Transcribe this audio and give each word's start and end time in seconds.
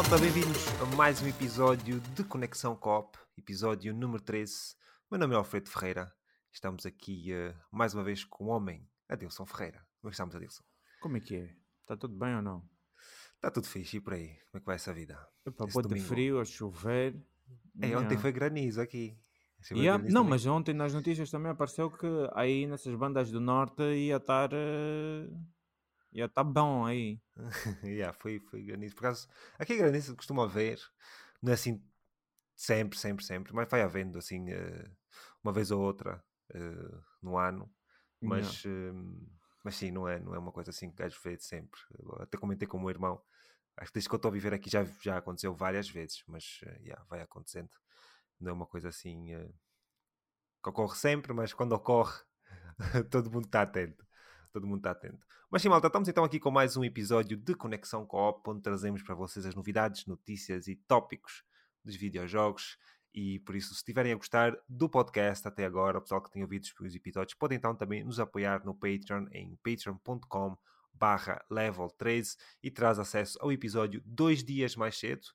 malta, 0.00 0.16
bem-vindos 0.16 0.66
a 0.80 0.96
mais 0.96 1.20
um 1.20 1.26
episódio 1.26 2.00
de 2.00 2.24
Conexão 2.24 2.74
Cop, 2.74 3.18
episódio 3.36 3.92
número 3.92 4.22
13. 4.22 4.74
Meu 5.10 5.20
nome 5.20 5.34
é 5.34 5.36
Alfredo 5.36 5.68
Ferreira. 5.68 6.10
Estamos 6.50 6.86
aqui 6.86 7.30
uh, 7.34 7.54
mais 7.70 7.92
uma 7.92 8.02
vez 8.02 8.24
com 8.24 8.46
o 8.46 8.48
homem, 8.48 8.88
Adilson 9.10 9.44
Ferreira. 9.44 9.86
Como 10.00 10.08
é 10.08 10.10
que 10.10 10.14
estamos, 10.14 10.34
Adilson? 10.34 10.62
Como 11.02 11.18
é 11.18 11.20
que 11.20 11.36
é? 11.36 11.54
Está 11.82 11.98
tudo 11.98 12.16
bem 12.16 12.34
ou 12.34 12.40
não? 12.40 12.64
Está 13.34 13.50
tudo 13.50 13.66
fixe, 13.66 13.98
e 13.98 14.00
por 14.00 14.14
aí? 14.14 14.28
Como 14.28 14.56
é 14.56 14.60
que 14.60 14.64
vai 14.64 14.76
essa 14.76 14.94
vida? 14.94 15.18
Epá, 15.44 15.66
pode 15.70 15.88
de 15.88 16.00
frio, 16.00 16.40
a 16.40 16.46
chover. 16.46 17.14
É, 17.78 17.94
ontem 17.94 18.16
foi 18.16 18.32
granizo 18.32 18.80
aqui. 18.80 19.18
Yeah, 19.70 20.02
não, 20.02 20.22
também. 20.22 20.30
mas 20.30 20.46
ontem 20.46 20.72
nas 20.72 20.94
notícias 20.94 21.30
também 21.30 21.52
apareceu 21.52 21.90
que 21.90 22.06
aí 22.32 22.66
nessas 22.66 22.94
bandas 22.94 23.30
do 23.30 23.38
norte 23.38 23.82
ia 23.82 24.16
estar... 24.16 24.48
Uh... 24.54 25.59
ia 26.12 26.26
estar 26.26 26.44
bom 26.44 26.84
aí. 26.84 27.20
yeah, 27.84 28.12
foi, 28.18 28.40
foi 28.40 28.62
granizo. 28.62 28.94
Por 28.94 29.06
acaso, 29.06 29.28
aqui 29.58 29.76
granizo 29.76 30.16
costuma 30.16 30.44
haver, 30.44 30.80
não 31.42 31.52
é 31.52 31.54
assim 31.54 31.82
sempre, 32.56 32.98
sempre, 32.98 33.24
sempre, 33.24 33.54
mas 33.54 33.68
vai 33.68 33.82
havendo 33.82 34.18
assim 34.18 34.52
uh, 34.52 34.96
uma 35.42 35.52
vez 35.52 35.70
ou 35.70 35.80
outra 35.80 36.22
uh, 36.54 37.04
no 37.22 37.36
ano. 37.36 37.72
Mas, 38.20 38.64
uh, 38.64 39.28
mas 39.64 39.76
sim, 39.76 39.90
não 39.90 40.06
é, 40.06 40.20
não 40.20 40.34
é 40.34 40.38
uma 40.38 40.52
coisa 40.52 40.70
assim 40.70 40.90
que 40.90 40.96
gajo 40.96 41.18
vê 41.24 41.38
sempre. 41.38 41.80
Até 42.18 42.36
comentei 42.36 42.68
com 42.68 42.76
o 42.76 42.80
meu 42.80 42.90
irmão. 42.90 43.22
Acho 43.76 43.90
que 43.90 43.94
desde 43.94 44.08
que 44.10 44.14
eu 44.14 44.18
estou 44.18 44.28
a 44.28 44.32
viver 44.32 44.52
aqui 44.52 44.68
já, 44.68 44.84
já 45.00 45.16
aconteceu 45.16 45.54
várias 45.54 45.88
vezes, 45.88 46.22
mas 46.26 46.60
yeah, 46.82 47.02
vai 47.08 47.22
acontecendo. 47.22 47.70
Não 48.38 48.50
é 48.50 48.52
uma 48.52 48.66
coisa 48.66 48.88
assim 48.88 49.26
que 50.62 50.68
ocorre 50.68 50.96
sempre, 50.96 51.32
mas 51.32 51.54
quando 51.54 51.72
ocorre, 51.72 52.12
todo 53.10 53.30
mundo 53.30 53.46
está 53.46 53.62
atento 53.62 54.04
todo 54.52 54.66
mundo 54.66 54.78
está 54.78 54.90
atento. 54.90 55.26
Mas 55.50 55.62
sim, 55.62 55.68
malta, 55.68 55.86
estamos 55.86 56.08
então 56.08 56.24
aqui 56.24 56.38
com 56.38 56.50
mais 56.50 56.76
um 56.76 56.84
episódio 56.84 57.36
de 57.36 57.54
Conexão 57.54 58.06
Co-op, 58.06 58.48
onde 58.48 58.62
trazemos 58.62 59.02
para 59.02 59.14
vocês 59.14 59.46
as 59.46 59.54
novidades, 59.54 60.06
notícias 60.06 60.68
e 60.68 60.76
tópicos 60.76 61.44
dos 61.84 61.96
videojogos. 61.96 62.78
E 63.12 63.40
por 63.40 63.56
isso, 63.56 63.68
se 63.68 63.76
estiverem 63.76 64.12
a 64.12 64.16
gostar 64.16 64.56
do 64.68 64.88
podcast 64.88 65.46
até 65.46 65.64
agora, 65.64 65.98
o 65.98 66.00
pessoal 66.00 66.22
que 66.22 66.30
tem 66.30 66.42
ouvido 66.42 66.66
os 66.80 66.94
episódios, 66.94 67.34
podem 67.34 67.58
então 67.58 67.74
também 67.74 68.04
nos 68.04 68.20
apoiar 68.20 68.64
no 68.64 68.74
Patreon 68.74 69.26
em 69.32 69.56
patreon.com 69.64 70.56
barra 70.92 71.44
level 71.50 71.88
13 71.90 72.36
e 72.62 72.70
traz 72.70 72.98
acesso 72.98 73.38
ao 73.40 73.50
episódio 73.50 74.02
dois 74.04 74.44
dias 74.44 74.76
mais 74.76 74.98
cedo. 74.98 75.26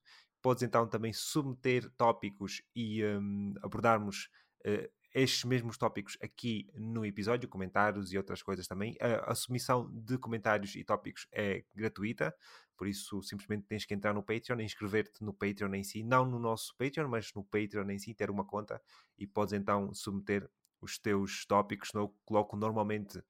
Podes 0.41 0.63
então 0.63 0.87
também 0.87 1.11
submeter 1.11 1.89
tópicos 1.97 2.61
e 2.75 3.03
um, 3.03 3.55
abordarmos 3.63 4.29
uh, 4.65 4.89
estes 5.15 5.45
mesmos 5.45 5.77
tópicos 5.77 6.17
aqui 6.21 6.69
no 6.75 7.05
episódio, 7.05 7.47
comentários 7.47 8.11
e 8.11 8.17
outras 8.17 8.43
coisas 8.43 8.67
também. 8.67 8.97
A, 8.99 9.31
a, 9.31 9.35
submissão 9.35 9.89
de 9.89 10.17
comentários 10.17 10.75
e 10.75 10.83
tópicos 10.83 11.25
é 11.31 11.63
gratuita, 11.73 12.35
por 12.75 12.85
isso 12.85 13.23
simplesmente 13.23 13.65
tens 13.65 13.85
que 13.85 13.93
entrar 13.93 14.13
no 14.13 14.21
Patreon, 14.21 14.59
inscrever-te 14.59 15.23
no 15.23 15.33
Patreon 15.33 15.73
em 15.73 15.83
si, 15.83 16.03
não 16.03 16.25
no 16.25 16.37
nosso 16.37 16.75
Patreon, 16.77 17.07
mas 17.07 17.33
no 17.33 17.45
Patreon 17.45 17.89
em 17.91 17.97
si, 17.97 18.13
ter 18.13 18.29
uma 18.29 18.43
conta 18.45 18.81
e 19.17 19.25
podes 19.25 19.53
então 19.53 19.93
submeter 19.93 20.49
os 20.81 20.99
teus 20.99 21.45
tópicos. 21.45 21.93
Eu 21.93 22.13
coloco 22.25 22.57
normalmente 22.57 23.23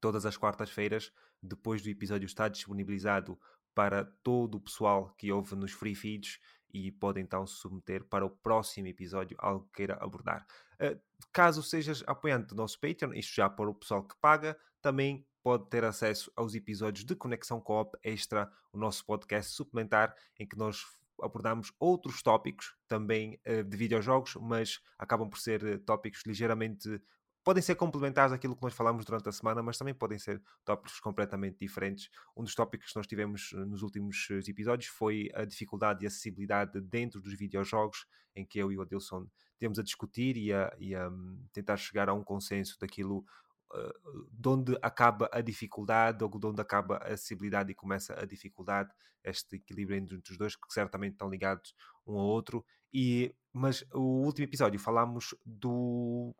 todas 0.00 0.24
as 0.24 0.36
quartas-feiras, 0.36 1.12
depois 1.42 1.82
do 1.82 1.90
episódio 1.90 2.26
estar 2.26 2.46
disponibilizado 2.46 3.36
para 3.74 4.04
todo 4.22 4.54
o 4.54 4.60
pessoal 4.60 5.12
que 5.18 5.32
ouve 5.32 5.56
nos 5.56 5.72
free 5.72 5.96
feeds 5.96 6.38
e 6.72 6.90
pode 6.90 7.20
então 7.20 7.46
submeter 7.46 8.04
para 8.04 8.24
o 8.24 8.30
próximo 8.30 8.86
episódio 8.86 9.36
algo 9.40 9.66
que 9.66 9.72
queira 9.72 9.98
abordar. 10.00 10.46
Uh, 10.82 10.98
caso 11.32 11.62
sejas 11.62 12.02
apoiante 12.06 12.48
do 12.48 12.54
nosso 12.54 12.78
Patreon, 12.80 13.12
isto 13.14 13.34
já 13.34 13.48
para 13.48 13.70
o 13.70 13.74
pessoal 13.74 14.02
que 14.02 14.16
paga, 14.20 14.56
também 14.80 15.26
pode 15.42 15.68
ter 15.68 15.84
acesso 15.84 16.30
aos 16.36 16.54
episódios 16.54 17.04
de 17.04 17.14
Conexão 17.14 17.60
Coop 17.60 17.96
Extra, 18.02 18.50
o 18.72 18.78
nosso 18.78 19.04
podcast 19.04 19.52
suplementar, 19.52 20.14
em 20.38 20.46
que 20.46 20.56
nós 20.56 20.84
abordamos 21.20 21.72
outros 21.78 22.22
tópicos 22.22 22.74
também 22.88 23.40
uh, 23.46 23.62
de 23.62 23.76
videojogos, 23.76 24.34
mas 24.36 24.80
acabam 24.98 25.28
por 25.28 25.38
ser 25.38 25.62
uh, 25.64 25.78
tópicos 25.78 26.22
ligeiramente 26.26 27.00
podem 27.44 27.62
ser 27.62 27.74
complementares 27.74 28.32
àquilo 28.32 28.56
que 28.56 28.62
nós 28.62 28.74
falamos 28.74 29.04
durante 29.04 29.28
a 29.28 29.32
semana, 29.32 29.62
mas 29.62 29.76
também 29.76 29.94
podem 29.94 30.18
ser 30.18 30.40
tópicos 30.64 31.00
completamente 31.00 31.58
diferentes. 31.58 32.08
Um 32.36 32.44
dos 32.44 32.54
tópicos 32.54 32.90
que 32.90 32.96
nós 32.96 33.06
tivemos 33.06 33.52
eh, 33.52 33.64
nos 33.64 33.82
últimos 33.82 34.28
eh, 34.30 34.40
episódios 34.48 34.88
foi 34.88 35.28
a 35.34 35.44
dificuldade 35.44 36.04
e 36.04 36.06
acessibilidade 36.06 36.80
dentro 36.80 37.20
dos 37.20 37.34
videojogos, 37.34 38.06
em 38.34 38.44
que 38.46 38.58
eu 38.58 38.70
e 38.70 38.78
o 38.78 38.82
Adilson 38.82 39.26
temos 39.62 39.78
a 39.78 39.82
discutir 39.84 40.36
e 40.36 40.52
a, 40.52 40.74
e 40.76 40.92
a 40.92 41.08
um, 41.08 41.38
tentar 41.52 41.76
chegar 41.76 42.08
a 42.08 42.12
um 42.12 42.24
consenso 42.24 42.76
daquilo 42.80 43.24
uh, 43.72 44.26
de 44.28 44.48
onde 44.48 44.76
acaba 44.82 45.30
a 45.32 45.40
dificuldade 45.40 46.24
ou 46.24 46.28
de 46.28 46.44
onde 46.44 46.60
acaba 46.60 46.96
a 46.96 47.12
acessibilidade 47.12 47.70
e 47.70 47.74
começa 47.76 48.20
a 48.20 48.26
dificuldade, 48.26 48.90
este 49.22 49.54
equilíbrio 49.54 49.96
entre 49.96 50.16
os 50.16 50.36
dois, 50.36 50.56
que 50.56 50.62
certamente 50.68 51.12
estão 51.12 51.30
ligados 51.30 51.76
um 52.04 52.18
ao 52.18 52.26
outro. 52.26 52.64
E, 52.92 53.32
mas 53.52 53.84
o 53.94 54.24
último 54.24 54.46
episódio 54.48 54.80
falámos 54.80 55.32
do 55.46 56.34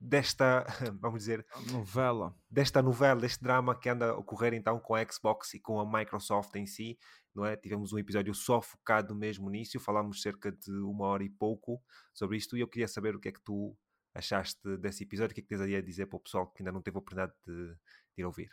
desta, 0.00 0.64
vamos 1.00 1.20
dizer, 1.20 1.44
novela, 1.70 2.34
desta 2.50 2.82
novela, 2.82 3.20
deste 3.20 3.42
drama 3.42 3.78
que 3.78 3.88
anda 3.88 4.10
a 4.10 4.16
ocorrer 4.16 4.54
então 4.54 4.78
com 4.78 4.94
a 4.94 5.04
Xbox 5.04 5.54
e 5.54 5.60
com 5.60 5.80
a 5.80 5.98
Microsoft 5.98 6.54
em 6.54 6.66
si, 6.66 6.98
não 7.34 7.44
é? 7.44 7.56
Tivemos 7.56 7.92
um 7.92 7.98
episódio 7.98 8.34
só 8.34 8.60
focado 8.60 9.14
mesmo 9.14 9.50
nisso, 9.50 9.78
falámos 9.80 10.22
cerca 10.22 10.52
de 10.52 10.70
uma 10.70 11.06
hora 11.06 11.24
e 11.24 11.30
pouco 11.30 11.82
sobre 12.14 12.36
isto 12.36 12.56
e 12.56 12.60
eu 12.60 12.68
queria 12.68 12.88
saber 12.88 13.16
o 13.16 13.20
que 13.20 13.28
é 13.28 13.32
que 13.32 13.42
tu 13.42 13.76
achaste 14.14 14.76
desse 14.78 15.04
episódio, 15.04 15.32
o 15.32 15.34
que 15.34 15.40
é 15.40 15.42
que 15.42 15.48
tens 15.48 15.60
aí 15.60 15.76
a 15.76 15.82
dizer 15.82 16.06
para 16.06 16.16
o 16.16 16.20
pessoal 16.20 16.46
que 16.46 16.62
ainda 16.62 16.72
não 16.72 16.82
teve 16.82 16.96
a 16.96 17.00
oportunidade 17.00 17.32
de, 17.46 17.74
de 17.74 18.22
ir 18.22 18.24
ouvir? 18.24 18.50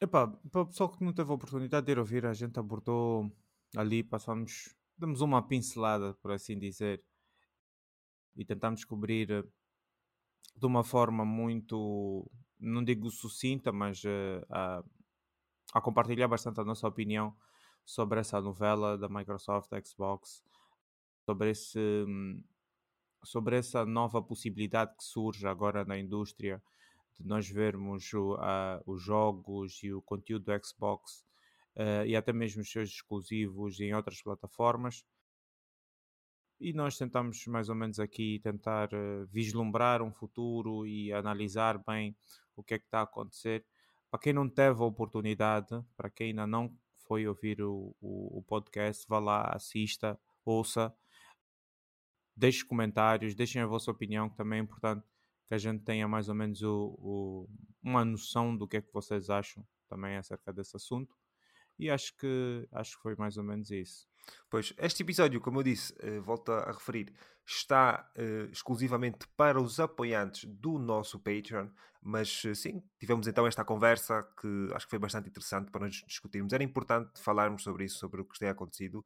Epá, 0.00 0.26
para 0.50 0.62
o 0.62 0.66
pessoal 0.66 0.90
que 0.90 1.04
não 1.04 1.12
teve 1.12 1.30
a 1.30 1.34
oportunidade 1.34 1.86
de 1.86 1.92
ir 1.92 1.98
ouvir, 1.98 2.26
a 2.26 2.34
gente 2.34 2.58
abordou 2.58 3.32
ali, 3.76 4.02
passamos, 4.02 4.74
damos 4.98 5.20
uma 5.20 5.46
pincelada, 5.46 6.14
por 6.14 6.32
assim 6.32 6.58
dizer, 6.58 7.02
e 8.36 8.44
tentamos 8.44 8.84
cobrir 8.84 9.46
de 10.56 10.66
uma 10.66 10.84
forma 10.84 11.24
muito, 11.24 12.30
não 12.58 12.82
digo 12.84 13.10
sucinta, 13.10 13.72
mas 13.72 14.02
uh, 14.04 14.46
a, 14.50 14.84
a, 15.74 15.80
compartilhar 15.80 16.28
bastante 16.28 16.60
a 16.60 16.64
nossa 16.64 16.86
opinião 16.86 17.34
sobre 17.84 18.20
essa 18.20 18.40
novela 18.40 18.96
da 18.96 19.08
Microsoft 19.08 19.70
Xbox, 19.84 20.42
sobre, 21.24 21.50
esse, 21.50 22.06
sobre 23.24 23.58
essa 23.58 23.84
nova 23.84 24.22
possibilidade 24.22 24.96
que 24.96 25.04
surge 25.04 25.46
agora 25.46 25.84
na 25.84 25.98
indústria 25.98 26.62
de 27.18 27.26
nós 27.26 27.48
vermos 27.48 28.12
o, 28.12 28.34
a, 28.34 28.80
os 28.86 29.02
jogos 29.02 29.82
e 29.82 29.92
o 29.92 30.02
conteúdo 30.02 30.44
do 30.44 30.66
Xbox 30.66 31.24
uh, 31.76 32.06
e 32.06 32.16
até 32.16 32.32
mesmo 32.32 32.62
os 32.62 32.70
seus 32.70 32.90
exclusivos 32.90 33.80
em 33.80 33.94
outras 33.94 34.22
plataformas 34.22 35.04
e 36.64 36.72
nós 36.72 36.96
tentamos 36.96 37.46
mais 37.46 37.68
ou 37.68 37.74
menos 37.74 38.00
aqui 38.00 38.40
tentar 38.42 38.88
uh, 38.94 39.26
vislumbrar 39.26 40.00
um 40.00 40.10
futuro 40.10 40.86
e 40.86 41.12
analisar 41.12 41.76
bem 41.76 42.16
o 42.56 42.62
que 42.62 42.74
é 42.74 42.78
que 42.78 42.86
está 42.86 43.00
a 43.00 43.02
acontecer. 43.02 43.66
Para 44.10 44.18
quem 44.18 44.32
não 44.32 44.48
teve 44.48 44.82
a 44.82 44.86
oportunidade, 44.86 45.78
para 45.94 46.08
quem 46.08 46.28
ainda 46.28 46.46
não 46.46 46.74
foi 47.06 47.28
ouvir 47.28 47.60
o, 47.60 47.94
o, 48.00 48.38
o 48.38 48.42
podcast, 48.42 49.04
vá 49.06 49.18
lá, 49.18 49.42
assista, 49.54 50.18
ouça, 50.42 50.90
deixe 52.34 52.64
comentários, 52.64 53.34
deixem 53.34 53.60
a 53.60 53.66
vossa 53.66 53.90
opinião, 53.90 54.30
que 54.30 54.36
também 54.36 54.60
é 54.60 54.62
importante 54.62 55.06
que 55.46 55.52
a 55.52 55.58
gente 55.58 55.84
tenha 55.84 56.08
mais 56.08 56.30
ou 56.30 56.34
menos 56.34 56.62
o, 56.62 57.46
uma 57.82 58.06
noção 58.06 58.56
do 58.56 58.66
que 58.66 58.78
é 58.78 58.80
que 58.80 58.92
vocês 58.92 59.28
acham 59.28 59.62
também 59.86 60.16
acerca 60.16 60.50
desse 60.50 60.74
assunto. 60.74 61.14
E 61.78 61.90
acho 61.90 62.16
que, 62.16 62.68
acho 62.72 62.96
que 62.96 63.02
foi 63.02 63.14
mais 63.16 63.36
ou 63.36 63.44
menos 63.44 63.70
isso. 63.70 64.06
Pois, 64.48 64.72
este 64.78 65.02
episódio, 65.02 65.40
como 65.40 65.58
eu 65.58 65.62
disse, 65.62 65.92
uh, 66.02 66.22
volto 66.22 66.52
a 66.52 66.72
referir, 66.72 67.12
está 67.46 68.10
uh, 68.16 68.50
exclusivamente 68.50 69.26
para 69.36 69.60
os 69.60 69.78
apoiantes 69.78 70.44
do 70.44 70.78
nosso 70.78 71.18
Patreon, 71.18 71.68
mas 72.00 72.42
uh, 72.44 72.54
sim, 72.54 72.82
tivemos 72.98 73.26
então 73.26 73.46
esta 73.46 73.64
conversa 73.64 74.22
que 74.40 74.68
acho 74.72 74.86
que 74.86 74.90
foi 74.90 74.98
bastante 74.98 75.28
interessante 75.28 75.70
para 75.70 75.82
nós 75.82 76.02
discutirmos. 76.06 76.52
Era 76.52 76.64
importante 76.64 77.20
falarmos 77.20 77.62
sobre 77.62 77.84
isso, 77.84 77.98
sobre 77.98 78.20
o 78.20 78.24
que 78.24 78.38
tem 78.38 78.48
acontecido, 78.48 79.04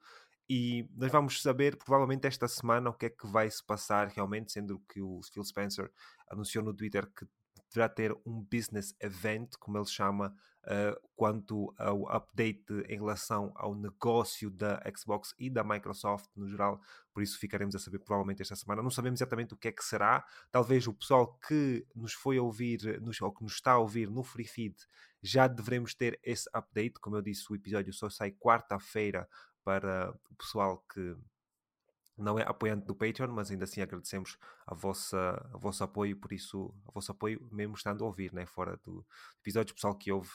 e 0.48 0.88
nós 0.96 1.12
vamos 1.12 1.42
saber, 1.42 1.76
provavelmente, 1.76 2.26
esta 2.26 2.48
semana 2.48 2.88
o 2.88 2.94
que 2.94 3.06
é 3.06 3.10
que 3.10 3.26
vai 3.26 3.50
se 3.50 3.62
passar 3.62 4.08
realmente, 4.08 4.50
sendo 4.50 4.80
que 4.88 5.02
o 5.02 5.20
Phil 5.32 5.44
Spencer 5.44 5.90
anunciou 6.30 6.64
no 6.64 6.72
Twitter 6.72 7.06
que 7.06 7.26
deverá 7.68 7.88
ter 7.88 8.12
um 8.24 8.42
business 8.42 8.94
event, 9.00 9.50
como 9.58 9.78
ele 9.78 9.86
chama, 9.86 10.34
uh, 10.64 11.08
quanto 11.14 11.74
ao 11.78 12.08
update 12.10 12.72
em 12.88 12.96
relação 12.96 13.52
ao 13.54 13.74
negócio 13.74 14.50
da 14.50 14.82
Xbox 14.96 15.34
e 15.38 15.50
da 15.50 15.62
Microsoft 15.62 16.30
no 16.36 16.48
geral. 16.48 16.80
Por 17.12 17.22
isso 17.22 17.38
ficaremos 17.38 17.74
a 17.74 17.78
saber 17.78 17.98
provavelmente 17.98 18.42
esta 18.42 18.56
semana. 18.56 18.82
Não 18.82 18.90
sabemos 18.90 19.20
exatamente 19.20 19.54
o 19.54 19.56
que 19.56 19.68
é 19.68 19.72
que 19.72 19.84
será. 19.84 20.24
Talvez 20.50 20.86
o 20.86 20.94
pessoal 20.94 21.38
que 21.46 21.86
nos 21.94 22.12
foi 22.12 22.38
ouvir, 22.38 23.00
nos, 23.00 23.20
ou 23.20 23.32
que 23.32 23.42
nos 23.42 23.54
está 23.54 23.72
a 23.72 23.78
ouvir 23.78 24.10
no 24.10 24.22
Free 24.22 24.46
Feed, 24.46 24.76
já 25.22 25.46
devemos 25.46 25.94
ter 25.94 26.18
esse 26.22 26.48
update. 26.54 27.00
Como 27.00 27.16
eu 27.16 27.22
disse, 27.22 27.50
o 27.50 27.56
episódio 27.56 27.92
só 27.92 28.08
sai 28.08 28.30
quarta-feira 28.32 29.28
para 29.64 30.14
o 30.30 30.34
pessoal 30.36 30.84
que 30.92 31.16
não 32.18 32.38
é 32.38 32.42
apoiante 32.42 32.86
do 32.86 32.94
Patreon, 32.94 33.32
mas 33.32 33.50
ainda 33.50 33.64
assim 33.64 33.80
agradecemos 33.80 34.36
a 34.66 34.74
vossa, 34.74 35.48
a 35.52 35.56
vosso 35.56 35.84
apoio, 35.84 36.16
por 36.16 36.32
isso, 36.32 36.74
a 36.86 36.92
vosso 36.92 37.12
apoio 37.12 37.46
mesmo 37.52 37.74
estando 37.74 38.04
a 38.04 38.06
ouvir, 38.06 38.32
né? 38.32 38.46
fora 38.46 38.76
do 38.84 39.06
episódio 39.40 39.74
pessoal 39.74 39.94
que 39.94 40.10
houve 40.10 40.30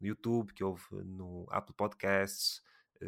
no 0.00 0.06
YouTube, 0.06 0.52
que 0.52 0.62
houve 0.62 0.84
no 0.92 1.46
Apple 1.50 1.74
Podcasts, 1.74 2.62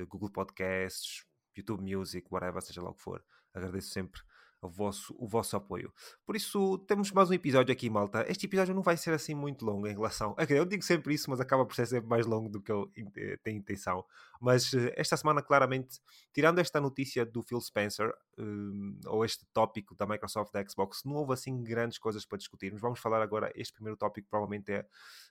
Google 0.09 0.31
Podcasts, 0.31 1.25
YouTube 1.57 1.83
Music, 1.83 2.27
whatever, 2.31 2.61
seja 2.63 2.83
lá 2.83 2.91
o 2.91 2.95
que 2.95 3.03
for. 3.03 3.25
Agradeço 3.53 3.91
sempre 3.91 4.21
o 4.67 4.71
vosso, 4.71 5.15
o 5.19 5.27
vosso 5.27 5.57
apoio. 5.57 5.93
Por 6.25 6.37
isso, 6.37 6.79
temos 6.87 7.11
mais 7.13 7.31
um 7.31 7.35
episódio 7.35 7.73
aqui, 7.73 7.91
malta. 7.91 8.25
Este 8.29 8.47
episódio 8.47 8.75
não 8.75 8.83
vai 8.83 8.97
ser 8.97 9.13
assim 9.13 9.35
muito 9.35 9.65
longo 9.65 9.87
em 9.87 9.93
relação. 9.93 10.35
Eu 10.49 10.65
digo 10.65 10.83
sempre 10.83 11.15
isso, 11.15 11.31
mas 11.31 11.41
acaba 11.41 11.65
por 11.65 11.75
ser 11.75 11.87
sempre 11.87 12.09
mais 12.09 12.27
longo 12.27 12.49
do 12.49 12.61
que 12.61 12.71
eu 12.71 12.91
eh, 13.17 13.39
tenho 13.43 13.59
intenção. 13.59 14.05
Mas 14.41 14.73
eh, 14.73 14.93
esta 14.97 15.17
semana, 15.17 15.43
claramente, 15.43 16.01
tirando 16.33 16.59
esta 16.59 16.81
notícia 16.81 17.25
do 17.25 17.43
Phil 17.43 17.61
Spencer, 17.61 18.13
um, 18.39 18.99
ou 19.07 19.25
este 19.25 19.45
tópico 19.53 19.95
da 19.95 20.07
Microsoft 20.07 20.53
da 20.53 20.67
Xbox, 20.67 21.03
não 21.05 21.15
houve 21.15 21.33
assim 21.33 21.63
grandes 21.63 21.99
coisas 21.99 22.25
para 22.25 22.39
discutirmos. 22.39 22.81
Vamos 22.81 23.01
falar 23.01 23.23
agora. 23.23 23.53
Este 23.55 23.73
primeiro 23.75 23.97
tópico 23.97 24.29
provavelmente 24.29 24.73
é 24.73 24.81
a 24.81 24.87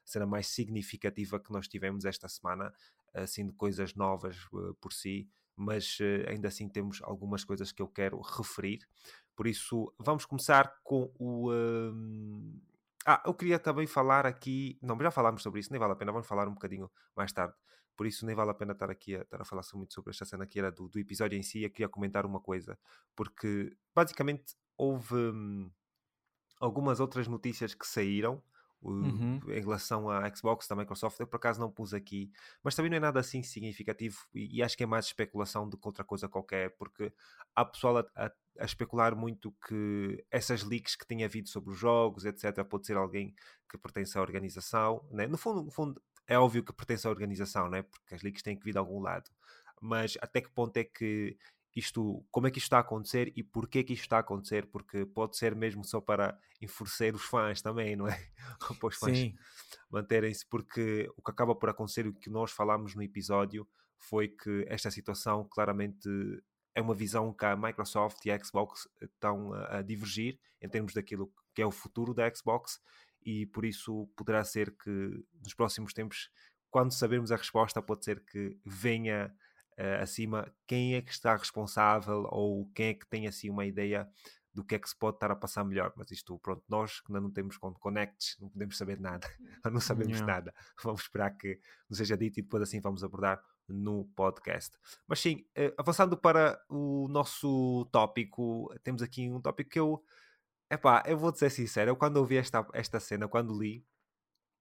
cena 0.05 0.25
mais 0.25 0.47
significativa 0.47 1.39
que 1.39 1.51
nós 1.51 1.67
tivemos 1.67 2.05
esta 2.05 2.27
semana, 2.27 2.73
assim, 3.13 3.45
de 3.47 3.53
coisas 3.53 3.95
novas 3.95 4.37
uh, 4.51 4.73
por 4.75 4.93
si 4.93 5.29
mas 5.55 5.99
ainda 6.27 6.47
assim 6.47 6.67
temos 6.67 6.99
algumas 7.03 7.43
coisas 7.43 7.71
que 7.71 7.81
eu 7.81 7.87
quero 7.87 8.19
referir. 8.19 8.87
Por 9.35 9.47
isso, 9.47 9.93
vamos 9.99 10.25
começar 10.25 10.79
com 10.83 11.11
o. 11.19 11.51
Uh... 11.51 12.61
Ah, 13.05 13.21
eu 13.25 13.33
queria 13.33 13.59
também 13.59 13.87
falar 13.87 14.25
aqui. 14.25 14.77
Não, 14.81 14.97
já 14.99 15.11
falámos 15.11 15.43
sobre 15.43 15.59
isso, 15.59 15.71
nem 15.71 15.79
vale 15.79 15.93
a 15.93 15.95
pena, 15.95 16.11
vamos 16.11 16.27
falar 16.27 16.47
um 16.47 16.53
bocadinho 16.53 16.89
mais 17.15 17.31
tarde. 17.31 17.53
Por 17.95 18.07
isso, 18.07 18.25
nem 18.25 18.35
vale 18.35 18.51
a 18.51 18.53
pena 18.53 18.73
estar 18.73 18.89
aqui 18.89 19.15
a, 19.15 19.21
estar 19.21 19.41
a 19.41 19.45
falar 19.45 19.63
muito 19.73 19.93
sobre 19.93 20.11
esta 20.11 20.25
cena 20.25 20.47
que 20.47 20.57
era 20.59 20.71
do, 20.71 20.87
do 20.87 20.99
episódio 20.99 21.37
em 21.37 21.43
si. 21.43 21.63
Eu 21.63 21.69
queria 21.69 21.89
comentar 21.89 22.25
uma 22.25 22.39
coisa, 22.39 22.77
porque 23.15 23.75
basicamente 23.93 24.55
houve 24.77 25.15
hum, 25.15 25.71
algumas 26.59 26.99
outras 26.99 27.27
notícias 27.27 27.73
que 27.73 27.85
saíram 27.85 28.41
uhum. 28.89 29.39
em 29.47 29.59
relação 29.59 30.09
à 30.09 30.33
Xbox 30.33 30.67
da 30.67 30.75
Microsoft. 30.75 31.19
Eu 31.19 31.27
por 31.27 31.37
acaso 31.37 31.59
não 31.59 31.71
pus 31.71 31.93
aqui, 31.93 32.31
mas 32.63 32.75
também 32.75 32.89
não 32.89 32.97
é 32.97 32.99
nada 32.99 33.19
assim 33.19 33.43
significativo 33.43 34.17
e, 34.33 34.57
e 34.57 34.63
acho 34.63 34.77
que 34.77 34.83
é 34.83 34.85
mais 34.85 35.05
especulação 35.05 35.67
do 35.67 35.77
que 35.77 35.87
outra 35.87 36.03
coisa 36.03 36.27
qualquer, 36.27 36.71
porque 36.77 37.13
há 37.55 37.65
pessoal 37.65 37.97
a, 37.97 38.05
a, 38.15 38.31
a, 38.59 38.65
especular 38.65 39.15
muito 39.15 39.51
que 39.67 40.23
essas 40.29 40.63
leaks 40.63 40.95
que 40.95 41.05
tem 41.05 41.23
havido 41.23 41.49
sobre 41.49 41.71
os 41.71 41.77
jogos, 41.77 42.25
etc., 42.25 42.63
pode 42.63 42.85
ser 42.85 42.97
alguém 42.97 43.33
que 43.69 43.77
pertence 43.77 44.17
à 44.17 44.21
organização. 44.21 45.05
Né? 45.11 45.27
No, 45.27 45.37
fundo, 45.37 45.63
no 45.63 45.71
fundo, 45.71 46.01
é 46.27 46.37
óbvio 46.37 46.63
que 46.63 46.73
pertence 46.73 47.07
à 47.07 47.09
organização, 47.09 47.69
né? 47.69 47.83
porque 47.83 48.15
as 48.15 48.21
leaks 48.21 48.43
têm 48.43 48.57
que 48.57 48.63
vir 48.63 48.73
de 48.73 48.77
algum 48.77 48.99
lado. 48.99 49.29
Mas 49.81 50.17
até 50.21 50.41
que 50.41 50.49
ponto 50.49 50.77
é 50.77 50.83
que 50.83 51.37
isto, 51.75 52.23
como 52.29 52.47
é 52.47 52.51
que 52.51 52.59
isto 52.59 52.67
está 52.67 52.77
a 52.77 52.81
acontecer 52.81 53.31
e 53.35 53.43
porquê 53.43 53.83
que 53.83 53.93
isto 53.93 54.03
está 54.03 54.17
a 54.17 54.19
acontecer, 54.19 54.67
porque 54.67 55.05
pode 55.05 55.37
ser 55.37 55.55
mesmo 55.55 55.83
só 55.83 55.99
para 55.99 56.37
enfurecer 56.61 57.15
os 57.15 57.23
fãs 57.23 57.61
também, 57.61 57.95
não 57.95 58.07
é? 58.07 58.17
para 58.79 58.87
os 58.87 58.95
fãs 58.95 59.33
manterem-se, 59.89 60.45
porque 60.45 61.09
o 61.17 61.21
que 61.21 61.31
acaba 61.31 61.55
por 61.55 61.69
acontecer, 61.69 62.07
o 62.07 62.13
que 62.13 62.29
nós 62.29 62.51
falámos 62.51 62.95
no 62.95 63.01
episódio, 63.01 63.67
foi 63.97 64.27
que 64.27 64.65
esta 64.67 64.91
situação 64.91 65.47
claramente 65.49 66.09
é 66.75 66.81
uma 66.81 66.93
visão 66.93 67.33
que 67.33 67.45
a 67.45 67.55
Microsoft 67.55 68.25
e 68.25 68.31
a 68.31 68.43
Xbox 68.43 68.87
estão 69.01 69.53
a, 69.53 69.77
a 69.77 69.81
divergir 69.81 70.39
em 70.61 70.67
termos 70.67 70.93
daquilo 70.93 71.31
que 71.53 71.61
é 71.61 71.65
o 71.65 71.71
futuro 71.71 72.13
da 72.13 72.33
Xbox 72.33 72.79
e 73.21 73.45
por 73.47 73.63
isso 73.65 74.07
poderá 74.15 74.43
ser 74.43 74.75
que 74.75 75.23
nos 75.41 75.53
próximos 75.53 75.93
tempos, 75.93 76.29
quando 76.69 76.91
sabermos 76.93 77.31
a 77.31 77.35
resposta, 77.35 77.81
pode 77.81 78.03
ser 78.03 78.23
que 78.25 78.57
venha 78.65 79.33
uh, 79.79 80.01
acima 80.01 80.51
quem 80.67 80.95
é 80.95 81.01
que 81.01 81.11
está 81.11 81.35
responsável 81.35 82.27
ou 82.29 82.69
quem 82.73 82.87
é 82.87 82.93
que 82.93 83.07
tem 83.07 83.27
assim 83.27 83.49
uma 83.49 83.65
ideia 83.65 84.07
do 84.53 84.63
que 84.63 84.75
é 84.75 84.79
que 84.79 84.87
se 84.87 84.95
pode 84.95 85.15
estar 85.17 85.31
a 85.31 85.35
passar 85.35 85.63
melhor. 85.63 85.91
Mas 85.95 86.11
isto, 86.11 86.37
pronto, 86.39 86.63
nós 86.69 87.01
que 87.01 87.11
ainda 87.11 87.21
não 87.21 87.31
temos 87.31 87.57
connects, 87.57 88.37
não 88.39 88.49
podemos 88.49 88.77
saber 88.77 88.99
nada, 88.99 89.27
não 89.71 89.79
sabemos 89.79 90.19
yeah. 90.19 90.33
nada. 90.33 90.53
Vamos 90.83 91.01
esperar 91.01 91.31
que 91.31 91.59
nos 91.89 91.97
seja 91.97 92.15
dito 92.15 92.39
e 92.39 92.43
depois 92.43 92.61
assim 92.63 92.79
vamos 92.79 93.03
abordar 93.03 93.41
no 93.67 94.05
podcast. 94.15 94.77
Mas 95.07 95.19
sim, 95.19 95.45
uh, 95.57 95.73
avançando 95.77 96.15
para 96.15 96.61
o 96.69 97.07
nosso 97.09 97.87
tópico, 97.91 98.73
temos 98.83 99.01
aqui 99.01 99.29
um 99.29 99.41
tópico 99.41 99.69
que 99.71 99.79
eu, 99.79 100.03
epá, 100.69 101.03
eu 101.07 101.17
vou 101.17 101.33
ser 101.33 101.49
sincero, 101.49 101.91
eu 101.91 101.95
quando 101.95 102.17
ouvi 102.17 102.37
esta, 102.37 102.65
esta 102.73 102.99
cena, 102.99 103.27
quando 103.27 103.59
li, 103.59 103.85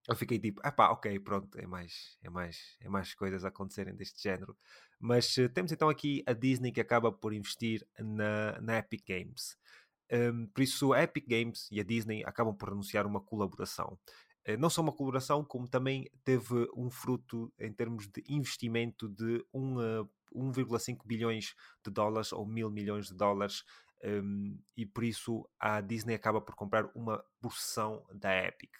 eu 0.08 0.16
fiquei 0.16 0.38
tipo, 0.38 0.60
ah 0.64 0.72
pá, 0.72 0.90
ok, 0.90 1.18
pronto, 1.20 1.58
é 1.58 1.66
mais, 1.66 2.18
é 2.22 2.28
mais, 2.28 2.76
é 2.80 2.88
mais 2.88 3.14
coisas 3.14 3.44
a 3.44 3.48
acontecerem 3.48 3.94
deste 3.94 4.22
género. 4.22 4.56
Mas 4.98 5.36
uh, 5.36 5.48
temos 5.48 5.70
então 5.72 5.88
aqui 5.88 6.22
a 6.26 6.32
Disney 6.32 6.72
que 6.72 6.80
acaba 6.80 7.12
por 7.12 7.32
investir 7.32 7.86
na, 7.98 8.60
na 8.60 8.78
Epic 8.78 9.04
Games. 9.06 9.56
Um, 10.12 10.46
por 10.48 10.62
isso, 10.62 10.92
a 10.92 11.02
Epic 11.02 11.26
Games 11.26 11.68
e 11.70 11.80
a 11.80 11.84
Disney 11.84 12.22
acabam 12.24 12.54
por 12.54 12.70
anunciar 12.70 13.06
uma 13.06 13.20
colaboração. 13.20 13.98
Uh, 14.48 14.58
não 14.58 14.68
só 14.68 14.82
uma 14.82 14.92
colaboração, 14.92 15.44
como 15.44 15.68
também 15.68 16.10
teve 16.24 16.68
um 16.76 16.90
fruto 16.90 17.52
em 17.58 17.72
termos 17.72 18.08
de 18.08 18.22
investimento 18.28 19.08
de 19.08 19.44
um, 19.54 20.00
uh, 20.00 20.10
1,5 20.34 21.06
bilhões 21.06 21.54
de 21.84 21.90
dólares 21.90 22.32
ou 22.32 22.44
mil 22.44 22.70
milhões 22.70 23.06
de 23.06 23.14
dólares. 23.14 23.62
Um, 24.04 24.58
e 24.76 24.84
por 24.84 25.04
isso 25.04 25.48
a 25.60 25.80
Disney 25.80 26.14
acaba 26.14 26.40
por 26.40 26.56
comprar 26.56 26.90
uma 26.94 27.24
porção 27.40 28.04
da 28.12 28.36
Epic. 28.36 28.72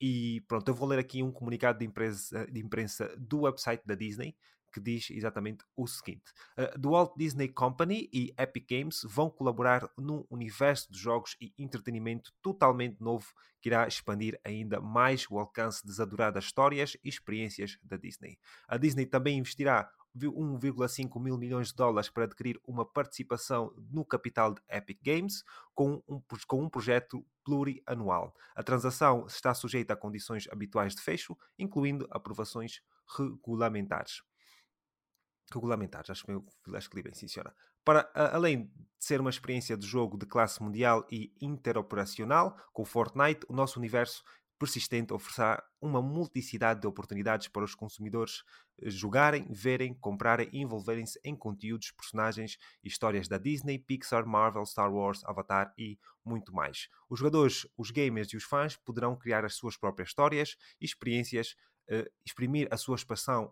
E 0.00 0.40
pronto, 0.48 0.68
eu 0.68 0.74
vou 0.74 0.88
ler 0.88 0.98
aqui 0.98 1.22
um 1.22 1.30
comunicado 1.30 1.78
de, 1.78 1.84
imprensa, 1.84 2.46
de 2.46 2.60
imprensa 2.60 3.14
do 3.18 3.40
website 3.40 3.82
da 3.86 3.94
Disney 3.94 4.34
que 4.72 4.80
diz 4.80 5.10
exatamente 5.10 5.64
o 5.76 5.86
seguinte: 5.86 6.32
uh, 6.56 6.80
The 6.80 6.88
Walt 6.88 7.12
Disney 7.16 7.48
Company 7.48 8.08
e 8.12 8.32
Epic 8.38 8.66
Games 8.68 9.02
vão 9.04 9.28
colaborar 9.28 9.90
num 9.98 10.24
universo 10.30 10.90
de 10.90 10.98
jogos 10.98 11.36
e 11.40 11.52
entretenimento 11.58 12.32
totalmente 12.40 13.00
novo 13.00 13.26
que 13.60 13.68
irá 13.68 13.86
expandir 13.86 14.40
ainda 14.44 14.80
mais 14.80 15.26
o 15.30 15.38
alcance 15.38 15.86
das 15.86 16.00
adoradas 16.00 16.44
histórias 16.44 16.96
e 17.04 17.08
experiências 17.08 17.78
da 17.82 17.96
Disney. 17.96 18.38
A 18.66 18.76
Disney 18.76 19.06
também 19.06 19.38
investirá 19.38 19.90
1,5 20.16 21.20
mil 21.20 21.38
milhões 21.38 21.68
de 21.68 21.74
dólares 21.74 22.08
para 22.08 22.24
adquirir 22.24 22.60
uma 22.66 22.84
participação 22.84 23.72
no 23.90 24.04
capital 24.04 24.54
de 24.54 24.62
Epic 24.68 24.98
Games 25.02 25.44
com 25.74 26.02
um, 26.08 26.20
com 26.46 26.62
um 26.62 26.68
projeto 26.68 27.24
plurianual. 27.44 28.34
A 28.54 28.62
transação 28.62 29.26
está 29.26 29.54
sujeita 29.54 29.94
a 29.94 29.96
condições 29.96 30.48
habituais 30.50 30.94
de 30.94 31.02
fecho, 31.02 31.36
incluindo 31.58 32.06
aprovações 32.10 32.82
regulamentares. 33.16 34.22
Regulamentares, 35.52 36.10
acho 36.10 36.24
que, 36.24 36.30
eu, 36.30 36.44
acho 36.74 36.88
que 36.88 36.96
li 36.96 37.02
bem, 37.02 37.14
sim, 37.14 37.26
senhora. 37.26 37.54
Para, 37.84 38.08
além 38.14 38.66
de 38.66 38.72
ser 38.98 39.20
uma 39.20 39.30
experiência 39.30 39.76
de 39.76 39.86
jogo 39.86 40.16
de 40.16 40.26
classe 40.26 40.62
mundial 40.62 41.04
e 41.10 41.34
interoperacional, 41.40 42.56
com 42.72 42.84
Fortnite, 42.84 43.44
o 43.48 43.52
nosso 43.52 43.78
universo 43.78 44.22
persistente 44.60 45.14
oferecerá 45.14 45.64
uma 45.80 46.02
multiplicidade 46.02 46.82
de 46.82 46.86
oportunidades 46.86 47.48
para 47.48 47.64
os 47.64 47.74
consumidores 47.74 48.44
eh, 48.82 48.90
jogarem, 48.90 49.46
verem, 49.50 49.94
comprarem 49.94 50.50
e 50.52 50.58
envolverem-se 50.58 51.18
em 51.24 51.34
conteúdos, 51.34 51.90
personagens 51.92 52.58
e 52.84 52.88
histórias 52.88 53.26
da 53.26 53.38
Disney, 53.38 53.78
Pixar, 53.78 54.26
Marvel, 54.26 54.66
Star 54.66 54.92
Wars, 54.92 55.24
Avatar 55.24 55.72
e 55.78 55.98
muito 56.22 56.54
mais. 56.54 56.90
Os 57.08 57.18
jogadores, 57.18 57.66
os 57.74 57.90
gamers 57.90 58.28
e 58.34 58.36
os 58.36 58.44
fãs 58.44 58.76
poderão 58.76 59.16
criar 59.16 59.46
as 59.46 59.54
suas 59.54 59.78
próprias 59.78 60.10
histórias 60.10 60.56
e 60.78 60.84
experiências, 60.84 61.56
uh, 61.90 62.06
exprimir 62.22 62.68
a 62.70 62.76
sua, 62.76 62.96
expansão, 62.96 63.50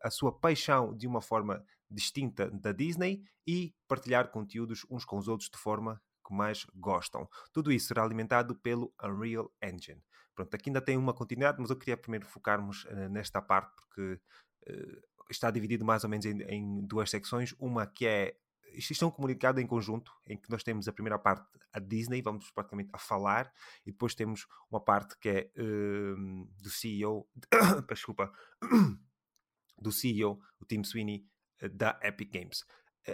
a 0.00 0.10
sua 0.10 0.32
paixão 0.32 0.96
de 0.96 1.08
uma 1.08 1.20
forma 1.20 1.64
distinta 1.90 2.48
da 2.48 2.70
Disney 2.70 3.24
e 3.44 3.74
partilhar 3.88 4.30
conteúdos 4.30 4.86
uns 4.88 5.04
com 5.04 5.18
os 5.18 5.26
outros 5.26 5.50
de 5.50 5.58
forma 5.58 6.00
que 6.24 6.32
mais 6.32 6.64
gostam. 6.74 7.28
Tudo 7.52 7.72
isso 7.72 7.88
será 7.88 8.04
alimentado 8.04 8.54
pelo 8.54 8.94
Unreal 9.02 9.52
Engine. 9.60 10.00
Pronto, 10.34 10.54
aqui 10.54 10.68
ainda 10.68 10.80
tem 10.80 10.96
uma 10.96 11.14
continuidade, 11.14 11.60
mas 11.60 11.70
eu 11.70 11.76
queria 11.76 11.96
primeiro 11.96 12.26
focarmos 12.26 12.84
uh, 12.84 13.08
nesta 13.08 13.40
parte 13.40 13.72
porque 13.76 14.20
uh, 14.68 15.02
está 15.30 15.50
dividido 15.50 15.84
mais 15.84 16.04
ou 16.04 16.10
menos 16.10 16.26
em, 16.26 16.42
em, 16.42 16.86
duas 16.86 17.10
secções. 17.10 17.54
Uma 17.58 17.86
que 17.86 18.06
é 18.06 18.36
isto 18.76 19.04
é 19.04 19.06
um 19.06 19.10
comunicado 19.10 19.60
em 19.60 19.66
conjunto, 19.66 20.12
em 20.26 20.36
que 20.36 20.50
nós 20.50 20.62
temos 20.62 20.88
a 20.88 20.92
primeira 20.92 21.18
parte, 21.18 21.46
a 21.72 21.78
Disney, 21.78 22.20
vamos 22.20 22.50
praticamente 22.50 22.90
a 22.92 22.98
falar, 22.98 23.52
e 23.86 23.92
depois 23.92 24.14
temos 24.14 24.46
uma 24.70 24.80
parte 24.80 25.16
que 25.18 25.28
é 25.28 25.50
uh, 25.56 26.44
do 26.60 26.70
CEO, 26.70 27.28
desculpa, 27.88 28.32
do 29.78 29.92
CEO, 29.92 30.40
o 30.60 30.64
Tim 30.64 30.82
Sweeney, 30.82 31.26
eh, 31.60 31.68
da 31.68 31.98
Epic 32.02 32.32
Games. 32.32 32.64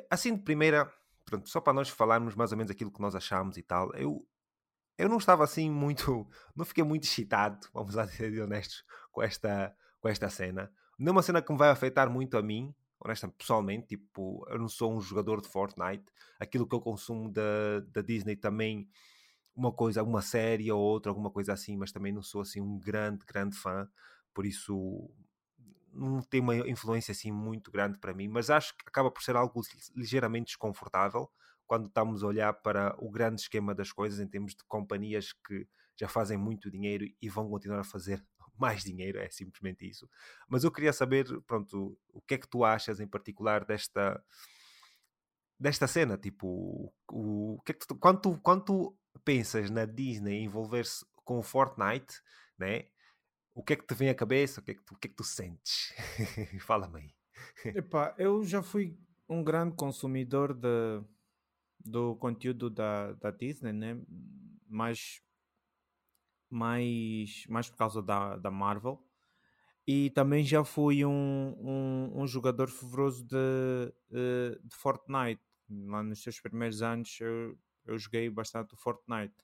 Assim 0.08 0.36
de 0.36 0.42
primeira, 0.42 0.90
pronto, 1.24 1.48
só 1.48 1.60
para 1.60 1.72
nós 1.72 1.88
falarmos 1.88 2.34
mais 2.34 2.52
ou 2.52 2.58
menos 2.58 2.70
aquilo 2.70 2.92
que 2.92 3.00
nós 3.00 3.14
achamos 3.14 3.56
e 3.56 3.62
tal, 3.62 3.92
eu 3.94 4.26
eu 5.00 5.08
não 5.08 5.18
estava 5.18 5.44
assim 5.44 5.70
muito, 5.70 6.28
não 6.54 6.64
fiquei 6.64 6.84
muito 6.84 7.04
excitado, 7.04 7.58
vamos 7.72 7.94
lá 7.94 8.06
ser 8.08 8.40
honestos, 8.40 8.84
com 9.10 9.22
esta, 9.22 9.74
com 10.00 10.08
esta 10.08 10.28
cena. 10.28 10.70
Não 10.98 11.10
é 11.10 11.12
uma 11.12 11.22
cena 11.22 11.40
que 11.40 11.50
me 11.50 11.58
vai 11.58 11.70
afetar 11.70 12.10
muito 12.10 12.36
a 12.36 12.42
mim, 12.42 12.74
honestamente, 13.00 13.36
pessoalmente, 13.36 13.86
tipo, 13.86 14.46
eu 14.50 14.58
não 14.58 14.68
sou 14.68 14.94
um 14.94 15.00
jogador 15.00 15.40
de 15.40 15.48
Fortnite, 15.48 16.04
aquilo 16.38 16.66
que 16.66 16.74
eu 16.74 16.80
consumo 16.80 17.30
da, 17.32 17.80
da 17.88 18.02
Disney 18.02 18.36
também, 18.36 18.86
uma 19.56 19.72
coisa, 19.72 20.02
uma 20.02 20.20
série 20.20 20.70
ou 20.70 20.80
outra, 20.80 21.10
alguma 21.10 21.30
coisa 21.30 21.52
assim, 21.52 21.76
mas 21.76 21.90
também 21.90 22.12
não 22.12 22.22
sou 22.22 22.42
assim 22.42 22.60
um 22.60 22.78
grande, 22.78 23.24
grande 23.24 23.56
fã, 23.56 23.88
por 24.34 24.44
isso 24.44 25.10
não 25.92 26.22
tem 26.22 26.40
uma 26.40 26.56
influência 26.56 27.12
assim 27.12 27.32
muito 27.32 27.70
grande 27.70 27.98
para 27.98 28.14
mim, 28.14 28.28
mas 28.28 28.50
acho 28.50 28.76
que 28.76 28.84
acaba 28.86 29.10
por 29.10 29.22
ser 29.22 29.36
algo 29.36 29.60
ligeiramente 29.96 30.48
desconfortável, 30.48 31.30
quando 31.70 31.86
estamos 31.86 32.24
a 32.24 32.26
olhar 32.26 32.52
para 32.52 32.96
o 32.98 33.08
grande 33.08 33.42
esquema 33.42 33.72
das 33.72 33.92
coisas, 33.92 34.18
em 34.18 34.26
termos 34.26 34.56
de 34.56 34.64
companhias 34.64 35.32
que 35.32 35.68
já 35.96 36.08
fazem 36.08 36.36
muito 36.36 36.68
dinheiro 36.68 37.06
e 37.22 37.28
vão 37.28 37.48
continuar 37.48 37.78
a 37.78 37.84
fazer 37.84 38.26
mais 38.58 38.82
dinheiro, 38.82 39.20
é 39.20 39.30
simplesmente 39.30 39.88
isso. 39.88 40.10
Mas 40.48 40.64
eu 40.64 40.72
queria 40.72 40.92
saber, 40.92 41.28
pronto, 41.42 41.96
o 42.08 42.20
que 42.22 42.34
é 42.34 42.38
que 42.38 42.48
tu 42.48 42.64
achas 42.64 42.98
em 42.98 43.06
particular 43.06 43.64
desta 43.64 44.20
desta 45.60 45.86
cena, 45.86 46.18
tipo, 46.18 46.92
o, 47.08 47.54
o 47.54 47.62
que 47.62 47.70
é 47.70 47.74
que 47.76 47.86
tu, 47.86 47.94
quando, 47.94 48.20
tu, 48.20 48.40
quando 48.42 48.98
pensas 49.24 49.70
na 49.70 49.84
Disney 49.84 50.42
envolver-se 50.42 51.06
com 51.24 51.38
o 51.38 51.42
Fortnite, 51.42 52.20
né? 52.58 52.86
O 53.54 53.62
que 53.62 53.74
é 53.74 53.76
que 53.76 53.86
te 53.86 53.94
vem 53.94 54.08
à 54.08 54.14
cabeça? 54.14 54.60
O 54.60 54.64
que 54.64 54.72
é 54.72 54.74
que 54.74 54.82
tu, 54.82 54.94
o 54.94 54.98
que 54.98 55.06
é 55.06 55.10
que 55.10 55.16
tu 55.16 55.22
sentes? 55.22 55.94
Fala-me 56.66 56.98
aí. 57.64 57.76
Epá, 57.76 58.12
eu 58.18 58.42
já 58.42 58.60
fui 58.60 58.98
um 59.28 59.44
grande 59.44 59.76
consumidor 59.76 60.52
de, 60.52 61.04
do 61.84 62.16
conteúdo 62.16 62.70
da, 62.70 63.12
da 63.14 63.30
Disney, 63.30 63.72
né? 63.72 64.00
Mais, 64.68 65.20
mais, 66.48 67.44
mais 67.48 67.68
por 67.68 67.76
causa 67.76 68.02
da, 68.02 68.36
da 68.36 68.50
Marvel. 68.50 69.02
E 69.86 70.10
também 70.10 70.44
já 70.44 70.64
fui 70.64 71.04
um, 71.04 71.56
um, 71.58 72.22
um 72.22 72.26
jogador 72.26 72.68
fervoroso 72.68 73.24
de, 73.24 73.92
eh, 74.12 74.58
de 74.62 74.76
Fortnite. 74.76 75.42
Lá 75.68 76.02
nos 76.02 76.22
seus 76.22 76.40
primeiros 76.40 76.82
anos 76.82 77.18
eu, 77.20 77.58
eu 77.86 77.98
joguei 77.98 78.28
bastante 78.30 78.74
o 78.74 78.76
Fortnite. 78.76 79.34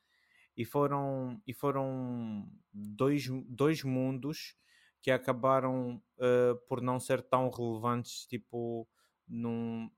E 0.57 0.65
foram, 0.65 1.41
e 1.47 1.53
foram 1.53 2.49
dois, 2.73 3.29
dois 3.49 3.83
mundos 3.83 4.57
que 5.03 5.11
acabaram 5.11 6.03
uh, 6.19 6.57
por 6.69 6.81
não 6.81 6.99
ser 6.99 7.23
tão 7.23 7.51
relevantes 7.51 8.27
tipo 8.27 8.89
num, 9.29 9.91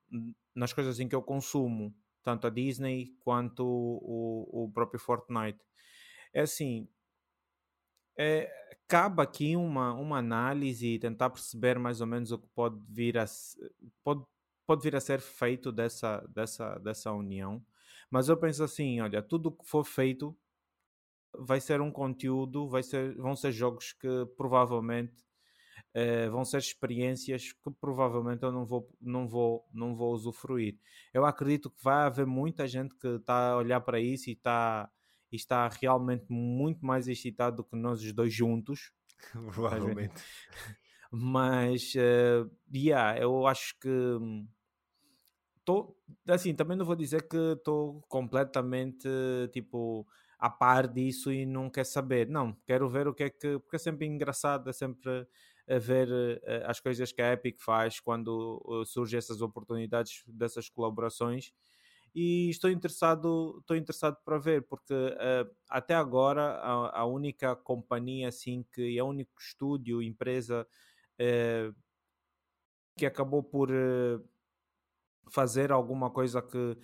nas 0.55 0.73
coisas 0.73 0.99
em 0.99 1.09
que 1.09 1.15
eu 1.15 1.23
consumo 1.23 1.95
tanto 2.29 2.47
a 2.47 2.51
Disney 2.51 3.17
quanto 3.21 3.65
o, 3.65 4.65
o 4.65 4.71
próprio 4.71 5.01
Fortnite. 5.01 5.59
É 6.35 6.43
assim 6.43 6.87
é, 8.19 8.51
cabe 8.87 9.23
aqui 9.23 9.57
uma, 9.57 9.95
uma 9.95 10.19
análise 10.19 10.87
e 10.87 10.99
tentar 10.99 11.31
perceber 11.31 11.79
mais 11.79 12.03
ou 12.03 12.07
menos 12.07 12.31
o 12.31 12.39
que 12.39 12.49
pode 12.49 12.79
vir 12.87 13.17
a 13.17 13.25
pode, 14.05 14.23
pode 14.67 14.83
vir 14.83 14.95
a 14.95 15.01
ser 15.01 15.21
feito 15.21 15.73
dessa, 15.73 16.19
dessa, 16.29 16.79
dessa 16.81 17.13
união. 17.13 17.65
Mas 18.11 18.29
eu 18.29 18.37
penso 18.37 18.63
assim 18.63 19.01
olha 19.01 19.23
tudo 19.23 19.53
que 19.53 19.67
for 19.67 19.85
feito 19.85 20.37
vai 21.33 21.61
ser 21.61 21.81
um 21.81 21.91
conteúdo, 21.91 22.69
vai 22.69 22.83
ser, 22.83 23.17
vão 23.17 23.35
ser 23.37 23.53
jogos 23.53 23.93
que 23.95 24.27
provavelmente 24.37 25.15
uh, 25.95 26.31
vão 26.31 26.45
ser 26.45 26.59
experiências 26.59 27.53
que 27.53 27.71
provavelmente 27.81 28.43
eu 28.43 28.53
não 28.53 28.65
vou, 28.65 28.89
não, 29.01 29.27
vou, 29.27 29.69
não 29.73 29.95
vou 29.95 30.13
usufruir. 30.13 30.79
Eu 31.13 31.25
acredito 31.25 31.71
que 31.71 31.83
vai 31.83 32.07
haver 32.07 32.27
muita 32.27 32.67
gente 32.67 32.95
que 32.97 33.09
está 33.09 33.51
a 33.51 33.57
olhar 33.57 33.81
para 33.81 34.01
isso 34.01 34.31
e 34.31 34.33
está, 34.33 34.91
e 35.31 35.37
está 35.37 35.69
realmente 35.69 36.27
muito 36.29 36.85
mais 36.85 37.09
excitado 37.09 37.57
do 37.57 37.65
que 37.65 37.77
nós 37.77 38.03
os 38.03 38.13
dois 38.13 38.33
juntos. 38.33 38.93
Provavelmente. 39.33 40.23
Mas, 41.11 41.95
uh, 41.95 42.51
yeah, 42.71 43.19
eu 43.19 43.47
acho 43.47 43.79
que 43.81 43.89
estou 45.59 45.97
assim, 46.27 46.55
também 46.55 46.77
não 46.77 46.85
vou 46.85 46.97
dizer 46.97 47.27
que 47.29 47.37
estou 47.37 48.03
completamente 48.09 49.09
tipo 49.53 50.07
a 50.39 50.49
par 50.49 50.87
disso 50.87 51.33
e 51.33 51.45
não 51.45 51.69
quer 51.69 51.85
saber. 51.85 52.29
Não, 52.29 52.57
quero 52.67 52.89
ver 52.89 53.09
o 53.09 53.15
que 53.15 53.25
é 53.25 53.31
que. 53.31 53.59
Porque 53.59 53.77
é 53.77 53.79
sempre 53.79 54.07
engraçado, 54.07 54.71
é 54.71 54.73
sempre 54.73 55.27
a 55.69 55.79
ver 55.79 56.09
uh, 56.09 56.41
as 56.65 56.81
coisas 56.81 57.13
que 57.13 57.21
a 57.21 57.33
Epic 57.33 57.61
faz 57.61 58.01
quando 58.01 58.63
uh, 58.65 58.85
surgem 58.87 59.19
essas 59.19 59.43
oportunidades 59.43 60.23
dessas 60.27 60.69
colaborações. 60.69 61.53
E 62.15 62.49
estou 62.49 62.71
interessado, 62.71 63.59
estou 63.61 63.77
interessado 63.77 64.17
para 64.25 64.39
ver, 64.39 64.63
porque 64.63 64.95
uh, 64.95 65.55
até 65.69 65.95
agora 65.95 66.55
a, 66.57 67.01
a, 67.01 67.05
única 67.05 67.55
companhia 67.55 68.29
assim 68.29 68.65
que 68.73 68.99
é 68.99 69.03
o 69.03 69.09
único 69.09 69.39
estúdio, 69.39 70.03
empresa 70.03 70.67
que 72.97 73.05
acabou 73.05 73.43
por 73.43 73.71
fazer 75.31 75.73
alguma 75.73 76.11
coisa 76.11 76.41
que 76.41 76.79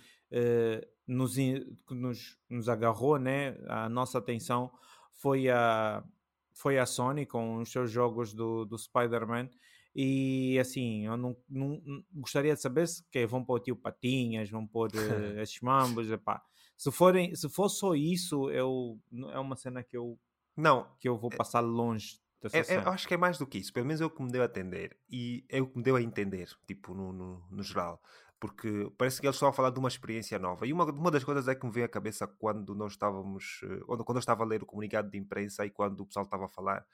nos, 1.07 1.35
que 1.35 1.93
nos, 1.93 2.37
nos 2.49 2.67
agarrou 2.67 3.17
né, 3.17 3.57
a 3.69 3.87
nossa 3.87 4.17
atenção 4.17 4.69
foi 5.13 5.49
a, 5.49 6.03
foi 6.55 6.79
a 6.79 6.85
Sony 6.85 7.25
com 7.25 7.57
os 7.57 7.71
seus 7.71 7.91
jogos 7.91 8.33
do, 8.33 8.65
do 8.65 8.77
Spider-Man. 8.77 9.49
E 9.93 10.57
assim, 10.59 11.05
eu 11.05 11.15
não, 11.15 11.37
não, 11.49 11.81
gostaria 12.13 12.53
de 12.53 12.61
saber 12.61 12.87
se 12.87 13.03
que 13.09 13.25
vão 13.25 13.43
pôr 13.43 13.59
tio 13.59 13.75
Patinhas, 13.75 14.49
vão 14.49 14.65
pôr 14.65 14.89
uh, 14.93 15.39
esses 15.39 15.59
mambos. 15.61 16.09
Epá. 16.09 16.41
Se, 16.75 16.91
forem, 16.91 17.35
se 17.35 17.47
for 17.49 17.69
só 17.69 17.93
isso, 17.93 18.49
eu, 18.49 18.99
é 19.31 19.39
uma 19.39 19.55
cena 19.55 19.83
que 19.83 19.95
eu, 19.95 20.19
não, 20.55 20.89
que 20.99 21.07
eu 21.07 21.17
vou 21.17 21.29
é 21.31 21.35
passar 21.35 21.61
longe. 21.61 22.19
É, 22.51 22.73
é, 22.73 22.77
eu 22.77 22.89
acho 22.89 23.07
que 23.07 23.13
é 23.13 23.17
mais 23.17 23.37
do 23.37 23.47
que 23.47 23.57
isso, 23.57 23.73
pelo 23.73 23.87
menos 23.87 24.01
é 24.01 24.05
o 24.05 24.09
que 24.09 24.21
me 24.21 24.31
deu 24.31 24.43
a 24.43 24.45
entender 24.45 24.95
e 25.09 25.43
é 25.49 25.59
o 25.61 25.67
que 25.67 25.77
me 25.77 25.83
deu 25.83 25.95
a 25.95 26.01
entender, 26.01 26.47
tipo, 26.67 26.93
no, 26.93 27.11
no, 27.11 27.43
no 27.49 27.63
geral 27.63 27.99
porque 28.39 28.91
parece 28.97 29.19
que 29.19 29.27
eles 29.27 29.35
estão 29.35 29.49
a 29.49 29.53
falar 29.53 29.69
de 29.69 29.79
uma 29.79 29.87
experiência 29.87 30.37
nova. 30.37 30.67
E 30.67 30.73
uma, 30.73 30.85
uma 30.85 31.11
das 31.11 31.23
coisas 31.23 31.47
é 31.47 31.55
que 31.55 31.65
me 31.65 31.71
veio 31.71 31.85
à 31.85 31.89
cabeça 31.89 32.27
quando 32.27 32.75
nós 32.75 32.93
estávamos, 32.93 33.61
eh, 33.63 33.79
quando, 33.85 34.15
eu 34.15 34.19
estava 34.19 34.43
a 34.43 34.47
ler 34.47 34.61
o 34.63 34.65
comunicado 34.65 35.09
de 35.09 35.17
imprensa 35.17 35.65
e 35.65 35.69
quando 35.69 36.01
o 36.01 36.05
pessoal 36.05 36.25
estava 36.25 36.45
a 36.45 36.49
falar, 36.49 36.85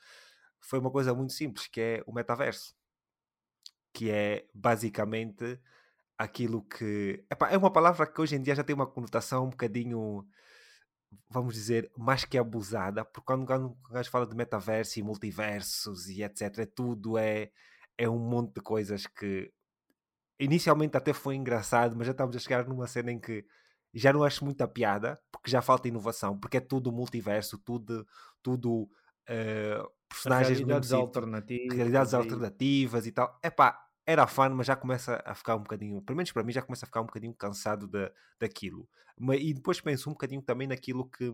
foi 0.59 0.79
uma 0.79 0.91
coisa 0.91 1.13
muito 1.13 1.33
simples, 1.33 1.67
que 1.67 1.81
é 1.81 2.03
o 2.05 2.13
metaverso. 2.13 2.75
Que 3.93 4.11
é 4.11 4.47
basicamente 4.53 5.59
aquilo 6.17 6.63
que. 6.63 7.25
Epá, 7.29 7.49
é 7.49 7.57
uma 7.57 7.71
palavra 7.71 8.05
que 8.07 8.21
hoje 8.21 8.35
em 8.35 8.41
dia 8.41 8.55
já 8.55 8.63
tem 8.63 8.75
uma 8.75 8.87
conotação 8.87 9.45
um 9.45 9.49
bocadinho, 9.49 10.25
vamos 11.29 11.55
dizer, 11.55 11.91
mais 11.97 12.23
que 12.25 12.37
abusada, 12.37 13.03
porque 13.03 13.25
quando, 13.25 13.43
o 13.49 13.89
gajo 13.91 14.09
fala 14.11 14.27
de 14.27 14.35
metaverso 14.35 14.99
e 14.99 15.03
multiversos 15.03 16.07
e 16.07 16.23
etc., 16.23 16.65
tudo 16.73 17.17
é, 17.17 17.51
é 17.97 18.07
um 18.09 18.19
monte 18.19 18.55
de 18.55 18.61
coisas 18.61 19.07
que 19.07 19.51
inicialmente 20.41 20.97
até 20.97 21.13
foi 21.13 21.35
engraçado, 21.35 21.95
mas 21.95 22.07
já 22.07 22.11
estamos 22.11 22.35
a 22.35 22.39
chegar 22.39 22.67
numa 22.67 22.87
cena 22.87 23.11
em 23.11 23.19
que 23.19 23.45
já 23.93 24.11
não 24.11 24.23
acho 24.23 24.43
muita 24.43 24.67
piada, 24.67 25.21
porque 25.31 25.51
já 25.51 25.61
falta 25.61 25.87
inovação, 25.87 26.37
porque 26.37 26.57
é 26.57 26.61
tudo 26.61 26.91
multiverso, 26.91 27.57
tudo, 27.59 28.07
tudo 28.41 28.83
uh, 29.29 29.91
personagens 30.09 30.57
realidades 30.57 30.91
alternativas, 30.91 31.77
realidades 31.77 32.13
e... 32.13 32.15
alternativas 32.15 33.05
e 33.05 33.11
tal. 33.11 33.39
Epá, 33.43 33.77
era 34.05 34.25
fã, 34.25 34.49
mas 34.49 34.67
já 34.67 34.75
começa 34.75 35.21
a 35.25 35.35
ficar 35.35 35.55
um 35.55 35.63
bocadinho, 35.63 36.01
pelo 36.01 36.17
menos 36.17 36.31
para 36.31 36.43
mim, 36.43 36.51
já 36.51 36.61
começa 36.61 36.85
a 36.85 36.87
ficar 36.87 37.01
um 37.01 37.05
bocadinho 37.05 37.33
cansado 37.33 37.87
da, 37.87 38.11
daquilo. 38.39 38.89
Mas, 39.17 39.39
e 39.41 39.53
depois 39.53 39.79
penso 39.79 40.09
um 40.09 40.13
bocadinho 40.13 40.41
também 40.41 40.67
naquilo 40.67 41.07
que 41.07 41.33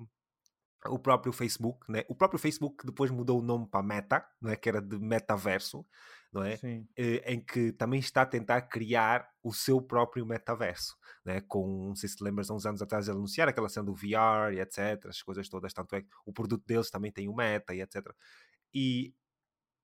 o 0.86 1.00
próprio 1.00 1.32
Facebook, 1.32 1.92
né? 1.92 2.04
o 2.08 2.16
próprio 2.16 2.40
Facebook 2.40 2.86
depois 2.86 3.10
mudou 3.10 3.40
o 3.40 3.44
nome 3.44 3.68
para 3.68 3.84
Meta, 3.84 4.26
não 4.42 4.52
é? 4.52 4.56
que 4.56 4.70
era 4.70 4.82
de 4.82 5.00
metaverso, 5.00 5.86
não 6.31 6.43
é? 6.43 6.57
Eh, 6.96 7.34
em 7.34 7.39
que 7.39 7.72
também 7.72 8.00
está 8.00 8.24
a 8.24 8.25
tentar 8.25 8.62
criar 8.63 9.29
o 9.41 9.53
seu 9.53 9.81
próprio 9.81 10.25
metaverso, 10.25 10.96
né? 11.25 11.41
com, 11.41 11.88
não 11.88 11.96
sei 11.96 12.10
se 12.10 12.17
te 12.17 12.24
lembras, 12.24 12.50
há 12.50 12.53
uns 12.53 12.65
anos 12.65 12.81
atrás 12.81 13.07
ele 13.07 13.17
anunciar 13.17 13.48
aquela 13.48 13.69
cena 13.69 13.86
do 13.86 13.96
VR 13.96 14.53
e 14.53 14.60
etc, 14.60 15.05
as 15.07 15.22
coisas 15.22 15.48
todas, 15.48 15.74
tanto 15.74 15.96
é 15.96 16.01
que 16.01 16.10
o 16.25 16.34
produto 16.34 16.65
deles 16.65 16.89
também 16.89 17.12
tem 17.12 17.27
o 17.27 17.36
Meta 17.36 17.74
e 17.74 17.81
etc. 17.81 18.05
E 18.74 19.13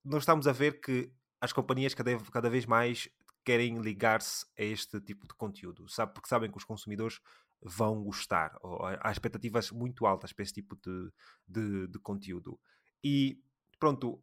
nós 0.03 0.23
estamos 0.23 0.47
a 0.47 0.51
ver 0.51 0.81
que 0.81 1.11
as 1.39 1.53
companhias 1.53 1.93
cada, 1.93 2.17
cada 2.31 2.49
vez 2.49 2.65
mais 2.65 3.09
querem 3.43 3.79
ligar-se 3.79 4.45
a 4.57 4.63
este 4.63 5.01
tipo 5.01 5.27
de 5.27 5.33
conteúdo, 5.33 5.87
sabe? 5.89 6.13
Porque 6.13 6.29
sabem 6.29 6.49
que 6.49 6.57
os 6.57 6.63
consumidores 6.63 7.19
vão 7.61 8.03
gostar. 8.03 8.57
Há 9.01 9.11
expectativas 9.11 9.71
muito 9.71 10.05
altas 10.05 10.33
para 10.33 10.43
esse 10.43 10.53
tipo 10.53 10.75
de, 10.75 11.11
de, 11.47 11.87
de 11.87 11.99
conteúdo. 11.99 12.59
E 13.03 13.41
pronto, 13.79 14.21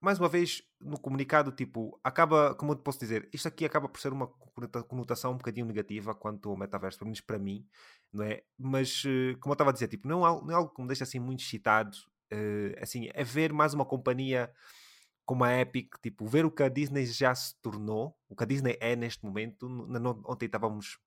mais 0.00 0.18
uma 0.18 0.28
vez, 0.28 0.62
no 0.80 1.00
comunicado, 1.00 1.50
tipo, 1.52 1.98
acaba, 2.04 2.54
como 2.54 2.72
eu 2.72 2.76
posso 2.76 2.98
dizer, 2.98 3.28
isto 3.32 3.48
aqui 3.48 3.64
acaba 3.64 3.88
por 3.88 4.00
ser 4.00 4.12
uma 4.12 4.26
conotação 4.88 5.32
um 5.32 5.38
bocadinho 5.38 5.66
negativa 5.66 6.14
quanto 6.14 6.50
ao 6.50 6.56
metaverso, 6.56 6.98
pelo 6.98 7.08
menos 7.08 7.20
para 7.20 7.38
mim, 7.38 7.66
não 8.12 8.24
é? 8.24 8.42
Mas, 8.58 9.02
eh, 9.06 9.34
como 9.40 9.52
eu 9.52 9.54
estava 9.54 9.70
a 9.70 9.72
dizer, 9.72 9.88
tipo, 9.88 10.06
não 10.06 10.26
é, 10.26 10.42
não 10.42 10.50
é 10.50 10.54
algo 10.54 10.72
que 10.72 10.80
me 10.82 10.88
deixa 10.88 11.04
assim 11.04 11.18
muito 11.18 11.40
excitado, 11.40 11.96
uh, 12.32 12.82
assim, 12.82 13.08
é 13.14 13.24
ver 13.24 13.52
mais 13.52 13.74
uma 13.74 13.84
companhia 13.84 14.52
como 15.24 15.44
a 15.44 15.60
Epic, 15.60 15.96
tipo, 16.02 16.26
ver 16.26 16.44
o 16.46 16.50
que 16.50 16.62
a 16.62 16.68
Disney 16.68 17.04
já 17.06 17.34
se 17.34 17.60
tornou, 17.60 18.16
o 18.28 18.36
que 18.36 18.44
a 18.44 18.46
Disney 18.46 18.76
é 18.80 18.94
neste 18.94 19.24
momento. 19.24 19.66
Ontem 20.24 20.46
estávamos, 20.46 20.98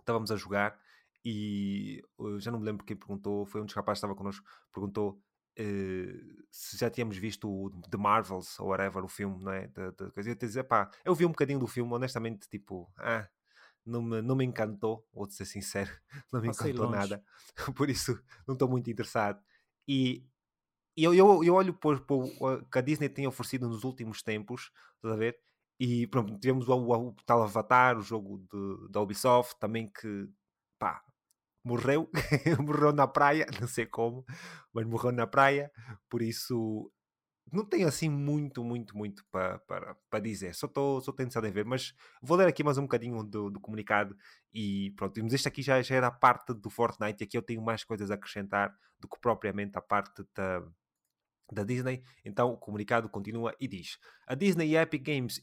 estávamos 0.00 0.30
a 0.30 0.36
jogar 0.36 0.78
e 1.22 2.02
já 2.38 2.50
não 2.50 2.58
me 2.58 2.64
lembro 2.64 2.84
quem 2.84 2.96
perguntou, 2.96 3.44
foi 3.44 3.60
um 3.60 3.66
dos 3.66 3.74
rapazes 3.74 4.00
que 4.00 4.06
estava 4.06 4.16
connosco, 4.16 4.46
perguntou 4.72 5.20
uh, 5.58 6.44
se 6.50 6.76
já 6.78 6.90
tínhamos 6.90 7.16
visto 7.16 7.48
o 7.50 7.70
The 7.90 7.96
Marvels 7.96 8.58
ou 8.60 8.68
whatever, 8.68 9.04
o 9.04 9.08
filme, 9.08 9.42
não 9.42 9.52
é? 9.52 9.66
De, 9.68 9.90
de 9.92 10.10
coisa. 10.12 10.30
Eu 10.30 10.36
te 10.36 10.46
dizer, 10.46 10.64
pá, 10.64 10.90
eu 11.04 11.14
vi 11.14 11.24
um 11.24 11.30
bocadinho 11.30 11.58
do 11.58 11.66
filme, 11.66 11.92
honestamente, 11.92 12.48
tipo, 12.48 12.90
ah, 12.98 13.28
não 13.84 14.02
me, 14.02 14.22
não 14.22 14.36
me 14.36 14.44
encantou, 14.44 15.06
vou 15.12 15.28
ser 15.30 15.44
sincero, 15.44 15.90
não 16.32 16.40
me 16.40 16.48
Passei 16.48 16.70
encantou 16.70 16.90
longe. 16.90 16.98
nada, 16.98 17.24
por 17.76 17.88
isso 17.90 18.20
não 18.46 18.54
estou 18.54 18.68
muito 18.68 18.90
interessado. 18.90 19.42
E 19.88 20.26
eu, 20.96 21.14
eu, 21.14 21.44
eu 21.44 21.54
olho 21.54 21.74
por, 21.74 22.00
por 22.00 22.24
o 22.40 22.64
que 22.66 22.78
a 22.78 22.82
Disney 22.82 23.08
tem 23.08 23.26
oferecido 23.26 23.68
nos 23.68 23.84
últimos 23.84 24.22
tempos, 24.22 24.70
estás 24.96 25.14
a 25.14 25.16
ver? 25.16 25.38
E 25.78 26.06
pronto, 26.06 26.38
tivemos 26.38 26.68
o, 26.68 26.74
o, 26.74 27.08
o 27.08 27.14
tal 27.26 27.42
Avatar, 27.42 27.98
o 27.98 28.02
jogo 28.02 28.38
de, 28.50 28.90
da 28.90 29.00
Ubisoft, 29.00 29.58
também 29.60 29.88
que 29.88 30.28
pá, 30.78 31.02
morreu, 31.66 32.08
morreu 32.64 32.92
na 32.92 33.08
praia, 33.08 33.44
não 33.60 33.66
sei 33.66 33.86
como, 33.86 34.24
mas 34.72 34.86
morreu 34.86 35.10
na 35.10 35.26
praia, 35.26 35.70
por 36.08 36.22
isso 36.22 36.90
não 37.52 37.64
tenho 37.64 37.88
assim 37.88 38.08
muito, 38.08 38.64
muito, 38.64 38.96
muito 38.96 39.24
para 39.30 39.58
para 39.60 39.96
para 40.08 40.20
dizer. 40.20 40.54
Só 40.54 40.66
estou 40.66 41.00
só 41.00 41.12
tentando 41.12 41.50
ver, 41.52 41.64
mas 41.64 41.92
vou 42.22 42.36
ler 42.36 42.48
aqui 42.48 42.62
mais 42.62 42.78
um 42.78 42.82
bocadinho 42.82 43.22
do, 43.24 43.50
do 43.50 43.60
comunicado 43.60 44.16
e 44.52 44.92
pronto. 44.96 45.20
Mas 45.22 45.34
este 45.34 45.48
aqui 45.48 45.62
já, 45.62 45.82
já 45.82 45.96
era 45.96 46.08
a 46.08 46.10
parte 46.10 46.54
do 46.54 46.70
Fortnite 46.70 47.22
e 47.22 47.24
aqui 47.24 47.36
eu 47.36 47.42
tenho 47.42 47.62
mais 47.62 47.84
coisas 47.84 48.10
a 48.10 48.14
acrescentar 48.14 48.72
do 49.00 49.08
que 49.08 49.18
propriamente 49.20 49.76
a 49.78 49.82
parte 49.82 50.24
da, 50.34 50.62
da 51.52 51.62
Disney. 51.62 52.02
Então 52.24 52.52
o 52.52 52.56
comunicado 52.56 53.08
continua 53.08 53.54
e 53.60 53.68
diz: 53.68 53.98
A 54.26 54.34
Disney 54.34 54.70
e 54.70 54.76
a 54.76 54.82
Epic 54.82 55.02
Games 55.04 55.42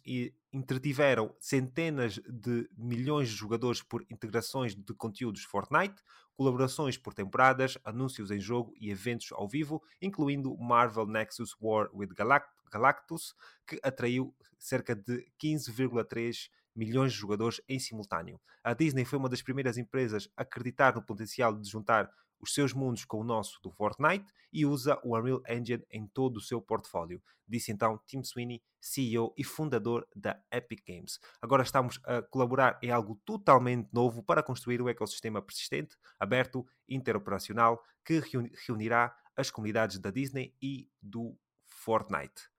entretiveram 0.52 1.36
centenas 1.40 2.20
de 2.28 2.70
milhões 2.78 3.30
de 3.30 3.36
jogadores 3.36 3.82
por 3.82 4.06
integrações 4.10 4.76
de 4.76 4.94
conteúdos 4.94 5.44
Fortnite, 5.44 6.02
colaborações 6.36 6.98
por 6.98 7.14
temporadas, 7.14 7.78
anúncios 7.84 8.32
em 8.32 8.40
jogo 8.40 8.74
e 8.80 8.90
eventos 8.90 9.32
ao 9.32 9.48
vivo, 9.48 9.82
incluindo 10.02 10.58
Marvel 10.58 11.06
Nexus 11.06 11.56
War 11.62 11.90
with 11.94 12.10
Galact 12.16 12.50
Galactus, 12.72 13.36
que 13.68 13.80
atraiu 13.84 14.36
cerca 14.58 14.96
de 14.96 15.28
15,3 15.40 16.50
milhões 16.76 17.14
de 17.14 17.20
jogadores 17.20 17.62
em 17.70 17.78
simultâneo. 17.78 18.42
A 18.64 18.74
Disney 18.74 19.06
foi 19.06 19.20
uma 19.20 19.30
das 19.30 19.44
primeiras 19.44 19.78
empresas 19.78 20.28
a 20.36 20.42
acreditar 20.42 20.96
no 20.96 21.04
potencial 21.04 21.54
de 21.56 21.70
juntar 21.70 22.10
os 22.44 22.54
seus 22.54 22.74
mundos 22.74 23.06
com 23.06 23.20
o 23.20 23.24
nosso 23.24 23.60
do 23.62 23.72
Fortnite 23.72 24.26
e 24.52 24.66
usa 24.66 25.00
o 25.02 25.18
Unreal 25.18 25.42
Engine 25.48 25.84
em 25.90 26.06
todo 26.06 26.38
o 26.38 26.42
seu 26.42 26.62
portfólio, 26.62 27.24
disse 27.48 27.72
então 27.72 27.98
Tim 28.06 28.22
Sweeney, 28.22 28.62
CEO 28.82 29.34
e 29.38 29.44
fundador 29.46 30.06
da 30.14 30.38
Epic 30.52 30.84
Games. 30.86 31.20
Agora 31.42 31.64
estamos 31.64 32.00
a 32.04 32.22
colaborar 32.22 32.78
em 32.84 32.92
algo 32.92 33.20
totalmente 33.26 33.90
novo 33.94 34.22
para 34.22 34.44
construir 34.44 34.82
um 34.82 34.90
ecossistema 34.90 35.42
persistente, 35.42 35.96
aberto, 36.20 36.68
interoperacional, 36.88 37.82
que 38.04 38.22
reunirá 38.68 39.16
as 39.38 39.50
comunidades 39.50 39.98
da 39.98 40.12
Disney 40.12 40.54
e 40.62 40.90
do 41.02 41.36
Fortnite. 41.66 42.50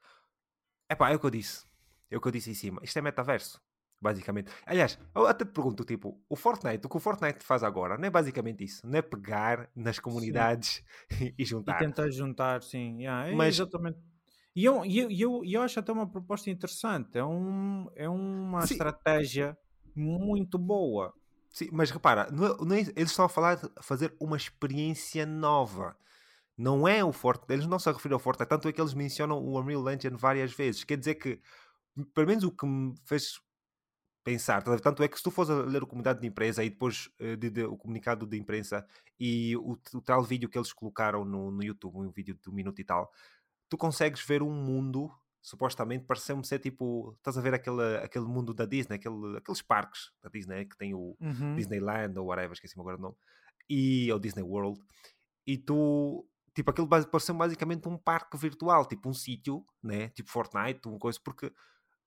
Epá, 0.91 1.11
é 1.11 1.15
o 1.15 1.21
que 1.21 1.27
eu 1.27 1.31
disse. 1.31 1.67
É 2.11 2.17
o 2.17 2.21
que 2.21 2.29
eu 2.29 2.33
disse 2.33 2.51
em 2.51 2.55
cima. 2.55 2.81
Isto 2.83 2.99
é 2.99 3.03
metaverso 3.03 3.63
basicamente. 4.01 4.51
Aliás, 4.67 4.99
eu 5.15 5.27
até 5.27 5.45
te 5.45 5.53
pergunto, 5.53 5.85
tipo, 5.85 6.21
o 6.29 6.37
Fortnite, 6.37 6.87
o 6.87 6.89
que 6.89 6.97
o 6.97 7.01
Fortnite 7.01 7.45
faz 7.45 7.63
agora, 7.63 7.97
não 7.97 8.05
é 8.07 8.11
basicamente 8.11 8.65
isso, 8.65 8.87
não 8.87 8.99
é 8.99 9.03
pegar 9.03 9.71
nas 9.75 9.99
comunidades 9.99 10.85
e 11.39 11.45
juntar. 11.45 11.77
E 11.81 11.87
tentar 11.87 12.11
juntar, 12.11 12.63
sim. 12.63 12.99
Yeah, 12.99 13.31
é 13.31 13.35
Mas, 13.35 13.55
exatamente. 13.55 13.99
E 14.57 14.65
eu, 14.65 14.85
eu, 14.85 15.11
eu, 15.11 15.43
eu 15.45 15.63
acho 15.63 15.81
até 15.81 15.91
uma 15.91 16.09
proposta 16.09 16.49
interessante, 16.49 17.19
é, 17.19 17.25
um, 17.25 17.89
é 17.97 18.09
uma 18.09 18.65
sim. 18.67 18.75
estratégia 18.75 19.59
muito 19.97 20.59
boa. 20.59 21.13
Sim, 21.51 21.69
mas 21.73 21.91
repara, 21.91 22.29
não 22.31 22.47
é, 22.47 22.57
não 22.65 22.77
é, 22.77 22.81
eles 22.81 23.11
estão 23.11 23.25
a 23.25 23.29
falar 23.29 23.57
de 23.57 23.69
fazer 23.81 24.15
uma 24.21 24.37
experiência 24.37 25.25
nova. 25.25 25.97
Não 26.57 26.87
é 26.87 27.05
o 27.05 27.13
Fortnite, 27.13 27.53
eles 27.53 27.67
não 27.67 27.79
se 27.79 27.91
referem 27.91 28.15
ao 28.15 28.21
Fortnite, 28.21 28.49
tanto 28.49 28.69
é 28.69 28.73
que 28.73 28.81
eles 28.81 28.95
mencionam 28.95 29.39
o 29.39 29.59
Unreal 29.59 29.91
Engine 29.91 30.17
várias 30.17 30.53
vezes. 30.53 30.85
Quer 30.85 30.99
dizer 30.99 31.17
que, 31.17 31.41
pelo 32.13 32.27
menos 32.27 32.45
o 32.45 32.53
que 32.53 32.67
me 32.67 32.95
fez 33.05 33.41
pensar. 34.25 34.63
Tanto 34.63 35.03
é 35.03 35.09
que 35.09 35.19
se 35.19 35.23
tu 35.23 35.31
fores 35.31 35.51
a 35.51 35.63
ler 35.63 35.83
o 35.83 35.87
comunicado 35.87 36.21
de 36.21 36.27
imprensa 36.27 36.65
e 36.65 36.71
depois 36.71 37.11
uh, 37.21 37.37
de, 37.37 37.51
de, 37.51 37.65
o 37.65 37.77
comunicado 37.77 38.27
de 38.27 38.39
imprensa 38.39 38.85
e 39.21 39.55
o, 39.57 39.79
o, 39.93 40.01
tal 40.01 40.25
vídeo 40.25 40.49
que 40.49 40.57
eles 40.59 40.73
colocaram 40.73 41.25
no, 41.25 41.51
no 41.51 41.63
YouTube, 41.63 41.99
um 41.99 42.11
vídeo 42.11 42.35
de 42.35 42.51
um 42.51 42.53
minuto 42.53 42.81
e 42.81 42.85
tal, 42.85 43.13
tu 43.69 43.77
consegues 43.77 44.25
ver 44.25 44.43
um 44.43 44.51
mundo, 44.51 45.13
supostamente, 45.43 46.07
parece-me 46.07 46.45
ser 46.45 46.59
tipo. 46.59 47.13
Estás 47.19 47.37
a 47.37 47.41
ver 47.43 47.55
aquele, 47.55 47.99
aquele 47.99 48.25
mundo 48.25 48.55
da 48.55 48.65
Disney, 48.65 48.97
aquele, 48.97 49.37
aqueles 49.37 49.61
parques 49.61 50.11
da 50.23 50.31
Disney 50.31 50.65
que 50.65 50.77
tem 50.77 50.95
o 50.95 51.17
uhum. 51.21 51.55
Disneyland 51.55 52.19
ou 52.19 52.27
whatever, 52.27 52.53
esqueci-me 52.53 52.81
agora 52.81 52.97
o 52.97 53.01
nome, 53.01 53.17
e 53.69 54.11
o 54.11 54.19
Disney 54.19 54.43
World, 54.43 54.81
e 55.47 55.59
tu. 55.59 56.27
Tipo, 56.55 56.71
aquilo 56.71 56.89
parece 56.89 57.33
basicamente 57.33 57.89
um 57.89 57.99
parque 57.99 58.39
virtual, 58.39 58.87
tipo 58.87 59.09
um 59.09 59.13
sítio, 59.13 59.67
né? 59.83 60.11
Tipo 60.11 60.31
Fortnite, 60.31 60.87
uma 60.87 61.01
coisa, 61.01 61.19
porque 61.23 61.53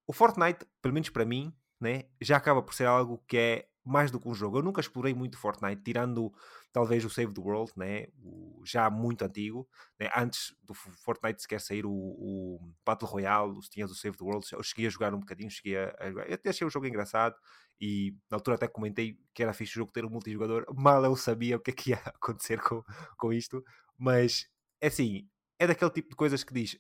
o 0.08 0.14
Fortnite, 0.14 0.66
pelo 0.82 0.94
menos 0.94 1.10
para 1.10 1.26
mim, 1.26 1.54
né, 1.80 2.04
já 2.22 2.38
acaba 2.38 2.62
por 2.62 2.74
ser 2.74 2.86
algo 2.86 3.24
que 3.28 3.38
é 3.38 3.68
mais 3.88 4.12
do 4.12 4.20
que 4.20 4.28
um 4.28 4.34
jogo. 4.34 4.58
Eu 4.58 4.64
nunca 4.64 4.82
explorei 4.82 5.14
muito 5.14 5.38
Fortnite, 5.38 5.82
tirando 5.82 6.34
talvez 6.74 7.06
o 7.06 7.10
Save 7.10 7.34
the 7.34 7.40
World, 7.42 7.72
né, 7.78 8.08
o, 8.22 8.62
já 8.66 8.90
muito 8.90 9.24
antigo, 9.24 9.68
né, 10.00 10.10
antes 10.16 10.54
do 10.62 10.74
Fortnite 10.74 11.42
sequer 11.42 11.62
sair 11.62 11.86
o, 11.86 11.92
o 11.92 12.60
Battle 12.86 13.10
Royale, 13.10 13.58
os 13.58 13.70
tinhas 13.70 13.90
o 13.90 13.96
Save 13.96 14.18
the 14.18 14.24
World, 14.24 14.46
eu 14.52 14.62
cheguei 14.62 14.88
a 14.88 14.90
jogar 14.90 15.14
um 15.14 15.20
bocadinho, 15.20 15.50
cheguei 15.50 15.78
a, 15.78 15.96
a 16.00 16.10
jogar. 16.10 16.28
Eu 16.28 16.36
até 16.36 16.50
achei 16.50 16.68
o 16.68 16.70
jogo 16.70 16.86
engraçado 16.86 17.36
e 17.80 18.14
na 18.30 18.38
altura 18.38 18.56
até 18.56 18.68
comentei 18.68 19.18
que 19.34 19.42
era 19.42 19.54
fixe 19.54 19.74
o 19.74 19.80
jogo 19.80 19.92
ter 19.92 20.04
um 20.04 20.10
multijogador, 20.10 20.66
mal 20.76 21.04
eu 21.06 21.16
sabia 21.16 21.56
o 21.56 21.60
que 21.60 21.72
é 21.72 21.74
que 21.74 21.90
ia 21.92 21.98
acontecer 22.14 22.60
com, 22.62 22.84
com 23.18 23.32
isto, 23.32 23.64
mas 23.98 24.48
é 24.82 24.88
assim, 24.88 25.28
é 25.58 25.66
daquele 25.66 25.92
tipo 25.92 26.10
de 26.10 26.16
coisas 26.16 26.44
que 26.44 26.54
diz, 26.54 26.78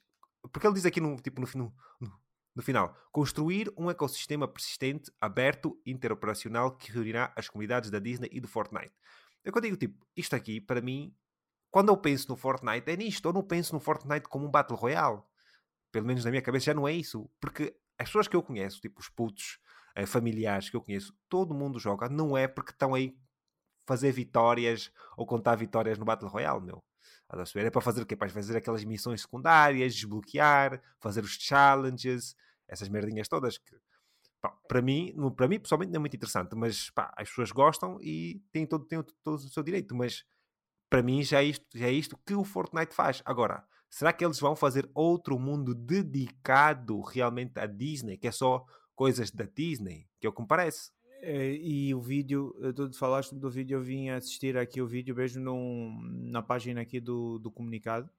porque 0.51 0.67
ele 0.67 0.75
diz 0.75 0.85
aqui 0.85 0.99
no, 0.99 1.15
tipo, 1.17 1.41
no, 1.41 1.47
no, 1.55 1.73
no 2.57 2.63
final, 2.63 2.97
construir 3.11 3.71
um 3.77 3.87
ecossistema 3.87 4.47
persistente, 4.47 5.11
aberto, 5.21 5.79
interoperacional 5.85 6.75
que 6.75 6.91
reunirá 6.91 7.31
as 7.35 7.47
comunidades 7.47 7.91
da 7.91 7.99
Disney 7.99 8.29
e 8.31 8.39
do 8.39 8.47
Fortnite. 8.47 8.91
É 9.43 9.49
eu 9.55 9.61
digo, 9.61 9.77
tipo, 9.77 10.03
isto 10.15 10.35
aqui, 10.35 10.59
para 10.59 10.81
mim, 10.81 11.15
quando 11.69 11.89
eu 11.89 11.97
penso 11.97 12.27
no 12.29 12.35
Fortnite, 12.35 12.89
é 12.89 12.97
nisto. 12.97 13.29
Eu 13.29 13.33
não 13.33 13.43
penso 13.43 13.75
no 13.75 13.79
Fortnite 13.79 14.27
como 14.27 14.47
um 14.47 14.49
Battle 14.49 14.75
Royale. 14.75 15.21
Pelo 15.91 16.07
menos 16.07 16.25
na 16.25 16.31
minha 16.31 16.41
cabeça 16.41 16.65
já 16.65 16.73
não 16.73 16.87
é 16.87 16.93
isso. 16.93 17.29
Porque 17.39 17.77
as 17.95 18.07
pessoas 18.07 18.27
que 18.27 18.35
eu 18.35 18.41
conheço, 18.41 18.81
tipo 18.81 18.99
os 18.99 19.07
putos, 19.07 19.59
eh, 19.93 20.07
familiares 20.07 20.67
que 20.67 20.75
eu 20.75 20.81
conheço, 20.81 21.15
todo 21.29 21.53
mundo 21.53 21.77
joga, 21.77 22.09
não 22.09 22.35
é 22.35 22.47
porque 22.47 22.71
estão 22.71 22.95
aí 22.95 23.15
fazer 23.85 24.11
vitórias 24.11 24.91
ou 25.15 25.27
contar 25.27 25.55
vitórias 25.55 25.99
no 25.99 26.05
Battle 26.05 26.31
Royale, 26.31 26.65
meu. 26.65 26.83
É 27.55 27.69
para 27.69 27.81
fazer 27.81 28.01
o 28.01 28.05
quê? 28.05 28.15
Para 28.15 28.29
fazer 28.29 28.57
aquelas 28.57 28.85
missões 28.85 29.21
secundárias, 29.21 29.93
desbloquear, 29.93 30.81
fazer 30.99 31.23
os 31.23 31.33
challenges, 31.33 32.35
essas 32.67 32.89
merdinhas 32.89 33.27
todas 33.27 33.57
que 33.57 33.75
pá, 34.41 34.49
para 34.67 34.81
mim, 34.81 35.13
para 35.35 35.47
mim 35.47 35.59
pessoalmente 35.59 35.91
não 35.91 35.97
é 35.97 35.99
muito 35.99 36.15
interessante, 36.15 36.55
mas 36.55 36.89
pá, 36.91 37.13
as 37.17 37.29
pessoas 37.29 37.51
gostam 37.51 37.97
e 38.01 38.41
têm 38.51 38.65
todo, 38.65 38.85
têm 38.85 39.03
todo 39.23 39.35
o 39.35 39.39
seu 39.39 39.63
direito, 39.63 39.95
mas 39.95 40.23
para 40.89 41.01
mim 41.01 41.23
já 41.23 41.41
é, 41.41 41.45
isto, 41.45 41.65
já 41.75 41.87
é 41.87 41.91
isto 41.91 42.17
que 42.25 42.33
o 42.33 42.43
Fortnite 42.43 42.93
faz. 42.93 43.21
Agora, 43.25 43.65
será 43.89 44.13
que 44.13 44.23
eles 44.23 44.39
vão 44.39 44.55
fazer 44.55 44.89
outro 44.93 45.39
mundo 45.39 45.73
dedicado 45.75 47.01
realmente 47.01 47.59
à 47.59 47.65
Disney, 47.65 48.17
que 48.17 48.27
é 48.27 48.31
só 48.31 48.65
coisas 48.95 49.31
da 49.31 49.45
Disney, 49.45 50.07
que 50.19 50.27
é 50.27 50.29
o 50.29 50.33
que 50.33 50.41
me 50.41 50.47
parece? 50.47 50.91
É, 51.19 51.53
e 51.55 51.93
o 51.95 51.99
vídeo, 51.99 52.53
tu 52.75 52.93
falaste 52.93 53.33
do 53.33 53.49
vídeo, 53.49 53.77
eu 53.77 53.81
vim 53.81 54.09
assistir 54.09 54.55
aqui 54.55 54.81
o 54.81 54.87
vídeo, 54.87 55.15
vejo 55.15 55.39
num, 55.39 55.99
na 56.31 56.41
página 56.43 56.81
aqui 56.81 56.99
do, 56.99 57.39
do 57.39 57.51
comunicado, 57.51 58.09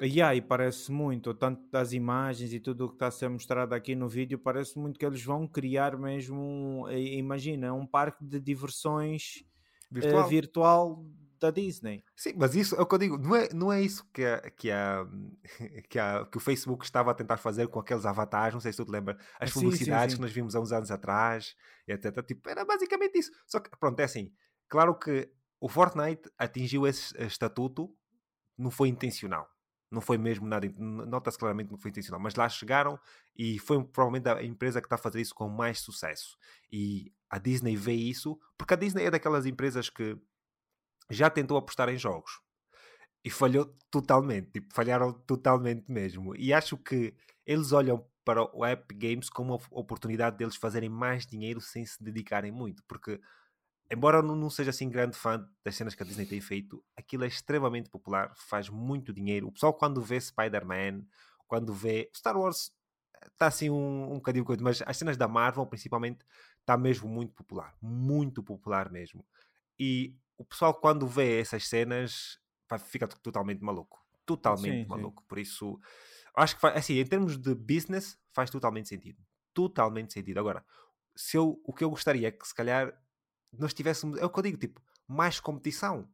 Yeah, 0.00 0.34
e 0.34 0.42
parece 0.42 0.92
muito, 0.92 1.32
tanto 1.32 1.62
das 1.70 1.92
imagens 1.92 2.52
e 2.52 2.60
tudo 2.60 2.84
o 2.84 2.88
que 2.88 2.96
está 2.96 3.06
a 3.06 3.10
ser 3.10 3.30
mostrado 3.30 3.74
aqui 3.74 3.94
no 3.94 4.08
vídeo, 4.08 4.38
parece 4.38 4.78
muito 4.78 4.98
que 4.98 5.06
eles 5.06 5.22
vão 5.22 5.48
criar 5.48 5.96
mesmo, 5.96 6.86
imagina, 6.90 7.72
um 7.72 7.86
parque 7.86 8.22
de 8.22 8.38
diversões 8.38 9.42
virtual, 9.90 10.24
uh, 10.24 10.28
virtual 10.28 11.06
da 11.40 11.50
Disney. 11.50 12.04
Sim, 12.14 12.34
mas 12.36 12.54
isso 12.54 12.76
é 12.76 12.82
o 12.82 12.86
que 12.86 12.94
eu 12.94 12.98
digo, 12.98 13.16
não 13.16 13.34
é, 13.34 13.48
não 13.54 13.72
é 13.72 13.80
isso 13.80 14.06
que, 14.12 14.22
a, 14.22 14.50
que, 14.50 14.70
a, 14.70 15.06
que, 15.88 15.98
a, 15.98 16.26
que 16.26 16.36
o 16.36 16.40
Facebook 16.40 16.84
estava 16.84 17.10
a 17.12 17.14
tentar 17.14 17.38
fazer 17.38 17.66
com 17.68 17.80
aqueles 17.80 18.04
avatares, 18.04 18.52
não 18.52 18.60
sei 18.60 18.72
se 18.72 18.76
tu 18.76 18.84
te 18.84 18.92
lembra, 18.92 19.16
as 19.40 19.50
publicidades 19.50 19.86
sim, 20.02 20.08
sim, 20.08 20.10
sim. 20.10 20.16
que 20.16 20.22
nós 20.22 20.32
vimos 20.32 20.54
há 20.54 20.60
uns 20.60 20.72
anos 20.72 20.90
atrás, 20.90 21.56
etc. 21.88 22.22
Tipo, 22.22 22.50
era 22.50 22.66
basicamente 22.66 23.18
isso. 23.18 23.30
Só 23.46 23.60
que, 23.60 23.70
pronto, 23.78 23.98
é 24.00 24.04
assim, 24.04 24.30
claro 24.68 24.94
que 24.98 25.26
o 25.58 25.70
Fortnite 25.70 26.30
atingiu 26.36 26.86
esse 26.86 27.16
estatuto, 27.22 27.90
não 28.58 28.70
foi 28.70 28.88
intencional 28.88 29.55
não 29.90 30.00
foi 30.00 30.18
mesmo 30.18 30.46
nada, 30.46 30.68
nota-se 30.76 31.38
claramente 31.38 31.68
que 31.68 31.72
não 31.72 31.78
foi 31.78 31.90
intencional, 31.90 32.20
mas 32.20 32.34
lá 32.34 32.48
chegaram 32.48 32.98
e 33.36 33.58
foi 33.58 33.82
provavelmente 33.84 34.28
a 34.28 34.42
empresa 34.42 34.80
que 34.80 34.86
está 34.86 34.96
a 34.96 34.98
fazer 34.98 35.20
isso 35.20 35.34
com 35.34 35.48
mais 35.48 35.80
sucesso. 35.80 36.36
E 36.70 37.12
a 37.30 37.38
Disney 37.38 37.76
vê 37.76 37.92
isso, 37.92 38.38
porque 38.58 38.74
a 38.74 38.76
Disney 38.76 39.04
é 39.04 39.10
daquelas 39.10 39.46
empresas 39.46 39.88
que 39.88 40.18
já 41.10 41.30
tentou 41.30 41.56
apostar 41.56 41.88
em 41.88 41.96
jogos 41.96 42.40
e 43.24 43.30
falhou 43.30 43.76
totalmente, 43.90 44.50
tipo, 44.52 44.74
falharam 44.74 45.12
totalmente 45.12 45.90
mesmo. 45.90 46.34
E 46.36 46.52
acho 46.52 46.76
que 46.76 47.14
eles 47.44 47.72
olham 47.72 48.04
para 48.24 48.42
o 48.56 48.66
Epic 48.66 48.98
Games 48.98 49.28
como 49.28 49.54
uma 49.54 49.60
oportunidade 49.70 50.36
deles 50.36 50.56
fazerem 50.56 50.88
mais 50.88 51.26
dinheiro 51.26 51.60
sem 51.60 51.84
se 51.84 52.02
dedicarem 52.02 52.50
muito, 52.50 52.82
porque 52.88 53.20
embora 53.90 54.18
eu 54.18 54.22
não 54.22 54.50
seja 54.50 54.70
assim 54.70 54.88
grande 54.88 55.16
fã 55.16 55.48
das 55.64 55.76
cenas 55.76 55.94
que 55.94 56.02
a 56.02 56.06
Disney 56.06 56.26
tem 56.26 56.40
feito, 56.40 56.84
aquilo 56.96 57.24
é 57.24 57.26
extremamente 57.26 57.88
popular, 57.88 58.32
faz 58.36 58.68
muito 58.68 59.12
dinheiro. 59.12 59.48
O 59.48 59.52
pessoal 59.52 59.72
quando 59.72 60.02
vê 60.02 60.20
Spider-Man, 60.20 61.02
quando 61.46 61.72
vê 61.72 62.10
Star 62.14 62.36
Wars, 62.36 62.72
está 63.32 63.46
assim 63.46 63.70
um, 63.70 64.12
um 64.12 64.14
bocadinho 64.16 64.44
coisa, 64.44 64.62
mas 64.62 64.82
as 64.84 64.96
cenas 64.96 65.16
da 65.16 65.28
Marvel 65.28 65.66
principalmente 65.66 66.24
está 66.60 66.76
mesmo 66.76 67.08
muito 67.08 67.32
popular, 67.32 67.74
muito 67.80 68.42
popular 68.42 68.90
mesmo. 68.90 69.24
E 69.78 70.16
o 70.36 70.44
pessoal 70.44 70.74
quando 70.74 71.06
vê 71.06 71.40
essas 71.40 71.68
cenas 71.68 72.40
fica 72.86 73.06
totalmente 73.06 73.62
maluco, 73.62 74.04
totalmente 74.24 74.82
sim, 74.82 74.88
maluco. 74.88 75.22
Sim. 75.22 75.28
Por 75.28 75.38
isso, 75.38 75.80
acho 76.34 76.56
que 76.56 76.60
faz, 76.60 76.76
assim, 76.76 76.98
em 76.98 77.06
termos 77.06 77.38
de 77.38 77.54
business 77.54 78.18
faz 78.32 78.50
totalmente 78.50 78.88
sentido, 78.88 79.22
totalmente 79.54 80.12
sentido. 80.12 80.38
Agora, 80.38 80.64
se 81.14 81.36
eu, 81.36 81.60
o 81.64 81.72
que 81.72 81.84
eu 81.84 81.90
gostaria 81.90 82.28
é 82.28 82.32
que 82.32 82.46
se 82.46 82.54
calhar 82.54 82.92
nós 83.52 83.74
tivéssemos, 83.74 84.18
é 84.18 84.24
o 84.24 84.30
que 84.30 84.38
eu 84.38 84.42
digo, 84.42 84.58
tipo, 84.58 84.80
mais 85.06 85.40
competição. 85.40 86.08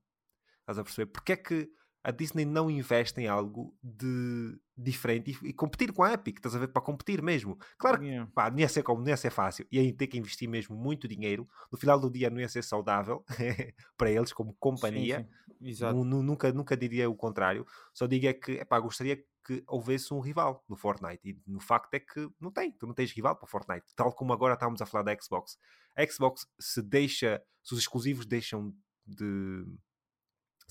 Estás 0.60 0.78
a 0.78 0.84
perceber? 0.84 1.10
Porque 1.10 1.32
é 1.32 1.36
que 1.36 1.72
a 2.04 2.10
Disney 2.10 2.44
não 2.44 2.70
investe 2.70 3.20
em 3.20 3.28
algo 3.28 3.76
de 3.82 4.58
diferente 4.76 5.30
e, 5.30 5.48
e 5.48 5.52
competir 5.52 5.92
com 5.92 6.02
a 6.02 6.12
Epic, 6.12 6.38
estás 6.38 6.56
a 6.56 6.58
ver? 6.58 6.68
Para 6.68 6.82
competir 6.82 7.22
mesmo. 7.22 7.56
Claro 7.78 8.00
que 8.00 8.06
yeah. 8.06 8.30
pá, 8.34 8.50
não, 8.50 8.58
ia 8.58 8.68
ser 8.68 8.82
como, 8.82 9.00
não 9.00 9.08
ia 9.08 9.16
ser 9.16 9.30
fácil, 9.30 9.66
ia 9.70 9.92
ter 9.94 10.08
que 10.08 10.18
investir 10.18 10.48
mesmo 10.48 10.76
muito 10.76 11.06
dinheiro. 11.06 11.48
No 11.70 11.78
final 11.78 12.00
do 12.00 12.10
dia 12.10 12.28
não 12.28 12.40
ia 12.40 12.48
ser 12.48 12.64
saudável 12.64 13.24
para 13.96 14.10
eles 14.10 14.32
como 14.32 14.54
companhia. 14.54 15.28
Sim, 15.60 15.74
sim. 15.74 15.84
Nunca, 16.04 16.52
nunca 16.52 16.76
diria 16.76 17.08
o 17.08 17.14
contrário. 17.14 17.64
Só 17.94 18.06
digo 18.06 18.26
é 18.26 18.32
que 18.32 18.52
epá, 18.52 18.80
gostaria 18.80 19.22
que 19.44 19.62
houvesse 19.66 20.12
um 20.12 20.20
rival 20.20 20.64
no 20.68 20.76
Fortnite. 20.76 21.20
E 21.24 21.40
no 21.46 21.60
facto 21.60 21.94
é 21.94 22.00
que 22.00 22.28
não 22.40 22.50
tem, 22.50 22.72
tu 22.72 22.86
não 22.86 22.94
tens 22.94 23.12
rival 23.12 23.36
para 23.36 23.46
o 23.46 23.48
Fortnite. 23.48 23.86
Tal 23.94 24.12
como 24.12 24.32
agora 24.32 24.54
estávamos 24.54 24.82
a 24.82 24.86
falar 24.86 25.04
da 25.04 25.16
Xbox. 25.20 25.58
A 25.96 26.06
Xbox 26.06 26.46
se 26.58 26.82
deixa, 26.82 27.42
se 27.62 27.74
os 27.74 27.80
exclusivos 27.80 28.26
deixam 28.26 28.74
de 29.06 29.64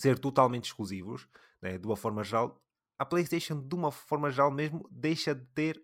ser 0.01 0.19
totalmente 0.19 0.65
exclusivos, 0.65 1.27
né, 1.61 1.77
de 1.77 1.85
uma 1.85 1.95
forma 1.95 2.23
geral, 2.23 2.61
a 2.97 3.05
PlayStation, 3.05 3.59
de 3.59 3.75
uma 3.75 3.91
forma 3.91 4.29
geral 4.29 4.51
mesmo, 4.51 4.87
deixa 4.91 5.33
de 5.33 5.45
ter 5.55 5.81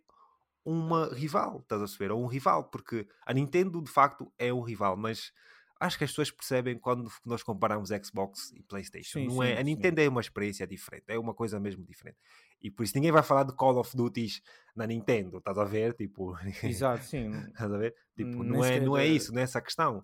uma 0.63 1.07
rival, 1.13 1.61
estás 1.61 1.81
a 1.81 1.85
perceber? 1.85 2.11
Ou 2.11 2.21
um 2.21 2.27
rival, 2.27 2.65
porque 2.65 3.07
a 3.25 3.33
Nintendo 3.33 3.81
de 3.81 3.89
facto 3.89 4.31
é 4.37 4.53
um 4.53 4.61
rival, 4.61 4.97
mas 4.97 5.31
acho 5.79 5.97
que 5.97 6.03
as 6.03 6.11
pessoas 6.11 6.29
percebem 6.29 6.77
quando 6.77 7.09
nós 7.25 7.41
comparamos 7.41 7.89
Xbox 7.89 8.51
e 8.51 8.61
PlayStation. 8.63 9.19
Sim, 9.19 9.27
não 9.27 9.41
é, 9.41 9.55
sim, 9.55 9.61
a 9.61 9.63
Nintendo 9.63 10.01
sim. 10.01 10.07
é 10.07 10.09
uma 10.09 10.21
experiência 10.21 10.67
diferente, 10.67 11.05
é 11.07 11.17
uma 11.17 11.33
coisa 11.33 11.59
mesmo 11.59 11.85
diferente. 11.85 12.17
E 12.61 12.69
por 12.69 12.83
isso 12.83 12.93
ninguém 12.95 13.11
vai 13.11 13.23
falar 13.23 13.43
de 13.43 13.55
Call 13.55 13.77
of 13.77 13.95
Duty 13.95 14.41
na 14.75 14.85
Nintendo, 14.85 15.37
estás 15.37 15.57
a 15.57 15.63
ver? 15.63 15.93
Tipo, 15.93 16.35
Exato, 16.63 17.03
sim. 17.03 17.31
estás 17.31 17.71
a 17.71 17.77
ver? 17.77 17.95
Tipo, 18.15 18.43
não, 18.43 18.63
é, 18.63 18.79
não 18.79 18.97
é 18.97 19.07
isso, 19.07 19.31
não 19.31 19.39
é 19.39 19.43
essa 19.43 19.61
questão. 19.61 20.03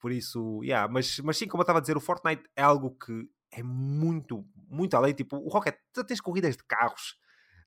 Por 0.00 0.10
isso, 0.10 0.60
yeah, 0.64 0.90
mas, 0.92 1.18
mas 1.20 1.36
sim, 1.36 1.46
como 1.46 1.60
eu 1.60 1.64
estava 1.64 1.78
a 1.78 1.82
dizer, 1.82 1.96
o 1.96 2.00
Fortnite 2.00 2.42
é 2.56 2.62
algo 2.62 2.90
que 2.96 3.28
é 3.52 3.62
muito, 3.62 4.46
muito 4.68 4.96
além. 4.96 5.14
Tipo, 5.14 5.36
o 5.36 5.48
Rocket, 5.48 5.76
tu 5.92 6.04
tens 6.04 6.20
corridas 6.20 6.56
de 6.56 6.64
carros. 6.64 7.16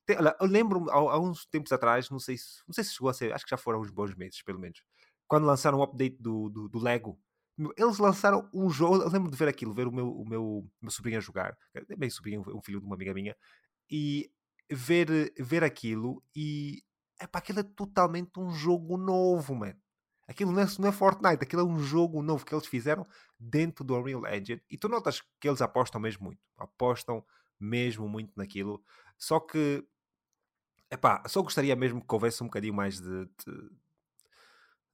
Tem, 0.06 0.16
olha, 0.16 0.36
eu 0.40 0.46
lembro-me 0.46 0.90
há, 0.90 0.94
há, 0.94 1.18
uns 1.18 1.46
tempos 1.46 1.72
atrás, 1.72 2.10
não 2.10 2.18
sei, 2.18 2.36
se, 2.36 2.62
não 2.66 2.74
sei 2.74 2.84
se 2.84 2.92
chegou 2.92 3.08
a 3.08 3.14
ser, 3.14 3.32
acho 3.32 3.44
que 3.44 3.50
já 3.50 3.56
foram 3.56 3.80
uns 3.80 3.90
bons 3.90 4.14
meses, 4.14 4.42
pelo 4.42 4.58
menos, 4.58 4.82
quando 5.26 5.46
lançaram 5.46 5.78
o 5.78 5.82
update 5.82 6.16
do, 6.20 6.48
do, 6.48 6.68
do 6.68 6.78
Lego. 6.78 7.18
Eles 7.76 7.98
lançaram 7.98 8.50
um 8.52 8.68
jogo, 8.68 8.96
eu 8.96 9.08
lembro 9.08 9.30
de 9.30 9.36
ver 9.36 9.48
aquilo, 9.48 9.72
ver 9.72 9.86
o 9.86 9.92
meu, 9.92 10.10
o 10.10 10.28
meu, 10.28 10.70
meu 10.82 10.90
sobrinho 10.90 11.18
a 11.18 11.20
jogar, 11.20 11.56
é 11.72 11.96
bem 11.96 12.10
sobrinho, 12.10 12.42
um 12.48 12.60
filho 12.60 12.80
de 12.80 12.86
uma 12.86 12.96
amiga 12.96 13.14
minha, 13.14 13.36
e 13.88 14.30
ver, 14.70 15.32
ver 15.38 15.62
aquilo 15.62 16.22
e 16.34 16.82
é 17.20 17.26
para 17.26 17.38
aquilo 17.38 17.60
é 17.60 17.62
totalmente 17.62 18.38
um 18.38 18.50
jogo 18.50 18.96
novo, 18.96 19.54
mano. 19.54 19.78
Aquilo 20.26 20.52
não 20.52 20.62
é, 20.62 20.66
não 20.78 20.88
é 20.88 20.92
Fortnite, 20.92 21.42
aquilo 21.42 21.62
é 21.62 21.64
um 21.64 21.78
jogo 21.78 22.22
novo 22.22 22.44
que 22.44 22.54
eles 22.54 22.66
fizeram 22.66 23.06
dentro 23.38 23.84
do 23.84 23.94
Unreal 23.94 24.26
Engine. 24.26 24.62
E 24.70 24.78
tu 24.78 24.88
notas 24.88 25.22
que 25.38 25.48
eles 25.48 25.60
apostam 25.60 26.00
mesmo 26.00 26.24
muito. 26.24 26.40
Apostam 26.56 27.24
mesmo 27.60 28.08
muito 28.08 28.32
naquilo. 28.36 28.82
Só 29.18 29.38
que, 29.38 29.84
epá, 30.90 31.22
só 31.26 31.42
gostaria 31.42 31.76
mesmo 31.76 32.00
que 32.00 32.14
houvesse 32.14 32.42
um 32.42 32.46
bocadinho 32.46 32.74
mais 32.74 33.00
de, 33.00 33.24
de, 33.26 33.70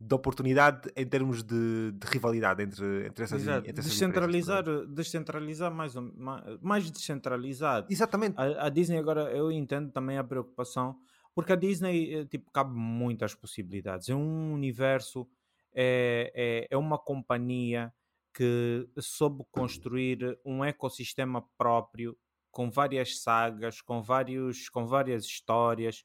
de 0.01 0.14
oportunidade 0.14 0.90
em 0.97 1.07
termos 1.07 1.45
de, 1.45 1.93
de, 1.93 2.07
rivalidade 2.09 2.62
entre, 2.62 3.07
entre 3.07 3.25
essas, 3.25 3.43
Exato. 3.43 3.69
entre 3.69 3.81
essas 3.81 3.93
descentralizar, 3.93 4.61
empresas. 4.61 4.88
Descentralizar 4.88 5.73
mais, 5.73 5.95
mais, 5.95 6.61
mais 6.61 6.90
descentralizado. 6.90 7.87
Exatamente. 7.88 8.35
A, 8.37 8.66
a 8.66 8.69
Disney 8.69 8.99
agora, 8.99 9.31
eu 9.31 9.53
entendo 9.53 9.93
também 9.93 10.19
a 10.19 10.25
preocupação 10.25 10.99
porque 11.35 11.53
a 11.53 11.57
Disney, 11.57 12.14
eh, 12.14 12.25
tipo, 12.27 12.51
cabe 12.51 12.75
muitas 12.75 13.35
possibilidades. 13.35 14.09
É 14.09 14.14
um 14.14 14.53
universo, 14.53 15.29
é, 15.73 16.33
é, 16.35 16.69
é 16.71 16.77
uma 16.77 16.99
companhia 16.99 17.93
que 18.35 18.88
soube 18.99 19.45
construir 19.51 20.38
um 20.45 20.64
ecossistema 20.64 21.43
próprio 21.59 22.16
com 22.51 22.71
várias 22.71 23.21
sagas, 23.21 23.81
com, 23.81 24.03
vários, 24.03 24.69
com 24.69 24.87
várias 24.87 25.25
histórias, 25.25 26.05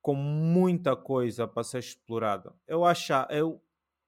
com 0.00 0.14
muita 0.14 0.96
coisa 0.96 1.46
para 1.46 1.64
ser 1.64 1.78
explorada. 1.78 2.54
Eu, 2.66 2.84
acha, 2.84 3.26
eu 3.30 3.62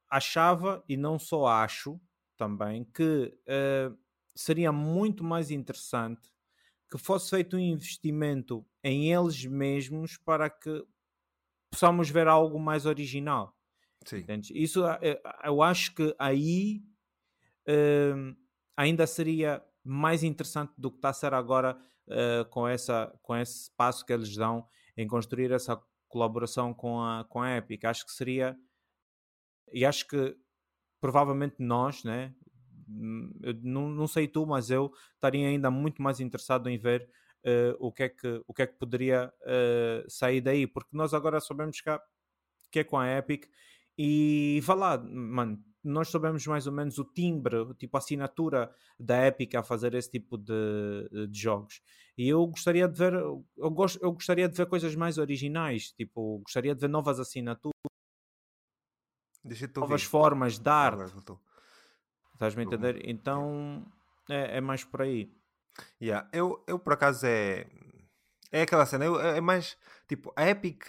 achava, 0.08 0.82
e 0.88 0.96
não 0.96 1.18
só 1.18 1.46
acho 1.46 2.00
também, 2.36 2.84
que 2.84 3.34
uh, 3.46 3.96
seria 4.34 4.72
muito 4.72 5.22
mais 5.22 5.50
interessante 5.50 6.32
que 6.90 6.98
fosse 6.98 7.30
feito 7.30 7.56
um 7.56 7.60
investimento 7.60 8.66
em 8.82 9.12
eles 9.12 9.44
mesmos 9.44 10.16
para 10.16 10.50
que 10.50 10.84
possamos 11.70 12.10
ver 12.10 12.28
algo 12.28 12.58
mais 12.58 12.86
original. 12.86 13.56
Sim. 14.04 14.24
Isso 14.54 14.84
eh, 15.00 15.20
eu 15.44 15.62
acho 15.62 15.94
que 15.94 16.14
aí 16.18 16.82
uh, 17.68 18.36
ainda 18.76 19.06
seria 19.06 19.64
mais 19.84 20.22
interessante 20.22 20.72
do 20.76 20.90
que 20.90 20.98
está 20.98 21.10
a 21.10 21.14
ser 21.14 21.32
agora 21.32 21.78
uh, 22.08 22.44
com, 22.50 22.66
essa, 22.66 23.16
com 23.22 23.36
esse 23.36 23.70
passo 23.76 24.04
que 24.04 24.12
eles 24.12 24.36
dão 24.36 24.66
em 24.96 25.06
construir 25.06 25.52
essa 25.52 25.80
colaboração 26.08 26.74
com 26.74 27.00
a, 27.00 27.24
com 27.24 27.40
a 27.40 27.56
Epic. 27.56 27.84
Acho 27.84 28.04
que 28.04 28.12
seria 28.12 28.58
e 29.72 29.86
acho 29.86 30.06
que 30.06 30.36
provavelmente 31.00 31.56
nós, 31.60 32.04
né, 32.04 32.34
Hum, 32.88 33.32
eu 33.42 33.54
não, 33.62 33.88
não 33.88 34.06
sei 34.06 34.28
tu, 34.28 34.46
mas 34.46 34.70
eu 34.70 34.92
estaria 35.14 35.46
ainda 35.48 35.70
muito 35.70 36.02
mais 36.02 36.20
interessado 36.20 36.68
em 36.68 36.78
ver 36.78 37.08
uh, 37.44 37.76
o, 37.78 37.92
que 37.92 38.04
é 38.04 38.08
que, 38.08 38.42
o 38.46 38.54
que 38.54 38.62
é 38.62 38.66
que 38.66 38.78
poderia 38.78 39.32
uh, 39.42 40.10
sair 40.10 40.40
daí, 40.40 40.66
porque 40.66 40.96
nós 40.96 41.14
agora 41.14 41.40
sabemos 41.40 41.80
que, 41.80 41.88
há, 41.88 42.00
que 42.70 42.80
é 42.80 42.84
com 42.84 42.98
a 42.98 43.08
Epic 43.08 43.46
e 43.96 44.60
vá 44.64 44.74
lá, 44.74 44.98
mano, 44.98 45.62
nós 45.84 46.08
sabemos 46.08 46.46
mais 46.46 46.66
ou 46.66 46.72
menos 46.72 46.98
o 46.98 47.04
timbre, 47.04 47.56
tipo 47.74 47.96
a 47.96 47.98
assinatura 47.98 48.72
da 48.98 49.26
Epic 49.26 49.54
a 49.54 49.62
fazer 49.62 49.94
esse 49.94 50.10
tipo 50.10 50.38
de, 50.38 51.28
de 51.28 51.40
jogos. 51.40 51.82
E 52.16 52.28
eu 52.28 52.46
gostaria 52.46 52.88
de 52.88 52.96
ver, 52.96 53.14
eu, 53.14 53.70
gost, 53.70 53.98
eu 54.00 54.12
gostaria 54.12 54.48
de 54.48 54.56
ver 54.56 54.66
coisas 54.66 54.94
mais 54.94 55.18
originais, 55.18 55.92
tipo, 55.92 56.38
gostaria 56.38 56.74
de 56.74 56.80
ver 56.80 56.88
novas 56.88 57.18
assinaturas, 57.18 57.72
novas 59.76 60.04
formas 60.04 60.58
de 60.58 60.70
arte. 60.70 61.12
Estás-me 62.32 62.62
a 62.62 62.64
entender? 62.64 63.08
Então 63.08 63.84
é, 64.28 64.58
é, 64.58 64.60
mais 64.60 64.84
por 64.84 65.02
aí. 65.02 65.32
Yeah. 66.00 66.28
Eu, 66.32 66.62
eu 66.66 66.78
por 66.78 66.94
acaso 66.94 67.26
é. 67.26 67.66
É 68.50 68.62
aquela 68.62 68.84
cena, 68.84 69.04
eu, 69.06 69.18
é 69.18 69.40
mais 69.40 69.76
tipo, 70.06 70.32
a 70.36 70.46
Epic. 70.48 70.84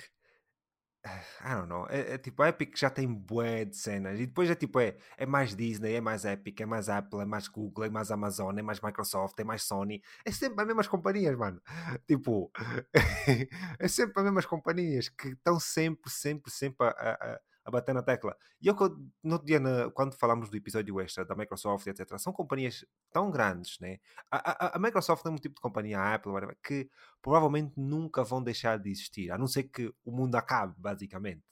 I 1.43 1.55
don't 1.55 1.67
know. 1.67 1.85
É, 1.89 2.13
é, 2.15 2.17
tipo, 2.17 2.41
a 2.43 2.49
Epic 2.49 2.77
já 2.77 2.89
tem 2.89 3.07
bué 3.07 3.65
de 3.65 3.75
cenas. 3.77 4.19
E 4.19 4.25
depois 4.25 4.49
é 4.49 4.55
tipo, 4.55 4.79
é, 4.79 4.97
é 5.17 5.25
mais 5.25 5.55
Disney, 5.55 5.95
é 5.95 6.01
mais 6.01 6.25
Epic, 6.25 6.59
é 6.61 6.65
mais 6.65 6.89
Apple, 6.89 7.21
é 7.21 7.25
mais 7.25 7.47
Google, 7.47 7.85
é 7.85 7.89
mais 7.89 8.11
Amazon, 8.11 8.57
é 8.57 8.61
mais 8.61 8.81
Microsoft, 8.81 9.39
é 9.39 9.43
mais 9.43 9.63
Sony. 9.63 10.01
É 10.25 10.31
sempre 10.31 10.61
as 10.61 10.67
mesmas 10.67 10.87
companhias, 10.87 11.37
mano. 11.37 11.61
Tipo, 12.07 12.51
é 13.79 13.87
sempre 13.87 14.13
as 14.17 14.23
mesmas 14.25 14.45
companhias 14.45 15.09
que 15.09 15.29
estão 15.29 15.59
sempre, 15.59 16.11
sempre, 16.11 16.51
sempre 16.51 16.87
a, 16.87 16.89
a, 16.89 17.33
a 17.33 17.39
bater 17.71 17.93
na 17.93 18.01
tecla. 18.01 18.35
E 18.61 18.67
eu, 18.67 18.75
no 19.23 19.43
dia, 19.43 19.59
na, 19.59 19.89
quando 19.91 20.15
falamos 20.15 20.49
do 20.49 20.57
episódio 20.57 20.99
extra 20.99 21.25
da 21.25 21.35
Microsoft, 21.35 21.87
etc., 21.87 22.17
são 22.17 22.33
companhias 22.33 22.85
tão 23.11 23.31
grandes, 23.31 23.79
né? 23.79 23.99
A, 24.29 24.67
a, 24.67 24.77
a 24.77 24.79
Microsoft 24.79 25.25
é 25.25 25.29
um 25.29 25.35
tipo 25.35 25.55
de 25.55 25.61
companhia, 25.61 25.99
a 25.99 26.15
Apple, 26.15 26.33
que 26.63 26.89
provavelmente 27.21 27.73
nunca 27.77 28.23
vão 28.23 28.43
deixar 28.43 28.77
de 28.77 28.89
existir, 28.89 29.31
a 29.31 29.37
não 29.37 29.47
ser 29.47 29.63
que 29.63 29.93
o 30.03 30.11
mundo 30.11 30.35
acabe, 30.35 30.75
basicamente. 30.77 31.43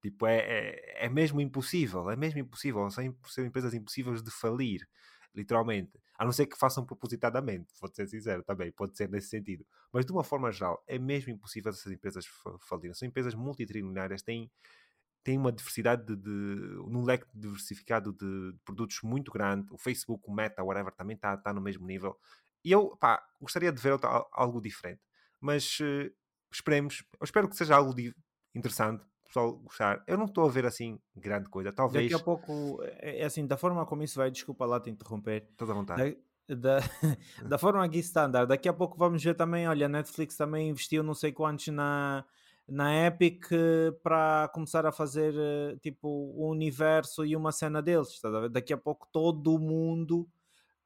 Tipo, 0.00 0.26
é, 0.26 0.38
é, 0.38 1.06
é 1.06 1.08
mesmo 1.08 1.40
impossível, 1.40 2.10
é 2.10 2.16
mesmo 2.16 2.40
impossível. 2.40 2.88
São, 2.90 3.16
são 3.26 3.44
empresas 3.44 3.74
impossíveis 3.74 4.22
de 4.22 4.30
falir, 4.30 4.86
literalmente. 5.34 5.92
A 6.18 6.24
não 6.24 6.32
ser 6.32 6.46
que 6.46 6.56
façam 6.56 6.84
propositadamente, 6.84 7.66
vou 7.80 7.92
ser 7.92 8.06
sincero 8.08 8.42
também, 8.42 8.72
pode 8.72 8.96
ser 8.96 9.08
nesse 9.08 9.28
sentido. 9.28 9.66
Mas 9.92 10.06
de 10.06 10.12
uma 10.12 10.24
forma 10.24 10.50
geral, 10.50 10.82
é 10.86 10.98
mesmo 10.98 11.32
impossível 11.32 11.70
essas 11.70 11.92
empresas 11.92 12.26
falirem. 12.68 12.94
São 12.94 13.06
empresas 13.06 13.34
multitrilionárias, 13.34 14.22
têm 14.22 14.50
tem 15.26 15.36
uma 15.36 15.50
diversidade 15.50 16.06
de, 16.06 16.14
de 16.14 16.78
um 16.78 17.02
leque 17.02 17.26
diversificado 17.34 18.12
de, 18.12 18.52
de, 18.52 18.58
produtos 18.64 19.00
muito 19.02 19.32
grande. 19.32 19.66
O 19.72 19.76
Facebook, 19.76 20.22
o 20.24 20.32
Meta, 20.32 20.62
whatever, 20.62 20.94
também 20.94 21.16
está 21.16 21.36
tá 21.36 21.52
no 21.52 21.60
mesmo 21.60 21.84
nível. 21.84 22.16
E 22.64 22.70
eu, 22.70 22.96
pá, 22.96 23.20
gostaria 23.40 23.72
de 23.72 23.82
ver 23.82 23.90
outra, 23.90 24.24
algo 24.30 24.60
diferente. 24.60 25.00
Mas 25.40 25.80
uh, 25.80 26.08
esperemos, 26.48 27.02
eu 27.20 27.24
espero 27.24 27.48
que 27.48 27.56
seja 27.56 27.74
algo 27.74 27.92
interessante, 28.54 29.04
pessoal 29.24 29.56
gostar. 29.56 30.04
Eu 30.06 30.16
não 30.16 30.26
estou 30.26 30.46
a 30.46 30.48
ver 30.48 30.64
assim 30.64 30.96
grande 31.16 31.48
coisa, 31.48 31.72
talvez. 31.72 32.08
Daqui 32.08 32.22
a 32.22 32.24
pouco, 32.24 32.80
é, 33.00 33.22
é 33.22 33.24
assim, 33.24 33.44
da 33.48 33.56
forma 33.56 33.84
como 33.84 34.04
isso 34.04 34.20
vai, 34.20 34.30
desculpa 34.30 34.64
lá 34.64 34.78
te 34.78 34.90
interromper. 34.90 35.48
Toda 35.56 35.72
à 35.72 35.74
vontade. 35.74 36.16
Da, 36.46 36.54
da, 36.54 36.78
da 37.48 37.58
forma 37.58 37.84
aqui 37.84 37.98
standard, 37.98 38.46
daqui 38.46 38.68
a 38.68 38.72
pouco 38.72 38.96
vamos 38.96 39.24
ver 39.24 39.34
também, 39.34 39.66
olha, 39.66 39.86
a 39.86 39.88
Netflix 39.88 40.36
também 40.36 40.68
investiu 40.68 41.02
não 41.02 41.14
sei 41.14 41.32
quantos 41.32 41.66
na 41.66 42.24
na 42.68 43.06
Epic 43.06 43.46
para 44.02 44.50
começar 44.52 44.84
a 44.86 44.92
fazer 44.92 45.34
eh, 45.36 45.76
tipo 45.80 46.08
o 46.08 46.50
universo 46.50 47.24
e 47.24 47.36
uma 47.36 47.52
cena 47.52 47.80
deles. 47.80 48.20
Daqui 48.50 48.72
a 48.72 48.76
pouco 48.76 49.06
todo 49.12 49.58
mundo 49.58 50.28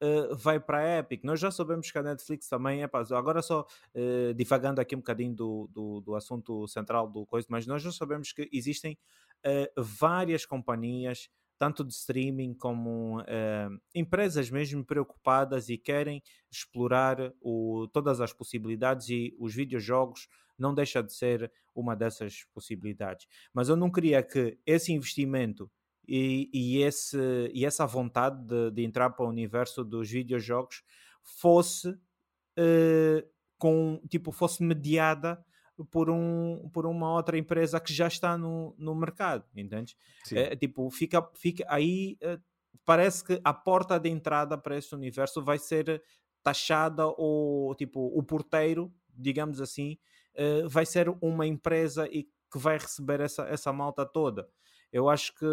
uh, 0.03 0.37
vai 0.37 0.61
para 0.61 0.79
a 0.79 0.99
Epic. 0.99 1.25
Nós 1.25 1.41
já 1.41 1.51
sabemos 1.51 1.91
que 1.91 1.99
a 1.99 2.03
Netflix 2.03 2.49
também 2.49 2.83
é 2.83 2.91
agora 3.17 3.41
só 3.43 3.67
uh, 3.95 4.35
divagando 4.35 4.81
aqui 4.81 4.95
um 4.95 5.01
bocadinho 5.01 5.35
do, 5.35 5.71
do, 5.73 6.01
do, 6.01 6.15
assunto 6.15 6.67
central 6.69 7.09
do 7.09 7.25
coisa, 7.25 7.47
mas 7.51 7.67
nós 7.67 7.83
já 7.83 7.93
sabemos 7.93 8.33
que 8.33 8.49
existem 8.53 8.99
uh, 9.47 9.83
várias 9.83 10.45
companhias 10.45 11.31
tanto 11.59 11.85
de 11.85 11.93
streaming 11.93 12.55
como 12.55 13.21
uh, 13.21 13.81
empresas 13.95 14.51
mesmo 14.51 14.83
preocupadas 14.83 15.69
e 15.69 15.77
querem 15.77 16.23
explorar 16.51 17.35
o, 17.39 17.87
todas 17.93 18.19
as 18.19 18.33
possibilidades 18.33 19.11
e 19.11 19.37
os 19.39 19.55
videojogos 19.55 20.27
não 20.61 20.75
deixa 20.75 21.03
de 21.03 21.13
ser 21.13 21.51
uma 21.75 21.97
dessas 21.97 22.45
possibilidades. 22.53 23.27
Mas 23.53 23.69
eu 23.69 23.77
não 23.77 23.91
queria 23.91 24.23
que 24.23 24.59
esse 24.67 24.93
investimento 24.93 25.71
e, 26.07 26.51
e, 26.53 26.83
esse, 26.83 27.19
e 27.55 27.65
essa 27.65 27.87
vontade 27.87 28.45
de, 28.45 28.71
de, 28.73 28.85
entrar 28.85 29.11
para 29.11 29.25
o 29.25 29.29
universo 29.29 29.85
dos 29.85 30.11
videojogos 30.11 30.83
fosse 31.23 31.91
uh, 31.91 33.29
com 33.57 34.01
tipo 34.09 34.33
fosse 34.33 34.63
mediada 34.63 35.43
por, 35.91 36.11
um, 36.11 36.69
por 36.73 36.85
uma 36.87 37.13
outra 37.15 37.39
empresa 37.39 37.81
que 37.81 37.93
já 37.93 38.09
está 38.09 38.37
no, 38.37 38.75
no 38.77 38.95
mercado, 38.95 39.45
entende? 39.57 39.97
É, 40.33 40.57
tipo, 40.57 40.91
fica, 40.91 41.27
fica 41.35 41.65
aí 41.69 42.19
é, 42.21 42.39
parece 42.85 43.25
que 43.25 43.41
a 43.45 43.55
porta 43.55 43.99
de 43.99 44.09
entrada 44.09 44.59
para 44.59 44.77
esse 44.77 44.95
universo 44.95 45.43
vai 45.43 45.59
ser 45.59 46.03
taxada 46.43 47.07
ou 47.07 47.75
tipo 47.75 48.01
o 48.01 48.23
porteiro, 48.23 48.93
digamos 49.09 49.61
assim, 49.61 49.99
é, 50.35 50.63
vai 50.67 50.87
ser 50.87 51.09
uma 51.21 51.47
empresa 51.47 52.07
e 52.07 52.25
que 52.51 52.59
vai 52.59 52.79
receber 52.79 53.21
essa, 53.21 53.43
essa 53.45 53.73
malta 53.73 54.05
toda. 54.05 54.49
Eu 54.93 55.09
acho 55.09 55.35
que 55.37 55.47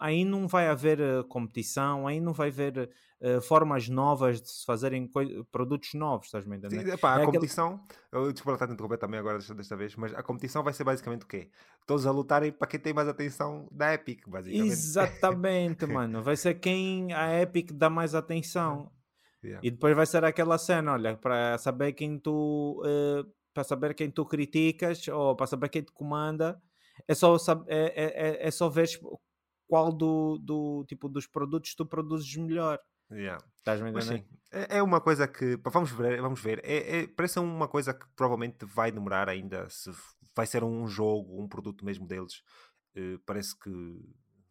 aí 0.00 0.24
não 0.24 0.46
vai 0.46 0.68
haver 0.68 1.00
uh, 1.00 1.24
competição, 1.24 2.06
aí 2.06 2.20
não 2.20 2.32
vai 2.32 2.48
haver 2.48 2.90
uh, 3.20 3.40
formas 3.40 3.88
novas 3.88 4.40
de 4.40 4.50
se 4.50 4.64
fazerem 4.64 5.10
produtos 5.50 5.94
novos, 5.94 6.26
estás 6.26 6.44
me 6.44 6.56
entendendo? 6.56 6.84
Sim, 6.84 6.92
epá, 6.92 7.16
a 7.16 7.22
é 7.22 7.24
competição, 7.24 7.80
aquele... 8.10 8.26
eu 8.26 8.32
desculpa 8.32 8.54
estar 8.54 8.68
a 8.68 8.72
interromper 8.72 8.98
também 8.98 9.18
agora 9.18 9.38
desta, 9.38 9.54
desta, 9.54 9.76
vez, 9.76 9.96
mas 9.96 10.14
a 10.14 10.22
competição 10.22 10.62
vai 10.62 10.72
ser 10.72 10.84
basicamente 10.84 11.22
o 11.22 11.26
quê? 11.26 11.50
Todos 11.86 12.06
a 12.06 12.10
lutarem 12.10 12.52
para 12.52 12.68
quem 12.68 12.80
tem 12.80 12.92
mais 12.92 13.08
atenção 13.08 13.68
da 13.72 13.94
Epic, 13.94 14.28
basicamente. 14.28 14.70
Exatamente, 14.70 15.86
mano. 15.86 16.22
Vai 16.22 16.36
ser 16.36 16.54
quem 16.54 17.12
a 17.14 17.40
Epic 17.40 17.72
dá 17.72 17.88
mais 17.88 18.14
atenção. 18.14 18.90
Yeah. 19.42 19.60
E 19.64 19.70
depois 19.70 19.94
vai 19.94 20.04
ser 20.04 20.24
aquela 20.24 20.58
cena, 20.58 20.92
olha, 20.92 21.16
para 21.16 21.56
saber 21.58 21.92
quem 21.92 22.18
tu 22.18 22.82
uh, 22.84 23.37
para 23.58 23.64
saber 23.64 23.92
quem 23.92 24.08
tu 24.08 24.24
criticas 24.24 25.08
ou 25.08 25.34
para 25.34 25.48
saber 25.48 25.68
quem 25.68 25.82
te 25.82 25.90
comanda, 25.90 26.62
é 27.08 27.12
só, 27.12 27.36
é, 27.66 27.76
é, 27.76 28.04
é, 28.04 28.46
é 28.46 28.50
só 28.52 28.68
ver 28.68 28.88
qual 29.66 29.92
do, 29.92 30.38
do 30.38 30.84
tipo 30.86 31.08
dos 31.08 31.26
produtos 31.26 31.74
tu 31.74 31.84
produzes 31.84 32.36
melhor. 32.36 32.78
Yeah. 33.10 33.44
Estás 33.56 33.80
me 33.80 33.90
entendendo? 33.90 34.24
É, 34.52 34.78
é 34.78 34.82
uma 34.82 35.00
coisa 35.00 35.26
que 35.26 35.58
vamos 35.64 35.90
ver, 35.90 36.20
vamos 36.20 36.40
ver. 36.40 36.60
É, 36.62 37.00
é, 37.00 37.06
parece 37.08 37.40
uma 37.40 37.66
coisa 37.66 37.92
que 37.92 38.06
provavelmente 38.14 38.64
vai 38.64 38.92
demorar 38.92 39.28
ainda. 39.28 39.68
Se 39.68 39.90
vai 40.36 40.46
ser 40.46 40.62
um 40.62 40.86
jogo, 40.86 41.42
um 41.42 41.48
produto 41.48 41.84
mesmo 41.84 42.06
deles, 42.06 42.44
uh, 42.96 43.18
parece 43.26 43.58
que 43.58 43.70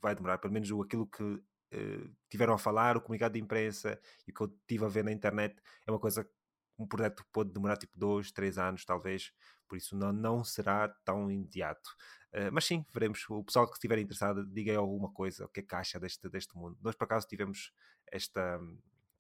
vai 0.02 0.16
demorar. 0.16 0.38
Pelo 0.40 0.54
menos 0.54 0.70
aquilo 0.70 1.08
que 1.08 1.24
uh, 1.24 2.16
tiveram 2.30 2.54
a 2.54 2.58
falar, 2.58 2.98
o 2.98 3.02
comunicado 3.02 3.36
de 3.36 3.40
imprensa 3.40 3.98
e 4.28 4.32
o 4.32 4.34
que 4.34 4.42
eu 4.42 4.54
tive 4.68 4.84
a 4.84 4.90
ver 4.90 5.06
na 5.06 5.14
internet 5.14 5.56
é 5.86 5.92
uma 5.92 6.00
coisa 6.00 6.30
um 6.78 6.88
projeto 6.88 7.26
pode 7.32 7.52
demorar 7.52 7.78
tipo 7.78 7.98
dois, 7.98 8.32
três 8.32 8.58
anos, 8.58 8.86
talvez, 8.86 9.34
por 9.68 9.78
isso 9.78 9.96
não, 9.96 10.14
não 10.14 10.44
será 10.44 10.88
tão 11.04 11.30
imediato. 11.32 11.90
Uh, 12.34 12.52
mas 12.52 12.66
sim, 12.66 12.86
veremos. 12.94 13.26
O 13.30 13.44
pessoal 13.44 13.68
que 13.68 13.74
estiver 13.74 13.98
interessado, 14.00 14.46
diga 14.46 14.72
aí 14.72 14.78
alguma 14.78 15.12
coisa, 15.12 15.46
o 15.46 15.50
que 15.50 15.62
é 15.62 15.64
que 15.64 15.76
acha 15.76 16.00
deste, 16.00 16.30
deste 16.30 16.56
mundo. 16.56 16.78
Nós, 16.82 16.96
por 16.96 17.06
acaso, 17.06 17.28
tivemos 17.28 17.72
esta. 18.12 18.60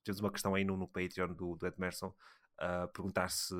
Tivemos 0.04 0.22
uma 0.22 0.32
questão 0.32 0.56
aí 0.56 0.64
no, 0.64 0.78
no 0.78 0.88
Patreon 0.88 1.34
do, 1.34 1.56
do 1.56 1.68
Edmerson 1.68 2.14
a 2.60 2.86
uh, 2.86 2.88
perguntar 2.90 3.30
se, 3.30 3.54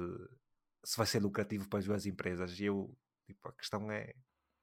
se 0.84 0.98
vai 0.98 1.06
ser 1.06 1.22
lucrativo 1.22 1.68
para 1.70 1.80
as 1.80 1.86
duas 1.86 2.06
empresas. 2.06 2.60
E 2.60 2.66
eu, 2.66 2.96
tipo, 3.26 3.48
a 3.48 3.54
questão 3.54 3.92
é. 3.92 4.14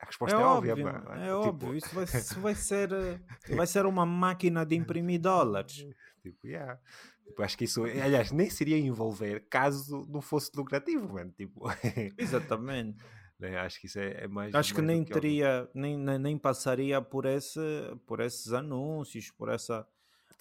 A 0.00 0.06
resposta 0.06 0.36
é, 0.36 0.40
é 0.40 0.44
óbvia, 0.44 0.72
óbvio, 0.72 0.86
mano. 0.86 1.12
É 1.12 1.26
tipo... 1.26 1.48
óbvio, 1.48 1.74
isso 1.74 1.94
vai, 1.94 2.04
isso 2.04 2.40
vai, 2.40 2.54
ser, 2.54 2.92
eh, 2.92 3.20
vai 3.54 3.66
ser 3.66 3.86
uma 3.86 4.04
máquina 4.04 4.66
de 4.66 4.74
imprimir 4.74 5.20
dólares. 5.20 5.86
Tipo, 6.24 6.46
yeah. 6.46 6.80
Tipo, 7.24 7.42
acho 7.42 7.56
que 7.56 7.64
isso, 7.64 7.84
aliás, 7.84 8.30
nem 8.30 8.48
seria 8.50 8.78
envolver 8.78 9.46
caso 9.48 10.06
não 10.08 10.20
fosse 10.20 10.50
lucrativo, 10.54 11.12
mano. 11.12 11.32
Tipo, 11.32 11.64
Exatamente. 12.18 12.98
Né? 13.38 13.58
Acho 13.58 13.80
que 13.80 13.86
isso 13.86 13.98
é, 13.98 14.24
é 14.24 14.28
mais. 14.28 14.54
Acho 14.54 14.72
mais 14.72 14.72
que 14.72 14.82
nem 14.82 15.04
que 15.04 15.12
teria, 15.12 15.68
nem, 15.74 15.98
nem, 15.98 16.18
nem, 16.18 16.38
passaria 16.38 17.00
por, 17.00 17.24
esse, 17.26 17.60
por 18.06 18.20
esses 18.20 18.52
anúncios, 18.52 19.30
por 19.30 19.48
essa, 19.48 19.86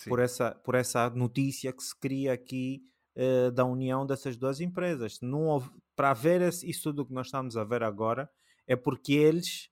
por 0.08 0.20
essa, 0.20 0.52
por 0.52 0.76
essa 0.76 1.10
notícia 1.10 1.74
que 1.74 1.84
se 1.84 1.98
cria 1.98 2.34
aqui 2.34 2.84
uh, 3.16 3.52
da 3.52 3.66
união 3.66 4.06
dessas 4.06 4.38
duas 4.38 4.60
empresas. 4.60 5.20
Não 5.22 5.62
para 5.96 6.14
ver 6.14 6.42
isso 6.64 6.84
tudo 6.84 7.06
que 7.06 7.14
nós 7.14 7.28
estamos 7.28 7.56
a 7.58 7.64
ver 7.64 7.84
agora, 7.84 8.30
é 8.68 8.76
porque 8.76 9.14
eles 9.14 9.70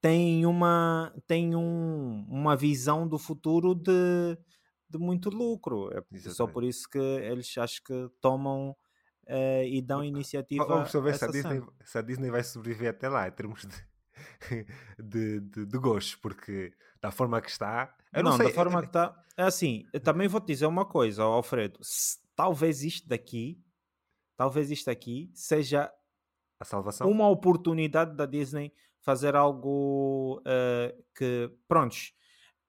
têm 0.00 0.46
uma, 0.46 1.12
têm 1.26 1.54
um, 1.54 2.26
uma 2.28 2.56
visão 2.56 3.06
do 3.06 3.18
futuro 3.18 3.74
de, 3.74 4.38
de 4.88 4.98
muito 4.98 5.30
lucro. 5.30 5.88
É 5.92 6.02
Exatamente. 6.12 6.34
só 6.34 6.46
por 6.46 6.64
isso 6.64 6.88
que 6.88 6.98
eles 6.98 7.56
acho 7.58 7.82
que 7.82 8.10
tomam 8.20 8.70
uh, 8.70 9.64
e 9.64 9.80
dão 9.82 10.02
iniciativa. 10.02 10.64
Vamos 10.64 10.90
saber 10.90 11.14
se 11.14 11.24
a, 11.24 11.28
Disney, 11.28 11.62
se 11.84 11.98
a 11.98 12.02
Disney 12.02 12.30
vai 12.30 12.42
sobreviver 12.42 12.90
até 12.90 13.08
lá 13.08 13.28
em 13.28 13.32
termos 13.32 13.66
de, 13.66 13.76
de, 14.98 15.40
de, 15.40 15.66
de 15.66 15.78
gosto, 15.78 16.18
porque 16.20 16.72
da 17.00 17.10
forma 17.10 17.40
que 17.40 17.50
está. 17.50 17.94
Eu 18.12 18.22
não, 18.22 18.32
não 18.32 18.38
sei. 18.38 18.48
da 18.48 18.54
forma 18.54 18.80
que 18.80 18.88
está. 18.88 19.24
É 19.36 19.42
assim, 19.44 19.86
também 20.02 20.26
vou 20.26 20.40
te 20.40 20.48
dizer 20.48 20.66
uma 20.66 20.84
coisa, 20.84 21.22
Alfredo. 21.22 21.78
Se, 21.82 22.18
talvez 22.34 22.82
isto 22.82 23.08
daqui, 23.08 23.62
talvez 24.36 24.70
isto 24.70 24.90
aqui 24.90 25.30
seja 25.34 25.92
a 26.58 26.64
salvação. 26.64 27.08
Uma 27.08 27.28
oportunidade 27.28 28.16
da 28.16 28.26
Disney 28.26 28.72
fazer 29.00 29.36
algo 29.36 30.40
uh, 30.40 31.04
que, 31.14 31.50
prontos, 31.68 32.12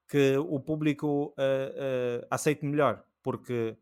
que 0.10 0.38
o 0.38 0.60
público 0.60 1.28
uh, 1.28 1.32
uh, 1.32 2.28
aceite 2.32 2.65
melhor, 2.65 3.06
porque 3.22 3.78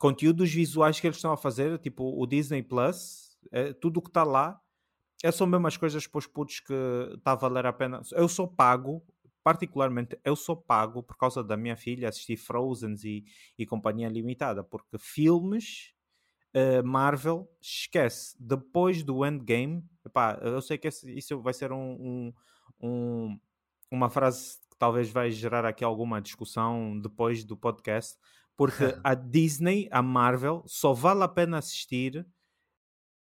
conteúdos 0.00 0.52
visuais 0.52 0.98
que 0.98 1.06
eles 1.06 1.16
estão 1.16 1.32
a 1.32 1.36
fazer, 1.36 1.78
tipo 1.78 2.04
o 2.20 2.26
Disney 2.26 2.62
Plus, 2.62 3.38
é, 3.52 3.72
tudo 3.72 3.98
o 3.98 4.02
que 4.02 4.10
está 4.10 4.24
lá, 4.24 4.60
é 5.22 5.30
só 5.30 5.46
mesmo 5.46 5.66
as 5.66 5.76
coisas 5.76 6.06
para 6.06 6.18
os 6.18 6.26
putos 6.26 6.60
que 6.60 6.74
está 7.14 7.32
a 7.32 7.36
valer 7.36 7.66
a 7.66 7.72
pena. 7.72 8.00
Eu 8.12 8.28
sou 8.28 8.46
pago, 8.48 9.02
particularmente, 9.42 10.18
eu 10.24 10.36
sou 10.36 10.56
pago 10.56 11.02
por 11.02 11.16
causa 11.16 11.42
da 11.42 11.56
minha 11.56 11.76
filha 11.76 12.08
assistir 12.08 12.36
Frozen 12.36 12.94
e, 13.04 13.24
e 13.56 13.66
Companhia 13.66 14.08
Limitada, 14.08 14.62
porque 14.62 14.98
filmes 14.98 15.92
uh, 16.54 16.84
Marvel, 16.86 17.48
esquece, 17.60 18.36
depois 18.38 19.02
do 19.02 19.24
Endgame, 19.24 19.84
epá, 20.04 20.38
eu 20.42 20.60
sei 20.62 20.78
que 20.78 20.88
esse, 20.88 21.16
isso 21.16 21.40
vai 21.40 21.52
ser 21.52 21.72
um, 21.72 21.78
um, 21.78 22.32
um, 22.80 23.40
uma 23.90 24.10
frase 24.10 24.58
talvez 24.78 25.10
vai 25.10 25.30
gerar 25.30 25.64
aqui 25.64 25.84
alguma 25.84 26.20
discussão 26.20 26.98
depois 26.98 27.44
do 27.44 27.56
podcast, 27.56 28.18
porque 28.56 28.84
a 29.04 29.14
Disney, 29.14 29.88
a 29.90 30.02
Marvel, 30.02 30.62
só 30.66 30.92
vale 30.92 31.22
a 31.22 31.28
pena 31.28 31.58
assistir 31.58 32.26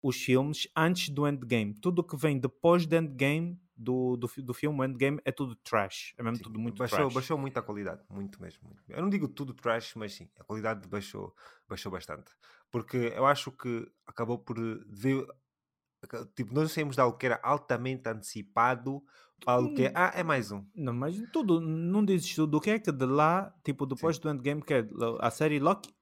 os 0.02 0.16
filmes 0.16 0.68
antes 0.76 1.10
do 1.10 1.28
Endgame. 1.28 1.74
Tudo 1.76 2.04
que 2.04 2.18
vem 2.18 2.40
depois 2.40 2.86
do 2.86 2.96
Endgame, 2.96 3.60
do, 3.76 4.18
do, 4.18 4.28
do 4.38 4.54
filme 4.54 4.86
Endgame, 4.86 5.20
é 5.24 5.32
tudo 5.32 5.56
trash. 5.56 6.14
É 6.18 6.24
mesmo 6.24 6.38
sim, 6.38 6.44
tudo 6.44 6.60
muito 6.60 6.80
baixou, 6.80 7.00
trash. 7.00 7.14
Baixou 7.14 7.38
muito 7.38 7.58
a 7.58 7.62
qualidade, 7.62 8.04
muito 8.10 8.42
mesmo. 8.42 8.68
Muito. 8.68 8.84
Eu 8.90 9.02
não 9.02 9.10
digo 9.10 9.28
tudo 9.28 9.54
trash, 9.54 9.94
mas 9.96 10.14
sim, 10.14 10.30
a 10.40 10.44
qualidade 10.44 10.88
baixou, 10.88 11.36
baixou 11.68 11.92
bastante. 11.92 12.32
Porque 12.72 13.14
eu 13.16 13.26
acho 13.26 13.52
que 13.52 13.92
acabou 14.08 14.40
por 14.40 14.58
ver 14.88 15.28
Tipo, 16.36 16.54
nós 16.54 16.72
saímos 16.72 16.96
de 16.96 17.02
algo 17.02 17.18
que 17.18 17.28
era 17.28 17.40
altamente 17.44 18.10
antecipado 18.10 19.04
algo 19.46 19.74
que 19.74 19.86
é, 19.86 19.92
ah, 19.96 20.12
é 20.16 20.24
mais 20.24 20.52
um. 20.52 20.64
Não, 20.76 20.94
mas 20.94 21.16
tudo, 21.32 21.60
não 21.60 22.04
dizes 22.06 22.36
tudo. 22.36 22.58
O 22.58 22.62
que 22.62 22.72
é 22.72 22.80
que 22.80 22.92
de 22.92 23.06
lá, 23.06 23.54
tipo, 23.64 23.86
depois 23.86 24.16
Sim. 24.18 24.22
do 24.22 24.30
Endgame, 24.30 24.62
que 24.62 24.74
é 24.74 24.88
a 25.20 25.30
série 25.30 25.60
Loki? 25.60 25.94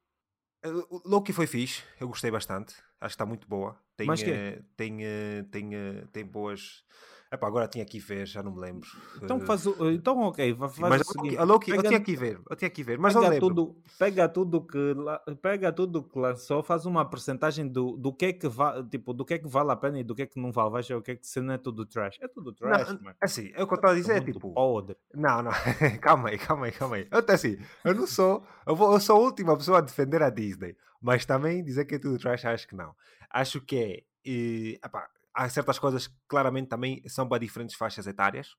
Eh, 0.63 0.71
Loki 1.05 1.31
foi 1.31 1.47
fixe, 1.47 1.83
eu 1.99 2.07
gostei 2.07 2.31
bastante. 2.31 2.75
Acho 2.99 3.11
que 3.11 3.15
está 3.15 3.25
muito 3.25 3.47
boa. 3.47 3.77
Tem, 3.95 4.07
mas 4.07 4.21
que? 4.21 4.31
Uh, 4.31 4.63
tem, 4.75 4.97
uh, 4.97 5.43
tem, 5.51 5.75
uh, 5.75 6.07
tem 6.11 6.25
boas 6.25 6.83
Epá, 7.31 7.45
agora 7.45 7.67
tinha 7.67 7.85
que 7.85 7.99
ver, 7.99 8.25
já 8.25 8.41
não 8.41 8.51
me 8.51 8.59
lembro. 8.59 8.89
Então 9.21 9.39
faz 9.41 9.63
o. 9.67 9.91
Então, 9.91 10.17
ok, 10.21 10.55
faz 10.55 10.79
mas, 10.79 11.01
o 11.01 11.11
seguinte. 11.11 11.37
A 11.37 11.43
Loki, 11.43 11.69
pega, 11.69 11.83
eu 11.83 11.87
tinha 11.87 12.01
que 12.01 12.15
ver, 12.15 12.41
eu 12.49 12.55
tinha 12.55 12.69
que 12.71 12.83
ver, 12.83 12.97
mas 12.97 13.13
pega. 13.13 13.39
Tudo, 13.39 13.77
pega 13.99 14.27
tudo 14.27 14.61
que 14.65 14.95
pega 15.39 15.71
tudo 15.71 16.01
que 16.01 16.17
lançou, 16.17 16.63
faz 16.63 16.87
uma 16.87 17.07
porcentagem 17.07 17.67
do, 17.67 17.95
do 17.97 18.11
que 18.11 18.25
é 18.25 18.33
que 18.33 18.47
vale, 18.47 18.83
tipo, 18.89 19.13
do 19.13 19.23
que 19.23 19.35
é 19.35 19.37
que 19.37 19.47
vale 19.47 19.71
a 19.71 19.75
pena 19.75 19.99
e 19.99 20.03
do 20.03 20.15
que 20.15 20.23
é 20.23 20.25
que 20.25 20.39
não 20.39 20.51
vale. 20.51 20.71
Veja 20.71 20.97
o 20.97 21.03
que 21.03 21.11
é 21.11 21.15
que 21.17 21.27
se 21.27 21.39
não 21.39 21.53
é 21.53 21.59
tudo 21.59 21.85
trash. 21.85 22.17
É 22.19 22.27
tudo 22.27 22.51
trash, 22.51 22.99
não, 22.99 23.13
Assim, 23.21 23.51
é 23.53 23.61
o 23.61 23.67
que 23.67 23.73
eu 23.73 23.75
estou 23.75 23.91
a 23.91 23.93
dizer, 23.93 24.17
é 24.17 24.21
tipo. 24.21 24.51
Podre. 24.51 24.97
Não, 25.13 25.43
não, 25.43 25.51
calma 26.01 26.29
aí, 26.29 26.37
calma 26.39 26.65
aí, 26.65 26.71
calma 26.71 26.95
aí. 26.95 27.07
Eu, 27.11 27.23
assim, 27.31 27.59
eu 27.85 27.93
não 27.93 28.07
sou, 28.07 28.43
eu, 28.65 28.75
vou, 28.75 28.91
eu 28.91 28.99
sou 28.99 29.17
a 29.17 29.19
última 29.19 29.55
pessoa 29.55 29.77
a 29.77 29.81
defender 29.81 30.23
a 30.23 30.31
Disney, 30.31 30.75
mas 30.99 31.27
também 31.27 31.63
dizer 31.63 31.85
que 31.85 31.93
é 31.93 31.99
tudo 31.99 32.17
trash, 32.17 32.43
acho 32.45 32.67
que 32.67 32.75
não. 32.75 32.95
Acho 33.29 33.61
que 33.61 33.77
é. 33.77 34.03
E, 34.25 34.79
epá, 34.83 35.07
há 35.39 35.47
certas 35.47 35.79
coisas 35.79 36.07
que 36.07 36.15
claramente 36.27 36.67
também 36.67 37.01
são 37.07 37.27
para 37.27 37.39
diferentes 37.39 37.75
faixas 37.75 38.05
etárias, 38.05 38.55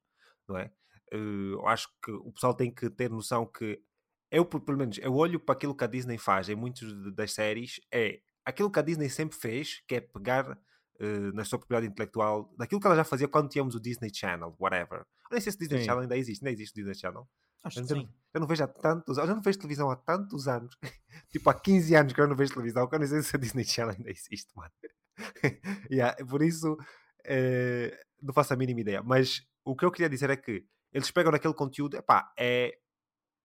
não 0.48 0.56
é? 0.56 0.72
Eh, 1.12 1.52
eu 1.52 1.66
acho 1.68 1.88
que 2.02 2.10
o 2.10 2.32
pessoal 2.32 2.54
tem 2.54 2.72
que 2.72 2.88
ter 2.88 3.10
noção 3.10 3.44
que 3.44 3.82
eu, 4.30 4.44
pelo 4.46 4.78
menos, 4.78 4.96
eu 4.98 5.14
olho 5.14 5.38
para 5.38 5.54
aquilo 5.54 5.74
que 5.74 5.84
a 5.84 5.86
Disney 5.86 6.16
faz 6.16 6.48
em 6.48 6.54
muitas 6.54 6.88
das 7.14 7.32
séries, 7.32 7.80
é 7.92 8.20
aquilo 8.44 8.70
que 8.70 8.78
a 8.78 8.82
Disney 8.82 9.10
sempre 9.10 9.36
fez, 9.36 9.82
que 9.86 9.96
é 9.96 10.00
pegar 10.00 10.52
uh, 10.52 11.32
na 11.34 11.44
sua 11.44 11.58
propriedade 11.58 11.92
intelectual 11.92 12.54
daquilo 12.56 12.80
que 12.80 12.86
ela 12.86 12.96
já 12.96 13.04
fazia 13.04 13.28
quando 13.28 13.50
tínhamos 13.50 13.74
o 13.74 13.80
Disney 13.80 14.10
Channel, 14.14 14.54
whatever. 14.58 15.00
Eu 15.00 15.32
nem 15.32 15.40
sei 15.40 15.52
se 15.52 15.58
o 15.58 15.60
Disney 15.60 15.80
sim. 15.80 15.84
Channel 15.84 16.02
ainda 16.02 16.16
existe, 16.16 16.42
ainda 16.42 16.52
existe 16.52 16.72
o 16.72 16.76
Disney 16.76 16.94
Channel. 16.94 17.28
Acho 17.64 17.80
eu, 17.80 17.82
que 17.82 17.94
sim. 17.94 18.08
Eu 18.32 18.40
não 18.40 18.46
vejo 18.46 18.64
há 18.64 18.68
tantos 18.68 19.18
eu 19.18 19.26
já 19.26 19.34
não 19.34 19.42
vejo 19.42 19.58
televisão 19.58 19.90
há 19.90 19.96
tantos 19.96 20.46
anos, 20.46 20.78
tipo 21.30 21.50
há 21.50 21.54
15 21.54 21.94
anos 21.96 22.12
que 22.12 22.20
eu 22.20 22.28
não 22.28 22.36
vejo 22.36 22.52
televisão, 22.52 22.88
que 22.88 22.94
eu 22.94 23.00
não 23.00 23.06
sei 23.06 23.22
se 23.22 23.36
a 23.36 23.38
Disney 23.38 23.64
Channel 23.64 23.96
ainda 23.98 24.10
existe, 24.10 24.50
mano. 24.54 24.72
yeah, 25.90 26.16
por 26.26 26.42
isso, 26.42 26.72
uh, 26.72 27.96
não 28.22 28.34
faço 28.34 28.54
a 28.54 28.56
mínima 28.56 28.80
ideia. 28.80 29.02
Mas 29.02 29.42
o 29.64 29.76
que 29.76 29.84
eu 29.84 29.90
queria 29.90 30.08
dizer 30.08 30.30
é 30.30 30.36
que 30.36 30.64
eles 30.92 31.10
pegam 31.10 31.32
naquele 31.32 31.54
conteúdo, 31.54 31.96
epá, 31.96 32.32
é 32.38 32.78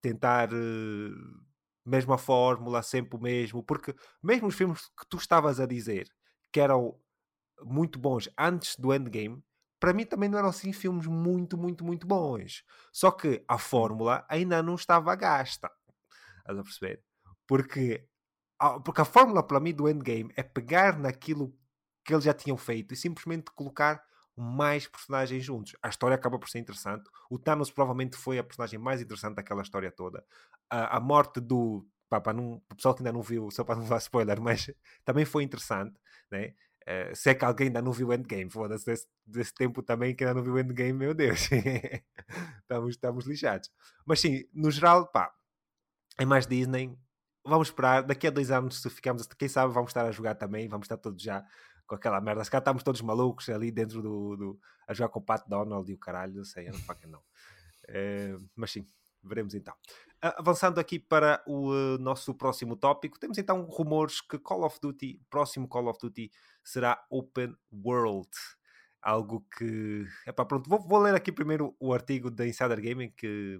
tentar 0.02 0.54
uh, 0.54 1.46
mesmo 1.86 2.14
a 2.14 2.18
fórmula, 2.18 2.82
sempre 2.82 3.18
o 3.18 3.22
mesmo, 3.22 3.64
porque 3.64 3.96
mesmo 4.24 4.48
os 4.48 4.56
filmes 4.56 4.88
que 4.88 5.08
tu 5.08 5.18
estavas 5.18 5.60
a 5.60 5.66
dizer 5.66 6.08
que 6.52 6.60
eram 6.60 7.00
muito 7.62 8.00
bons 8.00 8.30
antes 8.38 8.76
do 8.78 8.94
Endgame, 8.94 9.44
para 9.80 9.94
mim 9.94 10.06
também 10.06 10.28
não 10.28 10.40
eram 10.40 10.50
assim 10.50 10.74
filmes 10.74 11.06
muito, 11.06 11.58
muito, 11.58 11.86
muito 11.86 12.08
bons. 12.08 12.64
Só 12.92 13.12
que 13.12 13.44
a 13.48 13.58
fórmula 13.58 14.26
ainda 14.28 14.64
não 14.64 14.76
estava 14.76 15.16
gasta. 15.16 15.70
Estás 16.40 16.58
a 16.58 16.64
perceber? 16.64 17.04
Porque, 17.48 18.08
porque 18.84 19.02
a 19.02 19.06
fórmula 19.06 19.44
para 19.44 19.60
mim 19.60 19.74
do 19.74 19.88
Endgame 19.88 20.32
é 20.36 20.44
pegar 20.44 20.98
naquilo 20.98 21.56
que 22.06 22.14
eles 22.14 22.24
já 22.24 22.34
tinham 22.34 22.56
feito 22.56 22.94
e 22.94 22.98
simplesmente 22.98 23.52
colocar 23.52 24.02
mais 24.38 24.88
personagens 24.88 25.44
juntos. 25.44 25.76
A 25.82 25.90
história 25.90 26.14
acaba 26.14 26.38
por 26.38 26.48
ser 26.48 26.60
interessante. 26.60 27.10
O 27.30 27.40
Thanos 27.40 27.72
provavelmente 27.72 28.16
foi 28.16 28.38
a 28.38 28.44
personagem 28.44 28.78
mais 28.78 29.02
interessante 29.02 29.36
daquela 29.36 29.64
história 29.64 29.92
toda. 29.92 30.24
A, 30.70 30.98
a 30.98 31.00
morte 31.00 31.40
do. 31.40 31.88
Pá, 32.08 32.22
não, 32.32 32.62
o 32.70 32.76
pessoal 32.76 32.94
que 32.94 33.02
ainda 33.02 33.12
não 33.12 33.24
viu, 33.24 33.50
só 33.50 33.64
para 33.64 33.76
não 33.76 33.88
dar 33.88 33.98
spoiler, 33.98 34.40
mas 34.42 34.70
também 35.04 35.26
foi 35.26 35.44
interessante. 35.44 36.00
Né? 36.30 36.54
Uh, 36.84 37.16
se 37.16 37.32
é 37.32 37.34
que 37.34 37.44
alguém 37.44 37.68
ainda 37.68 37.82
não 37.82 37.92
viu 37.92 38.14
Endgame, 38.14 38.52
foda-se 38.52 38.86
desse, 38.86 39.08
desse, 39.26 39.54
tempo 39.54 39.82
também 39.82 40.16
que 40.16 40.24
ainda 40.24 40.36
não 40.36 40.44
viu 40.44 40.60
Endgame, 40.60 40.94
meu 40.94 41.16
Deus, 41.16 41.50
estamos, 42.62 42.90
estamos 42.92 43.26
lixados. 43.26 43.72
Mas 44.06 44.20
sim, 44.20 44.44
no 44.54 44.70
geral, 44.70 45.08
pá, 45.08 45.34
é 46.20 46.26
mais 46.26 46.46
Disney. 46.46 46.96
Vamos 47.44 47.70
esperar, 47.70 48.04
daqui 48.04 48.28
a 48.28 48.32
dois 48.32 48.52
anos, 48.52 48.82
se 48.82 48.90
ficarmos, 48.90 49.26
quem 49.28 49.48
sabe, 49.48 49.74
vamos 49.74 49.90
estar 49.90 50.06
a 50.06 50.12
jogar 50.12 50.36
também, 50.36 50.68
vamos 50.68 50.86
estar 50.86 50.98
todos 50.98 51.22
já 51.24 51.44
com 51.88 51.96
aquela 51.96 52.20
merda. 52.22 52.44
Se 52.44 52.52
cá 52.52 52.60
estamos 52.60 52.84
todos 52.84 53.02
malucos 53.02 53.50
ali 53.50 53.72
dentro 53.72 54.02
do, 54.02 54.36
do, 54.36 54.60
a 54.88 54.94
jogar 54.94 55.10
com 55.10 55.20
o 55.20 55.24
Pat 55.24 55.44
Donald 55.48 55.90
e 55.90 55.94
o 55.94 55.98
caralho, 55.98 56.36
não 56.36 56.44
sei, 56.44 56.70
não 56.70 56.82
para 56.82 57.08
não. 57.08 57.22
É, 57.88 58.36
mas 58.56 58.72
sim, 58.72 58.88
veremos 59.24 59.54
então. 59.54 59.76
Avançando 60.22 60.80
aqui 60.80 60.98
para 60.98 61.44
o 61.46 61.72
uh, 61.72 61.98
nosso 62.00 62.34
próximo 62.34 62.76
tópico, 62.76 63.20
temos 63.20 63.38
então 63.38 63.62
rumores 63.64 64.22
que 64.22 64.40
Call 64.40 64.64
of 64.64 64.80
Duty, 64.82 65.22
próximo 65.30 65.68
Call 65.68 65.88
of 65.88 66.00
Duty, 66.02 66.32
será 66.64 67.06
Open 67.10 67.56
World. 67.72 68.30
Algo 69.02 69.46
que. 69.56 70.08
Epá, 70.26 70.46
pronto, 70.46 70.68
vou, 70.68 70.80
vou 70.80 71.00
ler 71.00 71.14
aqui 71.14 71.32
primeiro 71.32 71.76
o 71.80 71.94
artigo 71.94 72.32
da 72.32 72.48
Insider 72.48 72.82
Gaming, 72.82 73.12
que, 73.12 73.60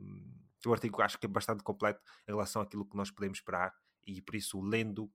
que 0.60 0.68
o 0.68 0.74
artigo 0.74 1.02
acho 1.04 1.20
que 1.20 1.28
é 1.28 1.30
bastante 1.30 1.62
completo 1.62 2.02
em 2.28 2.32
relação 2.32 2.64
àquilo 2.64 2.84
que 2.84 2.98
nós 2.98 3.12
podemos 3.12 3.38
esperar, 3.38 3.72
e 4.08 4.22
por 4.24 4.36
isso, 4.36 4.60
lendo, 4.60 5.12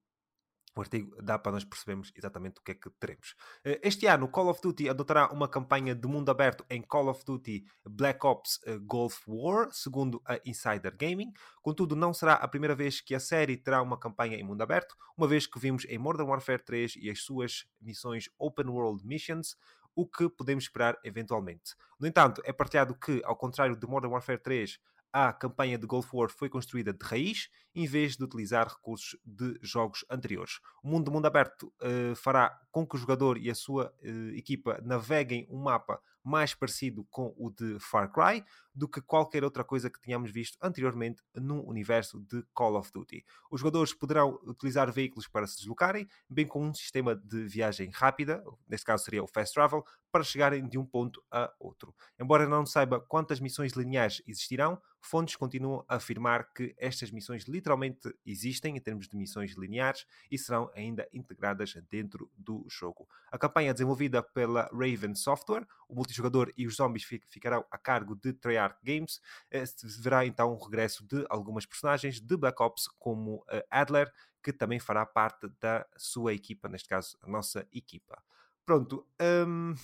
o 0.74 0.80
artigo 0.80 1.14
dá 1.22 1.38
para 1.38 1.52
nós 1.52 1.64
percebermos 1.64 2.12
exatamente 2.14 2.60
o 2.60 2.62
que 2.62 2.72
é 2.72 2.74
que 2.74 2.90
teremos. 2.90 3.34
Eh, 3.64 3.80
este 3.82 4.06
ano, 4.06 4.28
Call 4.28 4.48
of 4.48 4.60
Duty 4.62 4.88
adotará 4.88 5.30
uma 5.32 5.48
campanha 5.48 5.94
de 5.94 6.06
mundo 6.06 6.30
aberto 6.30 6.64
em 6.70 6.80
Call 6.80 7.08
of 7.08 7.24
Duty 7.24 7.64
Black 7.84 8.24
Ops 8.24 8.60
eh, 8.64 8.78
Gulf 8.78 9.22
War, 9.26 9.68
segundo 9.72 10.22
a 10.24 10.38
Insider 10.44 10.96
Gaming. 10.96 11.32
Contudo, 11.60 11.96
não 11.96 12.14
será 12.14 12.34
a 12.34 12.48
primeira 12.48 12.74
vez 12.74 13.00
que 13.00 13.14
a 13.14 13.20
série 13.20 13.56
terá 13.56 13.82
uma 13.82 13.98
campanha 13.98 14.36
em 14.36 14.44
mundo 14.44 14.62
aberto, 14.62 14.94
uma 15.16 15.26
vez 15.26 15.46
que 15.46 15.58
vimos 15.58 15.84
em 15.86 15.98
Modern 15.98 16.28
Warfare 16.28 16.62
3 16.62 16.96
e 16.96 17.10
as 17.10 17.20
suas 17.20 17.66
missões 17.80 18.30
Open 18.38 18.66
World 18.66 19.04
Missions 19.06 19.56
o 19.94 20.06
que 20.06 20.28
podemos 20.30 20.64
esperar 20.64 20.98
eventualmente. 21.04 21.74
No 21.98 22.06
entanto, 22.06 22.40
é 22.44 22.52
partilhado 22.52 22.94
que, 22.94 23.20
ao 23.24 23.36
contrário 23.36 23.76
de 23.76 23.86
Modern 23.86 24.12
Warfare 24.12 24.38
3, 24.38 24.78
a 25.12 25.32
campanha 25.32 25.78
de 25.78 25.86
Gulf 25.86 26.12
War 26.14 26.30
foi 26.30 26.48
construída 26.48 26.92
de 26.92 27.04
raiz, 27.04 27.48
em 27.74 27.86
vez 27.86 28.16
de 28.16 28.24
utilizar 28.24 28.68
recursos 28.68 29.18
de 29.24 29.58
jogos 29.62 30.04
anteriores. 30.10 30.60
O 30.82 30.88
mundo 30.88 31.06
de 31.06 31.10
mundo 31.10 31.26
aberto 31.26 31.72
uh, 31.82 32.14
fará 32.16 32.58
com 32.70 32.86
que 32.86 32.96
o 32.96 32.98
jogador 32.98 33.38
e 33.38 33.50
a 33.50 33.54
sua 33.54 33.92
uh, 34.02 34.36
equipa 34.36 34.80
naveguem 34.82 35.46
um 35.50 35.62
mapa 35.62 36.00
mais 36.22 36.54
parecido 36.54 37.04
com 37.10 37.34
o 37.36 37.50
de 37.50 37.78
Far 37.80 38.12
Cry 38.12 38.44
do 38.74 38.88
que 38.88 39.00
qualquer 39.00 39.42
outra 39.42 39.64
coisa 39.64 39.90
que 39.90 40.00
tenhamos 40.00 40.30
visto 40.30 40.58
anteriormente 40.62 41.22
no 41.34 41.66
universo 41.66 42.20
de 42.20 42.42
Call 42.52 42.76
of 42.76 42.90
Duty. 42.92 43.24
Os 43.50 43.60
jogadores 43.60 43.92
poderão 43.92 44.38
utilizar 44.44 44.92
veículos 44.92 45.26
para 45.26 45.46
se 45.46 45.56
deslocarem, 45.56 46.08
bem 46.28 46.46
como 46.46 46.66
um 46.66 46.74
sistema 46.74 47.16
de 47.16 47.46
viagem 47.46 47.90
rápida, 47.90 48.44
neste 48.68 48.84
caso 48.84 49.04
seria 49.04 49.22
o 49.22 49.26
Fast 49.26 49.54
Travel, 49.54 49.84
para 50.12 50.24
chegarem 50.24 50.68
de 50.68 50.78
um 50.78 50.84
ponto 50.84 51.22
a 51.30 51.52
outro. 51.58 51.94
Embora 52.18 52.48
não 52.48 52.66
saiba 52.66 53.00
quantas 53.00 53.40
missões 53.40 53.72
lineares 53.72 54.22
existirão, 54.26 54.80
fontes 55.00 55.36
continuam 55.36 55.84
a 55.88 55.96
afirmar 55.96 56.52
que 56.52 56.74
estas 56.78 57.10
missões 57.10 57.44
literalmente 57.44 58.14
existem 58.24 58.76
em 58.76 58.80
termos 58.80 59.08
de 59.08 59.16
missões 59.16 59.52
lineares 59.52 60.06
e 60.30 60.38
serão 60.38 60.70
ainda 60.74 61.08
integradas 61.12 61.74
dentro 61.88 62.30
do 62.36 62.64
jogo. 62.68 63.08
A 63.30 63.38
campanha 63.38 63.70
é 63.70 63.72
desenvolvida 63.72 64.22
pela 64.22 64.70
Raven 64.72 65.14
Software, 65.14 65.66
o 65.88 65.94
multijogador 65.94 66.52
e 66.56 66.66
os 66.66 66.76
zombies 66.76 67.04
ficarão 67.04 67.64
a 67.70 67.78
cargo 67.78 68.14
de 68.14 68.32
Treyarch 68.32 68.78
Games. 68.82 69.20
Eh, 69.50 69.64
verá 70.00 70.26
então 70.26 70.52
o 70.52 70.64
regresso 70.64 71.06
de 71.06 71.24
algumas 71.28 71.66
personagens 71.66 72.20
de 72.20 72.36
Black 72.36 72.62
Ops, 72.62 72.88
como 72.98 73.44
eh, 73.48 73.66
Adler, 73.70 74.12
que 74.42 74.52
também 74.52 74.78
fará 74.78 75.04
parte 75.04 75.48
da 75.60 75.86
sua 75.96 76.32
equipa, 76.32 76.68
neste 76.68 76.88
caso, 76.88 77.16
a 77.22 77.28
nossa 77.28 77.66
equipa. 77.72 78.22
Pronto. 78.64 79.06
Hum... 79.20 79.74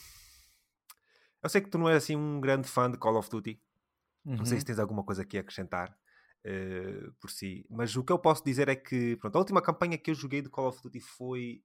Eu 1.42 1.48
sei 1.48 1.60
que 1.60 1.70
tu 1.70 1.78
não 1.78 1.88
és 1.88 1.98
assim 1.98 2.16
um 2.16 2.40
grande 2.40 2.66
fã 2.68 2.90
de 2.90 2.98
Call 2.98 3.16
of 3.16 3.30
Duty. 3.30 3.60
Uhum. 4.26 4.36
Não 4.36 4.44
sei 4.44 4.58
se 4.58 4.62
uhum. 4.62 4.66
tens 4.66 4.78
alguma 4.78 5.04
coisa 5.04 5.22
aqui 5.22 5.38
a 5.38 5.40
acrescentar 5.40 5.96
uh, 6.44 7.12
por 7.20 7.30
si. 7.30 7.64
Mas 7.70 7.94
o 7.96 8.04
que 8.04 8.12
eu 8.12 8.18
posso 8.18 8.44
dizer 8.44 8.68
é 8.68 8.74
que 8.74 9.16
pronto, 9.16 9.36
a 9.36 9.38
última 9.38 9.62
campanha 9.62 9.96
que 9.96 10.10
eu 10.10 10.14
joguei 10.14 10.42
de 10.42 10.50
Call 10.50 10.68
of 10.68 10.82
Duty 10.82 11.00
foi 11.00 11.62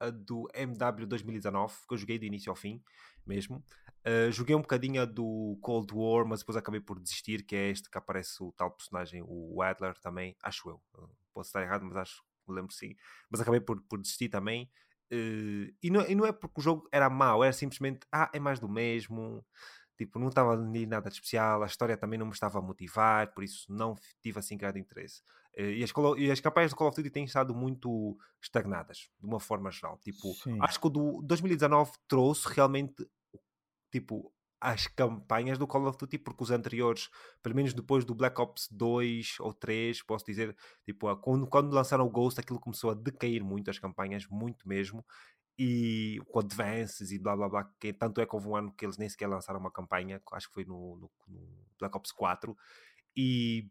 a 0.00 0.10
do 0.10 0.46
MW 0.52 1.06
2019, 1.06 1.74
que 1.88 1.94
eu 1.94 1.98
joguei 1.98 2.18
de 2.18 2.26
início 2.26 2.50
ao 2.50 2.56
fim 2.56 2.82
mesmo. 3.26 3.64
Uh, 4.06 4.30
joguei 4.30 4.54
um 4.54 4.60
bocadinho 4.60 5.02
a 5.02 5.04
do 5.04 5.58
Cold 5.60 5.92
War, 5.92 6.26
mas 6.26 6.40
depois 6.40 6.56
acabei 6.56 6.80
por 6.80 7.00
desistir, 7.00 7.44
que 7.44 7.56
é 7.56 7.70
este 7.70 7.90
que 7.90 7.98
aparece 7.98 8.42
o 8.42 8.52
tal 8.52 8.70
personagem, 8.70 9.22
o 9.26 9.60
Adler 9.62 9.98
também, 9.98 10.36
acho 10.42 10.68
eu. 10.68 10.82
Uh, 10.94 11.08
posso 11.32 11.48
estar 11.48 11.62
errado, 11.62 11.84
mas 11.84 11.96
acho 11.96 12.22
que 12.44 12.52
lembro 12.52 12.72
sim. 12.72 12.94
Mas 13.30 13.40
acabei 13.40 13.60
por, 13.60 13.80
por 13.82 14.00
desistir 14.00 14.28
também. 14.28 14.70
Uh, 15.12 15.72
e, 15.82 15.90
não, 15.90 16.02
e 16.06 16.14
não 16.14 16.26
é 16.26 16.32
porque 16.32 16.60
o 16.60 16.62
jogo 16.62 16.88
era 16.92 17.10
mau, 17.10 17.42
era 17.42 17.52
simplesmente, 17.52 18.06
ah, 18.12 18.30
é 18.32 18.38
mais 18.38 18.60
do 18.60 18.68
mesmo. 18.68 19.44
Tipo, 19.96 20.18
não 20.18 20.28
estava 20.28 20.52
ali 20.52 20.86
nada 20.86 21.08
de 21.08 21.14
especial, 21.14 21.62
a 21.62 21.66
história 21.66 21.96
também 21.96 22.18
não 22.18 22.26
me 22.26 22.32
estava 22.32 22.58
a 22.58 22.62
motivar, 22.62 23.32
por 23.32 23.42
isso 23.42 23.64
não 23.72 23.94
tive 24.22 24.38
assim 24.38 24.56
grande 24.56 24.78
interesse. 24.78 25.22
E 25.56 25.82
as, 25.82 25.90
e 26.18 26.30
as 26.30 26.40
campanhas 26.40 26.70
do 26.70 26.76
Call 26.76 26.88
of 26.88 26.96
Duty 26.96 27.10
têm 27.10 27.24
estado 27.24 27.54
muito 27.54 28.18
estagnadas, 28.42 29.08
de 29.18 29.26
uma 29.26 29.40
forma 29.40 29.70
geral. 29.70 29.98
Tipo, 30.04 30.34
Sim. 30.34 30.58
acho 30.60 30.78
que 30.78 30.86
o 30.86 30.90
do 30.90 31.22
2019 31.22 31.92
trouxe 32.06 32.46
realmente, 32.52 33.08
tipo, 33.90 34.30
as 34.60 34.86
campanhas 34.86 35.56
do 35.56 35.66
Call 35.66 35.86
of 35.86 35.96
Duty, 35.96 36.18
porque 36.18 36.42
os 36.42 36.50
anteriores, 36.50 37.08
pelo 37.42 37.54
menos 37.54 37.72
depois 37.72 38.04
do 38.04 38.14
Black 38.14 38.38
Ops 38.38 38.68
2 38.70 39.36
ou 39.40 39.54
3, 39.54 40.02
posso 40.02 40.26
dizer, 40.26 40.54
tipo, 40.84 41.14
quando, 41.18 41.46
quando 41.46 41.72
lançaram 41.72 42.06
o 42.06 42.10
Ghost, 42.10 42.38
aquilo 42.38 42.60
começou 42.60 42.90
a 42.90 42.94
decair 42.94 43.42
muito, 43.42 43.70
as 43.70 43.78
campanhas, 43.78 44.26
muito 44.26 44.68
mesmo, 44.68 45.04
e 45.58 46.20
com 46.28 46.40
advances 46.40 47.10
e 47.10 47.18
blá 47.18 47.34
blá 47.34 47.48
blá, 47.48 47.64
que 47.80 47.92
tanto 47.92 48.20
é 48.20 48.26
que 48.26 48.34
houve 48.34 48.48
um 48.48 48.56
ano 48.56 48.72
que 48.72 48.84
eles 48.84 48.98
nem 48.98 49.08
sequer 49.08 49.26
lançaram 49.26 49.58
uma 49.58 49.70
campanha, 49.70 50.20
acho 50.32 50.48
que 50.48 50.54
foi 50.54 50.64
no, 50.64 50.96
no, 50.96 51.10
no 51.28 51.66
Black 51.78 51.96
Ops 51.96 52.12
4, 52.12 52.56
e 53.16 53.70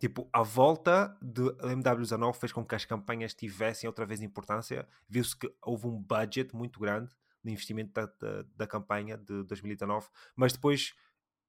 tipo, 0.00 0.28
a 0.32 0.42
volta 0.42 1.16
do 1.20 1.54
MW19 1.58 2.34
fez 2.34 2.52
com 2.52 2.64
que 2.64 2.74
as 2.74 2.84
campanhas 2.84 3.34
tivessem 3.34 3.86
outra 3.86 4.04
vez 4.04 4.20
importância, 4.20 4.88
viu-se 5.08 5.36
que 5.36 5.52
houve 5.62 5.86
um 5.86 6.02
budget 6.02 6.54
muito 6.56 6.80
grande 6.80 7.14
no 7.44 7.50
investimento 7.50 7.92
da, 7.92 8.06
da, 8.06 8.44
da, 8.56 8.66
campanha 8.66 9.16
de 9.16 9.44
2019, 9.44 10.08
mas 10.34 10.52
depois 10.52 10.94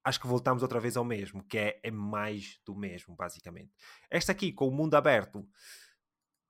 acho 0.04 0.20
que 0.20 0.28
voltamos 0.28 0.64
outra 0.64 0.80
vez 0.80 0.98
ao 0.98 1.04
mesmo, 1.04 1.44
que 1.44 1.58
é, 1.58 1.80
é 1.84 1.92
mais 1.92 2.60
do 2.66 2.76
mesmo, 2.76 3.16
basicamente. 3.16 3.72
Esta 4.10 4.32
aqui, 4.32 4.52
com 4.52 4.68
o 4.68 4.72
mundo 4.72 4.96
aberto, 4.96 5.48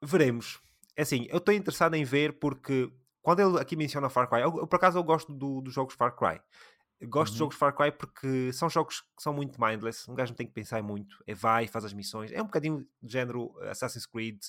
veremos 0.01 0.61
é 0.95 1.01
assim, 1.01 1.27
eu 1.29 1.37
estou 1.37 1.53
interessado 1.53 1.95
em 1.95 2.03
ver 2.03 2.39
porque 2.39 2.91
quando 3.21 3.39
ele 3.39 3.59
aqui 3.59 3.75
menciona 3.75 4.09
Far 4.09 4.27
Cry, 4.29 4.41
eu, 4.41 4.57
eu 4.57 4.67
por 4.67 4.75
acaso 4.75 4.97
eu 4.97 5.03
gosto 5.03 5.33
do, 5.33 5.61
dos 5.61 5.73
jogos 5.73 5.93
Far 5.93 6.15
Cry. 6.15 6.41
Eu 6.99 7.09
gosto 7.09 7.31
uhum. 7.31 7.33
dos 7.33 7.39
jogos 7.39 7.55
Far 7.55 7.75
Cry 7.75 7.91
porque 7.91 8.51
são 8.53 8.69
jogos 8.69 9.01
que 9.01 9.23
são 9.23 9.33
muito 9.33 9.59
mindless, 9.59 10.09
um 10.09 10.15
gajo 10.15 10.31
não 10.31 10.37
tem 10.37 10.47
que 10.47 10.53
pensar 10.53 10.81
muito, 10.83 11.23
é 11.25 11.33
vai, 11.33 11.67
faz 11.67 11.85
as 11.85 11.93
missões, 11.93 12.31
é 12.31 12.41
um 12.41 12.45
bocadinho 12.45 12.87
de 13.01 13.11
género 13.11 13.51
Assassin's 13.63 14.05
Creed, 14.05 14.39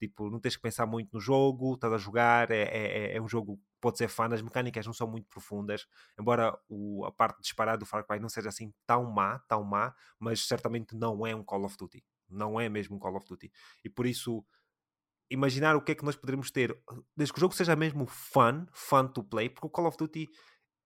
tipo, 0.00 0.28
não 0.28 0.40
tens 0.40 0.56
que 0.56 0.62
pensar 0.62 0.84
muito 0.84 1.10
no 1.12 1.20
jogo, 1.20 1.74
estás 1.74 1.92
a 1.92 1.98
jogar, 1.98 2.50
é, 2.50 2.62
é, 2.62 2.86
é, 3.12 3.16
é 3.16 3.22
um 3.22 3.28
jogo 3.28 3.56
que 3.56 3.62
pode 3.80 3.98
ser 3.98 4.08
fã, 4.08 4.26
as 4.32 4.42
mecânicas 4.42 4.84
não 4.84 4.92
são 4.92 5.06
muito 5.06 5.28
profundas, 5.28 5.86
embora 6.18 6.58
o, 6.68 7.04
a 7.04 7.12
parte 7.12 7.36
de 7.36 7.42
disparar 7.42 7.78
do 7.78 7.86
Far 7.86 8.04
Cry 8.04 8.18
não 8.18 8.28
seja 8.28 8.48
assim 8.48 8.72
tão 8.84 9.08
má, 9.08 9.38
tão 9.46 9.62
má, 9.62 9.94
mas 10.18 10.44
certamente 10.44 10.96
não 10.96 11.24
é 11.24 11.36
um 11.36 11.44
Call 11.44 11.64
of 11.64 11.76
Duty, 11.76 12.04
não 12.28 12.60
é 12.60 12.68
mesmo 12.68 12.96
um 12.96 12.98
Call 12.98 13.16
of 13.16 13.26
Duty, 13.28 13.52
e 13.84 13.88
por 13.88 14.06
isso 14.06 14.44
imaginar 15.32 15.74
o 15.74 15.82
que 15.82 15.92
é 15.92 15.94
que 15.94 16.04
nós 16.04 16.14
poderíamos 16.14 16.50
ter, 16.50 16.76
desde 17.16 17.32
que 17.32 17.38
o 17.38 17.40
jogo 17.40 17.54
seja 17.54 17.74
mesmo 17.74 18.06
fun, 18.06 18.66
fun 18.72 19.08
to 19.08 19.24
play, 19.24 19.48
porque 19.48 19.66
o 19.66 19.70
Call 19.70 19.86
of 19.86 19.96
Duty 19.96 20.28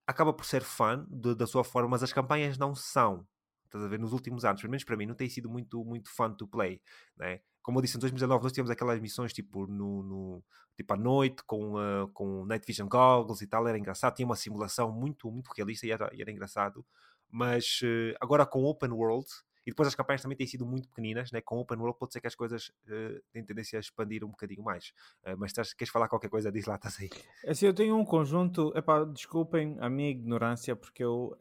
acaba 0.07 0.33
por 0.33 0.45
ser 0.45 0.63
fun 0.63 1.05
de, 1.11 1.35
da 1.35 1.47
sua 1.47 1.65
forma, 1.65 1.89
mas 1.89 2.03
as 2.03 2.13
campanhas 2.13 2.57
não 2.57 2.75
são. 2.75 3.27
Estás 3.65 3.85
a 3.85 3.89
ver? 3.89 3.99
Nos 3.99 4.13
últimos 4.13 4.45
anos, 4.45 4.61
pelo 4.61 4.71
menos 4.71 4.85
para 4.85 4.97
mim, 4.97 5.07
não 5.07 5.15
tem 5.15 5.29
sido 5.29 5.51
muito, 5.51 5.85
muito 5.85 6.09
fun 6.11 6.33
to 6.33 6.47
play. 6.47 6.81
Né? 7.17 7.41
Como 7.61 7.79
eu 7.79 7.83
disse, 7.83 7.97
em 7.97 8.01
2019 8.01 8.45
nós 8.45 8.53
tínhamos 8.53 8.71
aquelas 8.71 9.01
missões 9.01 9.33
tipo, 9.33 9.67
no, 9.67 10.03
no 10.05 10.45
tipo 10.77 10.95
à 10.95 10.97
noite, 10.97 11.43
com, 11.45 11.75
uh, 11.75 12.09
com 12.13 12.47
Night 12.47 12.65
Vision 12.65 12.89
Goggles 12.89 13.41
e 13.41 13.47
tal, 13.49 13.67
era 13.67 13.77
engraçado. 13.77 14.15
Tinha 14.15 14.27
uma 14.27 14.37
simulação 14.37 14.93
muito, 14.93 15.31
muito 15.31 15.51
realista 15.57 15.87
e 15.87 15.91
era, 15.91 16.09
e 16.15 16.23
era 16.23 16.31
engraçado. 16.31 16.87
Mas 17.29 17.81
uh, 17.83 18.15
agora 18.21 18.47
com 18.47 18.63
Open 18.63 18.93
World, 18.93 19.27
e 19.67 19.71
depois 19.71 19.89
as 19.89 19.97
campanhas 19.97 20.23
também 20.23 20.37
têm 20.37 20.47
sido 20.47 20.65
muito 20.65 20.89
pequeninas, 20.89 21.33
né? 21.33 21.41
com 21.41 21.59
Open 21.59 21.77
World 21.77 21.99
pode 21.99 22.13
ser 22.13 22.21
que 22.21 22.29
as 22.29 22.37
coisas 22.37 22.69
uh, 22.69 23.21
têm 23.33 23.45
tendência 23.45 23.77
a 23.77 23.81
expandir 23.81 24.23
um 24.25 24.29
bocadinho 24.29 24.63
mais. 24.63 24.93
Uh, 25.25 25.37
mas 25.37 25.51
estás, 25.51 25.75
queres 25.75 25.91
falar 25.91 26.09
qualquer 26.09 26.29
coisa? 26.31 26.53
Diz 26.53 26.67
lá, 26.67 26.77
estás 26.77 27.01
aí. 27.01 27.11
É 27.45 27.51
assim, 27.51 27.67
eu 27.67 27.75
tenho 27.75 27.97
um 27.97 28.05
conjunto, 28.05 28.73
epá, 28.77 29.05
desculpem 29.05 29.77
a 29.81 29.91
minha 29.91 30.09
ignorância, 30.09 30.77
porque 30.77 31.03
eu 31.03 31.37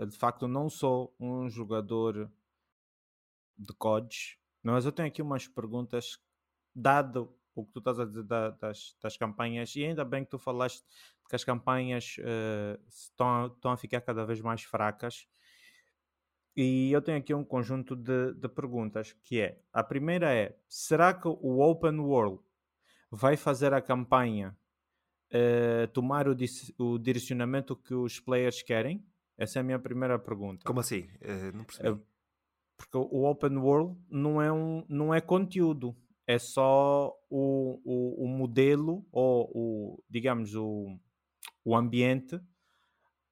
uh, 0.00 0.06
de 0.06 0.18
facto 0.18 0.48
não 0.48 0.68
sou 0.68 1.14
um 1.20 1.48
jogador 1.48 2.28
de 3.56 3.72
CODs, 3.74 4.36
mas 4.64 4.84
eu 4.84 4.90
tenho 4.90 5.06
aqui 5.06 5.22
umas 5.22 5.46
perguntas, 5.46 6.18
dado 6.74 7.32
o 7.54 7.64
que 7.64 7.72
tu 7.72 7.78
estás 7.78 8.00
a 8.00 8.04
dizer 8.04 8.24
da, 8.24 8.50
das, 8.50 8.96
das 9.00 9.16
campanhas, 9.16 9.76
e 9.76 9.84
ainda 9.84 10.04
bem 10.04 10.24
que 10.24 10.30
tu 10.30 10.38
falaste 10.38 10.84
que 11.28 11.36
as 11.36 11.44
campanhas 11.44 12.16
estão, 12.88 13.46
estão 13.46 13.70
a 13.70 13.76
ficar 13.76 14.00
cada 14.00 14.24
vez 14.24 14.40
mais 14.40 14.64
fracas. 14.64 15.28
E 16.56 16.90
eu 16.92 17.00
tenho 17.00 17.18
aqui 17.18 17.32
um 17.32 17.44
conjunto 17.44 17.94
de, 17.94 18.34
de 18.34 18.48
perguntas, 18.48 19.12
que 19.22 19.40
é, 19.40 19.60
a 19.72 19.82
primeira 19.82 20.34
é, 20.34 20.56
será 20.68 21.14
que 21.14 21.28
o 21.28 21.60
Open 21.60 21.98
World 22.00 22.40
vai 23.10 23.36
fazer 23.36 23.72
a 23.72 23.80
campanha 23.80 24.56
uh, 25.32 25.86
tomar 25.92 26.28
o, 26.28 26.36
o, 26.78 26.98
direcionamento 26.98 27.76
que 27.76 27.94
os 27.94 28.18
players 28.18 28.62
querem? 28.62 29.04
Essa 29.38 29.58
é 29.58 29.60
a 29.60 29.62
minha 29.62 29.78
primeira 29.78 30.18
pergunta. 30.18 30.64
Como 30.64 30.80
assim? 30.80 31.08
Uh, 31.22 31.56
não 31.56 31.64
percebi. 31.64 31.88
Uh, 31.90 32.02
porque 32.76 32.96
o 32.96 33.24
Open 33.24 33.58
World 33.58 33.98
não 34.08 34.40
é, 34.40 34.50
um, 34.50 34.84
não 34.88 35.14
é 35.14 35.20
conteúdo, 35.20 35.94
é 36.26 36.38
só 36.38 37.14
o, 37.28 37.80
o, 37.84 38.24
o 38.24 38.28
modelo 38.28 39.06
ou 39.12 39.50
o, 39.54 40.04
digamos, 40.08 40.54
o, 40.54 40.98
o 41.62 41.76
ambiente 41.76 42.40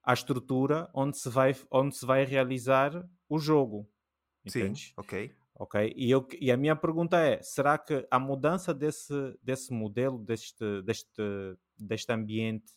a 0.09 0.13
estrutura 0.13 0.89
onde 0.91 1.19
se 1.19 1.29
vai, 1.29 1.55
onde 1.69 1.95
se 1.95 2.03
vai 2.03 2.25
realizar 2.25 3.07
o 3.29 3.37
jogo. 3.37 3.87
Entendes? 4.43 4.87
Sim, 4.87 4.93
ok. 4.97 5.35
Ok, 5.53 5.93
e, 5.95 6.09
eu, 6.09 6.27
e 6.39 6.51
a 6.51 6.57
minha 6.57 6.75
pergunta 6.75 7.19
é: 7.19 7.39
será 7.43 7.77
que 7.77 8.07
a 8.09 8.17
mudança 8.17 8.73
desse, 8.73 9.13
desse 9.43 9.71
modelo, 9.71 10.17
deste, 10.17 10.81
deste, 10.81 11.21
deste 11.77 12.11
ambiente, 12.11 12.73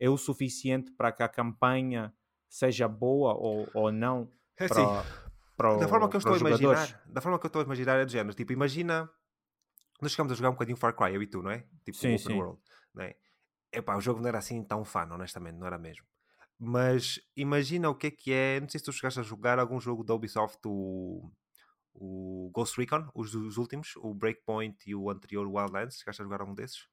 é 0.00 0.10
o 0.10 0.16
suficiente 0.16 0.90
para 0.90 1.12
que 1.12 1.22
a 1.22 1.28
campanha 1.28 2.12
seja 2.48 2.88
boa 2.88 3.34
ou, 3.34 3.68
ou 3.74 3.92
não? 3.92 4.28
É 4.58 4.66
para, 4.66 4.82
assim, 4.82 5.12
para 5.56 5.76
da 5.76 5.86
forma 5.86 6.08
que 6.08 6.16
eu 6.16 6.18
estou 6.18 6.34
a 6.34 6.38
imaginar, 6.38 7.02
da 7.06 7.20
forma 7.20 7.38
que 7.38 7.46
eu 7.46 7.48
estou 7.48 7.62
a 7.62 7.64
imaginar 7.64 8.00
é 8.00 8.04
de 8.04 8.12
género, 8.12 8.34
tipo, 8.34 8.52
imagina 8.52 9.08
nós 10.00 10.10
chegamos 10.10 10.32
a 10.32 10.34
jogar 10.34 10.48
um 10.48 10.54
bocadinho 10.54 10.76
Far 10.76 10.96
Cry, 10.96 11.14
eu 11.14 11.22
e 11.22 11.28
tu, 11.28 11.42
não 11.42 11.50
é? 11.52 11.64
Tipo, 11.84 11.96
sim, 11.96 12.14
Open 12.14 12.26
sim. 12.26 12.34
World, 12.34 12.60
não 12.92 13.04
é? 13.04 13.14
Epá, 13.70 13.96
o 13.96 14.00
jogo 14.00 14.20
não 14.20 14.28
era 14.28 14.38
assim 14.38 14.64
tão 14.64 14.84
fã, 14.84 15.06
honestamente, 15.12 15.58
não 15.58 15.66
era 15.66 15.78
mesmo. 15.78 16.04
Mas 16.58 17.20
imagina 17.36 17.90
o 17.90 17.94
que 17.94 18.06
é 18.06 18.10
que 18.10 18.32
é. 18.32 18.60
Não 18.60 18.68
sei 18.68 18.78
se 18.78 18.84
tu 18.84 18.92
chegaste 18.92 19.20
a 19.20 19.22
jogar 19.22 19.58
algum 19.58 19.80
jogo 19.80 20.04
da 20.04 20.14
Ubisoft, 20.14 20.60
o, 20.64 21.30
o 21.94 22.50
Ghost 22.54 22.78
Recon, 22.78 23.08
os, 23.14 23.34
os 23.34 23.56
últimos, 23.56 23.94
o 23.96 24.14
Breakpoint 24.14 24.76
e 24.86 24.94
o 24.94 25.10
anterior 25.10 25.46
Wildlands. 25.46 25.98
Chegaste 25.98 26.22
a 26.22 26.24
jogar 26.24 26.40
algum 26.40 26.54
desses? 26.54 26.86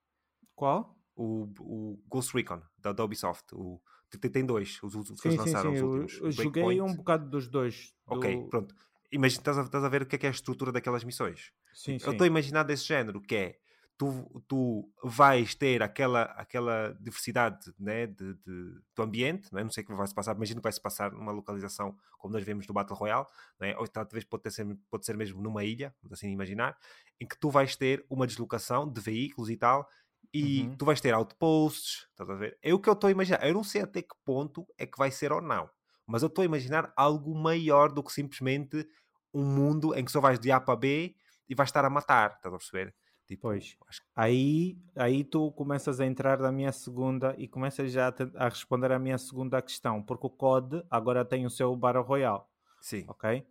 Qual? 0.55 0.97
O, 1.15 1.47
o 1.59 2.03
Ghost 2.07 2.33
Recon 2.33 2.61
da, 2.77 2.93
da 2.93 3.03
Ubisoft. 3.03 3.53
O, 3.53 3.81
tem, 4.19 4.31
tem 4.31 4.45
dois, 4.45 4.81
os, 4.81 4.95
os 4.95 5.21
que 5.21 5.27
eles 5.27 5.37
lançaram, 5.37 5.71
sim. 5.71 5.77
os 5.77 5.81
últimos. 5.81 6.17
Eu, 6.17 6.25
eu 6.25 6.31
joguei 6.31 6.81
um 6.81 6.95
bocado 6.95 7.29
dos 7.29 7.47
dois. 7.47 7.93
Do... 8.07 8.15
Ok, 8.15 8.47
pronto. 8.49 8.75
Imagina, 9.11 9.39
estás 9.39 9.57
a, 9.57 9.61
estás 9.63 9.83
a 9.83 9.89
ver 9.89 10.03
o 10.03 10.05
que 10.05 10.15
é, 10.15 10.19
que 10.19 10.25
é 10.25 10.29
a 10.29 10.31
estrutura 10.31 10.71
daquelas 10.71 11.03
missões. 11.03 11.51
Sim, 11.73 11.97
eu 12.03 12.11
estou 12.11 12.23
a 12.23 12.27
imaginar 12.27 12.63
desse 12.63 12.85
género, 12.85 13.21
que 13.21 13.35
é 13.35 13.59
tu, 13.99 14.41
tu 14.47 14.89
vais 15.03 15.53
ter 15.53 15.83
aquela, 15.83 16.23
aquela 16.23 16.97
diversidade 17.01 17.69
né, 17.77 18.07
de, 18.07 18.33
de, 18.35 18.81
do 18.95 19.03
ambiente, 19.03 19.53
né? 19.53 19.61
não 19.61 19.69
sei 19.69 19.83
o 19.83 19.87
que 19.87 19.93
vai 19.93 20.07
se 20.07 20.15
passar, 20.15 20.37
imagino 20.37 20.61
que 20.61 20.63
vai 20.63 20.71
se 20.71 20.81
passar 20.81 21.11
numa 21.11 21.33
localização 21.33 21.93
como 22.17 22.33
nós 22.33 22.43
vemos 22.45 22.65
no 22.65 22.73
Battle 22.73 22.97
Royale, 22.97 23.27
né? 23.59 23.75
ou 23.77 23.85
talvez 23.89 24.23
pode, 24.23 24.43
ter, 24.43 24.77
pode 24.89 25.05
ser 25.05 25.17
mesmo 25.17 25.41
numa 25.41 25.65
ilha, 25.65 25.93
assim 26.09 26.31
imaginar, 26.31 26.77
em 27.19 27.27
que 27.27 27.37
tu 27.37 27.49
vais 27.49 27.75
ter 27.75 28.05
uma 28.09 28.25
deslocação 28.25 28.89
de 28.89 29.01
veículos 29.01 29.49
e 29.49 29.57
tal, 29.57 29.85
e 30.33 30.61
uhum. 30.61 30.77
tu 30.77 30.85
vais 30.85 31.01
ter 31.01 31.13
outposts, 31.13 32.07
estás 32.09 32.29
a 32.29 32.35
ver? 32.35 32.57
É 32.61 32.73
o 32.73 32.79
que 32.79 32.87
eu 32.87 32.93
estou 32.93 33.09
a 33.09 33.11
imaginar. 33.11 33.45
Eu 33.45 33.53
não 33.53 33.63
sei 33.63 33.81
até 33.81 34.01
que 34.01 34.15
ponto 34.23 34.65
é 34.77 34.85
que 34.85 34.97
vai 34.97 35.11
ser 35.11 35.33
ou 35.33 35.41
não, 35.41 35.69
mas 36.07 36.21
eu 36.21 36.27
estou 36.27 36.43
a 36.43 36.45
imaginar 36.45 36.93
algo 36.95 37.35
maior 37.35 37.91
do 37.91 38.01
que 38.01 38.13
simplesmente 38.13 38.87
um 39.33 39.43
mundo 39.43 39.93
em 39.93 40.05
que 40.05 40.11
só 40.11 40.21
vais 40.21 40.39
de 40.39 40.51
A 40.51 40.61
para 40.61 40.77
B 40.77 41.15
e 41.49 41.55
vais 41.55 41.67
estar 41.67 41.83
a 41.83 41.89
matar, 41.89 42.35
estás 42.37 42.53
a 42.53 42.57
perceber? 42.57 42.95
Tipo, 43.29 43.43
pois, 43.43 43.77
aí, 44.15 44.75
aí 44.95 45.23
tu 45.23 45.51
começas 45.51 45.99
a 45.99 46.05
entrar 46.05 46.39
na 46.39 46.51
minha 46.51 46.71
segunda 46.71 47.35
e 47.37 47.47
começas 47.47 47.91
já 47.91 48.07
a, 48.09 48.45
a, 48.45 48.49
responder 48.49 48.91
à 48.91 48.97
minha 48.97 49.19
segunda 49.19 49.61
questão, 49.61 50.01
porque 50.01 50.25
o 50.25 50.31
COD 50.31 50.83
agora 50.89 51.23
tem 51.23 51.45
o 51.45 51.49
seu 51.49 51.75
Battle 51.75 52.03
Royale. 52.03 52.41
Sim. 52.81 53.05
Ok? 53.07 53.45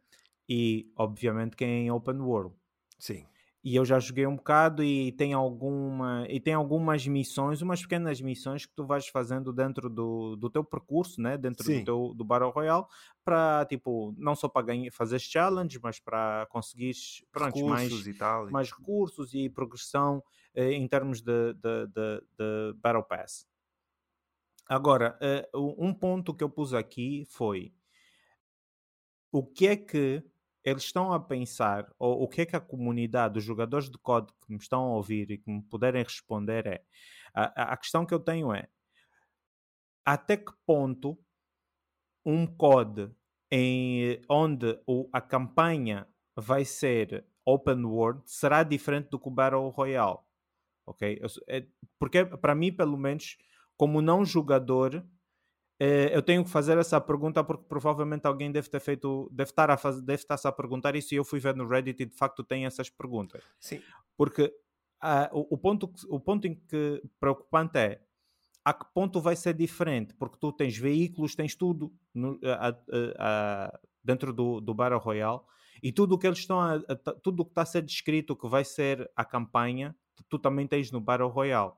E, 0.49 0.93
obviamente, 0.97 1.55
que 1.55 1.65
é 1.65 1.69
em 1.69 1.93
Open 1.93 2.17
World. 2.17 2.57
Sim 2.99 3.25
e 3.63 3.75
eu 3.75 3.85
já 3.85 3.99
joguei 3.99 4.27
um 4.27 4.37
bocado 4.37 4.85
e 4.85 5.11
tem 5.13 5.33
alguma 5.33 6.25
e 6.29 6.39
tem 6.41 6.55
algumas 6.55 7.07
missões, 7.07 7.61
umas 7.61 7.83
pequenas 7.83 8.21
missões 8.21 8.65
que 8.65 8.73
tu 8.75 8.87
vais 8.87 9.09
fazendo 9.09 9.53
dentro 9.53 9.91
do, 9.91 10.37
do 10.37 10.49
teu 10.49 10.63
percurso, 10.63 11.21
né, 11.21 11.37
dentro 11.37 11.65
Sim. 11.65 11.81
do 11.81 11.85
teu 11.85 12.15
do 12.15 12.25
Battle 12.25 12.51
Royale, 12.51 12.85
para 13.25 13.67
tipo, 13.67 14.15
não 14.17 14.37
só 14.37 14.49
para 14.49 14.67
ganhar, 14.67 14.93
fazer 14.93 15.19
challenges, 15.19 15.81
mas 15.83 15.99
para 15.99 16.47
conseguir 16.51 16.93
pronto, 17.33 17.67
mais 17.67 18.07
e 18.07 18.15
tal. 18.15 18.49
mais 18.51 18.71
recursos 18.71 19.35
e 19.35 19.49
progressão 19.49 20.23
eh, 20.55 20.73
em 20.73 20.87
termos 20.87 21.21
de, 21.21 21.53
de, 21.55 21.87
de, 21.89 22.23
de, 22.39 22.73
Battle 22.77 23.05
Pass. 23.05 23.47
Agora, 24.69 25.19
eh, 25.21 25.49
um 25.55 25.93
ponto 25.93 26.33
que 26.35 26.45
eu 26.45 26.49
pus 26.49 26.73
aqui 26.73 27.25
foi 27.29 27.73
o 29.33 29.45
que 29.45 29.67
é 29.67 29.77
que 29.77 30.23
eles 30.65 30.85
estão 30.85 31.13
a 31.13 31.21
pensar, 31.21 31.91
ou 31.99 32.23
o 32.23 32.29
que 32.29 32.43
é 32.43 32.47
que 32.47 32.57
a 32.57 32.61
comunidade, 32.61 33.39
os 33.39 33.45
jogadores 33.45 33.91
de 33.91 33.99
COD 33.99 34.33
que 34.45 34.53
me 34.53 34.59
estão 34.59 34.81
a 34.83 34.97
ouvir 34.97 35.31
e 35.31 35.39
que 35.39 35.51
me 35.51 35.63
puderem 35.63 36.03
responder 36.03 36.67
é, 36.67 36.83
a, 37.35 37.73
a 37.73 37.77
questão 37.77 38.05
que 38.05 38.15
eu 38.15 38.21
tenho 38.21 38.53
é, 38.53 38.69
até 40.05 40.37
que 40.37 40.53
ponto 40.67 41.19
um 42.25 42.47
COD 42.47 43.11
em, 43.51 44.21
onde 44.29 44.79
o, 44.87 45.09
a 45.13 45.21
campanha 45.21 46.07
vai 46.37 46.65
ser 46.65 47.27
open 47.45 47.85
world 47.85 48.23
será 48.27 48.63
diferente 48.63 49.09
do 49.09 49.19
que 49.19 49.29
o 49.29 49.31
Battle 49.31 49.69
Royale, 49.71 50.19
ok? 50.87 51.21
É, 51.49 51.67
porque 51.99 52.25
para 52.25 52.55
mim, 52.55 52.73
pelo 52.73 52.97
menos, 52.97 53.39
como 53.77 54.03
não 54.03 54.25
jogador, 54.25 55.07
eu 55.81 56.23
tenho 56.23 56.45
que 56.45 56.51
fazer 56.51 56.77
essa 56.77 57.01
pergunta 57.01 57.45
porque 57.45 57.65
provavelmente 57.69 58.27
alguém 58.27 58.51
deve 58.51 58.69
ter 58.69 58.81
feito, 58.81 59.29
deve 59.33 59.51
estar 59.51 59.71
a 59.71 59.77
fazer, 59.77 60.03
deve 60.03 60.23
estar 60.23 60.39
a 60.43 60.53
perguntar 60.53 60.97
isso 60.97 61.15
e 61.15 61.17
eu 61.17 61.25
fui 61.25 61.39
ver 61.39 61.55
no 61.55 61.69
Reddit 61.69 62.03
e 62.03 62.07
de 62.07 62.17
facto 62.17 62.43
tem 62.43 62.67
essas 62.67 62.91
perguntas. 62.91 63.45
Sim. 63.61 63.81
Porque 64.17 64.53
uh, 65.03 65.39
o, 65.39 65.55
o, 65.55 65.59
ponto, 65.59 65.93
o 66.09 66.19
ponto 66.19 66.47
em 66.49 66.57
que 66.57 67.03
preocupante 67.21 67.79
é 67.79 68.03
a 68.65 68.75
que 68.75 68.85
ponto 68.93 69.21
vai 69.21 69.37
ser 69.37 69.55
diferente, 69.55 70.15
porque 70.15 70.37
tu 70.39 70.53
tens 70.53 70.77
veículos, 70.77 71.35
tens 71.35 71.55
tudo 71.55 71.93
no, 72.13 72.39
a, 72.45 72.77
a, 73.19 73.81
dentro 74.03 74.33
do, 74.33 74.61
do 74.61 74.75
Battle 74.75 74.99
Royale 74.99 75.41
e 75.83 75.93
tudo 75.93 76.17
o 76.17 76.19
que 76.19 76.27
eles 76.27 76.41
estão 76.41 76.61
a, 76.61 76.79
tudo 77.23 77.41
o 77.41 77.45
que 77.45 77.53
está 77.53 77.63
a 77.63 77.67
ser 77.67 77.83
descrito 77.83 78.37
que 78.37 78.49
vai 78.49 78.65
ser 78.65 79.11
a 79.15 79.25
campanha, 79.25 79.97
tu 80.29 80.39
também 80.39 80.67
tens 80.67 80.91
no 80.91 81.01
Battle 81.01 81.29
Royale. 81.29 81.73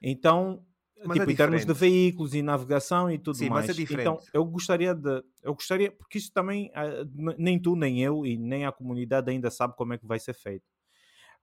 Então 0.00 0.64
mas 1.04 1.18
tipo, 1.18 1.30
é 1.30 1.32
em 1.32 1.36
termos 1.36 1.66
de 1.66 1.72
veículos 1.72 2.34
e 2.34 2.42
navegação 2.42 3.10
e 3.10 3.18
tudo 3.18 3.36
Sim, 3.36 3.48
mais. 3.48 3.66
Mas 3.66 3.76
é 3.76 3.80
diferente. 3.80 4.06
Então, 4.08 4.18
eu 4.32 4.44
gostaria 4.44 4.94
de. 4.94 5.22
Eu 5.42 5.54
gostaria, 5.54 5.90
porque 5.90 6.18
isso 6.18 6.32
também 6.32 6.70
ah, 6.74 7.04
nem 7.36 7.60
tu, 7.60 7.76
nem 7.76 8.02
eu 8.02 8.24
e 8.24 8.36
nem 8.36 8.64
a 8.64 8.72
comunidade 8.72 9.30
ainda 9.30 9.50
sabe 9.50 9.74
como 9.76 9.92
é 9.92 9.98
que 9.98 10.06
vai 10.06 10.18
ser 10.18 10.34
feito. 10.34 10.64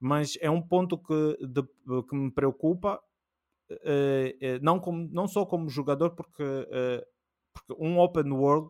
Mas 0.00 0.36
é 0.40 0.50
um 0.50 0.60
ponto 0.60 0.98
que, 0.98 1.38
de, 1.46 1.62
que 2.08 2.16
me 2.16 2.30
preocupa, 2.32 3.00
uh, 3.70 4.58
não, 4.60 4.80
como, 4.80 5.08
não 5.12 5.28
só 5.28 5.46
como 5.46 5.68
jogador, 5.68 6.10
porque, 6.10 6.42
uh, 6.42 7.06
porque 7.54 7.80
um 7.80 8.00
open 8.00 8.32
world, 8.32 8.68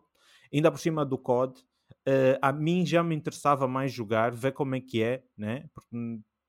ainda 0.53 0.69
por 0.69 0.77
cima 0.77 1.03
do 1.03 1.17
COD, 1.17 1.59
uh, 1.59 2.37
a 2.39 2.53
mim 2.53 2.85
já 2.85 3.01
me 3.01 3.15
interessava 3.15 3.67
mais 3.67 3.91
jogar, 3.91 4.31
ver 4.31 4.51
como 4.51 4.75
é 4.75 4.79
que 4.79 5.01
é, 5.01 5.23
né? 5.35 5.65
Porque 5.73 5.97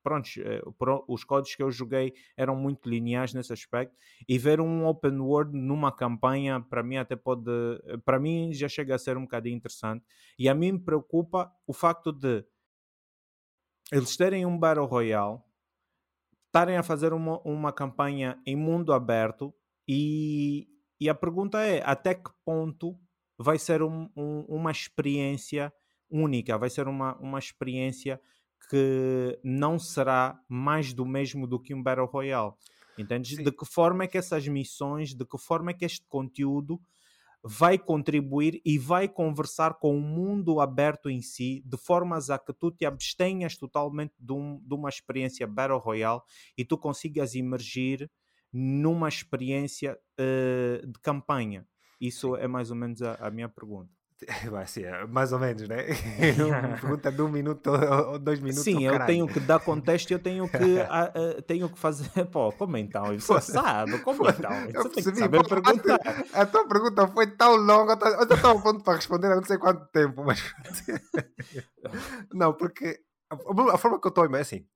pronto, 0.04 0.28
eh, 0.38 0.60
os 1.08 1.24
códigos 1.24 1.56
que 1.56 1.62
eu 1.62 1.70
joguei 1.70 2.12
eram 2.36 2.54
muito 2.54 2.88
lineares 2.88 3.32
nesse 3.32 3.52
aspecto 3.52 3.96
e 4.28 4.38
ver 4.38 4.60
um 4.60 4.86
open 4.86 5.18
world 5.18 5.56
numa 5.56 5.90
campanha 5.90 6.60
para 6.60 6.82
mim 6.82 6.98
até 6.98 7.16
pode, 7.16 7.50
eh, 7.86 7.96
para 8.04 8.20
mim 8.20 8.52
já 8.52 8.68
chega 8.68 8.94
a 8.94 8.98
ser 8.98 9.16
um 9.16 9.22
bocadinho 9.22 9.56
interessante 9.56 10.04
e 10.38 10.48
a 10.48 10.54
mim 10.54 10.72
me 10.72 10.78
preocupa 10.78 11.50
o 11.66 11.72
facto 11.72 12.12
de 12.12 12.44
eles 13.90 14.16
terem 14.16 14.44
um 14.44 14.58
Battle 14.58 14.86
Royale 14.86 15.40
estarem 16.46 16.76
a 16.76 16.82
fazer 16.82 17.12
uma, 17.12 17.40
uma 17.40 17.72
campanha 17.72 18.40
em 18.46 18.54
mundo 18.54 18.92
aberto 18.92 19.54
e, 19.88 20.68
e 21.00 21.08
a 21.08 21.14
pergunta 21.14 21.60
é 21.62 21.82
até 21.84 22.14
que 22.14 22.30
ponto 22.44 22.96
vai 23.38 23.58
ser 23.58 23.82
um, 23.82 24.08
um, 24.16 24.44
uma 24.48 24.70
experiência 24.70 25.72
única, 26.08 26.56
vai 26.56 26.70
ser 26.70 26.86
uma, 26.86 27.16
uma 27.18 27.38
experiência 27.38 28.20
que 28.68 29.38
não 29.42 29.78
será 29.78 30.38
mais 30.48 30.92
do 30.92 31.06
mesmo 31.06 31.46
do 31.46 31.60
que 31.60 31.74
um 31.74 31.82
Battle 31.82 32.06
Royale. 32.06 32.52
Entendes? 32.96 33.36
De 33.36 33.50
que 33.50 33.64
forma 33.64 34.04
é 34.04 34.06
que 34.06 34.18
essas 34.18 34.46
missões, 34.46 35.14
de 35.14 35.24
que 35.24 35.38
forma 35.38 35.70
é 35.70 35.74
que 35.74 35.84
este 35.84 36.06
conteúdo 36.06 36.80
vai 37.46 37.76
contribuir 37.76 38.62
e 38.64 38.78
vai 38.78 39.06
conversar 39.06 39.74
com 39.74 39.94
o 39.98 40.00
mundo 40.00 40.60
aberto 40.60 41.10
em 41.10 41.20
si, 41.20 41.62
de 41.66 41.76
formas 41.76 42.30
a 42.30 42.38
que 42.38 42.54
tu 42.54 42.70
te 42.70 42.86
abstenhas 42.86 43.58
totalmente 43.58 44.14
de, 44.18 44.32
um, 44.32 44.58
de 44.66 44.74
uma 44.74 44.88
experiência 44.88 45.46
Battle 45.46 45.78
Royale 45.78 46.22
e 46.56 46.64
tu 46.64 46.78
consigas 46.78 47.34
emergir 47.34 48.10
numa 48.50 49.08
experiência 49.08 49.98
uh, 50.18 50.86
de 50.86 50.98
campanha. 51.00 51.66
Isso 52.00 52.34
é 52.36 52.48
mais 52.48 52.70
ou 52.70 52.76
menos 52.76 53.02
a, 53.02 53.14
a 53.16 53.30
minha 53.30 53.48
pergunta. 53.48 53.92
Vai 54.50 54.66
ser 54.66 55.06
mais 55.08 55.32
ou 55.32 55.38
menos, 55.38 55.68
né? 55.68 55.86
Uma 56.38 56.76
pergunta 56.78 57.10
de 57.10 57.22
um 57.22 57.28
minuto 57.28 57.70
ou 57.70 58.18
dois 58.18 58.38
minutos. 58.40 58.62
Sim, 58.62 58.84
eu 58.84 59.04
tenho 59.06 59.26
que 59.26 59.40
dar 59.40 59.60
contexto 59.60 60.10
e 60.10 60.14
eu 60.14 60.18
tenho 60.18 60.48
que, 60.48 60.80
a, 60.80 61.04
a, 61.04 61.42
tenho 61.42 61.68
que 61.68 61.78
fazer. 61.78 62.08
Pô, 62.30 62.52
como 62.52 62.76
então? 62.76 63.12
Isso 63.12 63.38
sabe? 63.40 63.98
Como 64.00 64.28
então? 64.28 64.68
Isso 64.68 64.88
tem 64.90 65.04
que 65.04 65.18
saber 65.18 65.46
perguntar. 65.46 65.98
A, 66.32 66.42
a, 66.42 66.46
tua 66.46 66.66
pergunta 66.66 67.06
foi 67.08 67.26
tão 67.26 67.56
longa, 67.56 67.98
eu 68.02 68.22
estava 68.22 68.60
pronto 68.60 68.82
para 68.82 68.96
responder 68.96 69.32
há 69.32 69.36
não 69.36 69.44
sei 69.44 69.58
quanto 69.58 69.86
tempo, 69.86 70.24
mas. 70.24 70.40
não, 72.32 72.52
porque 72.54 73.00
a, 73.30 73.78
forma 73.78 74.00
que 74.00 74.06
eu 74.06 74.10
estou 74.10 74.36
é 74.36 74.40
assim. 74.40 74.66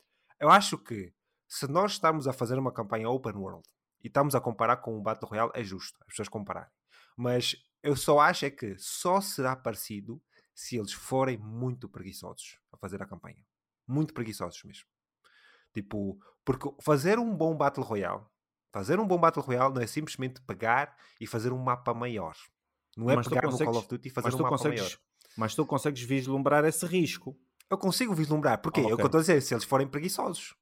Eu 0.40 0.50
acho 0.50 0.78
que 0.78 1.12
se 1.48 1.66
nós 1.68 1.92
estamos 1.92 2.26
a 2.26 2.32
fazer 2.32 2.58
uma 2.58 2.72
campanha 2.72 3.08
open 3.08 3.34
world 3.34 3.62
e 4.02 4.08
estamos 4.08 4.34
a 4.34 4.40
comparar 4.40 4.78
com 4.78 4.98
o 4.98 5.02
Battle 5.02 5.28
Royale, 5.28 5.50
é 5.54 5.62
justo 5.62 5.96
as 6.02 6.08
pessoas 6.08 6.28
compararem. 6.28 6.70
Mas 7.16 7.56
eu 7.82 7.96
só 7.96 8.18
acho 8.20 8.44
é 8.44 8.50
que 8.50 8.76
só 8.78 9.20
será 9.20 9.54
parecido 9.54 10.20
se 10.54 10.76
eles 10.76 10.92
forem 10.92 11.36
muito 11.38 11.88
preguiçosos 11.88 12.58
a 12.72 12.76
fazer 12.76 13.00
a 13.02 13.06
campanha. 13.06 13.44
Muito 13.86 14.12
preguiçosos 14.12 14.62
mesmo. 14.64 14.84
Tipo, 15.72 16.18
porque 16.44 16.68
fazer 16.82 17.18
um 17.18 17.34
bom 17.34 17.56
Battle 17.56 17.84
Royale, 17.84 18.24
fazer 18.72 18.98
um 18.98 19.06
bom 19.06 19.18
Battle 19.18 19.44
Royale 19.44 19.74
não 19.74 19.80
é 19.80 19.86
simplesmente 19.86 20.40
pegar 20.42 20.96
e 21.20 21.26
fazer 21.26 21.52
um 21.52 21.58
mapa 21.58 21.94
maior. 21.94 22.34
Não 22.96 23.08
é 23.10 23.16
mas 23.16 23.28
pegar 23.28 23.48
no 23.48 23.56
Call 23.56 23.76
of 23.76 23.88
Duty 23.88 24.08
e 24.08 24.10
fazer 24.10 24.34
um 24.34 24.38
mapa 24.38 24.68
maior. 24.68 24.90
Mas 25.36 25.54
tu 25.54 25.64
consegues 25.64 26.02
vislumbrar 26.02 26.64
esse 26.64 26.84
risco. 26.84 27.38
Eu 27.70 27.78
consigo 27.78 28.12
vislumbrar. 28.12 28.60
Porquê? 28.60 28.80
okay. 28.80 28.90
É 28.90 28.94
o 28.94 28.96
que 28.96 29.02
eu 29.02 29.06
estou 29.06 29.18
a 29.18 29.20
dizer. 29.20 29.40
Se 29.40 29.54
eles 29.54 29.64
forem 29.64 29.86
preguiçosos. 29.86 30.56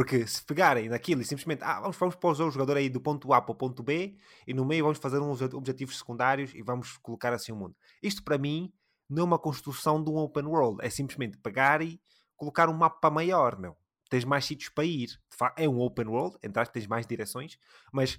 Porque 0.00 0.26
se 0.26 0.42
pegarem 0.42 0.88
naquilo 0.88 1.20
e 1.20 1.26
simplesmente 1.26 1.62
ah, 1.62 1.78
vamos, 1.78 1.98
vamos 1.98 2.14
pôr 2.14 2.32
o 2.32 2.50
jogador 2.50 2.78
aí 2.78 2.88
do 2.88 3.02
ponto 3.02 3.30
A 3.34 3.42
para 3.42 3.52
o 3.52 3.54
ponto 3.54 3.82
B 3.82 4.16
e 4.46 4.54
no 4.54 4.64
meio 4.64 4.84
vamos 4.84 4.96
fazer 4.96 5.18
uns 5.18 5.42
objetivos 5.42 5.98
secundários 5.98 6.54
e 6.54 6.62
vamos 6.62 6.96
colocar 6.96 7.34
assim 7.34 7.52
o 7.52 7.56
mundo. 7.56 7.76
Isto 8.02 8.24
para 8.24 8.38
mim 8.38 8.72
não 9.06 9.24
é 9.24 9.26
uma 9.26 9.38
construção 9.38 10.02
de 10.02 10.08
um 10.08 10.16
open 10.16 10.46
world, 10.46 10.78
é 10.80 10.88
simplesmente 10.88 11.36
pegar 11.36 11.82
e 11.82 12.00
colocar 12.34 12.70
um 12.70 12.72
mapa 12.72 13.10
maior, 13.10 13.58
meu. 13.58 13.76
Tens 14.08 14.24
mais 14.24 14.46
sítios 14.46 14.70
para 14.70 14.86
ir. 14.86 15.10
É 15.54 15.68
um 15.68 15.78
open 15.78 16.06
world, 16.06 16.34
entrar 16.42 16.66
tens 16.68 16.86
mais 16.86 17.06
direções, 17.06 17.58
mas 17.92 18.18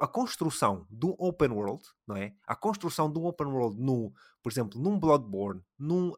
a 0.00 0.08
construção 0.08 0.86
de 0.90 1.04
um 1.04 1.14
open 1.18 1.50
world, 1.50 1.82
não 2.06 2.16
é? 2.16 2.32
A 2.46 2.56
construção 2.56 3.12
de 3.12 3.18
um 3.18 3.26
open 3.26 3.48
world 3.48 3.78
no, 3.78 4.14
por 4.42 4.50
exemplo, 4.50 4.80
num 4.80 4.98
Bloodborne, 4.98 5.62
num 5.78 6.14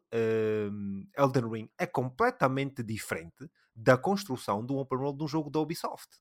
um, 0.71 1.05
Elden 1.17 1.49
Ring 1.49 1.69
é 1.77 1.85
completamente 1.85 2.81
diferente 2.81 3.49
da 3.75 3.97
construção 3.97 4.65
um 4.69 4.77
open 4.77 4.99
world 4.99 5.17
de 5.17 5.23
um 5.23 5.27
jogo 5.27 5.49
da 5.49 5.59
Ubisoft. 5.59 6.17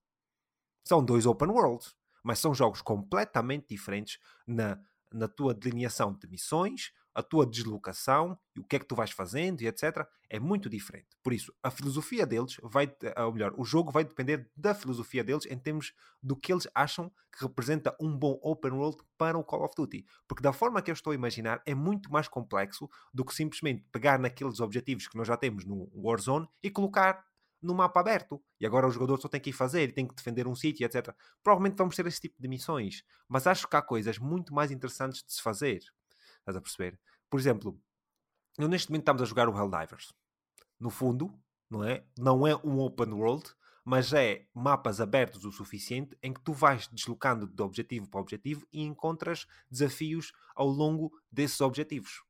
São 0.85 1.05
dois 1.05 1.25
open 1.25 1.49
worlds, 1.49 1.95
mas 2.23 2.39
são 2.39 2.55
jogos 2.55 2.83
completamente 2.83 3.69
diferentes 3.69 4.19
na, 4.47 4.79
na 5.13 5.29
tua 5.29 5.55
delineação 5.55 6.13
de 6.13 6.27
missões, 6.27 6.93
a 7.15 7.23
tua 7.23 7.47
deslocação 7.47 8.37
e 8.57 8.61
o 8.61 8.65
que 8.65 8.75
é 8.75 8.79
que 8.79 8.87
tu 8.87 8.97
vais 8.97 9.13
fazendo 9.13 9.63
e 9.63 9.69
etc. 9.69 10.05
É 10.29 10.41
muito 10.41 10.69
diferente. 10.69 11.07
Por 11.23 11.33
isso, 11.33 11.55
a 11.63 11.71
filosofia 11.71 12.27
deles 12.27 12.57
vai, 12.63 12.93
ou 13.19 13.33
melhor, 13.33 13.55
o 13.57 13.65
jogo 13.65 13.93
vai 13.93 14.03
depender 14.03 14.51
da 14.57 14.75
filosofia 14.75 15.23
deles 15.23 15.47
em 15.47 15.57
termos 15.57 15.95
do 16.21 16.35
que 16.35 16.53
eles 16.53 16.67
acham 16.75 17.11
que 17.33 17.45
representa 17.45 17.97
um 18.01 18.17
bom 18.17 18.39
open 18.43 18.73
world 18.73 18.99
para 19.17 19.39
o 19.39 19.45
Call 19.45 19.65
of 19.65 19.75
Duty. 19.77 20.05
Porque 20.27 20.43
da 20.43 20.53
forma 20.53 20.83
que 20.83 20.91
eu 20.91 20.95
estou 20.95 21.13
a 21.13 21.15
imaginar, 21.15 21.63
é 21.65 21.75
muito 21.75 22.11
mais 22.11 22.27
complexo 22.27 22.91
do 23.13 23.25
que 23.25 23.35
simplesmente 23.35 23.85
pegar 23.93 24.19
naqueles 24.19 24.59
objetivos 24.59 25.07
que 25.07 25.17
nós 25.17 25.29
já 25.29 25.37
temos 25.37 25.65
no 25.65 25.89
Warzone 25.95 26.49
e 26.63 26.71
colocar 26.71 27.25
no 27.65 27.75
mapa 27.75 28.01
aberto. 28.01 28.43
E 28.61 28.67
agora 28.67 28.87
o 28.87 28.91
jogador 28.91 29.21
só 29.21 29.29
tem 29.29 29.41
que 29.41 29.51
ir 29.51 29.53
fazer, 29.53 29.93
tem 29.93 30.07
que 30.07 30.15
defender 30.15 30.47
um 30.47 30.55
sítio, 30.55 30.85
etc. 30.85 31.15
Provavelmente 31.43 31.77
vamos 31.77 31.97
ter 31.97 32.07
esse 32.07 32.21
tipo 32.21 32.41
de 32.41 32.49
missões. 32.49 33.05
Mas 33.29 33.47
acho 33.47 33.69
que 33.69 33.77
há 33.77 33.83
coisas 33.83 34.19
muito 34.19 34.55
mais 34.55 34.71
interessantes 34.71 35.23
de 35.25 35.33
se 35.33 35.43
fazer. 35.43 35.83
Estás 36.39 36.57
a 36.57 36.61
perceber? 36.61 37.01
Por 37.31 37.41
exemplo, 37.41 37.81
eu 38.59 38.69
neste 38.69 38.91
momento 38.91 39.03
estamos 39.03 39.23
a 39.23 39.25
jogar 39.25 39.49
o 39.49 39.57
Helldivers. 39.57 40.13
No 40.79 40.91
fundo, 40.91 41.33
não 41.71 41.83
é? 41.83 42.05
Não 42.19 42.47
é 42.47 42.55
um 42.57 42.81
open 42.81 43.13
world, 43.13 43.45
mas 43.85 44.13
é 44.13 44.47
mapas 44.55 45.01
abertos 45.01 45.45
o 45.45 45.53
suficiente 45.53 46.17
em 46.23 46.33
que 46.33 46.41
tu 46.41 46.53
vais 46.53 46.87
deslocando 46.89 47.47
de 47.47 47.63
objetivo 47.63 48.09
para 48.09 48.21
objetivo 48.21 48.67
e 48.73 48.83
encontras 48.83 49.47
desafios 49.71 50.33
ao 50.55 50.69
longo 50.69 51.13
desses 51.31 51.61
objetivos 51.61 52.23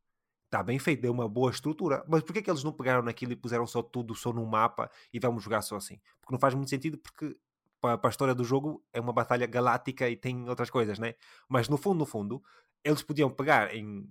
está 0.55 0.63
bem 0.63 0.79
feito, 0.79 1.03
deu 1.03 1.13
uma 1.13 1.29
boa 1.29 1.51
estrutura. 1.51 2.05
Mas 2.09 2.23
porquê 2.23 2.41
que 2.41 2.49
eles 2.49 2.63
não 2.63 2.73
pegaram 2.73 3.03
naquilo 3.03 3.33
e 3.33 3.37
puseram 3.37 3.67
só 3.67 3.83
tudo 3.83 4.15
só 4.15 4.33
num 4.33 4.47
mapa 4.47 4.89
e 5.13 5.19
vamos 5.19 5.43
jogar 5.43 5.63
só 5.63 5.77
assim? 5.77 6.01
Porque 6.21 6.33
não 6.33 6.39
faz 6.39 6.55
muito 6.55 6.71
sentido 6.71 6.97
porque 6.97 7.37
para, 7.81 8.01
a 8.03 8.09
história 8.09 8.35
do 8.35 8.45
jogo 8.45 8.83
é 8.93 9.01
uma 9.01 9.13
batalha 9.13 9.47
galáctica 9.47 10.09
e 10.09 10.17
tem 10.17 10.49
outras 10.49 10.71
coisas, 10.71 10.99
né? 10.99 11.15
Mas 11.49 11.69
no 11.69 11.77
fundo, 11.77 11.99
no 11.99 12.07
fundo, 12.07 12.43
eles 12.85 13.03
podiam 13.03 13.31
pegar 13.31 13.75
em 13.75 14.09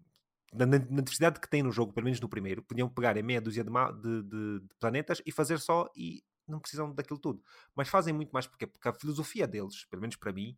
na, 0.54 0.68
na 0.68 0.78
diversidade 0.78 1.40
que 1.40 1.50
tem 1.50 1.64
no 1.64 1.72
jogo, 1.72 1.94
pelo 1.94 2.06
menos 2.06 2.20
no 2.20 2.30
primeiro, 2.30 2.62
podiam 2.62 2.88
pegar 2.88 3.18
em 3.18 3.24
meia 3.24 3.42
dúzia 3.42 3.64
de, 3.64 3.72
de, 3.72 4.24
de, 4.24 4.60
de 4.60 4.76
planetas 4.80 5.20
e 5.26 5.32
fazer 5.32 5.60
só 5.60 5.90
e 5.96 6.24
não 6.48 6.60
precisam 6.60 6.94
daquilo 6.94 7.18
tudo. 7.18 7.42
Mas 7.76 7.88
fazem 7.88 8.14
muito 8.14 8.32
mais 8.32 8.46
porque, 8.46 8.68
porque 8.68 8.88
a 8.88 8.94
filosofia 8.94 9.48
deles, 9.48 9.86
pelo 9.86 10.02
menos 10.02 10.16
para 10.16 10.32
mim, 10.32 10.56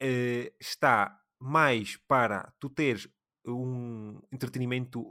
eh, 0.00 0.52
está 0.58 1.16
mais 1.38 1.96
para 2.08 2.52
tu 2.58 2.68
teres 2.68 3.08
um 3.46 4.20
entretenimento 4.30 5.04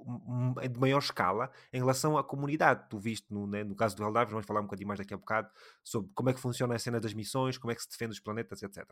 de 0.72 0.80
maior 0.80 1.00
escala 1.00 1.52
em 1.74 1.80
relação 1.80 2.18
à 2.18 2.24
comunidade. 2.24 2.88
Tu 2.90 3.00
viste 3.00 3.34
no, 3.34 3.48
né, 3.48 3.64
no 3.64 3.76
caso 3.76 3.96
do 3.96 4.04
Helldivers, 4.04 4.32
vamos 4.32 4.46
falar 4.46 4.60
um 4.60 4.64
bocadinho 4.64 4.88
mais 4.88 5.00
daqui 5.00 5.14
a 5.14 5.18
bocado 5.18 5.50
sobre 5.84 6.12
como 6.14 6.30
é 6.30 6.34
que 6.34 6.40
funciona 6.40 6.76
a 6.76 6.80
cena 6.80 7.00
das 7.00 7.14
missões, 7.14 7.58
como 7.58 7.72
é 7.72 7.76
que 7.76 7.82
se 7.82 7.90
defende 7.90 8.14
os 8.14 8.20
planetas, 8.20 8.62
etc. 8.62 8.86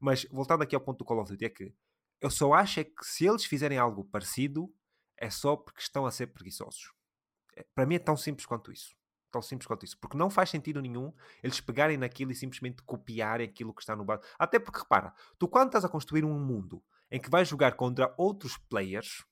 Mas 0.00 0.24
voltando 0.30 0.62
aqui 0.62 0.74
ao 0.74 0.80
ponto 0.80 0.98
do 0.98 1.04
Call 1.04 1.20
of 1.20 1.30
Duty, 1.30 1.44
é 1.44 1.48
que 1.48 1.74
eu 2.20 2.30
só 2.30 2.54
acho 2.54 2.80
é 2.80 2.84
que 2.84 3.04
se 3.04 3.26
eles 3.26 3.44
fizerem 3.44 3.78
algo 3.78 4.04
parecido, 4.04 4.72
é 5.16 5.28
só 5.30 5.56
porque 5.56 5.80
estão 5.80 6.06
a 6.06 6.10
ser 6.10 6.28
preguiçosos. 6.28 6.92
É, 7.56 7.64
para 7.74 7.86
mim 7.86 7.96
é 7.96 7.98
tão 7.98 8.16
simples 8.16 8.46
quanto 8.46 8.72
isso. 8.72 8.96
Tão 9.30 9.42
simples 9.42 9.66
quanto 9.66 9.84
isso. 9.84 9.98
Porque 9.98 10.16
não 10.16 10.30
faz 10.30 10.50
sentido 10.50 10.80
nenhum 10.80 11.12
eles 11.42 11.60
pegarem 11.60 11.96
naquilo 11.96 12.30
e 12.32 12.34
simplesmente 12.34 12.82
copiarem 12.82 13.46
aquilo 13.46 13.74
que 13.74 13.82
está 13.82 13.96
no 13.96 14.04
bar. 14.04 14.20
Até 14.38 14.58
porque, 14.58 14.78
repara, 14.78 15.12
tu 15.38 15.48
quando 15.48 15.66
estás 15.66 15.84
a 15.84 15.88
construir 15.88 16.24
um 16.24 16.38
mundo 16.38 16.82
em 17.14 17.20
que 17.20 17.30
vais 17.30 17.46
jogar 17.46 17.76
contra 17.76 18.12
outros 18.18 18.56
players, 18.56 19.24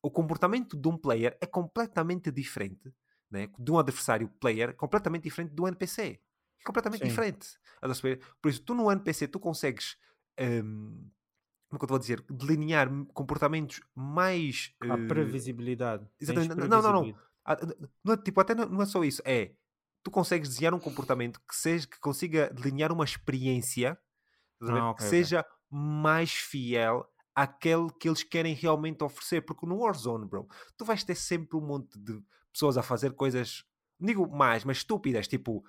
o 0.00 0.08
comportamento 0.08 0.76
de 0.76 0.86
um 0.86 0.96
player 0.96 1.36
é 1.40 1.46
completamente 1.46 2.30
diferente 2.30 2.94
né? 3.28 3.48
de 3.58 3.72
um 3.72 3.76
adversário 3.76 4.28
player, 4.38 4.72
completamente 4.76 5.24
diferente 5.24 5.52
do 5.52 5.66
NPC. 5.66 6.20
É 6.60 6.64
completamente 6.64 7.00
Sim. 7.00 7.08
diferente. 7.08 7.48
Por 8.40 8.48
isso, 8.48 8.62
tu 8.62 8.72
no 8.72 8.88
NPC 8.88 9.26
tu 9.26 9.40
consegues. 9.40 9.96
Um, 10.40 11.10
como 11.68 11.82
é 11.82 11.86
que 11.86 11.92
eu 11.92 11.96
a 11.96 11.98
dizer? 11.98 12.24
Delinear 12.30 12.88
comportamentos 13.12 13.80
mais. 13.96 14.72
A 14.80 14.94
uh... 14.94 15.08
previsibilidade. 15.08 16.06
Exatamente. 16.20 16.54
Não, 16.54 16.80
não, 16.80 16.92
não. 16.92 17.18
Ah, 17.44 17.56
não 18.04 18.14
é, 18.14 18.16
tipo, 18.16 18.40
até 18.40 18.54
não, 18.54 18.66
não 18.66 18.82
é 18.82 18.86
só 18.86 19.02
isso. 19.02 19.20
É. 19.24 19.50
Tu 20.04 20.10
consegues 20.10 20.50
desenhar 20.50 20.72
um 20.72 20.78
comportamento 20.78 21.40
que, 21.48 21.56
seja, 21.56 21.88
que 21.88 21.98
consiga 21.98 22.48
delinear 22.50 22.92
uma 22.92 23.04
experiência 23.04 23.98
ah, 24.62 24.90
okay, 24.90 25.04
que 25.04 25.10
seja 25.10 25.40
okay. 25.40 25.52
mais 25.70 26.32
fiel 26.32 27.10
aquele 27.34 27.90
que 27.98 28.08
eles 28.08 28.22
querem 28.22 28.54
realmente 28.54 29.02
oferecer. 29.02 29.42
Porque 29.42 29.66
no 29.66 29.78
Warzone, 29.78 30.26
bro, 30.26 30.46
tu 30.76 30.84
vais 30.84 31.02
ter 31.02 31.14
sempre 31.14 31.56
um 31.56 31.60
monte 31.66 31.98
de 31.98 32.22
pessoas 32.52 32.76
a 32.76 32.82
fazer 32.82 33.12
coisas, 33.14 33.64
digo 33.98 34.28
mais, 34.28 34.64
mas 34.64 34.78
estúpidas, 34.78 35.26
tipo 35.26 35.64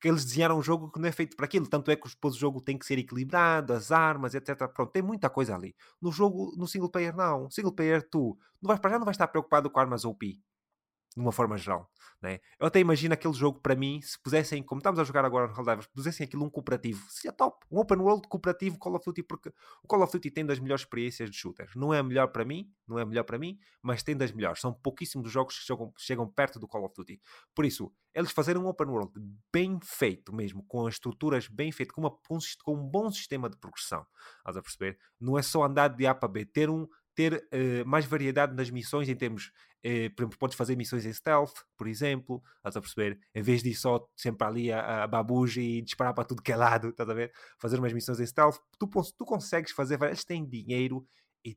que 0.00 0.08
eles 0.08 0.24
desenharam 0.24 0.58
um 0.58 0.62
jogo 0.62 0.90
que 0.90 1.00
não 1.00 1.08
é 1.08 1.12
feito 1.12 1.36
para 1.36 1.46
aquilo, 1.46 1.66
tanto 1.66 1.90
é 1.90 1.96
que 1.96 2.08
depois 2.08 2.34
o 2.34 2.38
jogo 2.38 2.60
tem 2.60 2.78
que 2.78 2.84
ser 2.84 2.98
equilibrado, 2.98 3.72
as 3.72 3.90
armas, 3.90 4.34
etc. 4.34 4.68
Pronto, 4.68 4.92
tem 4.92 5.02
muita 5.02 5.30
coisa 5.30 5.54
ali. 5.54 5.74
No 6.00 6.12
jogo, 6.12 6.54
no 6.56 6.66
single 6.68 6.90
player, 6.90 7.16
não. 7.16 7.50
Single 7.50 7.72
player, 7.72 8.06
tu 8.08 8.38
não 8.60 8.68
vais 8.68 8.78
para 8.80 8.90
já, 8.90 8.98
não 8.98 9.04
vais 9.06 9.14
estar 9.14 9.28
preocupado 9.28 9.70
com 9.70 9.80
armas 9.80 10.04
OP. 10.04 10.38
de 11.16 11.22
uma 11.22 11.32
forma 11.32 11.56
geral. 11.56 11.90
Né? 12.20 12.40
Eu 12.58 12.66
até 12.66 12.78
imagino 12.78 13.14
aquele 13.14 13.32
jogo 13.34 13.60
para 13.60 13.74
mim, 13.74 14.00
se 14.02 14.20
pusessem, 14.20 14.62
como 14.62 14.78
estamos 14.80 14.98
a 15.00 15.04
jogar 15.04 15.24
agora 15.24 15.46
no 15.46 15.54
Helldivers, 15.54 15.86
pusessem 15.86 16.24
aquilo 16.24 16.44
um 16.44 16.50
cooperativo, 16.50 17.04
seria 17.08 17.32
top. 17.32 17.64
Um 17.70 17.78
open 17.78 17.98
world 17.98 18.28
cooperativo 18.28 18.78
Call 18.78 18.96
of 18.96 19.04
Duty, 19.04 19.22
porque 19.22 19.48
o 19.82 19.86
Call 19.86 20.02
of 20.02 20.12
Duty 20.12 20.30
tem 20.30 20.44
das 20.44 20.58
melhores 20.58 20.82
experiências 20.82 21.30
de 21.30 21.36
shooters. 21.36 21.74
Não 21.74 21.92
é 21.92 22.02
melhor 22.02 22.28
para 22.28 22.44
mim, 22.44 22.70
não 22.86 22.98
é 22.98 23.04
melhor 23.04 23.24
para 23.24 23.38
mim, 23.38 23.58
mas 23.82 24.02
tem 24.02 24.16
das 24.16 24.32
melhores. 24.32 24.60
São 24.60 24.72
pouquíssimos 24.72 25.26
os 25.26 25.32
jogos 25.32 25.58
que 25.58 25.64
chegam, 25.64 25.92
chegam 25.96 26.28
perto 26.28 26.58
do 26.58 26.68
Call 26.68 26.84
of 26.84 26.94
Duty. 26.94 27.20
Por 27.54 27.64
isso, 27.64 27.92
eles 28.14 28.30
fazerem 28.30 28.60
um 28.60 28.66
open 28.66 28.88
world 28.88 29.12
bem 29.52 29.78
feito 29.82 30.34
mesmo, 30.34 30.64
com 30.64 30.86
as 30.86 30.94
estruturas 30.94 31.48
bem 31.48 31.72
feitas, 31.72 31.94
com, 31.94 32.02
com 32.64 32.74
um 32.74 32.88
bom 32.88 33.10
sistema 33.10 33.48
de 33.48 33.56
progressão, 33.56 34.06
estás 34.38 34.56
a 34.56 34.62
perceber? 34.62 34.98
Não 35.20 35.38
é 35.38 35.42
só 35.42 35.64
andar 35.64 35.88
de 35.88 36.06
A 36.06 36.14
para 36.14 36.28
B, 36.28 36.44
ter 36.44 36.70
um, 36.70 36.86
ter 37.16 37.34
uh, 37.34 37.88
mais 37.88 38.04
variedade 38.04 38.54
nas 38.54 38.70
missões 38.70 39.08
em 39.08 39.16
termos, 39.16 39.50
uh, 39.86 40.14
por 40.14 40.22
exemplo, 40.22 40.38
podes 40.38 40.56
fazer 40.56 40.76
missões 40.76 41.06
em 41.06 41.12
stealth, 41.12 41.54
por 41.76 41.86
exemplo, 41.86 42.42
estás 42.56 42.76
a 42.76 42.80
perceber? 42.80 43.20
Em 43.34 43.42
vez 43.42 43.62
de 43.62 43.70
ir 43.70 43.74
só 43.74 44.06
sempre 44.16 44.46
ali 44.46 44.72
a, 44.72 45.04
a 45.04 45.06
babuja 45.06 45.60
e 45.60 45.80
disparar 45.82 46.14
para 46.14 46.24
tudo 46.24 46.42
que 46.42 46.52
é 46.52 46.56
lado, 46.56 46.88
estás 46.88 47.08
a 47.08 47.14
ver? 47.14 47.32
Fazer 47.58 47.78
umas 47.78 47.92
missões 47.92 48.20
em 48.20 48.26
stealth, 48.26 48.58
tu, 48.78 48.88
tu 49.16 49.24
consegues 49.24 49.72
fazer, 49.72 50.00
eles 50.02 50.24
têm 50.24 50.44
dinheiro 50.46 51.06
e 51.44 51.56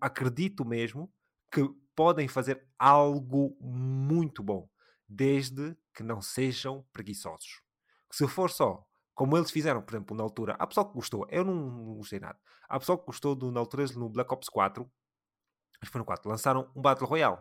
acredito 0.00 0.64
mesmo 0.64 1.12
que 1.52 1.68
podem 1.94 2.28
fazer 2.28 2.66
algo 2.78 3.56
muito 3.60 4.42
bom, 4.42 4.68
desde 5.08 5.76
que 5.94 6.02
não 6.02 6.20
sejam 6.22 6.84
preguiçosos. 6.92 7.62
Se 8.10 8.26
for 8.28 8.50
só 8.50 8.84
como 9.14 9.36
eles 9.36 9.50
fizeram, 9.50 9.80
por 9.80 9.94
exemplo, 9.94 10.16
na 10.16 10.22
altura. 10.22 10.56
Há 10.58 10.66
pessoal 10.66 10.88
que 10.88 10.94
gostou, 10.94 11.26
eu 11.30 11.44
não, 11.44 11.54
não 11.54 11.94
gostei 11.94 12.18
nada. 12.18 12.38
Há 12.68 12.78
pessoal 12.78 12.98
que 12.98 13.06
gostou 13.06 13.34
do, 13.34 13.50
na 13.50 13.60
altura 13.60 13.84
no 13.94 14.08
Black 14.08 14.32
Ops 14.32 14.48
4, 14.48 14.82
acho 14.82 15.80
que 15.80 15.86
foi 15.92 16.00
no 16.00 16.04
4, 16.04 16.28
lançaram 16.28 16.70
um 16.74 16.82
Battle 16.82 17.08
Royale, 17.08 17.38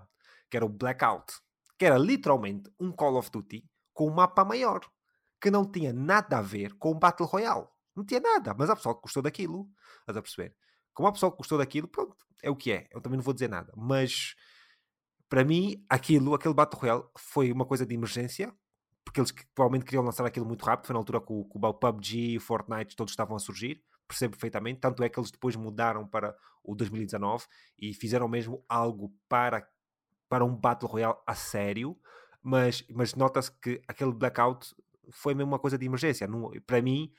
que 0.54 0.58
era 0.58 0.66
o 0.68 0.70
Blackout, 0.70 1.34
que 1.80 1.84
era 1.84 1.98
literalmente 1.98 2.72
um 2.80 2.92
Call 2.92 3.18
of 3.18 3.32
Duty 3.32 3.68
com 3.92 4.08
um 4.08 4.14
mapa 4.14 4.46
maior, 4.46 4.82
que 5.42 5.50
não 5.50 5.66
tinha 5.66 5.92
nada 5.92 6.38
a 6.38 6.42
ver 6.44 6.76
com 6.76 6.92
o 6.92 6.94
Battle 6.94 7.28
Royale. 7.28 7.66
Não 7.96 8.06
tinha 8.06 8.20
nada, 8.20 8.54
mas 8.56 8.70
há 8.70 8.76
pessoal 8.76 8.94
que 8.94 9.02
gostou 9.02 9.24
daquilo, 9.24 9.68
estás 10.02 10.16
a 10.16 10.22
perceber? 10.22 10.56
Como 10.94 11.08
há 11.08 11.12
pessoal 11.12 11.32
que 11.32 11.40
gostou 11.40 11.58
daquilo, 11.58 11.88
pronto, 11.88 12.16
é 12.44 12.52
o 12.52 12.56
que 12.56 12.72
é. 12.72 12.88
Eu 12.92 13.02
também 13.02 13.18
não 13.18 13.24
vou 13.24 13.34
dizer 13.34 13.50
nada, 13.50 13.74
mas 13.76 14.36
para 15.28 15.44
mim, 15.44 15.84
aquilo, 15.90 16.36
aquele 16.36 16.54
Battle 16.54 16.80
Royale 16.80 17.04
foi 17.18 17.52
uma 17.52 17.66
coisa 17.66 17.84
de 17.84 17.96
emergência, 17.96 18.54
porque 19.04 19.20
eles 19.20 19.32
provavelmente 19.56 19.86
queriam 19.86 20.04
lançar 20.04 20.24
aquilo 20.24 20.46
muito 20.46 20.64
rápido, 20.64 20.86
foi 20.86 20.94
na 20.94 21.00
altura 21.00 21.20
que 21.20 21.34
o, 21.34 21.46
que 21.46 21.58
o 21.58 21.74
PUBG 21.74 22.34
e 22.34 22.38
o 22.38 22.42
Fortnite 22.42 22.96
todos 22.96 23.12
estavam 23.12 23.36
a 23.36 23.40
surgir, 23.40 23.84
percebo 24.08 24.34
perfeitamente, 24.34 24.82
tanto 24.82 25.04
é 25.04 25.10
que 25.10 25.20
eles 25.20 25.32
depois 25.32 25.56
mudaram 25.56 26.08
para 26.08 26.38
o 26.64 26.76
2019 26.76 27.44
e 27.80 27.92
fizeram 27.96 28.28
mesmo 28.28 28.64
algo 28.70 29.12
para, 29.28 29.68
para 30.34 30.44
um 30.44 30.56
Battle 30.56 30.90
Royale 30.90 31.16
a 31.28 31.36
sério, 31.36 31.96
mas, 32.42 32.84
mas 32.90 33.14
nota-se 33.14 33.52
que 33.52 33.80
aquele 33.88 34.12
blackout 34.12 34.76
foi 35.12 35.36
mesmo 35.36 35.52
uma 35.52 35.60
coisa 35.60 35.78
de 35.78 35.86
emergência. 35.86 36.26
Não, 36.26 36.50
para 36.66 36.82
mim, 36.82 37.14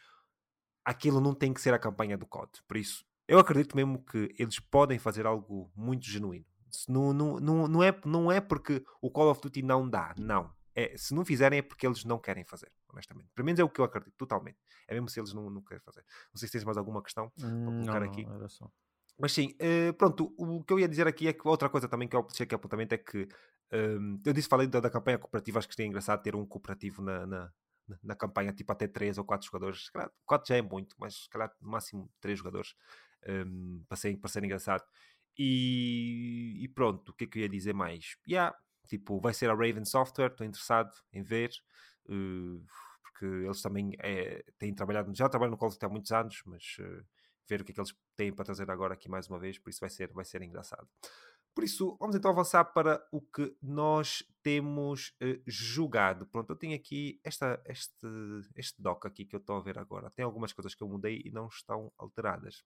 aquilo 0.85 1.21
não 1.21 1.33
tem 1.33 1.55
que 1.55 1.61
ser 1.61 1.73
a 1.73 1.79
campanha 1.79 2.19
do 2.19 2.27
COD. 2.27 2.51
Por 2.67 2.77
isso, 2.77 3.07
eu 3.29 3.39
acredito 3.39 3.77
mesmo 3.77 4.05
que 4.05 4.35
eles 4.37 4.59
podem 4.59 4.99
fazer 4.99 5.27
algo 5.27 5.71
muito 5.77 6.05
genuíno. 6.07 6.45
Não, 6.89 7.13
não, 7.13 7.39
não, 7.39 7.69
não, 7.69 7.83
é, 7.85 7.97
não 8.05 8.33
é 8.33 8.41
porque 8.41 8.85
o 9.01 9.09
Call 9.09 9.31
of 9.31 9.41
Duty 9.41 9.63
não 9.63 9.89
dá, 9.89 10.13
não 10.19 10.53
é, 10.75 10.97
se 10.97 11.15
não 11.15 11.25
fizerem 11.25 11.61
é 11.61 11.63
porque 11.63 11.87
eles 11.87 12.05
não 12.05 12.19
querem 12.19 12.45
fazer, 12.45 12.71
honestamente. 12.89 13.31
Pelo 13.33 13.47
menos 13.47 13.61
é 13.61 13.65
o 13.65 13.69
que 13.69 13.81
eu 13.81 13.85
acredito, 13.85 14.13
totalmente. 14.17 14.59
É 14.89 14.95
mesmo 14.95 15.09
se 15.09 15.21
eles 15.21 15.33
não, 15.33 15.49
não 15.49 15.63
querem 15.63 15.81
fazer. 15.81 16.05
Não 16.33 16.39
sei 16.39 16.49
se 16.49 16.53
tens 16.53 16.65
mais 16.65 16.77
alguma 16.77 17.03
questão 17.03 17.31
hum, 17.39 17.65
para 17.65 17.73
colocar 17.73 18.01
não, 18.01 18.07
aqui. 18.09 18.25
Não, 18.27 18.35
era 18.35 18.49
só. 18.49 18.69
Mas 19.19 19.33
sim, 19.33 19.57
uh, 19.61 19.93
pronto, 19.95 20.35
o 20.37 20.63
que 20.65 20.73
eu 20.73 20.79
ia 20.79 20.89
dizer 20.89 21.07
aqui 21.07 21.29
é 21.29 21.33
que 21.33 21.47
outra 21.47 21.69
coisa 21.69 21.89
também 21.89 22.09
que 22.09 22.17
eu 22.17 22.23
deixei 22.23 22.45
aqui 22.45 22.55
apontamento 22.55 22.95
é 22.95 22.99
que 22.99 23.29
um, 23.73 24.21
eu 24.25 24.33
disse, 24.33 24.49
falei 24.49 24.67
da, 24.67 24.81
da, 24.81 24.91
campanha 24.91 25.19
cooperativa, 25.19 25.59
acho 25.59 25.69
que 25.69 25.83
é 25.83 25.87
engraçado 25.87 26.23
ter 26.23 26.35
um 26.35 26.47
cooperativo 26.47 27.03
na, 27.03 27.27
na, 27.27 27.53
na 28.03 28.15
campanha, 28.15 28.53
tipo 28.53 28.73
até 28.73 28.87
3 28.89 29.19
ou 29.19 29.25
4 29.25 29.47
jogadores. 29.47 29.91
4 30.27 30.49
já 30.49 30.57
é 30.57 30.63
muito, 30.63 30.97
mas 30.99 31.25
se 31.25 31.29
calhar 31.31 31.53
no 31.61 31.71
máximo 31.71 32.11
3 32.21 32.39
jogadores 32.39 32.75
um, 33.47 33.85
para, 33.89 33.97
ser, 33.97 34.17
para 34.17 34.31
ser 34.31 34.45
engraçado. 34.45 34.85
E, 35.39 36.63
e, 36.63 36.69
pronto, 36.69 37.11
o 37.11 37.15
que 37.15 37.25
é 37.25 37.27
que 37.27 37.39
eu 37.39 37.43
ia 37.43 37.49
dizer 37.49 37.75
mais? 37.75 38.17
Yeah, 38.29 38.55
Tipo, 38.89 39.21
vai 39.21 39.33
ser 39.33 39.51
a 39.51 39.55
Raven 39.55 39.85
Software, 39.85 40.31
estou 40.31 40.47
interessado 40.47 40.91
em 41.13 41.23
ver, 41.23 41.51
uh, 42.07 42.65
porque 43.03 43.25
eles 43.25 43.63
também 43.63 43.93
é, 43.99 44.45
têm 44.59 44.75
trabalhado, 44.75 45.15
já 45.15 45.29
trabalham 45.29 45.53
no 45.53 45.59
Call 45.59 45.71
há 45.81 45.89
muitos 45.89 46.13
anos, 46.13 46.43
mas 46.45 46.77
uh, 46.81 47.05
ver 47.49 47.63
o 47.63 47.65
que 47.65 47.73
é 47.73 47.75
que 47.75 47.81
eles 47.81 47.95
têm 48.17 48.33
para 48.33 48.45
trazer 48.45 48.71
agora 48.71 48.95
aqui 48.95 49.09
mais 49.09 49.29
uma 49.29 49.39
vez, 49.39 49.59
por 49.59 49.71
isso 49.71 49.81
vai 49.81 49.91
ser, 49.91 50.13
vai 50.13 50.25
ser 50.25 50.43
engraçado. 50.43 50.89
Por 51.55 51.63
isso, 51.63 51.97
vamos 52.01 52.17
então 52.17 52.33
avançar 52.33 52.65
para 52.65 53.07
o 53.13 53.21
que 53.21 53.57
nós 53.63 54.25
temos 54.43 55.15
uh, 55.23 55.41
jogado. 55.47 56.27
Pronto, 56.27 56.51
eu 56.51 56.57
tenho 56.57 56.75
aqui 56.75 57.21
esta, 57.23 57.63
este, 57.67 58.09
este 58.57 58.83
doc 58.83 59.07
aqui 59.07 59.25
que 59.25 59.37
eu 59.37 59.41
estou 59.41 59.57
a 59.57 59.63
ver 59.63 59.79
agora. 59.79 60.11
Tem 60.11 60.25
algumas 60.25 60.53
coisas 60.53 60.75
que 60.75 60.83
eu 60.83 60.89
mudei 60.89 61.23
e 61.25 61.31
não 61.31 61.47
estão 61.47 61.93
alteradas. 61.97 62.65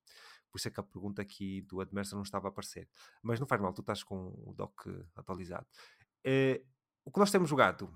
Por 0.51 0.59
isso 0.59 0.69
é 0.69 0.71
que 0.71 0.81
a 0.81 0.83
pergunta 0.83 1.21
aqui 1.21 1.61
do 1.69 1.83
Admersa 1.83 2.17
não 2.17 2.23
estava 2.23 2.49
a 2.49 2.51
aparecer. 2.51 2.89
Mas 3.23 3.39
não 3.39 3.47
faz 3.47 3.61
mal, 3.61 3.75
tu 3.75 3.83
estás 3.83 4.03
com 4.03 4.33
o 4.47 4.55
doc 4.57 4.87
atualizado. 5.15 5.67
Uh, 6.27 6.65
o 7.05 7.13
que 7.13 7.21
nós 7.21 7.31
temos 7.31 7.51
jogado? 7.51 7.95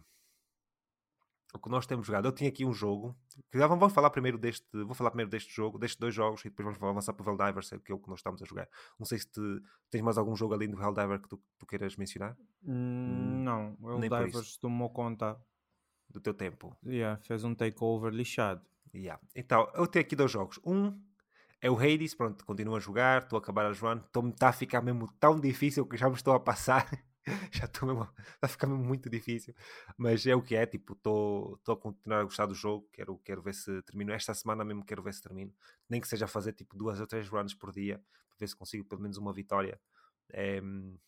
O 1.55 1.59
que 1.59 1.69
nós 1.69 1.87
temos 1.87 2.07
jogado? 2.07 2.27
Eu 2.27 2.33
tinha 2.33 2.49
aqui 2.49 2.65
um 2.65 2.73
jogo. 2.73 3.15
Que 3.51 3.59
já 3.59 3.67
vamos 3.67 3.93
falar 3.93 4.11
primeiro 4.11 4.39
deste. 4.39 4.67
Vou 4.73 4.95
falar 4.95 5.11
primeiro 5.11 5.31
deste 5.31 5.55
jogo, 5.55 5.79
destes 5.79 5.99
dois 5.99 6.15
jogos, 6.15 6.45
e 6.45 6.49
depois 6.49 6.65
vamos 6.65 6.83
avançar 6.83 7.13
para 7.13 7.27
o 7.27 7.29
Helldivers, 7.29 7.71
que 7.85 7.93
é 7.93 7.95
o 7.95 7.99
que 7.99 8.09
nós 8.09 8.21
estamos 8.21 8.43
a 8.43 8.45
jogar. 8.47 8.69
Não 8.99 9.05
sei 9.05 9.19
se 9.19 9.27
te, 9.27 9.41
tens 9.91 10.03
mais 10.03 10.17
algum 10.17 10.35
jogo 10.35 10.55
além 10.55 10.71
do 10.71 10.81
Helldiver 10.81 11.21
que 11.21 11.29
tu, 11.29 11.41
tu 11.59 11.67
queiras 11.67 11.97
mencionar. 11.97 12.37
Hum, 12.65 13.43
não, 13.45 13.77
o 13.81 13.91
Helldivers 13.91 14.57
tomou 14.57 14.89
conta 14.91 15.39
do 16.09 16.21
teu 16.21 16.33
tempo. 16.33 16.77
Yeah, 16.85 17.21
fez 17.23 17.45
um 17.45 17.55
takeover 17.55 18.13
lixado. 18.13 18.63
Yeah. 18.95 19.21
Então, 19.35 19.71
eu 19.75 19.87
tenho 19.87 20.05
aqui 20.05 20.17
dois 20.17 20.31
jogos. 20.31 20.59
Um 20.65 20.99
é 21.61 21.71
o 21.71 21.79
Hades, 21.79 22.15
pronto, 22.15 22.45
continuo 22.45 22.75
a 22.75 22.81
jogar, 22.81 23.23
estou 23.23 23.39
a 23.39 23.41
acabar 23.41 23.67
as 23.67 23.79
run, 23.79 24.01
está 24.31 24.49
a 24.49 24.53
ficar 24.53 24.83
mesmo 24.83 25.07
tão 25.21 25.39
difícil 25.39 25.87
que 25.87 25.97
já 25.97 26.09
me 26.09 26.17
estou 26.17 26.35
a 26.35 26.41
passar. 26.41 26.91
já 27.53 27.65
estou 27.65 27.89
mesmo. 27.89 28.09
Está 28.43 28.67
mesmo 28.67 28.85
muito 28.85 29.09
difícil. 29.09 29.55
Mas 29.97 30.27
é 30.27 30.35
o 30.35 30.43
que 30.43 30.57
é, 30.57 30.67
tipo, 30.67 30.95
estou 30.95 31.59
a 31.69 31.77
continuar 31.77 32.21
a 32.21 32.25
gostar 32.25 32.47
do 32.47 32.55
jogo. 32.55 32.89
Quero, 32.93 33.19
quero 33.19 33.43
ver 33.43 33.55
se 33.55 33.83
termino. 33.83 34.13
Esta 34.13 34.35
semana 34.35 34.65
mesmo 34.65 34.85
quero 34.85 35.03
ver 35.03 35.15
se 35.15 35.23
termino. 35.23 35.53
Nem 35.89 36.01
que 36.01 36.09
seja 36.09 36.27
fazer 36.27 36.53
tipo 36.53 36.77
duas 36.77 37.01
ou 37.01 37.07
três 37.07 37.29
runs 37.29 37.55
por 37.55 37.73
dia 37.73 37.99
para 38.29 38.39
ver 38.41 38.49
se 38.49 38.57
consigo 38.57 38.85
pelo 38.85 39.03
menos 39.03 39.17
uma 39.17 39.33
vitória. 39.33 39.81
É, 40.33 40.61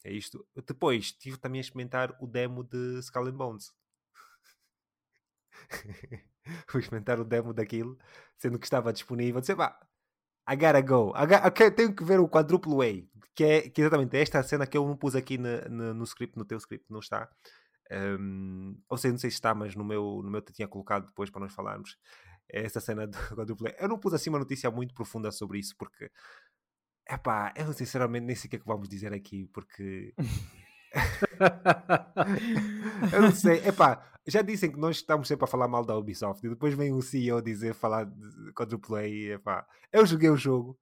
é 0.05 0.13
isto. 0.13 0.47
Depois 0.67 1.13
tive 1.13 1.39
também 1.39 1.59
a 1.59 1.63
experimentar 1.63 2.17
o 2.21 2.27
demo 2.27 2.63
de 2.63 2.99
Skull 3.01 3.33
Bones. 3.33 3.73
Fui 6.69 6.81
experimentar 6.81 7.19
o 7.21 7.25
demo 7.25 7.53
daquilo, 7.55 7.99
sendo 8.37 8.59
que 8.59 8.67
estava 8.67 8.93
disponível. 8.93 9.41
Disse, 9.41 9.57
pá, 9.57 9.79
I 10.49 10.57
gotta 10.57 10.83
go. 10.83 11.13
I 11.17 11.47
okay, 11.49 11.71
tenho 11.71 11.95
que 11.95 12.05
ver 12.05 12.21
o 12.21 12.29
quadruplo 12.29 12.83
A 12.83 12.87
que 13.35 13.45
é 13.45 13.69
que 13.69 13.81
exatamente 13.81 14.17
esta 14.17 14.43
cena 14.43 14.67
que 14.67 14.77
eu 14.77 14.87
não 14.87 14.97
pus 14.97 15.17
aqui 15.17 15.37
no, 15.37 16.05
script, 16.05 16.39
no 16.39 16.45
teu 16.45 16.59
script, 16.59 16.87
não 16.89 17.01
está. 17.01 17.29
Um, 17.91 18.81
ou 18.89 18.97
seja, 18.97 19.13
não 19.13 19.19
sei 19.19 19.31
se 19.31 19.37
está, 19.37 19.55
mas 19.55 19.75
no 19.75 19.85
meu, 19.85 20.21
no 20.23 20.31
meu 20.31 20.41
te 20.41 20.53
tinha 20.53 20.69
colocado 20.69 21.07
depois 21.07 21.31
para 21.31 21.41
nós 21.41 21.53
falarmos. 21.53 21.99
É 22.51 22.65
essa 22.65 22.81
cena 22.81 23.07
do 23.07 23.19
quadruple. 23.35 23.75
Eu 23.79 23.89
não 23.89 23.99
pus 23.99 24.15
assim 24.15 24.31
uma 24.31 24.39
notícia 24.39 24.71
muito 24.71 24.95
profunda 24.95 25.33
sobre 25.33 25.59
isso, 25.59 25.75
porque 25.77 26.11
é 27.09 27.19
pá, 27.19 27.53
eu 27.57 27.73
sinceramente 27.73 28.27
nem 28.27 28.37
sei 28.37 28.47
o 28.49 28.51
que 28.51 28.57
é 28.57 28.59
que 28.61 28.67
vamos 28.67 28.89
dizer 28.89 29.13
aqui, 29.13 29.47
porque 29.53 30.15
eu 33.13 33.23
não 33.23 33.33
sei, 33.33 33.61
é 33.61 33.73
pá, 33.73 34.15
já 34.27 34.41
dizem 34.41 34.71
que 34.71 34.79
nós 34.79 34.97
estamos 34.97 35.29
sempre 35.29 35.45
a 35.45 35.49
falar 35.49 35.69
mal 35.69 35.85
da 35.85 35.97
Ubisoft 35.97 36.45
e 36.45 36.49
depois 36.49 36.75
vem 36.75 36.93
o 36.93 37.03
CEO 37.03 37.43
dizer 37.43 37.75
falar 37.75 38.05
de 38.07 38.53
quadruple 38.53 38.97
A. 38.97 39.35
Epá, 39.35 39.67
eu 39.93 40.07
joguei 40.07 40.31
o 40.31 40.37
jogo 40.37 40.79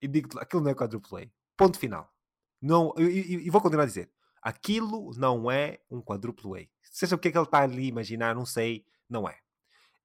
e 0.00 0.06
digo 0.06 0.38
aquilo 0.38 0.62
não 0.62 0.70
é 0.70 0.74
quadruple 0.74 1.24
A. 1.24 1.26
Ponto 1.56 1.78
final. 1.78 2.12
Não, 2.60 2.94
e, 2.98 3.48
vou 3.50 3.60
continuar 3.60 3.84
a 3.84 3.86
dizer. 3.86 4.10
Aquilo 4.42 5.12
não 5.16 5.50
é 5.50 5.80
um 5.90 6.02
quadruplo 6.02 6.54
A. 6.54 6.60
Seja 6.82 7.16
o 7.16 7.18
que 7.18 7.28
é 7.28 7.30
que 7.32 7.38
ele 7.38 7.44
está 7.44 7.60
ali 7.60 7.84
a 7.84 7.88
imaginar, 7.88 8.34
não 8.34 8.44
sei, 8.44 8.84
não 9.08 9.28
é. 9.28 9.38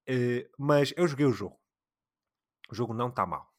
Uh, 0.08 0.48
mas 0.58 0.94
eu 0.96 1.06
joguei 1.06 1.26
o 1.26 1.32
jogo. 1.32 1.58
O 2.70 2.74
jogo 2.74 2.94
não 2.94 3.08
está 3.08 3.26
mal. 3.26 3.52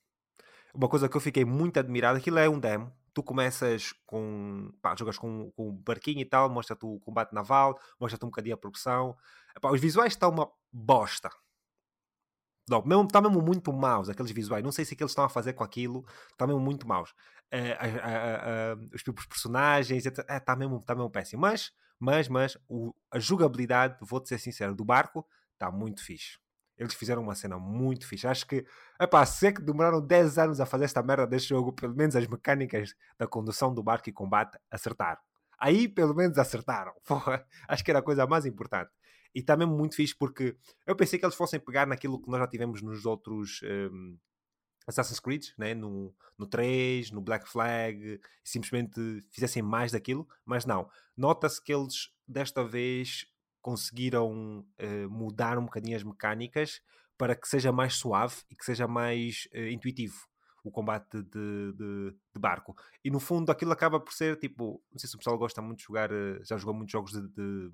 Uma 0.74 0.90
coisa 0.90 1.08
que 1.08 1.16
eu 1.16 1.22
fiquei 1.22 1.46
muito 1.46 1.80
admirado, 1.80 2.18
aquilo 2.18 2.40
é 2.40 2.50
um 2.50 2.60
demo. 2.60 2.92
Tu 3.20 3.24
começas 3.24 3.94
com. 4.06 4.72
Pá, 4.82 4.96
jogas 4.96 5.18
com, 5.18 5.52
com 5.52 5.72
um 5.72 5.76
barquinho 5.76 6.22
e 6.22 6.26
tal, 6.26 6.50
mostra-te 6.50 6.86
o 6.86 6.98
combate 7.02 7.34
naval, 7.34 7.78
mostra-te 8.00 8.24
um 8.24 8.30
bocadinho 8.30 8.56
a. 8.56 9.14
Epá, 9.54 9.70
os 9.70 9.82
visuais 9.82 10.14
estão 10.14 10.30
uma 10.30 10.50
bosta. 10.72 11.30
Não, 12.70 12.82
mesmo, 12.82 13.04
está 13.04 13.20
mesmo 13.20 13.42
muito 13.42 13.74
maus 13.74 14.08
aqueles 14.08 14.32
visuais. 14.32 14.64
Não 14.64 14.72
sei 14.72 14.86
se 14.86 14.94
o 14.94 14.96
que 14.96 15.04
eles 15.04 15.12
estão 15.12 15.26
a 15.26 15.30
fazer 15.30 15.52
com 15.52 15.66
aquilo 15.66 16.06
está 16.32 16.48
mesmo 16.48 16.62
muito 16.62 16.88
maus. 16.88 17.10
Uh, 17.52 18.78
uh, 18.78 18.82
uh, 18.82 18.90
os, 18.96 19.04
os 19.06 19.26
personagens, 19.26 20.06
está 20.06 20.56
mesmo, 20.56 20.80
tá 20.80 20.96
mesmo 20.96 21.10
péssimo. 21.10 21.42
Mas, 21.42 21.74
mas, 22.00 22.30
mas 22.30 22.58
o, 22.70 22.96
a 23.12 23.20
jogabilidade, 23.20 23.98
vou-te 24.00 24.30
ser 24.30 24.40
sincero, 24.40 24.74
do 24.74 24.86
barco 24.86 25.28
está 25.56 25.70
muito 25.70 26.02
fixe. 26.02 26.40
Eles 26.80 26.94
fizeram 26.94 27.22
uma 27.22 27.36
cena 27.36 27.60
muito 27.60 28.08
fixe. 28.08 28.26
Acho 28.26 28.48
que, 28.48 28.66
epá, 29.00 29.26
se 29.26 29.48
é 29.48 29.52
que 29.52 29.62
demoraram 29.62 30.02
10 30.02 30.38
anos 30.38 30.62
a 30.62 30.66
fazer 30.66 30.86
esta 30.86 31.04
merda 31.04 31.28
deste 31.28 31.50
jogo, 31.50 31.74
pelo 31.74 31.94
menos 31.94 32.16
as 32.16 32.26
mecânicas 32.26 32.96
da 33.18 33.28
condução 33.28 33.74
do 33.74 33.84
barco 33.84 34.10
e 34.10 34.14
combate 34.14 34.58
acertaram. 34.72 35.20
Aí 35.60 35.90
pelo 35.90 36.16
menos 36.16 36.38
acertaram. 36.38 36.94
Porra, 37.06 37.46
acho 37.68 37.84
que 37.84 37.92
era 37.92 38.00
a 38.00 38.04
coisa 38.04 38.26
mais 38.26 38.46
importante. 38.46 38.92
E 39.36 39.44
também 39.44 39.68
muito 39.68 39.96
fixe 39.96 40.16
porque 40.18 40.56
eu 40.88 40.96
pensei 40.96 41.20
que 41.20 41.26
eles 41.26 41.36
fossem 41.36 41.60
pegar 41.60 41.86
naquilo 41.86 42.20
que 42.20 42.30
nós 42.30 42.40
já 42.40 42.48
tivemos 42.48 42.82
nos 42.82 43.06
outros 43.06 43.62
um, 43.64 44.18
Assassin's 44.88 45.20
Creed, 45.20 45.48
né? 45.58 45.76
no, 45.76 46.16
no 46.38 46.48
3, 46.48 47.12
no 47.12 47.22
Black 47.22 47.48
Flag, 47.48 48.20
simplesmente 48.44 49.24
fizessem 49.30 49.62
mais 49.62 49.92
daquilo, 49.92 50.28
mas 50.44 50.66
não. 50.66 50.90
Nota-se 51.16 51.62
que 51.62 51.74
eles 51.74 52.12
desta 52.28 52.64
vez 52.64 53.28
conseguiram 53.62 54.60
uh, 54.62 55.10
mudar 55.10 55.58
um 55.58 55.66
bocadinho 55.66 55.96
as 55.96 56.04
mecânicas 56.04 56.82
para 57.18 57.36
que 57.36 57.48
seja 57.48 57.72
mais 57.72 57.96
suave 57.96 58.36
e 58.50 58.56
que 58.56 58.64
seja 58.64 58.88
mais 58.88 59.48
uh, 59.54 59.68
intuitivo 59.68 60.28
o 60.64 60.72
combate 60.72 61.22
de, 61.24 61.74
de, 61.74 62.12
de, 62.34 62.40
barco. 62.40 62.76
E 63.04 63.10
no 63.10 63.20
fundo 63.20 63.50
aquilo 63.52 63.72
acaba 63.72 64.00
por 64.00 64.14
ser 64.14 64.38
tipo, 64.38 64.84
não 64.92 65.00
sei 65.00 65.10
se 65.10 65.16
o 65.16 65.18
pessoal 65.18 65.38
gosta 65.38 65.62
muito 65.62 65.80
de 65.80 65.86
jogar, 65.86 66.12
uh, 66.12 66.44
já 66.44 66.58
jogou 66.58 66.74
muitos 66.74 66.92
jogos 66.92 67.12
de, 67.12 67.28
de, 67.30 67.72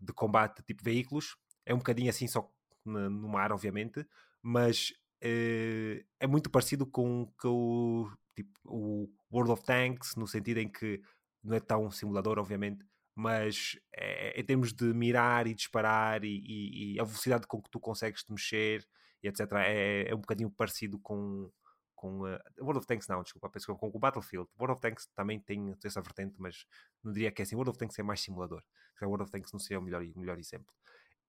de, 0.00 0.12
combate 0.12 0.62
tipo 0.62 0.82
veículos, 0.82 1.36
é 1.64 1.74
um 1.74 1.78
bocadinho 1.78 2.10
assim 2.10 2.26
só 2.26 2.50
no, 2.84 3.28
mar, 3.28 3.52
obviamente, 3.52 4.06
mas 4.42 4.92
é 5.22 6.26
muito 6.26 6.48
parecido 6.48 6.86
com, 6.86 7.30
com 7.38 8.10
tipo, 8.34 8.58
o 8.64 9.10
World 9.30 9.52
of 9.52 9.64
Tanks, 9.64 10.16
no 10.16 10.26
sentido 10.26 10.58
em 10.58 10.68
que 10.68 11.02
não 11.42 11.56
é 11.56 11.60
tão 11.60 11.90
simulador, 11.90 12.38
obviamente, 12.38 12.84
mas 13.20 13.78
é, 13.92 14.40
em 14.40 14.42
termos 14.42 14.72
de 14.72 14.94
mirar 14.94 15.46
e 15.46 15.52
disparar 15.52 16.24
e, 16.24 16.42
e, 16.46 16.94
e, 16.94 17.00
a 17.00 17.04
velocidade 17.04 17.46
com 17.46 17.60
que 17.60 17.68
tu 17.70 17.78
consegues 17.78 18.24
te 18.24 18.32
mexer 18.32 18.88
e 19.22 19.28
etc. 19.28 19.40
É, 19.56 20.08
é 20.08 20.14
um 20.14 20.20
bocadinho 20.20 20.50
parecido 20.50 20.98
com, 20.98 21.52
com 21.94 22.22
uh, 22.22 22.38
World 22.58 22.78
of 22.78 22.86
Tanks 22.86 23.06
não, 23.08 23.22
desculpa, 23.22 23.50
penso 23.50 23.76
com 23.76 23.90
o 23.92 23.98
Battlefield. 23.98 24.48
World 24.58 24.72
of 24.72 24.80
Tanks 24.80 25.06
também 25.14 25.38
tem 25.38 25.76
essa 25.84 26.00
vertente, 26.00 26.36
mas 26.38 26.64
não 27.04 27.12
diria 27.12 27.30
que 27.30 27.42
é 27.42 27.44
assim. 27.44 27.54
World 27.56 27.70
of 27.70 27.78
Tanks 27.78 27.98
é 27.98 28.02
mais 28.02 28.20
simulador. 28.20 28.62
World 29.02 29.24
of 29.24 29.30
Tanks 29.30 29.52
não 29.52 29.60
seria 29.60 29.78
o 29.78 29.82
melhor, 29.82 30.02
melhor 30.16 30.38
exemplo. 30.38 30.74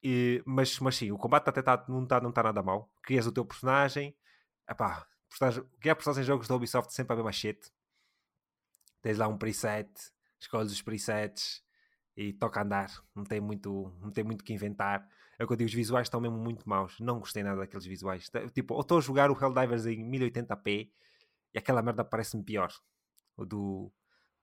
E, 0.02 0.42
mas, 0.46 0.80
mas 0.80 0.96
sim, 0.96 1.12
o 1.12 1.18
combate 1.18 1.50
até 1.50 1.62
tá, 1.62 1.86
não 1.90 2.04
está 2.04 2.22
não 2.22 2.32
tá 2.32 2.42
nada 2.42 2.64
mal. 2.64 2.90
Crias 3.04 3.28
o 3.28 3.34
teu 3.34 3.46
personagem. 3.46 4.16
Epá, 4.70 5.06
personagem, 5.30 5.64
criar 5.82 5.96
personagens 5.96 6.26
em 6.26 6.28
jogos 6.28 6.48
da 6.48 6.56
Ubisoft 6.56 6.94
sempre 6.94 7.12
a 7.12 7.16
ver 7.18 7.24
machete. 7.24 7.70
Tens 9.02 9.18
lá 9.18 9.28
um 9.28 9.38
preset, 9.38 9.92
escolhes 10.40 10.72
os 10.72 10.82
presets 10.82 11.62
e 12.16 12.34
toca 12.34 12.62
andar. 12.62 12.92
Não 13.16 13.24
tem 13.24 13.40
muito, 13.40 13.92
não 14.02 14.12
tem 14.12 14.24
muito 14.24 14.44
que 14.44 14.54
inventar. 14.54 15.08
É 15.40 15.44
o 15.44 15.48
que 15.48 15.54
eu 15.54 15.58
digo, 15.58 15.68
os 15.68 15.74
visuais 15.74 16.06
estão 16.06 16.22
mesmo 16.22 16.38
muito 16.38 16.68
maus. 16.68 17.00
Não 17.00 17.20
gostei 17.20 17.44
nada 17.44 17.60
daqueles 17.60 17.86
visuais. 17.86 18.30
Tipo, 18.54 18.76
ou 18.76 18.82
estou 18.82 18.98
a 18.98 19.02
jogar 19.02 19.32
o 19.32 19.38
Helldivers 19.40 19.86
em 19.86 20.10
1080p 20.10 20.90
e 21.54 21.58
aquela 21.58 21.82
merda 21.82 22.04
parece-me 22.04 22.44
pior. 22.44 22.72
O 23.38 23.46
do. 23.46 23.92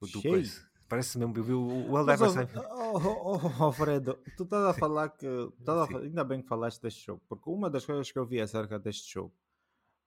O 0.00 0.06
do 0.06 0.22
coisa. 0.22 0.66
Parece 0.88 1.18
mesmo, 1.18 1.36
eu 1.36 1.44
vi 1.44 1.52
o, 1.52 1.90
o 1.90 1.98
Helldivers. 1.98 2.34
Mas, 2.34 2.56
oh, 2.56 2.96
oh, 2.96 3.52
oh, 3.60 3.64
Alfredo, 3.64 4.18
tu 4.36 4.44
estás 4.44 4.64
a 4.64 4.72
falar 4.74 5.10
que. 5.10 5.26
A, 5.26 5.98
ainda 5.98 6.24
bem 6.24 6.40
que 6.40 6.48
falaste 6.48 6.80
deste 6.80 7.04
jogo, 7.04 7.22
porque 7.28 7.50
uma 7.50 7.68
das 7.68 7.84
coisas 7.84 8.10
que 8.10 8.18
eu 8.18 8.24
vi 8.24 8.40
acerca 8.40 8.78
deste 8.78 9.12
jogo, 9.12 9.34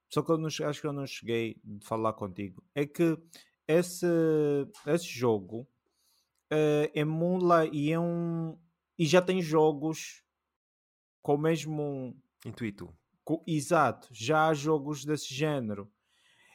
só 0.09 0.23
que 0.23 0.31
eu 0.31 0.37
não, 0.37 0.47
acho 0.47 0.81
que 0.81 0.87
eu 0.87 0.93
não 0.93 1.05
cheguei 1.05 1.61
de 1.63 1.85
falar 1.85 2.13
contigo, 2.13 2.63
é 2.73 2.85
que 2.85 3.15
esse, 3.67 4.07
esse 4.87 5.05
jogo 5.05 5.67
uh, 6.51 6.91
emula 6.93 7.65
e 7.67 7.91
é 7.91 7.99
um. 7.99 8.57
E 8.97 9.05
já 9.05 9.21
tem 9.21 9.41
jogos 9.41 10.23
com 11.21 11.35
o 11.35 11.37
mesmo 11.37 12.15
intuito. 12.45 12.93
Com, 13.23 13.43
exato, 13.47 14.07
já 14.11 14.47
há 14.47 14.53
jogos 14.53 15.05
desse 15.05 15.33
género. 15.33 15.91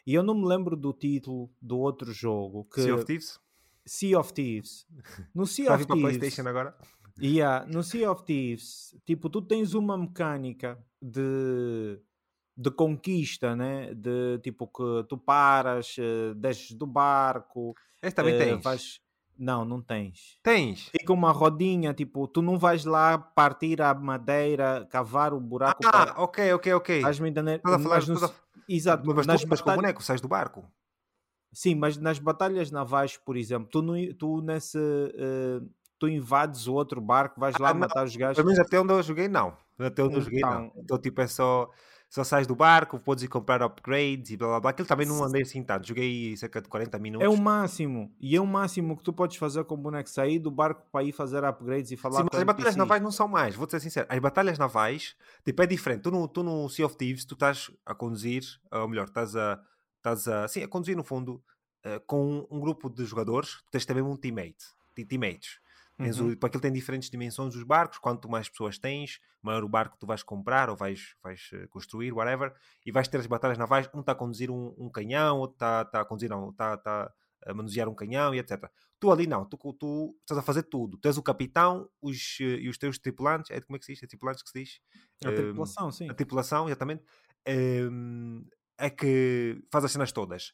E 0.06 0.14
eu 0.14 0.22
não 0.22 0.34
me 0.34 0.46
lembro 0.46 0.76
do 0.76 0.92
título 0.92 1.50
do 1.60 1.78
outro 1.78 2.12
jogo. 2.12 2.64
Que, 2.72 2.82
sea 2.82 2.94
of 2.94 3.04
Thieves? 3.04 3.40
Sea 3.84 4.18
of 4.18 4.32
Thieves. 4.32 4.86
No 5.34 5.46
Sea 5.46 5.74
of 5.74 5.86
Thieves. 5.86 6.02
PlayStation 6.02 6.48
agora? 6.48 6.76
Yeah, 7.18 7.64
no 7.66 7.82
Sea 7.82 8.10
of 8.10 8.24
Thieves, 8.24 8.94
tipo, 9.06 9.30
tu 9.30 9.40
tens 9.40 9.72
uma 9.72 9.96
mecânica 9.96 10.78
de, 11.00 11.98
de 12.54 12.70
conquista, 12.70 13.56
né? 13.56 13.94
De 13.94 14.38
tipo 14.42 14.66
que 14.66 15.08
tu 15.08 15.16
paras, 15.16 15.96
uh, 15.96 16.34
desces 16.34 16.76
do 16.76 16.86
barco. 16.86 17.74
Esse 18.02 18.14
também 18.14 18.34
uh, 18.34 18.38
tens. 18.38 18.62
Vais, 18.62 19.00
não, 19.38 19.64
não 19.64 19.80
tens. 19.80 20.38
Tens. 20.42 20.88
Fica 20.88 21.12
uma 21.12 21.32
rodinha, 21.32 21.92
tipo, 21.92 22.26
tu 22.26 22.42
não 22.42 22.58
vais 22.58 22.84
lá 22.84 23.18
partir 23.18 23.80
a 23.82 23.94
madeira, 23.94 24.86
cavar 24.90 25.34
o 25.34 25.40
buraco. 25.40 25.80
Ah, 25.86 25.90
para... 25.90 26.22
ok, 26.22 26.52
ok, 26.54 26.74
ok. 26.74 26.96
Estás-me 26.98 27.28
entender? 27.28 27.56
Estás 27.56 27.74
a 27.74 27.78
falar, 27.78 28.02
mas. 28.06 28.34
Exato. 28.68 29.14
Mas, 29.14 29.26
nas 29.26 29.40
tu, 29.42 29.48
mas 29.48 29.60
com 29.60 29.70
o 29.70 29.74
boneco, 29.74 30.02
sais 30.02 30.20
do 30.20 30.28
barco. 30.28 30.64
Sim, 31.52 31.74
mas 31.74 31.96
nas 31.96 32.18
batalhas 32.18 32.70
navais, 32.70 33.16
por 33.16 33.36
exemplo, 33.36 33.68
tu, 33.70 33.82
no, 33.82 34.14
tu 34.14 34.40
nesse... 34.42 34.78
Uh, 34.78 35.66
tu 35.98 36.08
invades 36.08 36.66
o 36.66 36.74
outro 36.74 37.00
barco, 37.00 37.40
vais 37.40 37.56
lá 37.58 37.70
ah, 37.70 37.74
matar 37.74 38.04
os 38.04 38.14
gajos. 38.14 38.36
Pelo 38.36 38.48
menos 38.48 38.60
até 38.60 38.78
onde 38.78 38.92
eu 38.92 39.02
joguei, 39.02 39.28
não. 39.28 39.56
Até 39.78 40.02
onde 40.02 40.16
eu 40.16 40.20
joguei, 40.20 40.40
não. 40.40 40.66
Então, 40.66 40.72
então 40.82 40.98
tipo, 40.98 41.20
é 41.20 41.26
só 41.26 41.70
só 42.08 42.22
sais 42.24 42.46
do 42.46 42.54
barco, 42.54 42.98
podes 42.98 43.24
ir 43.24 43.28
comprar 43.28 43.62
upgrades 43.62 44.30
e 44.30 44.36
blá 44.36 44.48
blá 44.48 44.60
blá. 44.60 44.70
Aquilo 44.70 44.88
também 44.88 45.06
não 45.06 45.22
andei 45.22 45.42
assim 45.42 45.62
tanto, 45.62 45.86
joguei 45.86 46.36
cerca 46.36 46.62
de 46.62 46.68
40 46.68 46.98
minutos. 46.98 47.26
É 47.26 47.28
o 47.28 47.36
máximo, 47.36 48.12
e 48.20 48.36
é 48.36 48.40
o 48.40 48.46
máximo 48.46 48.96
que 48.96 49.02
tu 49.02 49.12
podes 49.12 49.36
fazer 49.36 49.64
com 49.64 49.74
o 49.74 49.78
boneco, 49.78 50.08
sair 50.08 50.38
do 50.38 50.50
barco 50.50 50.86
para 50.90 51.04
ir 51.04 51.12
fazer 51.12 51.44
upgrades 51.44 51.90
e 51.90 51.96
falar 51.96 52.22
Sim, 52.22 52.28
mas 52.32 52.40
as 52.40 52.46
batalhas 52.46 52.76
navais 52.76 53.02
não 53.02 53.10
são 53.10 53.28
mais, 53.28 53.54
vou 53.54 53.68
ser 53.68 53.80
sincero, 53.80 54.06
as 54.08 54.18
batalhas 54.18 54.58
navais, 54.58 55.16
tipo, 55.44 55.62
é 55.62 55.66
diferente. 55.66 56.02
Tu 56.02 56.10
no, 56.10 56.28
tu 56.28 56.42
no 56.42 56.68
Sea 56.68 56.86
of 56.86 56.96
Thieves, 56.96 57.24
tu 57.24 57.34
estás 57.34 57.70
a 57.84 57.94
conduzir, 57.94 58.42
ou 58.70 58.88
melhor, 58.88 59.06
estás 59.06 59.34
a, 59.34 59.60
estás 59.96 60.28
a, 60.28 60.48
sim, 60.48 60.62
a 60.62 60.68
conduzir 60.68 60.96
no 60.96 61.02
fundo, 61.02 61.42
uh, 61.84 62.00
com 62.06 62.46
um 62.50 62.60
grupo 62.60 62.88
de 62.88 63.04
jogadores, 63.04 63.56
tu 63.64 63.70
tens 63.72 63.84
também 63.84 64.02
um 64.02 64.16
teammate, 64.16 64.64
teammates. 65.08 65.58
Tens 65.96 66.20
uhum. 66.20 66.32
o, 66.32 66.36
para 66.36 66.48
aquilo 66.48 66.60
tem 66.60 66.72
diferentes 66.72 67.08
dimensões 67.08 67.54
os 67.54 67.62
barcos, 67.62 67.98
quanto 67.98 68.28
mais 68.28 68.48
pessoas 68.48 68.78
tens, 68.78 69.18
maior 69.42 69.64
o 69.64 69.68
barco 69.68 69.94
que 69.94 70.00
tu 70.00 70.06
vais 70.06 70.22
comprar 70.22 70.68
ou 70.68 70.76
vais, 70.76 71.14
vais 71.22 71.48
eh, 71.54 71.66
construir, 71.68 72.12
whatever, 72.12 72.52
e 72.84 72.92
vais 72.92 73.08
ter 73.08 73.18
as 73.18 73.26
batalhas 73.26 73.56
navais, 73.56 73.88
um 73.94 74.00
está 74.00 74.12
a 74.12 74.14
conduzir 74.14 74.50
um, 74.50 74.74
um 74.76 74.90
canhão, 74.90 75.38
outro 75.38 75.54
está, 75.54 75.82
está 75.82 76.00
a 76.02 76.04
conduzir, 76.04 76.28
não, 76.28 76.50
está, 76.50 76.74
está 76.74 77.10
a 77.46 77.54
manusear 77.54 77.88
um 77.88 77.94
canhão 77.94 78.34
e 78.34 78.38
etc. 78.38 78.68
Tu 79.00 79.10
ali 79.10 79.26
não, 79.26 79.46
tu, 79.46 79.56
tu 79.72 80.14
estás 80.20 80.38
a 80.38 80.42
fazer 80.42 80.64
tudo. 80.64 80.98
Tu 80.98 81.08
és 81.08 81.16
o 81.16 81.22
capitão 81.22 81.88
os, 82.02 82.38
eh, 82.40 82.60
e 82.60 82.68
os 82.68 82.76
teus 82.76 82.98
tripulantes, 82.98 83.50
é 83.50 83.60
como 83.62 83.76
é 83.76 83.78
que 83.78 83.86
se 83.86 83.94
diz? 83.94 84.02
É 84.02 84.06
tripulantes 84.06 84.42
que 84.42 84.50
se 84.50 84.58
diz? 84.58 84.80
A 85.24 85.32
tripulação, 85.32 85.88
um, 85.88 85.92
sim. 85.92 86.10
A 86.10 86.14
tripulação, 86.14 86.66
exatamente. 86.66 87.04
Um, 87.48 88.44
é 88.76 88.90
que 88.90 89.62
faz 89.70 89.84
as 89.84 89.92
cenas 89.92 90.12
todas. 90.12 90.52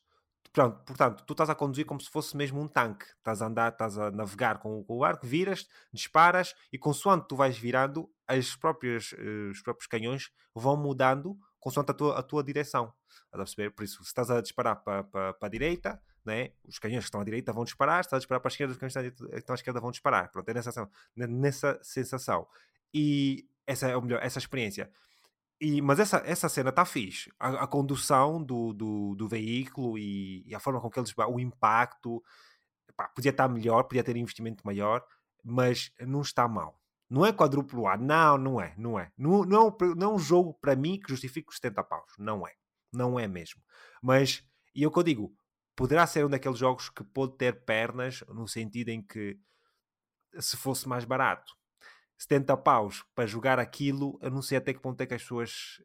Pronto, 0.53 0.85
portanto, 0.85 1.25
tu 1.25 1.33
estás 1.33 1.49
a 1.49 1.55
conduzir 1.55 1.87
como 1.87 1.99
se 1.99 2.11
fosse 2.11 2.37
mesmo 2.37 2.61
um 2.61 2.69
tanque. 2.69 3.07
Estás 3.17 3.41
a 3.41 3.47
andar, 3.47 3.73
estás 3.73 3.97
a 3.97 4.11
navegar 4.11 4.59
com, 4.59 4.85
o 4.87 4.99
barco, 4.99 5.27
viras, 5.27 5.67
disparas 5.93 6.55
e 6.71 6.79
consoante 6.79 7.27
tu 7.27 7.37
vais 7.37 7.57
virando, 7.57 8.11
as 8.27 8.55
próprias, 8.55 9.13
uh, 9.13 9.51
os 9.51 9.63
próprios 9.63 9.87
canhões 9.87 10.31
vão 10.55 10.77
mudando 10.77 11.39
consoante 11.59 11.93
a 11.93 11.95
tua, 11.95 12.19
a 12.19 12.23
tua 12.23 12.43
direção. 12.45 12.93
a 13.33 13.37
perceber? 13.39 13.71
Por 13.71 13.85
isso, 13.85 14.03
se 14.03 14.09
estás 14.09 14.31
a 14.31 14.43
disparar 14.43 14.77
para, 14.83 15.05
para, 15.05 15.33
para 15.33 15.47
a 15.47 15.51
direita, 15.51 16.03
né? 16.25 16.51
os 16.65 16.79
canhões 16.79 17.05
que 17.05 17.09
estão 17.09 17.21
à 17.21 17.25
direita 17.25 17.53
vão 17.53 17.65
disparar, 17.65 18.03
se 18.03 18.09
estás 18.09 18.19
a 18.19 18.21
disparar 18.21 18.41
para 18.41 18.49
a 18.49 18.53
esquerda, 18.53 18.73
os 18.73 18.79
canhões 18.79 18.95
que 18.95 19.37
estão 19.37 19.55
à 19.55 19.57
esquerda 19.57 19.81
vão 19.81 19.91
disparar. 19.91 20.31
Pronto, 20.31 20.49
é 20.49 20.55
nessa, 20.55 20.91
nessa 21.17 21.81
sensação. 21.83 22.47
E 22.93 23.49
essa 23.67 23.89
é 23.89 23.99
melhor, 24.01 24.21
essa 24.23 24.39
experiência. 24.39 24.91
E, 25.63 25.81
mas 25.81 26.01
essa, 26.01 26.21
essa 26.27 26.49
cena 26.49 26.71
está 26.71 26.85
fixe. 26.85 27.33
A, 27.39 27.63
a, 27.63 27.67
condução 27.69 28.43
do, 28.43 28.73
do, 28.73 29.15
do 29.15 29.29
veículo 29.29 29.97
e, 29.97 30.43
e, 30.45 30.53
a 30.57 30.59
forma 30.59 30.81
com 30.81 30.91
que 30.91 30.99
eles. 30.99 31.15
o 31.17 31.39
impacto. 31.39 32.21
Pá, 32.97 33.09
podia 33.09 33.31
estar 33.31 33.49
melhor, 33.49 33.85
podia 33.85 34.03
ter 34.03 34.17
investimento 34.17 34.67
maior, 34.67 35.07
mas 35.45 35.93
não 36.01 36.21
está 36.21 36.49
mal. 36.49 36.81
Não 37.09 37.25
é 37.25 37.33
quadruplo 37.33 37.87
A, 37.87 37.97
não, 37.97 38.37
não 38.37 38.61
é, 38.61 38.75
não 38.77 38.99
é. 38.99 39.13
Não, 39.17 39.45
não, 39.45 39.69
é 39.69 39.95
não 39.95 40.11
é 40.11 40.15
um 40.15 40.19
jogo 40.19 40.53
para 40.55 40.75
mim 40.75 40.99
que 40.99 41.11
justifique 41.11 41.51
os 41.51 41.57
70 41.57 41.85
paus. 41.85 42.13
Não 42.19 42.45
é. 42.45 42.53
Não 42.93 43.21
é 43.21 43.29
mesmo. 43.29 43.63
Mas, 44.03 44.45
e 44.75 44.83
é 44.83 44.87
o 44.89 44.91
que 44.91 44.99
eu 44.99 45.03
digo, 45.05 45.33
poderá 45.77 46.09
ser 46.09 46.27
um 46.27 46.31
daqueles 46.31 46.59
jogos 46.59 46.89
que 46.91 47.05
pode 47.05 47.37
ter 47.37 47.65
pernas 47.65 48.25
no 48.29 48.49
sentido 48.49 48.89
em 48.89 49.01
que 49.01 49.39
se 50.41 50.57
fosse 50.57 50.89
mais 50.89 51.05
barato 51.05 51.55
70 52.23 52.57
paus 52.59 53.05
para 53.15 53.27
jogar 53.27 53.59
aquilo, 53.59 54.17
eu 54.23 54.31
não 54.31 54.43
sei 54.43 54.59
até 54.59 54.73
que 54.73 54.81
ponto 54.81 55.01
é 55.01 55.07
que 55.07 55.15
as 55.15 55.23
pessoas. 55.23 55.83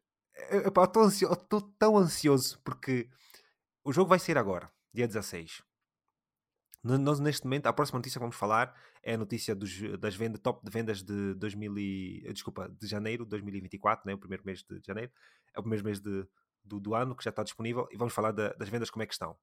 Estou 1.34 1.60
tão 1.60 1.96
ansioso 1.96 2.60
porque 2.62 3.10
o 3.82 3.92
jogo 3.92 4.08
vai 4.08 4.20
sair 4.20 4.38
agora, 4.38 4.70
dia 4.94 5.06
16. 5.06 5.62
Nós, 6.84 7.18
neste 7.18 7.44
momento, 7.44 7.66
a 7.66 7.72
próxima 7.72 7.98
notícia 7.98 8.20
que 8.20 8.22
vamos 8.22 8.36
falar 8.36 8.72
é 9.02 9.14
a 9.14 9.18
notícia 9.18 9.52
dos, 9.52 9.98
das 9.98 10.14
vendas, 10.14 10.40
top 10.40 10.64
de 10.64 10.70
vendas 10.70 11.02
de 11.02 11.34
2000 11.34 11.76
e, 11.78 12.32
desculpa, 12.32 12.68
de 12.68 12.86
janeiro 12.86 13.24
de 13.24 13.30
2024, 13.30 14.06
né? 14.06 14.14
o 14.14 14.18
primeiro 14.18 14.44
mês 14.46 14.62
de 14.62 14.80
janeiro, 14.86 15.10
é 15.52 15.58
o 15.58 15.62
primeiro 15.62 15.84
mês 15.84 16.00
de, 16.00 16.24
do, 16.62 16.78
do 16.78 16.94
ano 16.94 17.16
que 17.16 17.24
já 17.24 17.30
está 17.30 17.42
disponível 17.42 17.88
e 17.90 17.96
vamos 17.96 18.14
falar 18.14 18.30
da, 18.30 18.50
das 18.52 18.68
vendas 18.68 18.90
como 18.90 19.02
é 19.02 19.06
que 19.06 19.12
estão. 19.12 19.36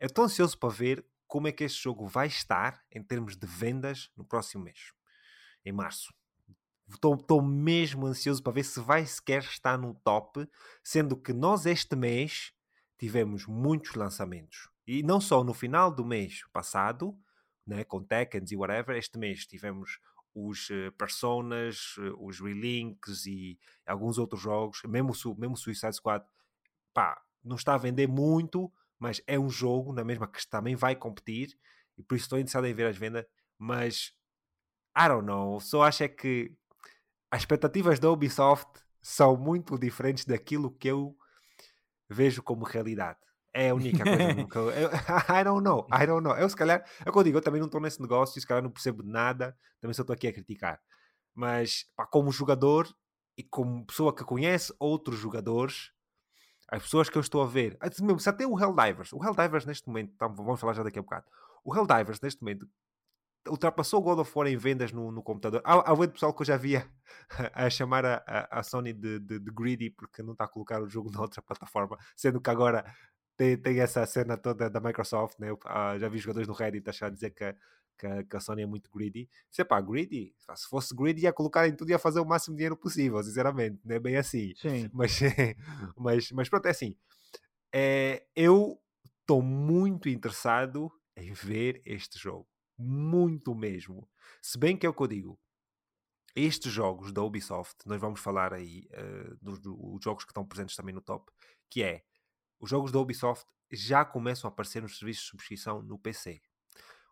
Eu 0.00 0.06
estou 0.06 0.24
ansioso 0.24 0.58
para 0.58 0.70
ver 0.70 1.04
como 1.26 1.46
é 1.46 1.52
que 1.52 1.64
este 1.64 1.82
jogo 1.82 2.06
vai 2.06 2.26
estar 2.26 2.82
em 2.90 3.02
termos 3.02 3.36
de 3.36 3.46
vendas 3.46 4.10
no 4.16 4.24
próximo 4.24 4.64
mês, 4.64 4.92
em 5.62 5.72
março. 5.72 6.10
Estou 6.88 7.42
mesmo 7.42 8.06
ansioso 8.06 8.42
para 8.42 8.52
ver 8.52 8.64
se 8.64 8.80
vai 8.80 9.04
sequer 9.04 9.42
estar 9.42 9.76
no 9.76 9.94
top, 9.94 10.48
sendo 10.82 11.16
que 11.16 11.32
nós 11.32 11.66
este 11.66 11.94
mês 11.94 12.52
tivemos 12.98 13.46
muitos 13.46 13.94
lançamentos. 13.94 14.68
E 14.86 15.02
não 15.02 15.20
só 15.20 15.44
no 15.44 15.52
final 15.52 15.94
do 15.94 16.04
mês 16.04 16.42
passado, 16.52 17.16
né, 17.68 17.84
com 17.84 18.02
Tekkens 18.02 18.50
e 18.50 18.56
whatever. 18.56 18.96
Este 18.96 19.18
mês 19.18 19.46
tivemos 19.46 20.00
os 20.34 20.70
uh, 20.70 20.90
Personas, 20.96 21.96
uh, 21.98 22.16
os 22.18 22.40
Relinks 22.40 23.26
e 23.26 23.58
alguns 23.86 24.16
outros 24.16 24.40
jogos, 24.40 24.80
mesmo, 24.84 25.12
mesmo 25.36 25.56
Suicide 25.56 25.94
Squad, 25.94 26.24
pá, 26.94 27.20
não 27.44 27.56
está 27.56 27.74
a 27.74 27.78
vender 27.78 28.08
muito, 28.08 28.72
mas 28.98 29.20
é 29.26 29.38
um 29.38 29.50
jogo 29.50 29.92
na 29.92 30.02
mesma 30.02 30.26
que 30.26 30.46
também 30.48 30.74
vai 30.74 30.96
competir 30.96 31.56
e 31.96 32.02
por 32.02 32.14
isso 32.14 32.24
estou 32.24 32.38
interessado 32.38 32.66
em 32.66 32.74
ver 32.74 32.86
as 32.86 32.96
vendas, 32.96 33.26
mas 33.58 34.14
I 34.96 35.08
don't 35.08 35.26
know, 35.26 35.60
só 35.60 35.82
acho 35.82 36.04
é 36.04 36.08
que 36.08 36.52
as 37.30 37.42
expectativas 37.42 37.98
da 37.98 38.10
Ubisoft 38.10 38.80
são 39.00 39.36
muito 39.36 39.78
diferentes 39.78 40.24
daquilo 40.24 40.70
que 40.70 40.88
eu 40.88 41.16
vejo 42.08 42.42
como 42.42 42.64
realidade. 42.64 43.18
É 43.52 43.70
a 43.70 43.74
única 43.74 44.04
coisa 44.04 44.46
que 44.46 44.56
eu, 44.56 44.70
eu, 44.70 44.90
I 45.40 45.44
don't 45.44 45.62
know, 45.62 45.86
I 45.92 46.06
don't 46.06 46.22
know. 46.22 46.36
Eu 46.36 46.48
se 46.48 46.56
calhar, 46.56 46.84
é 47.04 47.08
o 47.08 47.12
que 47.12 47.18
eu 47.18 47.22
digo, 47.22 47.38
eu 47.38 47.42
também 47.42 47.60
não 47.60 47.66
estou 47.66 47.80
nesse 47.80 48.00
negócio, 48.00 48.40
se 48.40 48.46
calhar 48.46 48.62
não 48.62 48.70
percebo 48.70 49.02
nada, 49.02 49.56
também 49.80 49.94
só 49.94 50.02
estou 50.02 50.14
aqui 50.14 50.28
a 50.28 50.32
criticar. 50.32 50.80
Mas 51.34 51.86
pá, 51.96 52.06
como 52.06 52.30
jogador 52.30 52.88
e 53.36 53.42
como 53.42 53.86
pessoa 53.86 54.14
que 54.14 54.24
conhece 54.24 54.74
outros 54.78 55.18
jogadores, 55.18 55.92
as 56.68 56.82
pessoas 56.82 57.08
que 57.08 57.16
eu 57.16 57.20
estou 57.20 57.42
a 57.42 57.46
ver, 57.46 57.78
se 58.18 58.28
até 58.28 58.46
o 58.46 58.58
Helldivers, 58.58 59.12
o 59.12 59.24
Helldivers 59.24 59.64
neste 59.64 59.86
momento, 59.86 60.14
tá, 60.16 60.26
vamos 60.26 60.60
falar 60.60 60.74
já 60.74 60.82
daqui 60.82 60.98
a 60.98 61.02
bocado, 61.02 61.26
o 61.64 61.74
Helldivers 61.74 62.20
neste 62.20 62.42
momento 62.42 62.68
ultrapassou 63.46 64.00
o 64.00 64.02
God 64.02 64.18
of 64.20 64.32
War 64.34 64.48
em 64.48 64.56
vendas 64.56 64.92
no, 64.92 65.10
no 65.10 65.22
computador. 65.22 65.60
Há, 65.64 65.92
há 65.92 65.96
muito 65.96 66.12
pessoal 66.12 66.34
que 66.34 66.42
eu 66.42 66.46
já 66.46 66.56
via 66.56 66.86
a 67.54 67.70
chamar 67.70 68.04
a, 68.04 68.22
a, 68.26 68.60
a 68.60 68.62
Sony 68.62 68.92
de, 68.92 69.18
de, 69.18 69.38
de, 69.38 69.50
greedy 69.50 69.90
porque 69.90 70.22
não 70.22 70.32
está 70.32 70.44
a 70.44 70.48
colocar 70.48 70.82
o 70.82 70.88
jogo 70.88 71.10
na 71.12 71.20
outra 71.20 71.42
plataforma, 71.42 71.96
sendo 72.16 72.40
que 72.40 72.50
agora 72.50 72.84
tem, 73.36 73.56
tem 73.56 73.80
essa 73.80 74.04
cena 74.06 74.36
toda 74.36 74.68
da 74.68 74.80
Microsoft, 74.80 75.38
né? 75.38 75.52
Uh, 75.52 75.98
já 75.98 76.08
vi 76.08 76.18
jogadores 76.18 76.48
no 76.48 76.54
Reddit 76.54 76.88
achar 76.90 77.10
dizer 77.10 77.30
que, 77.30 77.54
que, 77.96 78.24
que, 78.24 78.36
a 78.36 78.40
Sony 78.40 78.62
é 78.62 78.66
muito 78.66 78.90
greedy. 78.90 79.30
Se 79.50 79.64
pá, 79.64 79.80
greedy, 79.80 80.34
se 80.54 80.68
fosse 80.68 80.94
greedy 80.94 81.22
ia 81.22 81.32
colocar 81.32 81.68
em 81.68 81.74
tudo 81.74 81.90
e 81.90 81.92
ia 81.92 81.98
fazer 81.98 82.20
o 82.20 82.26
máximo 82.26 82.56
dinheiro 82.56 82.76
possível, 82.76 83.22
sinceramente, 83.22 83.80
não 83.84 83.94
é 83.94 84.00
bem 84.00 84.16
assim. 84.16 84.52
Sim. 84.56 84.90
Mas, 84.92 85.20
mas, 85.96 86.32
mas 86.32 86.48
pronto, 86.48 86.66
é 86.66 86.70
assim. 86.70 86.96
É, 87.72 88.24
eu 88.34 88.80
estou 89.20 89.42
muito 89.42 90.08
interessado 90.08 90.90
em 91.16 91.32
ver 91.32 91.82
este 91.84 92.18
jogo. 92.18 92.46
Muito 92.78 93.54
mesmo. 93.54 94.08
Se 94.40 94.56
bem 94.56 94.76
que 94.76 94.86
é 94.86 94.88
o 94.88 94.94
que 94.94 95.02
eu 95.02 95.08
digo. 95.08 95.40
Estes 96.36 96.70
jogos 96.70 97.12
da 97.12 97.22
Ubisoft, 97.22 97.76
nós 97.84 98.00
vamos 98.00 98.20
falar 98.20 98.54
aí 98.54 98.88
uh, 98.92 99.36
dos, 99.42 99.58
dos 99.58 99.98
jogos 100.04 100.24
que 100.24 100.30
estão 100.30 100.46
presentes 100.46 100.76
também 100.76 100.94
no 100.94 101.00
top, 101.00 101.32
que 101.68 101.82
é 101.82 102.04
os 102.60 102.70
jogos 102.70 102.92
da 102.92 103.00
Ubisoft 103.00 103.46
já 103.72 104.04
começam 104.04 104.48
a 104.48 104.52
aparecer 104.52 104.80
nos 104.80 104.98
serviços 104.98 105.24
de 105.24 105.30
subscrição 105.30 105.82
no 105.82 105.98
PC. 105.98 106.40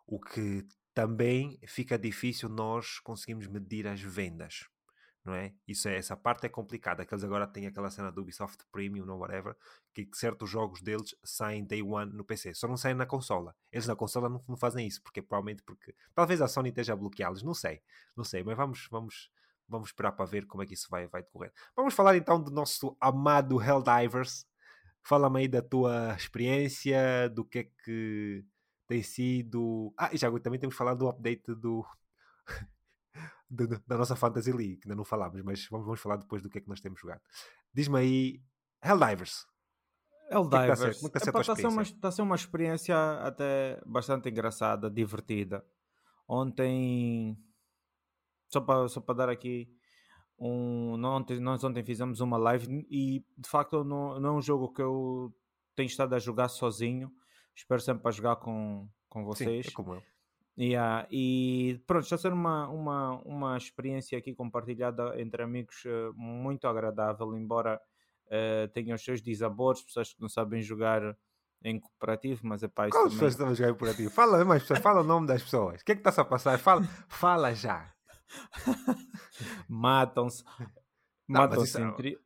O 0.06 0.20
que 0.20 0.64
também 0.94 1.58
fica 1.66 1.98
difícil 1.98 2.48
nós 2.48 3.00
conseguimos 3.00 3.46
medir 3.46 3.86
as 3.86 4.00
vendas. 4.00 4.68
Não 5.26 5.34
é? 5.34 5.52
Isso 5.66 5.88
é, 5.88 5.96
essa 5.96 6.16
parte 6.16 6.46
é 6.46 6.48
complicada, 6.48 7.04
que 7.04 7.12
eles 7.12 7.24
agora 7.24 7.48
têm 7.48 7.66
aquela 7.66 7.90
cena 7.90 8.12
do 8.12 8.22
Ubisoft 8.22 8.64
Premium 8.70 9.10
ou 9.10 9.18
whatever, 9.18 9.56
que 9.92 10.08
certos 10.14 10.48
jogos 10.48 10.80
deles 10.80 11.16
saem 11.24 11.64
day 11.64 11.82
one 11.82 12.12
no 12.12 12.24
PC, 12.24 12.54
só 12.54 12.68
não 12.68 12.76
saem 12.76 12.94
na 12.94 13.06
consola. 13.06 13.52
Eles 13.72 13.88
na 13.88 13.96
consola 13.96 14.28
não, 14.28 14.40
não 14.48 14.56
fazem 14.56 14.86
isso, 14.86 15.02
porque 15.02 15.20
provavelmente 15.20 15.64
porque 15.64 15.96
talvez 16.14 16.40
a 16.40 16.46
Sony 16.46 16.68
esteja 16.68 16.92
a 16.92 16.96
bloqueá-los, 16.96 17.42
não 17.42 17.54
sei, 17.54 17.82
não 18.16 18.22
sei, 18.22 18.44
mas 18.44 18.56
vamos, 18.56 18.86
vamos, 18.88 19.28
vamos 19.68 19.88
esperar 19.88 20.12
para 20.12 20.26
ver 20.26 20.46
como 20.46 20.62
é 20.62 20.66
que 20.66 20.74
isso 20.74 20.86
vai, 20.88 21.08
vai 21.08 21.22
decorrer. 21.24 21.52
Vamos 21.74 21.92
falar 21.92 22.16
então 22.16 22.40
do 22.40 22.52
nosso 22.52 22.96
amado 23.00 23.60
Helldivers, 23.60 24.46
Fala-me 25.08 25.38
aí 25.38 25.46
da 25.46 25.62
tua 25.62 26.16
experiência, 26.16 27.28
do 27.32 27.44
que 27.44 27.60
é 27.60 27.64
que 27.84 28.44
tem 28.88 29.04
sido. 29.04 29.94
Ah, 29.96 30.10
e 30.12 30.16
já 30.16 30.28
também 30.40 30.58
temos 30.58 30.74
falado 30.74 30.98
do 30.98 31.08
update 31.08 31.54
do, 31.54 31.86
do, 33.49 33.66
da 33.86 33.97
nossa 33.97 34.16
Fantasy 34.16 34.53
League, 34.53 34.76
que 34.76 34.88
ainda 34.88 34.97
não 34.97 35.05
falámos, 35.05 35.40
mas 35.42 35.66
vamos, 35.70 35.86
vamos 35.86 36.01
falar 36.01 36.16
depois 36.16 36.42
do 36.42 36.51
que 36.51 36.59
é 36.59 36.61
que 36.61 36.68
nós 36.68 36.80
temos 36.80 37.01
jogado. 37.01 37.20
Diz-me 37.72 37.99
aí, 37.99 38.42
Helldivers. 38.82 39.47
Helldivers. 40.30 40.80
É 40.80 40.90
está, 40.90 41.18
a, 41.18 41.32
tá 41.32 41.53
a 41.53 41.57
ser 41.57 41.66
uma, 41.66 41.82
está 41.82 42.09
a 42.09 42.12
ser 42.12 42.22
uma 42.22 42.34
experiência 42.34 42.97
até 43.22 43.80
bastante 43.86 44.28
engraçada, 44.28 44.90
divertida. 44.90 45.64
Ontem, 46.28 47.36
só 48.49 48.61
para, 48.61 48.88
só 48.88 49.01
para 49.01 49.14
dar 49.14 49.28
aqui 49.28 49.70
um, 50.38 51.03
ontem, 51.05 51.40
nós 51.40 51.62
ontem 51.64 51.84
fizemos 51.84 52.20
uma 52.20 52.36
live 52.36 52.86
e 52.90 53.24
de 53.38 53.49
facto 53.49 53.84
não, 53.84 54.20
não 54.20 54.30
é 54.30 54.32
um 54.32 54.42
jogo 54.42 54.72
que 54.72 54.82
eu 54.82 55.34
tenho 55.74 55.86
estado 55.86 56.14
a 56.14 56.18
jogar 56.18 56.49
sozinho. 56.49 57.11
Espero 57.55 57.80
sempre 57.80 58.07
a 58.09 58.11
jogar 58.11 58.36
com, 58.36 58.88
com 59.09 59.24
vocês. 59.24 59.66
Sim, 59.66 59.72
é 59.72 59.74
como 59.74 59.94
eu. 59.94 60.15
Yeah, 60.59 61.07
e 61.11 61.82
pronto, 61.86 62.04
está 62.04 62.16
a 62.16 62.18
ser 62.18 62.32
uma, 62.32 62.66
uma, 62.68 63.20
uma 63.26 63.57
experiência 63.59 64.16
aqui 64.16 64.34
compartilhada 64.34 65.20
entre 65.20 65.42
amigos 65.42 65.84
uh, 65.84 66.14
muito 66.14 66.66
agradável, 66.66 67.36
embora 67.36 67.78
uh, 68.28 68.68
tenha 68.72 68.94
os 68.94 69.04
seus 69.04 69.20
desabores, 69.20 69.82
pessoas 69.82 70.14
que 70.14 70.20
não 70.20 70.30
sabem 70.30 70.62
jogar 70.62 71.14
em 71.62 71.78
cooperativo, 71.78 72.40
mas 72.44 72.62
é 72.62 72.68
para 72.68 72.88
isso. 72.88 73.02
Pessoas 73.02 73.32
estão 73.32 73.48
a 73.48 73.54
jogar 73.54 73.68
em 73.68 73.72
cooperativo? 73.72 74.11
Fala 74.11 74.44
mais 74.46 74.62
pessoas, 74.62 74.78
fala 74.78 75.00
o 75.02 75.04
nome 75.04 75.26
das 75.26 75.42
pessoas. 75.42 75.82
O 75.82 75.84
que 75.84 75.92
é 75.92 75.94
que 75.94 76.00
está-se 76.00 76.20
a 76.20 76.24
passar? 76.24 76.59
Fala, 76.59 76.82
fala 77.09 77.54
já. 77.54 77.92
Matam-se. 79.68 80.42
Matam-se 81.28 81.80
entre. 81.82 82.18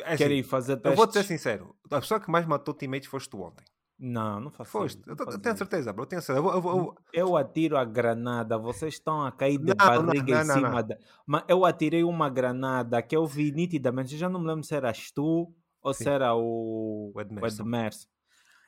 É 0.00 0.12
assim, 0.12 0.16
Querem 0.18 0.42
fazer 0.42 0.76
testes. 0.76 0.92
Eu 0.92 0.96
vou-te 0.96 1.14
ser 1.14 1.24
sincero: 1.24 1.74
a 1.90 2.00
pessoa 2.00 2.20
que 2.20 2.30
mais 2.30 2.46
matou 2.46 2.74
teammates 2.74 3.08
foste 3.08 3.30
tu 3.30 3.42
ontem. 3.42 3.64
Não, 3.98 4.40
não 4.40 4.50
faço 4.50 4.70
Foste, 4.70 5.02
eu, 5.06 5.16
eu 5.18 5.38
tenho 5.38 5.56
certeza, 5.56 5.92
bro. 5.92 6.02
Eu 6.02 6.06
tenho 6.06 6.20
certeza. 6.20 6.46
Eu, 6.46 6.52
eu, 6.52 6.68
eu, 6.68 6.94
eu, 7.12 7.36
atiro 7.36 7.78
a 7.78 7.84
granada, 7.84 8.58
vocês 8.58 8.94
estão 8.94 9.24
a 9.24 9.32
cair 9.32 9.58
de 9.58 9.74
não, 9.74 9.74
barriga 9.74 10.44
não, 10.44 10.44
não, 10.44 10.54
em 10.54 10.58
cima 10.58 10.82
da. 10.82 10.98
Mas 11.26 11.44
eu 11.48 11.64
atirei 11.64 12.04
uma 12.04 12.28
granada 12.28 13.00
que 13.00 13.16
eu 13.16 13.26
vi 13.26 13.50
nitidamente. 13.52 14.12
Eu 14.12 14.18
já 14.18 14.28
não 14.28 14.40
me 14.40 14.46
lembro 14.46 14.64
se 14.64 14.74
eras 14.74 15.10
tu 15.10 15.50
ou 15.82 15.94
Sim. 15.94 16.04
se 16.04 16.10
era 16.10 16.34
o, 16.34 17.12
o 17.14 17.20
Edmerson. 17.20 17.64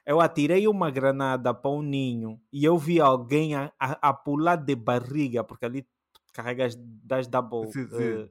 Eu 0.06 0.20
atirei 0.20 0.66
uma 0.66 0.90
granada 0.90 1.52
para 1.52 1.70
um 1.70 1.82
ninho 1.82 2.40
e 2.50 2.64
eu 2.64 2.78
vi 2.78 2.98
alguém 2.98 3.54
a, 3.54 3.70
a, 3.78 4.08
a 4.08 4.14
pular 4.14 4.56
de 4.56 4.74
barriga, 4.74 5.44
porque 5.44 5.66
ali 5.66 5.86
carregas, 6.32 6.74
das 6.78 7.26
double. 7.26 7.70
Sim, 7.72 7.88
sim. 7.88 8.14
Uh, 8.14 8.30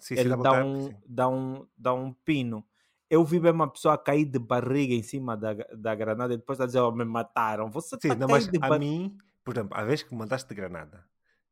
sim, 0.00 0.14
ele 0.16 0.36
dá, 0.36 0.64
um, 0.64 0.90
dá, 1.06 1.28
um, 1.28 1.66
dá 1.76 1.94
um 1.94 2.12
pino. 2.12 2.64
Eu 3.12 3.22
vi 3.26 3.38
uma 3.38 3.68
pessoa 3.68 3.98
cair 3.98 4.24
de 4.24 4.38
barriga 4.38 4.94
em 4.94 5.02
cima 5.02 5.36
da, 5.36 5.52
da 5.76 5.94
granada 5.94 6.32
e 6.32 6.38
depois 6.38 6.58
a 6.58 6.64
dizer: 6.64 6.80
oh, 6.80 6.90
me 6.90 7.04
mataram. 7.04 7.70
Você 7.70 7.98
Sim, 8.00 8.08
tá 8.08 8.14
não, 8.14 8.26
mas 8.26 8.48
a 8.58 8.78
mim, 8.78 9.18
por 9.44 9.52
exemplo, 9.52 9.76
a 9.76 9.84
vez 9.84 10.02
que 10.02 10.14
mandaste 10.14 10.54
granada, 10.54 11.04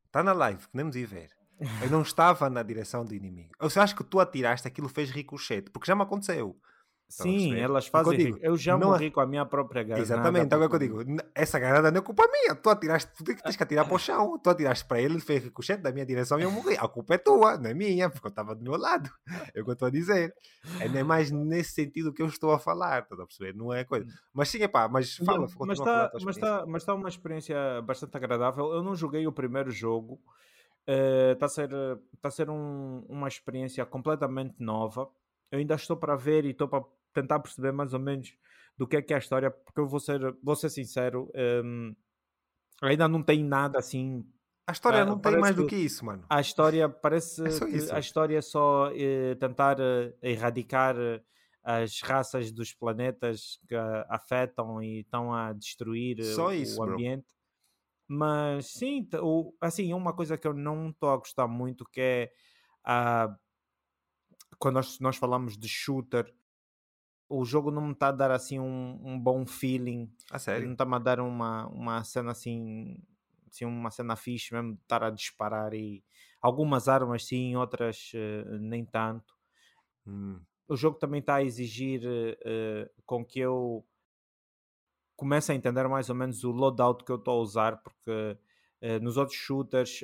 está 0.07 0.23
na 0.23 0.33
live, 0.33 0.67
podemos 0.69 0.95
ir 0.95 1.05
ver. 1.05 1.29
Eu 1.83 1.91
não 1.91 2.01
estava 2.01 2.49
na 2.49 2.63
direção 2.63 3.05
do 3.05 3.13
inimigo. 3.13 3.51
Eu 3.59 3.69
acho 3.79 3.95
que 3.95 4.03
tu 4.03 4.19
atiraste, 4.19 4.67
aquilo 4.67 4.89
fez 4.89 5.11
ricochete, 5.11 5.69
porque 5.69 5.85
já 5.85 5.95
me 5.95 6.01
aconteceu. 6.01 6.59
Sim, 7.11 7.55
elas 7.55 7.87
fazem. 7.87 8.13
Eu, 8.13 8.17
digo, 8.17 8.39
eu 8.41 8.57
já 8.57 8.77
não 8.77 8.89
morri 8.89 9.11
com 9.11 9.19
a 9.19 9.25
minha 9.25 9.45
própria 9.45 9.83
granada. 9.83 10.01
Exatamente, 10.01 10.45
então 10.45 10.61
é 10.61 10.65
o 10.65 10.69
que 10.69 10.75
eu 10.75 10.79
digo. 10.79 11.03
Essa 11.35 11.59
granada 11.59 11.91
não 11.91 11.99
é 11.99 12.01
culpa 12.01 12.23
minha. 12.31 12.55
Tu 12.55 12.69
atiraste, 12.69 13.11
tu 13.15 13.23
tens 13.23 13.55
que 13.55 13.63
atirar 13.63 13.85
para 13.85 13.95
o 13.95 13.99
chão. 13.99 14.39
Tu 14.39 14.49
atiraste 14.49 14.85
para 14.85 15.01
ele, 15.01 15.15
ele 15.15 15.21
fez 15.21 15.43
ricochete 15.43 15.83
da 15.83 15.91
minha 15.91 16.05
direção 16.05 16.39
e 16.39 16.43
eu 16.43 16.51
morri. 16.51 16.77
A 16.77 16.87
culpa 16.87 17.15
é 17.15 17.17
tua, 17.17 17.57
não 17.57 17.69
é 17.69 17.73
minha, 17.73 18.09
porque 18.09 18.25
eu 18.25 18.29
estava 18.29 18.55
do 18.55 18.63
meu 18.63 18.77
lado. 18.77 19.09
É 19.53 19.61
o 19.61 19.63
que 19.65 19.69
eu 19.69 19.73
estou 19.73 19.87
a 19.87 19.91
dizer. 19.91 20.33
É 20.79 20.87
nem 20.87 21.03
mais 21.03 21.31
nesse 21.31 21.73
sentido 21.73 22.13
que 22.13 22.21
eu 22.21 22.27
estou 22.27 22.51
a 22.51 22.59
falar, 22.59 23.03
estás 23.03 23.19
a 23.19 23.25
perceber? 23.25 23.53
Não 23.53 23.73
é 23.73 23.83
coisa. 23.83 24.05
Mas 24.33 24.49
sim, 24.49 24.61
é 24.61 24.67
pá, 24.67 24.87
mas 24.87 25.17
fala. 25.17 25.39
Não, 25.39 25.47
mas 25.65 25.79
está 25.79 26.11
mas 26.23 26.37
tá, 26.37 26.65
mas 26.65 26.83
tá 26.85 26.93
uma 26.93 27.09
experiência 27.09 27.81
bastante 27.81 28.15
agradável. 28.15 28.71
Eu 28.71 28.81
não 28.81 28.95
joguei 28.95 29.27
o 29.27 29.31
primeiro 29.31 29.69
jogo. 29.69 30.19
Está 30.87 31.45
uh, 31.45 31.47
a 31.47 31.49
ser, 31.49 31.69
tá 32.21 32.27
a 32.27 32.31
ser 32.31 32.49
um, 32.49 33.05
uma 33.07 33.27
experiência 33.27 33.85
completamente 33.85 34.55
nova. 34.59 35.09
Eu 35.51 35.59
ainda 35.59 35.75
estou 35.75 35.97
para 35.97 36.15
ver 36.15 36.45
e 36.45 36.51
estou 36.51 36.67
para 36.67 36.83
tentar 37.13 37.39
perceber 37.39 37.71
mais 37.71 37.93
ou 37.93 37.99
menos 37.99 38.33
do 38.77 38.87
que 38.87 38.97
é 38.97 39.01
que 39.01 39.13
é 39.13 39.15
a 39.15 39.19
história, 39.19 39.51
porque 39.51 39.79
eu 39.79 39.87
vou 39.87 39.99
ser, 39.99 40.19
vou 40.41 40.55
ser 40.55 40.69
sincero, 40.69 41.31
um, 41.63 41.95
ainda 42.81 43.07
não 43.07 43.21
tem 43.21 43.43
nada 43.43 43.77
assim. 43.77 44.25
A 44.67 44.71
história 44.71 45.05
não 45.05 45.19
tem 45.19 45.37
mais 45.37 45.55
do 45.55 45.67
que 45.67 45.75
isso, 45.75 46.05
mano. 46.05 46.25
A 46.29 46.39
história 46.39 46.87
parece 46.89 47.43
é 47.43 47.95
a 47.95 47.99
história 47.99 48.37
é 48.37 48.41
só 48.41 48.89
eh, 48.93 49.35
tentar 49.35 49.79
eh, 49.79 50.13
erradicar 50.21 50.95
eh, 50.97 51.21
as 51.63 52.01
raças 52.01 52.51
dos 52.51 52.73
planetas 52.73 53.59
que 53.67 53.75
afetam 54.07 54.81
e 54.81 55.01
estão 55.01 55.33
a 55.33 55.51
destruir 55.53 56.19
isso, 56.19 56.41
o 56.41 56.83
ambiente. 56.83 57.27
Bro. 57.27 58.17
Mas 58.19 58.67
sim, 58.67 59.07
o, 59.21 59.53
assim, 59.61 59.93
uma 59.93 60.13
coisa 60.13 60.37
que 60.37 60.47
eu 60.47 60.53
não 60.53 60.89
estou 60.89 61.11
a 61.11 61.17
gostar 61.17 61.47
muito 61.47 61.85
que 61.85 62.01
é 62.01 62.31
a 62.83 63.35
quando 64.61 64.75
nós, 64.75 64.99
nós 64.99 65.17
falamos 65.17 65.57
de 65.57 65.67
shooter, 65.67 66.31
o 67.31 67.45
jogo 67.45 67.71
não 67.71 67.81
me 67.81 67.93
está 67.93 68.09
a 68.09 68.11
dar 68.11 68.31
assim 68.31 68.59
um, 68.59 68.99
um 69.03 69.19
bom 69.19 69.45
feeling. 69.45 70.13
A 70.29 70.37
sério? 70.37 70.65
Não 70.65 70.73
está-me 70.73 70.95
a 70.95 70.99
dar 70.99 71.19
uma, 71.21 71.65
uma 71.67 72.03
cena 72.03 72.31
assim, 72.31 72.97
assim, 73.49 73.63
uma 73.63 73.89
cena 73.89 74.17
fixe 74.17 74.53
mesmo 74.53 74.73
de 74.73 74.81
estar 74.81 75.01
a 75.01 75.09
disparar 75.09 75.73
e 75.73 76.03
algumas 76.41 76.89
armas 76.89 77.25
sim, 77.25 77.55
outras 77.55 78.11
uh, 78.13 78.57
nem 78.59 78.83
tanto. 78.83 79.33
Hum. 80.05 80.41
O 80.67 80.75
jogo 80.75 80.97
também 80.99 81.21
está 81.21 81.35
a 81.35 81.43
exigir 81.43 82.01
uh, 82.05 83.03
com 83.05 83.23
que 83.23 83.39
eu 83.39 83.85
comece 85.15 85.51
a 85.51 85.55
entender 85.55 85.87
mais 85.87 86.09
ou 86.09 86.15
menos 86.15 86.43
o 86.43 86.51
loadout 86.51 87.05
que 87.05 87.11
eu 87.11 87.17
estou 87.17 87.39
a 87.39 87.41
usar, 87.41 87.77
porque 87.77 88.37
Uh, 88.83 88.99
nos 88.99 89.15
outros 89.15 89.37
shooters, 89.37 90.01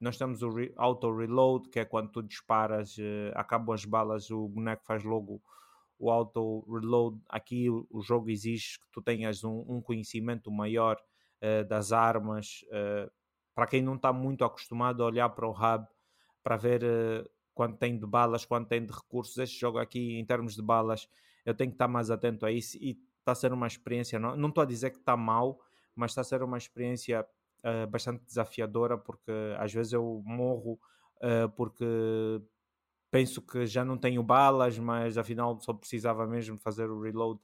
nós 0.00 0.16
temos 0.16 0.42
o 0.42 0.48
auto-reload, 0.76 1.68
que 1.68 1.78
é 1.78 1.84
quando 1.84 2.10
tu 2.10 2.22
disparas, 2.22 2.96
acabam 3.34 3.74
as 3.74 3.84
balas, 3.84 4.30
o 4.30 4.48
boneco 4.48 4.82
faz 4.86 5.04
logo 5.04 5.42
o 6.02 6.10
auto-reload. 6.10 7.20
Aqui 7.28 7.70
o, 7.70 8.00
jogo 8.02 8.28
exige 8.28 8.80
que 8.80 8.86
tu 8.90 9.00
tenhas 9.00 9.44
um, 9.44 9.64
um 9.68 9.80
conhecimento 9.80 10.50
maior 10.50 10.96
das 11.68 11.92
armas. 11.92 12.64
para 13.54 13.66
quem 13.66 13.82
não 13.82 13.96
está 13.96 14.12
muito 14.12 14.44
acostumado 14.44 15.02
a 15.02 15.06
olhar 15.06 15.28
para 15.30 15.46
o 15.46 15.50
hub, 15.50 15.86
para 16.42 16.56
ver 16.56 16.82
quanto 17.54 17.78
tem 17.78 17.98
de 17.98 18.06
balas, 18.06 18.44
quanto 18.44 18.68
tem 18.68 18.84
de 18.84 18.92
recursos. 18.92 19.36
Este 19.38 19.58
jogo 19.58 19.78
aqui, 19.78 20.18
em 20.18 20.24
termos 20.24 20.54
de 20.54 20.62
balas, 20.62 21.08
eu 21.44 21.54
tenho 21.54 21.70
que 21.70 21.74
estar 21.74 21.88
mais 21.88 22.10
atento 22.10 22.46
a 22.46 22.52
isso 22.52 22.76
e 22.78 22.98
está 23.18 23.32
a 23.32 23.34
ser 23.34 23.52
uma 23.52 23.66
experiência. 23.66 24.18
Não, 24.18 24.48
estou 24.48 24.62
a 24.62 24.66
dizer 24.66 24.90
que 24.90 24.98
está 24.98 25.16
mal, 25.16 25.60
mas 25.94 26.10
está 26.10 26.20
a 26.20 26.24
ser 26.24 26.42
uma 26.42 26.58
experiência 26.58 27.26
uh, 27.64 27.86
bastante 27.88 28.24
desafiadora 28.24 28.98
porque 28.98 29.32
às 29.58 29.72
vezes 29.72 29.92
eu 29.92 30.22
morro 30.24 30.78
uh, 31.18 31.48
porque 31.56 31.84
penso 33.12 33.42
que 33.42 33.66
já 33.66 33.84
não 33.84 33.98
tenho 33.98 34.22
balas, 34.22 34.78
mas 34.78 35.18
afinal 35.18 35.60
só 35.60 35.74
precisava 35.74 36.26
mesmo 36.26 36.58
fazer 36.58 36.90
o 36.90 36.98
reload 36.98 37.38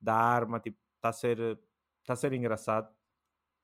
da 0.00 0.16
arma. 0.16 0.58
Tipo, 0.58 0.76
está 0.96 1.10
a 1.10 1.12
ser, 1.12 1.38
está 2.00 2.14
a 2.14 2.16
ser 2.16 2.32
engraçado. 2.32 2.92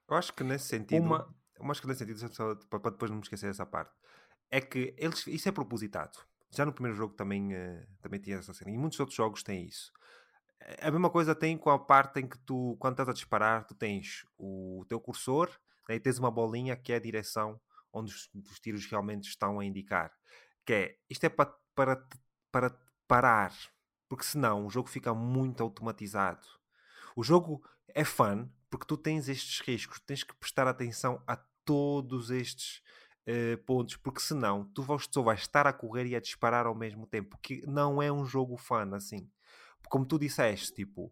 Eu 0.09 0.17
acho 0.17 0.33
que 0.33 0.45
nesse 0.45 0.67
sentido, 0.67 1.05
uma... 1.05 1.35
eu 1.59 1.69
acho 1.69 1.83
que 1.83 1.89
nesse 1.89 2.07
sentido, 2.07 2.65
para 2.71 2.91
depois 2.91 3.11
não 3.11 3.19
me 3.19 3.25
esquecer 3.25 3.49
dessa 3.49 3.67
parte, 3.67 3.93
é 4.51 4.61
que 4.61 4.95
eles, 4.97 5.27
isso 5.27 5.49
é 5.49 5.53
propositado. 5.53 6.17
Já 6.51 6.65
no 6.65 6.73
primeiro 6.73 6.97
jogo 6.97 7.15
também, 7.15 7.53
uh, 7.53 7.87
também 8.01 8.21
tinha 8.21 8.37
essa 8.37 8.55
cena. 8.55 8.71
E 8.71 8.79
muitos 8.79 8.99
outros 9.01 9.17
jogos 9.17 9.43
têm 9.43 9.67
isso. 9.67 9.93
A 10.81 10.91
mesma 10.93 11.11
coisa 11.11 11.35
tem 11.35 11.59
com 11.59 11.71
a 11.71 11.79
parte 11.79 12.21
em 12.21 12.29
que 12.29 12.39
tu, 12.39 12.77
quando 12.79 12.93
estás 12.95 13.09
a 13.09 13.13
disparar, 13.13 13.67
tu 13.67 13.75
tens 13.75 14.25
o 14.39 14.85
teu 14.89 15.01
cursor 15.01 15.51
né, 15.89 15.97
e 15.97 16.01
tens 16.01 16.19
uma 16.19 16.31
bolinha 16.31 16.77
que 16.77 16.93
é 16.93 16.97
a 16.97 17.01
direção 17.01 17.61
onde 17.93 18.13
os, 18.13 18.31
os 18.51 18.61
tiros 18.61 18.87
realmente 18.87 19.29
estão 19.29 19.59
a 19.59 19.65
indicar. 19.65 20.13
Que 20.69 20.75
é, 20.75 20.99
isto 21.09 21.25
é 21.25 21.31
para, 21.31 21.51
para, 21.75 22.07
para 22.53 22.79
parar. 23.07 23.55
Porque 24.07 24.23
senão 24.23 24.67
o 24.67 24.71
jogo 24.71 24.87
fica 24.87 25.15
muito 25.15 25.63
automatizado. 25.63 26.47
O 27.17 27.23
jogo 27.23 27.65
é 27.95 28.05
fun 28.05 28.47
porque 28.69 28.85
tu 28.85 28.99
tens 28.99 29.31
estes 29.31 29.61
riscos. 29.61 29.99
Tens 30.01 30.23
que 30.23 30.37
prestar 30.37 30.69
atenção 30.69 31.23
a 31.27 31.39
todos 31.65 32.31
estes 32.31 32.83
uh, 33.27 33.57
pontos, 33.65 33.97
porque 33.97 34.21
senão 34.21 34.71
tu 34.75 34.85
só 35.11 35.23
vais 35.23 35.41
estar 35.41 35.67
a 35.67 35.73
correr 35.73 36.05
e 36.05 36.15
a 36.15 36.21
disparar 36.21 36.67
ao 36.67 36.75
mesmo 36.75 37.07
tempo, 37.07 37.39
que 37.43 37.67
não 37.67 38.03
é 38.03 38.13
um 38.13 38.27
jogo 38.27 38.59
fã 38.59 38.95
assim. 38.95 39.27
Como 39.89 40.05
tu 40.05 40.19
disseste, 40.19 40.75
tipo, 40.75 41.11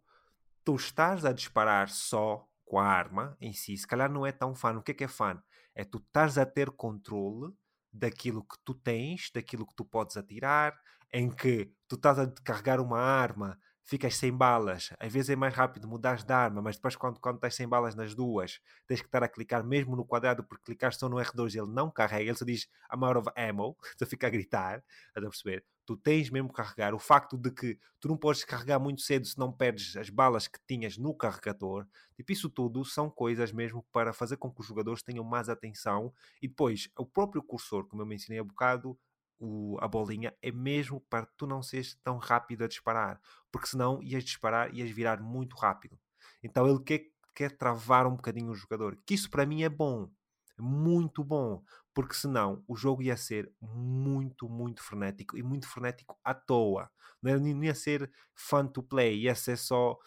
tu 0.62 0.74
estás 0.76 1.24
a 1.24 1.32
disparar 1.32 1.88
só 1.88 2.46
com 2.66 2.78
a 2.78 2.84
arma 2.84 3.34
em 3.40 3.54
si, 3.54 3.74
se 3.74 3.86
calhar 3.86 4.12
não 4.12 4.26
é 4.26 4.32
tão 4.32 4.54
fã. 4.54 4.76
O 4.76 4.82
que 4.82 4.90
é 4.90 4.94
que 4.94 5.04
é 5.04 5.08
fã? 5.08 5.42
É 5.74 5.82
tu 5.82 5.96
estás 5.96 6.36
a 6.36 6.44
ter 6.44 6.70
controle 6.72 7.56
daquilo 7.96 8.44
que 8.44 8.56
tu 8.64 8.74
tens, 8.74 9.30
daquilo 9.32 9.66
que 9.66 9.74
tu 9.74 9.84
podes 9.84 10.16
atirar, 10.16 10.74
em 11.12 11.30
que 11.30 11.72
tu 11.88 11.96
estás 11.96 12.18
a 12.18 12.30
carregar 12.44 12.80
uma 12.80 13.00
arma 13.00 13.58
ficas 13.86 14.16
sem 14.16 14.32
balas. 14.32 14.90
Às 14.98 15.12
vezes 15.12 15.30
é 15.30 15.36
mais 15.36 15.54
rápido 15.54 15.86
mudar 15.86 16.16
de 16.22 16.32
arma, 16.32 16.60
mas 16.60 16.74
depois 16.76 16.96
quando, 16.96 17.20
quando 17.20 17.36
estás 17.36 17.54
sem 17.54 17.68
balas 17.68 17.94
nas 17.94 18.14
duas, 18.14 18.60
tens 18.86 19.00
que 19.00 19.06
estar 19.06 19.22
a 19.22 19.28
clicar 19.28 19.64
mesmo 19.64 19.94
no 19.94 20.04
quadrado, 20.04 20.42
porque 20.42 20.64
clicar 20.64 20.92
só 20.92 21.08
no 21.08 21.16
R2 21.16 21.54
ele 21.54 21.72
não 21.72 21.90
carrega, 21.90 22.24
ele 22.28 22.36
só 22.36 22.44
diz 22.44 22.68
I'm 22.92 23.04
out 23.04 23.18
of 23.18 23.30
ammo, 23.36 23.76
só 23.96 24.04
fica 24.04 24.26
a 24.26 24.30
gritar, 24.30 24.82
a 25.14 25.20
perceber? 25.20 25.64
Tu 25.86 25.96
tens 25.96 26.28
mesmo 26.30 26.48
que 26.48 26.56
carregar. 26.56 26.94
O 26.94 26.98
facto 26.98 27.38
de 27.38 27.48
que 27.52 27.78
tu 28.00 28.08
não 28.08 28.16
podes 28.16 28.42
carregar 28.42 28.80
muito 28.80 29.02
cedo 29.02 29.24
se 29.24 29.38
não 29.38 29.52
perdes 29.52 29.96
as 29.96 30.10
balas 30.10 30.48
que 30.48 30.58
tinhas 30.66 30.98
no 30.98 31.14
carregador, 31.14 31.86
tipo, 32.16 32.32
isso 32.32 32.50
tudo 32.50 32.84
são 32.84 33.08
coisas 33.08 33.52
mesmo 33.52 33.86
para 33.92 34.12
fazer 34.12 34.36
com 34.36 34.50
que 34.50 34.60
os 34.60 34.66
jogadores 34.66 35.00
tenham 35.04 35.22
mais 35.22 35.48
atenção 35.48 36.12
e 36.42 36.48
depois 36.48 36.90
o 36.98 37.06
próprio 37.06 37.40
cursor, 37.40 37.86
como 37.86 38.02
eu 38.02 38.06
mencionei 38.06 38.40
há 38.40 38.44
bocado, 38.44 38.98
o, 39.38 39.76
a 39.80 39.88
bolinha 39.88 40.34
é 40.42 40.50
mesmo 40.50 41.00
para 41.08 41.26
tu 41.36 41.46
não 41.46 41.62
seres 41.62 41.94
tão 42.02 42.18
rápido 42.18 42.64
a 42.64 42.68
disparar, 42.68 43.20
porque 43.50 43.68
senão 43.68 44.02
ias 44.02 44.24
disparar 44.24 44.72
e 44.72 44.78
ias 44.80 44.90
virar 44.90 45.20
muito 45.20 45.56
rápido. 45.56 45.98
Então 46.42 46.68
ele 46.68 46.82
quer, 46.82 47.06
quer 47.34 47.56
travar 47.56 48.06
um 48.06 48.16
bocadinho 48.16 48.50
o 48.50 48.54
jogador, 48.54 48.96
que 49.06 49.14
isso 49.14 49.30
para 49.30 49.46
mim 49.46 49.62
é 49.62 49.68
bom, 49.68 50.10
é 50.58 50.62
muito 50.62 51.22
bom, 51.22 51.62
porque 51.94 52.14
senão 52.14 52.62
o 52.66 52.76
jogo 52.76 53.02
ia 53.02 53.16
ser 53.16 53.52
muito, 53.60 54.48
muito 54.48 54.82
frenético 54.82 55.36
e 55.36 55.42
muito 55.42 55.68
frenético 55.68 56.18
à 56.22 56.34
toa. 56.34 56.90
Não 57.22 57.64
ia 57.64 57.74
ser 57.74 58.10
fun 58.34 58.66
to 58.66 58.82
play, 58.82 59.22
ia 59.22 59.34
ser 59.34 59.56
só 59.56 59.98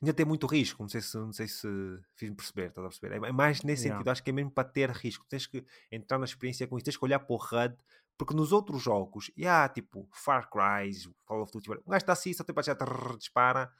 ainda 0.00 0.14
tem 0.14 0.24
muito 0.24 0.46
risco. 0.46 0.82
Não 0.82 0.88
sei 0.88 1.00
se, 1.00 1.16
não 1.16 1.32
sei 1.32 1.46
se 1.46 1.68
fiz-me 2.14 2.34
perceber, 2.34 2.68
estás 2.68 2.84
a 2.84 2.88
perceber? 2.88 3.12
É, 3.14 3.28
é 3.28 3.32
mais 3.32 3.62
nesse 3.62 3.84
yeah. 3.84 3.98
sentido, 3.98 4.10
acho 4.10 4.22
que 4.22 4.30
é 4.30 4.32
mesmo 4.32 4.50
para 4.50 4.68
ter 4.68 4.90
risco. 4.90 5.26
Tens 5.28 5.46
que 5.46 5.64
entrar 5.90 6.18
na 6.18 6.24
experiência 6.24 6.66
com 6.66 6.76
isso, 6.76 6.84
tens 6.84 6.96
que 6.96 7.04
olhar 7.04 7.18
para 7.18 7.34
o 7.34 7.38
HUD, 7.38 7.76
porque 8.20 8.34
nos 8.34 8.52
outros 8.52 8.82
jogos, 8.82 9.30
e 9.34 9.46
há 9.46 9.66
tipo 9.66 10.06
Far 10.12 10.50
Cry, 10.50 10.92
Call 11.24 11.40
of 11.40 11.50
Duty, 11.50 11.70
um 11.70 11.90
gajo 11.90 12.02
está 12.02 12.12
assim, 12.12 12.34
só 12.34 12.44
tem 12.44 12.54
para 12.54 12.62
já 12.62 12.76
dispara, 13.16 13.72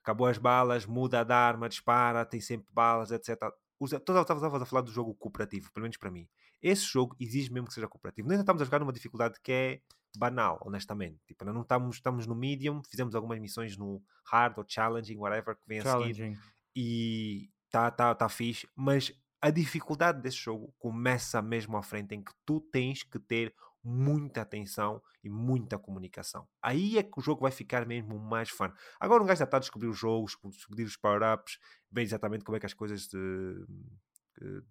acabou 0.00 0.28
as 0.28 0.38
balas, 0.38 0.86
muda 0.86 1.20
a 1.20 1.36
arma, 1.36 1.68
dispara, 1.68 2.24
tem 2.24 2.40
sempre 2.40 2.68
balas, 2.72 3.10
etc. 3.10 3.36
Estavas 3.80 4.44
a 4.44 4.64
falar 4.64 4.82
do 4.82 4.92
jogo 4.92 5.12
cooperativo, 5.16 5.72
pelo 5.72 5.82
menos 5.82 5.96
para 5.96 6.12
mim. 6.12 6.28
Esse 6.62 6.84
jogo 6.84 7.16
exige 7.18 7.52
mesmo 7.52 7.66
que 7.66 7.74
seja 7.74 7.88
cooperativo. 7.88 8.28
Nós 8.28 8.38
estamos 8.38 8.62
a 8.62 8.64
jogar 8.64 8.78
numa 8.78 8.92
dificuldade 8.92 9.40
que 9.42 9.50
é 9.50 9.80
banal, 10.16 10.60
honestamente. 10.64 11.18
Tipo, 11.26 11.44
não 11.44 11.62
estamos, 11.62 11.96
estamos 11.96 12.24
no 12.24 12.36
medium, 12.36 12.84
fizemos 12.88 13.16
algumas 13.16 13.40
missões 13.40 13.76
no 13.76 14.00
hard 14.26 14.58
ou 14.58 14.64
challenging, 14.64 15.16
whatever, 15.16 15.56
que 15.56 15.66
vem 15.66 15.80
a 15.80 15.82
seguir. 15.82 16.38
E 16.76 17.50
está 17.66 17.90
tá, 17.90 18.14
tá 18.14 18.28
fixe, 18.28 18.68
mas 18.76 19.12
a 19.40 19.50
dificuldade 19.50 20.22
desse 20.22 20.36
jogo 20.36 20.72
começa 20.78 21.42
mesmo 21.42 21.76
à 21.76 21.82
frente, 21.82 22.14
em 22.14 22.22
que 22.22 22.30
tu 22.46 22.60
tens 22.60 23.02
que 23.02 23.18
ter 23.18 23.52
muita 23.82 24.42
atenção 24.42 25.02
e 25.22 25.28
muita 25.28 25.78
comunicação. 25.78 26.46
Aí 26.60 26.98
é 26.98 27.02
que 27.02 27.18
o 27.18 27.22
jogo 27.22 27.42
vai 27.42 27.50
ficar 27.50 27.86
mesmo 27.86 28.18
mais 28.18 28.48
fun. 28.48 28.70
Agora 29.00 29.22
um 29.22 29.26
gajo 29.26 29.38
já 29.38 29.44
está 29.44 29.56
a 29.56 29.60
descobrir 29.60 29.88
os 29.88 29.98
jogos, 29.98 30.36
descobrir 30.50 30.84
os 30.84 30.96
power-ups, 30.96 31.58
ver 31.90 32.02
exatamente 32.02 32.44
como 32.44 32.56
é 32.56 32.60
que 32.60 32.66
as 32.66 32.74
coisas 32.74 33.08
de, 33.08 33.66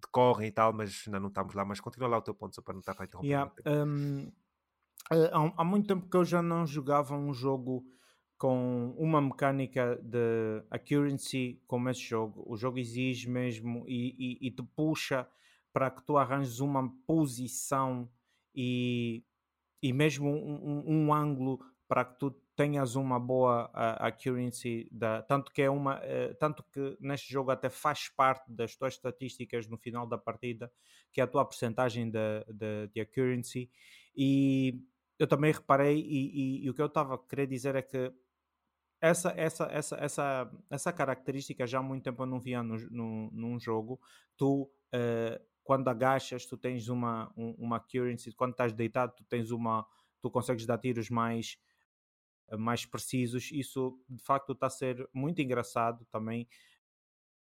decorrem 0.02 0.48
e 0.48 0.52
tal, 0.52 0.74
mas 0.74 1.04
ainda 1.06 1.20
não 1.20 1.28
estamos 1.28 1.54
lá. 1.54 1.66
Mas 1.66 1.80
continua 1.80 2.10
lá 2.10 2.18
o 2.18 2.22
teu 2.22 2.34
ponto, 2.34 2.56
só 2.56 2.62
para 2.62 2.74
não 2.74 2.80
estar 2.80 2.96
a 2.98 3.04
interromper. 3.04 3.28
Yeah, 3.28 3.54
um, 3.66 4.32
há, 5.10 5.54
há 5.58 5.64
muito 5.64 5.88
tempo 5.88 6.10
que 6.10 6.18
eu 6.18 6.26
já 6.26 6.42
não 6.42 6.66
jogava 6.66 7.16
um 7.16 7.34
jogo 7.34 7.84
com 8.38 8.96
uma 8.98 9.22
mecânica 9.22 10.00
de 10.02 10.64
accuracy 10.72 11.62
como 11.68 11.90
esse 11.90 12.02
jogo. 12.02 12.44
O 12.48 12.58
jogo 12.58 12.80
exige 12.80 13.30
mesmo 13.30 13.86
e, 13.88 14.16
e, 14.18 14.48
e 14.48 14.52
te 14.52 14.64
puxa 14.64 15.28
para 15.72 15.92
que 15.92 16.04
tu 16.04 16.18
arranjes 16.18 16.60
uma 16.60 16.92
posição 17.06 18.10
e, 18.56 19.24
e 19.82 19.94
mesmo 19.94 20.30
um, 20.30 20.86
um, 20.86 21.08
um 21.08 21.14
ângulo 21.14 21.60
para 21.88 22.06
que 22.06 22.18
tu 22.20 22.32
tenhas 22.56 22.96
uma 22.96 23.20
boa 23.20 23.70
uh, 23.70 24.06
accuracy, 24.06 24.88
da, 24.92 25.22
tanto 25.24 25.52
que 25.52 25.62
é 25.62 25.70
uma, 25.70 25.98
uh, 25.98 26.36
tanto 26.40 26.64
que 26.72 26.98
neste 27.00 27.32
jogo 27.32 27.52
até 27.52 27.70
faz 27.70 28.08
parte 28.10 28.52
das 28.52 28.76
tuas 28.76 28.94
estatísticas 28.94 29.68
no 29.68 29.78
final 29.78 30.08
da 30.08 30.18
partida, 30.18 30.72
que 31.12 31.20
é 31.20 31.24
a 31.24 31.28
tua 31.28 31.44
percentagem 31.44 32.10
de, 32.10 32.46
de, 32.48 32.88
de 32.94 33.02
accuracy, 33.02 33.70
e 34.16 34.80
eu 35.18 35.28
também 35.28 35.52
reparei, 35.52 36.00
e, 36.00 36.62
e, 36.62 36.66
e 36.66 36.70
o 36.70 36.74
que 36.74 36.82
eu 36.82 36.86
estava 36.86 37.16
a 37.16 37.18
querer 37.18 37.48
dizer 37.48 37.76
é 37.76 37.82
que 37.82 38.14
essa, 39.02 39.34
essa, 39.36 39.66
essa, 39.72 39.96
essa, 39.98 40.52
essa 40.70 40.94
característica 40.94 41.66
já 41.66 41.80
há 41.80 41.84
muito 41.84 42.04
tempo 42.04 42.22
eu 42.22 42.28
não 42.28 42.40
via 42.40 42.62
no, 42.62 42.78
no, 42.92 43.32
num 43.32 43.60
jogo, 43.60 44.00
tu 44.38 44.72
uh, 44.94 45.51
quando 45.64 45.88
agachas, 45.88 46.46
tu 46.46 46.58
tens 46.58 46.88
uma, 46.88 47.32
um, 47.38 47.52
uma 47.58 47.78
accuracy, 47.78 48.32
quando 48.34 48.52
estás 48.52 48.74
deitado, 48.74 49.14
tu 49.16 49.24
tens 49.26 49.52
uma, 49.52 49.86
tu 50.22 50.30
consegues 50.30 50.66
dar 50.66 50.78
tiros 50.78 51.10
mais, 51.10 51.58
mais 52.58 52.86
precisos. 52.86 53.52
Isso 53.52 54.00
de 54.10 54.24
facto 54.24 54.54
está 54.54 54.68
a 54.68 54.72
ser 54.72 55.10
muito 55.14 55.42
engraçado 55.42 56.06
também 56.12 56.48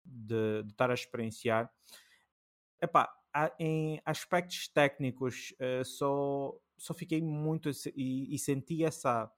de, 0.04 0.64
de 0.64 0.72
estar 0.72 0.92
a 0.92 0.94
experienciar. 0.94 1.72
Epá, 2.82 3.10
em 3.60 4.02
aspectos 4.06 4.68
técnicos, 4.68 5.54
uh, 5.54 5.84
só, 5.86 6.54
só 6.78 6.94
fiquei 6.94 7.22
muito 7.22 7.70
e, 7.96 8.34
e 8.34 8.38
senti 8.38 8.84
essa, 8.84 9.32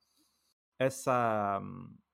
essa, 0.77 1.61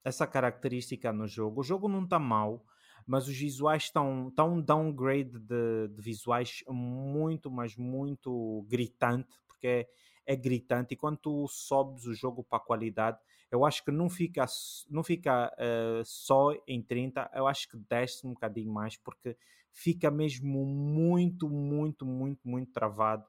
essa 0.03 0.27
característica 0.27 1.11
no 1.11 1.27
jogo. 1.27 1.61
O 1.61 1.63
jogo 1.63 1.87
não 1.87 2.03
está 2.03 2.19
mal, 2.19 2.65
mas 3.05 3.27
os 3.27 3.37
visuais 3.37 3.83
estão, 3.83 4.29
estão 4.29 4.53
um 4.53 4.61
downgrade 4.61 5.39
de, 5.39 5.87
de 5.89 6.01
visuais 6.01 6.63
muito, 6.67 7.49
mas 7.49 7.75
muito 7.75 8.65
gritante, 8.67 9.29
porque 9.47 9.67
é, 9.67 9.87
é 10.25 10.35
gritante. 10.35 10.93
E 10.93 10.97
quando 10.97 11.17
tu 11.17 11.47
sobes 11.47 12.05
o 12.05 12.13
jogo 12.13 12.43
para 12.43 12.57
a 12.57 12.61
qualidade, 12.61 13.17
eu 13.51 13.65
acho 13.65 13.83
que 13.83 13.91
não 13.91 14.09
fica, 14.09 14.45
não 14.89 15.03
fica 15.03 15.53
uh, 15.53 16.05
só 16.05 16.53
em 16.67 16.81
30, 16.81 17.29
eu 17.33 17.47
acho 17.47 17.69
que 17.69 17.77
desce 17.89 18.25
um 18.25 18.31
bocadinho 18.31 18.71
mais, 18.71 18.95
porque 18.95 19.35
fica 19.71 20.09
mesmo 20.09 20.65
muito, 20.65 21.49
muito, 21.49 22.05
muito, 22.05 22.47
muito 22.47 22.71
travado. 22.71 23.25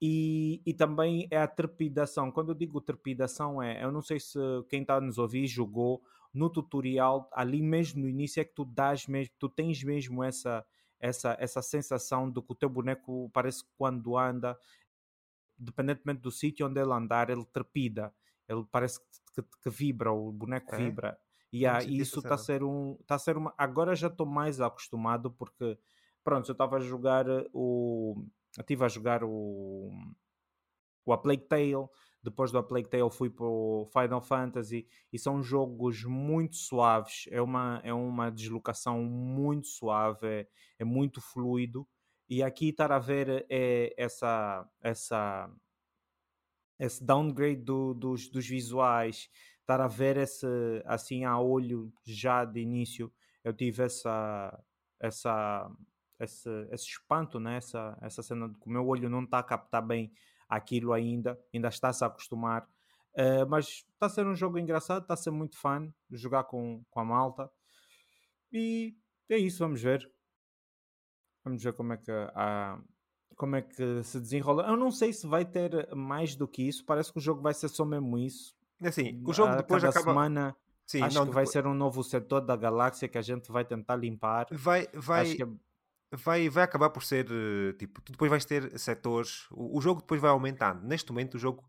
E, 0.00 0.60
e, 0.66 0.74
também 0.74 1.28
é 1.30 1.38
a 1.38 1.46
trepidação. 1.46 2.32
Quando 2.32 2.48
eu 2.48 2.56
digo 2.56 2.80
trepidação, 2.80 3.62
é 3.62 3.84
eu 3.84 3.92
não 3.92 4.02
sei 4.02 4.18
se 4.18 4.36
quem 4.68 4.82
está 4.82 5.00
nos 5.00 5.16
ouvir 5.16 5.46
jogou 5.46 6.02
no 6.32 6.48
tutorial, 6.48 7.28
ali 7.32 7.62
mesmo 7.62 8.02
no 8.02 8.08
início, 8.08 8.40
é 8.40 8.44
que 8.44 8.54
tu 8.54 8.64
dás 8.64 9.06
mesmo, 9.06 9.34
tu 9.38 9.48
tens 9.48 9.82
mesmo 9.82 10.22
essa, 10.24 10.64
essa, 10.98 11.36
essa 11.38 11.60
sensação 11.60 12.30
de 12.30 12.40
que 12.40 12.52
o 12.52 12.54
teu 12.54 12.68
boneco 12.68 13.30
parece 13.32 13.64
que 13.64 13.70
quando 13.76 14.16
anda, 14.16 14.58
independentemente 15.60 16.20
do 16.20 16.30
sítio 16.30 16.66
onde 16.66 16.80
ele 16.80 16.92
andar, 16.92 17.28
ele 17.28 17.44
trepida, 17.44 18.14
ele 18.48 18.64
parece 18.70 19.00
que, 19.00 19.42
que, 19.42 19.48
que 19.62 19.70
vibra, 19.70 20.12
o 20.12 20.32
boneco 20.32 20.74
é? 20.74 20.78
vibra. 20.78 21.18
E 21.52 21.64
yeah, 21.64 21.84
isso 21.84 22.20
está 22.20 22.34
a 22.34 22.38
ser 22.38 22.62
um. 22.64 22.96
Tá 23.06 23.16
a 23.16 23.18
ser 23.18 23.36
uma, 23.36 23.52
agora 23.58 23.94
já 23.94 24.08
estou 24.08 24.24
mais 24.26 24.58
acostumado 24.58 25.30
porque 25.30 25.78
pronto, 26.24 26.48
eu 26.48 26.52
estava 26.52 26.76
a 26.76 26.80
jogar 26.80 27.26
o. 27.52 28.24
Estive 28.58 28.84
a 28.84 28.88
jogar 28.88 29.22
o. 29.22 29.90
O 31.04 31.12
A 31.12 31.18
Plague 31.18 31.42
Tale. 31.42 31.88
Depois 32.22 32.52
do 32.52 32.58
A 32.58 32.62
Plague 32.62 32.88
Tale 32.88 33.10
fui 33.10 33.28
para 33.28 33.46
o 33.46 33.88
Final 33.92 34.20
Fantasy 34.20 34.86
e 35.12 35.18
são 35.18 35.42
jogos 35.42 36.04
muito 36.04 36.56
suaves. 36.56 37.24
É 37.30 37.42
uma, 37.42 37.80
é 37.82 37.92
uma 37.92 38.30
deslocação 38.30 39.02
muito 39.02 39.66
suave, 39.66 40.26
é, 40.26 40.48
é 40.78 40.84
muito 40.84 41.20
fluido. 41.20 41.86
E 42.28 42.42
aqui 42.42 42.68
estar 42.68 42.92
a 42.92 42.98
ver 42.98 43.44
é 43.50 43.92
essa, 43.96 44.66
essa, 44.80 45.50
esse 46.78 47.04
downgrade 47.04 47.62
do, 47.62 47.92
dos, 47.92 48.28
dos 48.30 48.46
visuais, 48.46 49.28
estar 49.60 49.80
a 49.80 49.88
ver 49.88 50.16
esse 50.16 50.46
assim 50.84 51.24
a 51.24 51.38
olho 51.38 51.92
já 52.04 52.44
de 52.44 52.60
início, 52.60 53.12
eu 53.44 53.52
tive 53.52 53.82
essa, 53.82 54.64
essa 55.00 55.70
esse, 56.22 56.48
esse 56.70 56.86
espanto, 56.86 57.40
né? 57.40 57.56
essa, 57.56 57.98
essa 58.00 58.22
cena 58.22 58.48
de 58.48 58.58
que 58.58 58.66
o 58.66 58.70
meu 58.70 58.86
olho 58.86 59.10
não 59.10 59.24
está 59.24 59.40
a 59.40 59.42
captar 59.42 59.84
bem 59.84 60.12
aquilo 60.56 60.92
ainda, 60.92 61.38
ainda 61.52 61.68
está-se 61.68 62.04
a 62.04 62.06
acostumar. 62.06 62.68
Uh, 63.14 63.46
mas 63.48 63.66
está 63.66 64.06
a 64.06 64.08
ser 64.08 64.26
um 64.26 64.34
jogo 64.34 64.58
engraçado, 64.58 65.02
está 65.02 65.14
a 65.14 65.16
ser 65.16 65.30
muito 65.30 65.58
fã 65.58 65.92
jogar 66.10 66.44
com, 66.44 66.82
com 66.90 67.00
a 67.00 67.04
malta. 67.04 67.50
E 68.52 68.94
é 69.28 69.36
isso, 69.36 69.58
vamos 69.58 69.82
ver. 69.82 70.10
Vamos 71.44 71.62
ver 71.62 71.72
como 71.72 71.92
é 71.92 71.96
que 71.96 72.10
a, 72.10 72.78
como 73.36 73.56
é 73.56 73.62
que 73.62 74.02
se 74.02 74.20
desenrola. 74.20 74.66
Eu 74.68 74.76
não 74.76 74.90
sei 74.90 75.12
se 75.12 75.26
vai 75.26 75.44
ter 75.44 75.92
mais 75.94 76.36
do 76.36 76.46
que 76.46 76.62
isso. 76.62 76.84
Parece 76.84 77.12
que 77.12 77.18
o 77.18 77.22
jogo 77.22 77.42
vai 77.42 77.54
ser 77.54 77.68
só 77.68 77.84
mesmo 77.84 78.18
isso. 78.18 78.54
É 78.80 78.88
assim, 78.88 79.22
o 79.26 79.32
jogo 79.32 79.56
depois 79.56 79.82
acaba... 79.84 80.04
semana 80.04 80.56
Sim, 80.86 81.02
acho 81.02 81.14
não, 81.14 81.22
que 81.22 81.30
depois... 81.30 81.46
vai 81.48 81.52
ser 81.52 81.66
um 81.66 81.74
novo 81.74 82.02
setor 82.02 82.40
da 82.40 82.56
galáxia 82.56 83.08
que 83.08 83.18
a 83.18 83.22
gente 83.22 83.50
vai 83.50 83.64
tentar 83.64 83.96
limpar. 83.96 84.46
Vai, 84.50 84.88
vai, 84.92 85.34
que... 85.34 85.42
É 85.42 85.46
vai, 86.12 86.48
vai 86.48 86.64
acabar 86.64 86.90
por 86.90 87.02
ser 87.02 87.26
eh, 87.30 87.72
tipo, 87.74 88.00
tu 88.02 88.12
depois 88.12 88.30
vais 88.30 88.44
ter 88.44 88.78
setores, 88.78 89.46
o, 89.50 89.78
o, 89.78 89.80
jogo 89.80 90.00
depois 90.00 90.20
vai 90.20 90.30
aumentando. 90.30 90.86
Neste 90.86 91.10
momento, 91.10 91.34
o 91.34 91.38
jogo, 91.38 91.64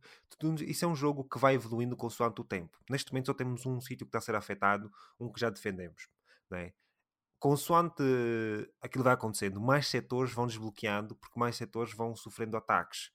isso 0.62 0.86
é 0.86 0.88
um 0.88 0.96
jogo 0.96 1.24
que 1.24 1.38
vai 1.38 1.56
evoluindo 1.56 1.96
consoante 1.96 2.41
o 2.41 2.44
tempo. 2.44 2.78
Neste 2.89 3.12
momento, 3.12 3.28
só 3.28 3.34
temos 3.34 3.66
um 3.66 3.80
sítio 3.80 4.06
que 4.06 4.10
está 4.10 4.20
a 4.20 4.22
ser 4.22 4.36
afetado, 4.36 4.91
um 5.20 5.32
que 5.32 5.39
já 5.39 5.50
defendemos, 5.50 6.08
né? 6.50 6.74
Consoante 7.39 8.04
aquilo 8.82 9.04
vai 9.04 9.14
acontecendo, 9.14 9.60
mais 9.60 9.88
setores 9.88 10.34
vão 10.34 10.48
desbloqueando, 10.48 11.16
porque 11.16 11.38
mais 11.38 11.58
setores 11.58 11.94
vão 11.94 12.16
sofrendo 12.16 12.56
ataques. 12.56 13.12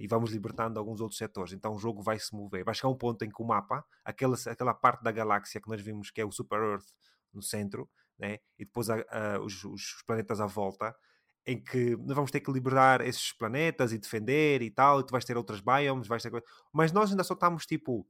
E 0.00 0.06
vamos 0.06 0.30
libertando 0.30 0.78
alguns 0.78 1.00
outros 1.00 1.18
setores. 1.18 1.52
Então 1.52 1.74
o 1.74 1.78
jogo 1.78 2.02
vai 2.02 2.18
se 2.18 2.34
mover. 2.34 2.64
Vai 2.64 2.74
chegar 2.74 2.88
um 2.88 2.96
ponto 2.96 3.24
em 3.24 3.28
que 3.28 3.42
o 3.42 3.44
mapa, 3.44 3.84
aquela, 4.04 4.36
aquela 4.46 4.72
parte 4.72 5.02
da 5.02 5.12
galáxia 5.12 5.60
que 5.60 5.68
nós 5.68 5.82
vimos 5.82 6.10
que 6.10 6.20
é 6.20 6.24
o 6.24 6.30
Super 6.30 6.60
Earth 6.60 6.86
no 7.34 7.42
centro, 7.42 7.90
né? 8.18 8.38
e 8.58 8.64
depois 8.64 8.88
a, 8.90 9.04
a, 9.10 9.40
os, 9.40 9.64
os, 9.64 10.02
planetas 10.06 10.40
à 10.40 10.46
volta, 10.46 10.94
em 11.46 11.62
que 11.62 11.96
nós 11.96 12.16
vamos 12.16 12.30
ter 12.30 12.40
que 12.40 12.50
liberar 12.50 13.00
esses 13.00 13.32
planetas 13.32 13.92
e 13.92 13.98
defender 13.98 14.62
e 14.62 14.70
tal, 14.70 15.00
e 15.00 15.06
tu 15.06 15.12
vais 15.12 15.24
ter 15.24 15.36
outras 15.36 15.60
biomes, 15.60 16.08
vais 16.08 16.22
ter... 16.22 16.32
mas 16.72 16.92
nós 16.92 17.10
ainda 17.10 17.24
só 17.24 17.34
estamos 17.34 17.66
tipo. 17.66 18.06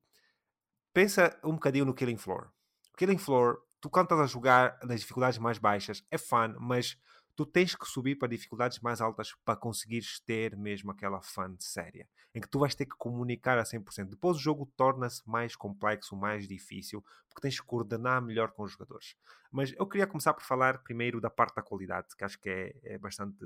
Pensa 0.95 1.39
um 1.45 1.53
bocadinho 1.53 1.85
no 1.85 1.95
Killing 1.95 2.17
Floor. 2.17 2.51
Killing 2.97 3.19
Floor, 3.19 3.59
tu 3.81 3.91
quando 3.91 4.07
estás 4.07 4.21
a 4.21 4.27
jogar 4.27 4.79
nas 4.83 5.01
dificuldades 5.01 5.39
mais 5.39 5.59
baixas, 5.59 6.03
é 6.11 6.17
fun, 6.17 6.57
mas 6.59 6.97
tu 7.37 7.45
tens 7.45 7.74
que 7.76 7.87
subir 7.87 8.16
para 8.16 8.28
dificuldades 8.28 8.80
mais 8.80 9.01
altas 9.01 9.34
para 9.45 9.57
conseguires 9.57 10.18
ter 10.20 10.57
mesmo 10.57 10.91
aquela 10.91 11.20
fun 11.20 11.55
séria, 11.59 12.09
em 12.34 12.41
que 12.41 12.49
tu 12.49 12.59
vais 12.59 12.74
ter 12.74 12.87
que 12.87 12.97
comunicar 12.97 13.59
a 13.59 13.62
100%. 13.62 14.09
Depois 14.09 14.39
o 14.39 14.41
jogo 14.41 14.66
torna-se 14.74 15.22
mais 15.28 15.55
complexo, 15.55 16.16
mais 16.16 16.49
difícil, 16.49 17.05
porque 17.28 17.43
tens 17.43 17.61
que 17.61 17.66
coordenar 17.66 18.22
melhor 18.22 18.53
com 18.53 18.62
os 18.62 18.72
jogadores. 18.72 19.14
Mas 19.53 19.72
eu 19.76 19.87
queria 19.87 20.07
começar 20.07 20.32
por 20.32 20.43
falar 20.43 20.82
primeiro 20.82 21.20
da 21.20 21.28
parte 21.28 21.55
da 21.55 21.62
qualidade, 21.62 22.16
que 22.16 22.24
acho 22.24 22.41
que 22.41 22.49
é, 22.49 22.74
é 22.82 22.99
bastante 22.99 23.45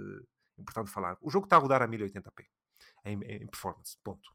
importante 0.57 0.91
falar. 0.91 1.19
O 1.21 1.29
jogo 1.29 1.47
está 1.47 1.57
a 1.57 1.59
rodar 1.59 1.83
a 1.83 1.89
1080p 1.89 2.47
em, 3.05 3.21
em 3.25 3.47
performance, 3.49 3.99
ponto. 4.05 4.31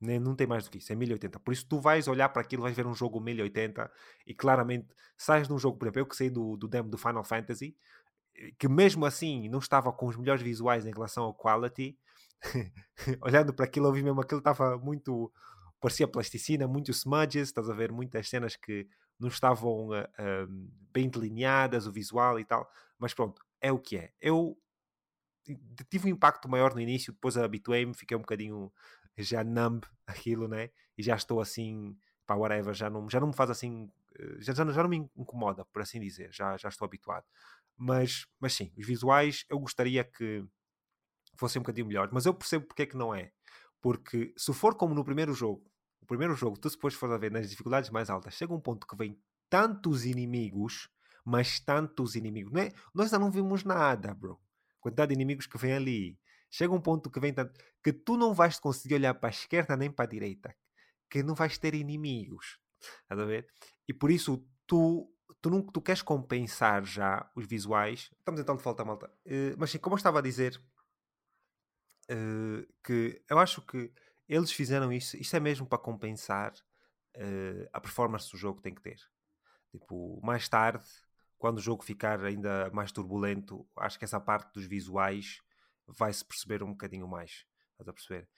Não 0.00 0.36
tem 0.36 0.46
mais 0.46 0.62
do 0.62 0.70
que 0.70 0.78
isso, 0.78 0.92
é 0.92 0.96
1080. 0.96 1.40
Por 1.40 1.52
isso 1.52 1.66
tu 1.66 1.80
vais 1.80 2.06
olhar 2.06 2.28
para 2.28 2.42
aquilo, 2.42 2.62
vais 2.62 2.76
ver 2.76 2.86
um 2.86 2.94
jogo 2.94 3.20
1080 3.20 3.90
e 4.26 4.32
claramente 4.32 4.94
sais 5.16 5.48
de 5.48 5.52
um 5.52 5.58
jogo, 5.58 5.76
por 5.76 5.86
exemplo, 5.86 6.00
eu 6.00 6.06
que 6.06 6.14
sei 6.14 6.30
do, 6.30 6.56
do 6.56 6.68
demo 6.68 6.88
do 6.88 6.96
Final 6.96 7.24
Fantasy, 7.24 7.76
que 8.58 8.68
mesmo 8.68 9.04
assim 9.04 9.48
não 9.48 9.58
estava 9.58 9.92
com 9.92 10.06
os 10.06 10.16
melhores 10.16 10.42
visuais 10.42 10.86
em 10.86 10.92
relação 10.92 11.24
ao 11.24 11.34
quality, 11.34 11.98
olhando 13.22 13.52
para 13.52 13.64
aquilo, 13.64 13.86
eu 13.86 13.92
vi 13.92 14.02
mesmo 14.02 14.20
aquilo 14.20 14.38
estava 14.38 14.78
muito. 14.78 15.32
parecia 15.80 16.08
plasticina, 16.08 16.68
muito 16.68 16.90
smudges, 16.90 17.48
estás 17.48 17.68
a 17.68 17.74
ver 17.74 17.92
muitas 17.92 18.28
cenas 18.28 18.56
que 18.56 18.88
não 19.18 19.28
estavam 19.28 19.88
uh, 19.88 20.70
bem 20.92 21.08
delineadas, 21.08 21.86
o 21.86 21.92
visual 21.92 22.38
e 22.38 22.44
tal, 22.44 22.70
mas 22.98 23.12
pronto, 23.14 23.42
é 23.60 23.72
o 23.72 23.78
que 23.78 23.96
é. 23.96 24.12
Eu 24.20 24.56
tive 25.88 26.08
um 26.08 26.12
impacto 26.12 26.48
maior 26.48 26.74
no 26.74 26.80
início, 26.80 27.12
depois 27.12 27.36
habituei-me, 27.36 27.94
fiquei 27.94 28.16
um 28.16 28.20
bocadinho 28.20 28.72
já 29.16 29.42
numb 29.42 29.84
aquilo, 30.06 30.48
né? 30.48 30.70
E 30.96 31.02
já 31.02 31.16
estou 31.16 31.40
assim, 31.40 31.96
pá, 32.26 32.34
whatever, 32.34 32.74
já 32.74 32.90
não, 32.90 33.08
já 33.08 33.20
não 33.20 33.28
me 33.28 33.34
faz 33.34 33.50
assim, 33.50 33.90
eh, 34.18 34.36
já, 34.40 34.52
já, 34.52 34.64
já 34.70 34.82
não 34.82 34.90
me 34.90 35.10
incomoda, 35.16 35.64
por 35.66 35.82
assim 35.82 36.00
dizer, 36.00 36.30
já, 36.32 36.56
já 36.56 36.68
estou 36.68 36.86
habituado. 36.86 37.24
Mas, 37.78 38.26
mas 38.40 38.54
sim, 38.54 38.72
os 38.76 38.86
visuais 38.86 39.44
eu 39.48 39.58
gostaria 39.58 40.02
que 40.02 40.44
fossem 41.36 41.60
um 41.60 41.62
bocadinho 41.62 41.86
melhores, 41.86 42.12
mas 42.12 42.26
eu 42.26 42.34
percebo 42.34 42.66
porque 42.66 42.82
é 42.82 42.86
que 42.86 42.96
não 42.96 43.14
é. 43.14 43.30
Porque 43.80 44.34
se 44.36 44.52
for 44.52 44.74
como 44.74 44.94
no 44.94 45.04
primeiro 45.04 45.32
jogo, 45.32 45.64
o 46.00 46.06
primeiro 46.06 46.34
jogo, 46.34 46.58
tu 46.58 46.68
depois 46.68 46.94
fores 46.94 47.14
a 47.14 47.18
ver 47.18 47.30
nas 47.30 47.48
dificuldades 47.48 47.90
mais 47.90 48.10
altas, 48.10 48.34
chega 48.34 48.52
um 48.52 48.60
ponto 48.60 48.86
que 48.86 48.96
vem 48.96 49.16
tantos 49.48 50.04
inimigos, 50.04 50.88
mas 51.24 51.60
tantos 51.60 52.16
inimigos. 52.16 52.52
Não 52.52 52.62
é? 52.62 52.72
Nós 52.92 53.12
ainda 53.12 53.24
não 53.24 53.30
vimos 53.30 53.62
nada, 53.62 54.12
bro. 54.12 54.40
Quantidade 54.80 55.08
de 55.08 55.14
inimigos 55.14 55.46
que 55.46 55.58
vem 55.58 55.72
ali. 55.72 56.18
Chega 56.50 56.72
um 56.72 56.80
ponto 56.80 57.10
que 57.10 57.20
vem 57.20 57.32
tanto 57.32 57.52
que 57.82 57.92
tu 57.92 58.16
não 58.16 58.34
vais 58.34 58.58
conseguir 58.58 58.94
olhar 58.94 59.14
para 59.14 59.28
a 59.28 59.30
esquerda 59.30 59.76
nem 59.76 59.90
para 59.90 60.06
a 60.06 60.08
direita, 60.08 60.54
que 61.10 61.22
não 61.22 61.34
vais 61.34 61.58
ter 61.58 61.74
inimigos. 61.74 62.58
Estás 63.02 63.20
a 63.20 63.24
ver? 63.24 63.46
E 63.86 63.92
por 63.92 64.10
isso 64.10 64.44
tu 64.66 65.12
tu, 65.40 65.50
não, 65.50 65.62
tu 65.62 65.80
queres 65.80 66.02
compensar 66.02 66.84
já 66.84 67.30
os 67.34 67.46
visuais. 67.46 68.10
Estamos 68.18 68.40
então 68.40 68.56
de 68.56 68.62
volta, 68.62 68.84
malta. 68.84 69.10
Uh, 69.26 69.54
mas 69.56 69.70
sim, 69.70 69.78
como 69.78 69.94
eu 69.94 69.98
estava 69.98 70.18
a 70.18 70.22
dizer, 70.22 70.60
uh, 72.10 72.66
que 72.82 73.22
eu 73.28 73.38
acho 73.38 73.62
que 73.62 73.92
eles 74.28 74.52
fizeram 74.52 74.92
isso, 74.92 75.16
isto 75.16 75.34
é 75.34 75.40
mesmo 75.40 75.66
para 75.66 75.78
compensar 75.78 76.52
uh, 76.52 77.68
a 77.72 77.80
performance 77.80 78.30
do 78.30 78.36
jogo 78.36 78.58
que 78.58 78.62
tem 78.62 78.74
que 78.74 78.82
ter. 78.82 79.00
Tipo, 79.70 80.20
mais 80.22 80.48
tarde, 80.48 80.86
quando 81.38 81.58
o 81.58 81.62
jogo 81.62 81.84
ficar 81.84 82.22
ainda 82.24 82.70
mais 82.72 82.90
turbulento, 82.90 83.66
acho 83.76 83.98
que 83.98 84.04
essa 84.04 84.20
parte 84.20 84.52
dos 84.52 84.64
visuais 84.64 85.40
vai-se 85.86 86.24
perceber 86.24 86.62
um 86.62 86.70
bocadinho 86.70 87.06
mais. 87.06 87.46
Estás 87.72 87.88
a 87.88 87.92
perceber? 87.92 88.28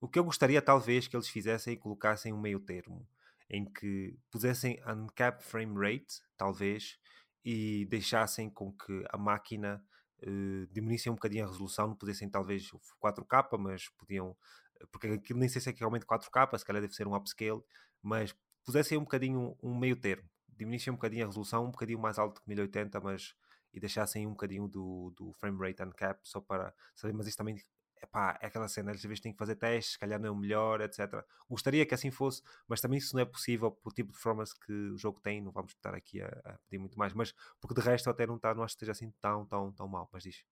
o 0.00 0.08
que 0.08 0.18
eu 0.18 0.24
gostaria, 0.24 0.60
talvez, 0.60 1.06
que 1.06 1.14
eles 1.14 1.28
fizessem 1.28 1.74
e 1.74 1.76
colocassem 1.76 2.32
um 2.32 2.40
meio 2.40 2.58
termo 2.58 3.06
em 3.48 3.64
que 3.64 4.16
pusessem 4.30 4.80
uncapped 4.86 5.44
frame 5.44 5.74
rate, 5.76 6.20
talvez, 6.36 6.98
e 7.44 7.86
deixassem 7.86 8.48
com 8.50 8.72
que 8.72 9.04
a 9.10 9.18
máquina 9.18 9.82
uh, 10.22 10.66
diminuísse 10.72 11.10
um 11.10 11.14
bocadinho 11.14 11.44
a 11.44 11.48
resolução, 11.48 11.88
não 11.88 11.96
pudessem 11.96 12.28
talvez 12.28 12.70
4K, 13.02 13.58
mas 13.58 13.88
podiam, 13.90 14.36
eh, 14.80 14.86
porque 14.90 15.08
aquilo 15.08 15.38
nem 15.38 15.48
sei 15.48 15.60
se 15.60 15.70
é 15.70 15.72
realmente 15.72 16.06
4K, 16.06 16.58
se 16.58 16.64
calhar 16.64 16.80
deve 16.80 16.94
ser 16.94 17.06
um 17.06 17.14
upscale, 17.14 17.62
mas 18.02 18.34
pusessem 18.64 18.96
um 18.96 19.02
bocadinho 19.02 19.56
um 19.62 19.78
meio 19.78 19.96
termo, 19.96 20.28
diminuíssem 20.48 20.92
um 20.92 20.96
bocadinho 20.96 21.24
a 21.24 21.26
resolução, 21.26 21.66
um 21.66 21.70
bocadinho 21.70 21.98
mais 21.98 22.18
alto 22.18 22.40
que 22.40 22.48
1080, 22.48 22.98
mas 23.00 23.34
e 23.74 23.80
deixassem 23.80 24.24
um 24.26 24.30
bocadinho 24.30 24.68
do, 24.68 25.12
do 25.16 25.32
frame 25.32 25.58
rate 25.58 25.82
uncap 25.82 26.20
só 26.22 26.40
para 26.40 26.72
saber, 26.94 27.12
mas 27.12 27.26
isto 27.26 27.36
também 27.36 27.56
epá, 28.04 28.38
é 28.40 28.46
aquela 28.46 28.68
cena, 28.68 28.92
às 28.92 29.02
vezes 29.02 29.20
tem 29.20 29.32
que 29.32 29.38
fazer 29.38 29.56
testes, 29.56 29.94
se 29.94 29.98
calhar 29.98 30.20
não 30.20 30.28
é 30.28 30.30
o 30.30 30.36
melhor, 30.36 30.80
etc. 30.80 31.24
Gostaria 31.48 31.84
que 31.84 31.94
assim 31.94 32.10
fosse, 32.10 32.42
mas 32.68 32.80
também 32.80 32.98
isso 32.98 33.14
não 33.14 33.22
é 33.22 33.24
possível 33.24 33.70
pelo 33.70 33.94
tipo 33.94 34.08
de 34.08 34.12
performance 34.12 34.54
que 34.58 34.72
o 34.72 34.96
jogo 34.96 35.20
tem, 35.20 35.42
não 35.42 35.50
vamos 35.50 35.72
estar 35.72 35.94
aqui 35.94 36.22
a, 36.22 36.28
a 36.44 36.58
pedir 36.64 36.78
muito 36.78 36.98
mais, 36.98 37.12
mas 37.12 37.34
porque 37.60 37.74
de 37.74 37.80
resto 37.80 38.08
até 38.08 38.26
não, 38.26 38.36
está, 38.36 38.54
não 38.54 38.62
acho 38.62 38.74
que 38.76 38.84
esteja 38.84 38.92
assim 38.92 39.12
tão, 39.20 39.44
tão, 39.46 39.72
tão 39.72 39.88
mal, 39.88 40.08
mas 40.12 40.22
diz. 40.22 40.44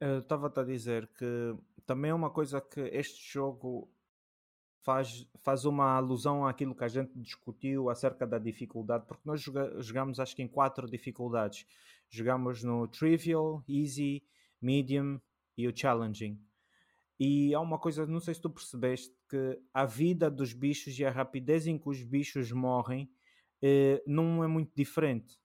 Estava-te 0.00 0.58
a 0.60 0.64
dizer 0.64 1.08
que 1.08 1.54
também 1.86 2.10
é 2.10 2.14
uma 2.14 2.30
coisa 2.30 2.60
que 2.60 2.80
este 2.80 3.32
jogo 3.32 3.92
faz, 4.82 5.26
faz 5.42 5.64
uma 5.64 5.96
alusão 5.96 6.46
àquilo 6.46 6.74
que 6.74 6.84
a 6.84 6.88
gente 6.88 7.12
discutiu 7.18 7.90
acerca 7.90 8.26
da 8.26 8.38
dificuldade, 8.38 9.04
porque 9.06 9.22
nós 9.24 9.40
joga, 9.40 9.80
jogamos 9.80 10.18
acho 10.18 10.34
que 10.34 10.42
em 10.42 10.48
quatro 10.48 10.88
dificuldades. 10.88 11.66
Jogamos 12.08 12.62
no 12.64 12.88
Trivial, 12.88 13.62
Easy, 13.68 14.22
Medium 14.60 15.20
e 15.56 15.68
o 15.68 15.76
Challenging. 15.76 16.40
E 17.20 17.54
há 17.54 17.60
uma 17.60 17.78
coisa, 17.78 18.06
não 18.06 18.18
sei 18.18 18.32
se 18.32 18.40
tu 18.40 18.48
percebeste, 18.48 19.14
que 19.28 19.60
a 19.74 19.84
vida 19.84 20.30
dos 20.30 20.54
bichos 20.54 20.98
e 20.98 21.04
a 21.04 21.10
rapidez 21.10 21.66
em 21.66 21.78
que 21.78 21.86
os 21.86 22.02
bichos 22.02 22.50
morrem 22.50 23.12
eh, 23.60 24.02
não 24.06 24.42
é 24.42 24.46
muito 24.46 24.72
diferente. 24.74 25.38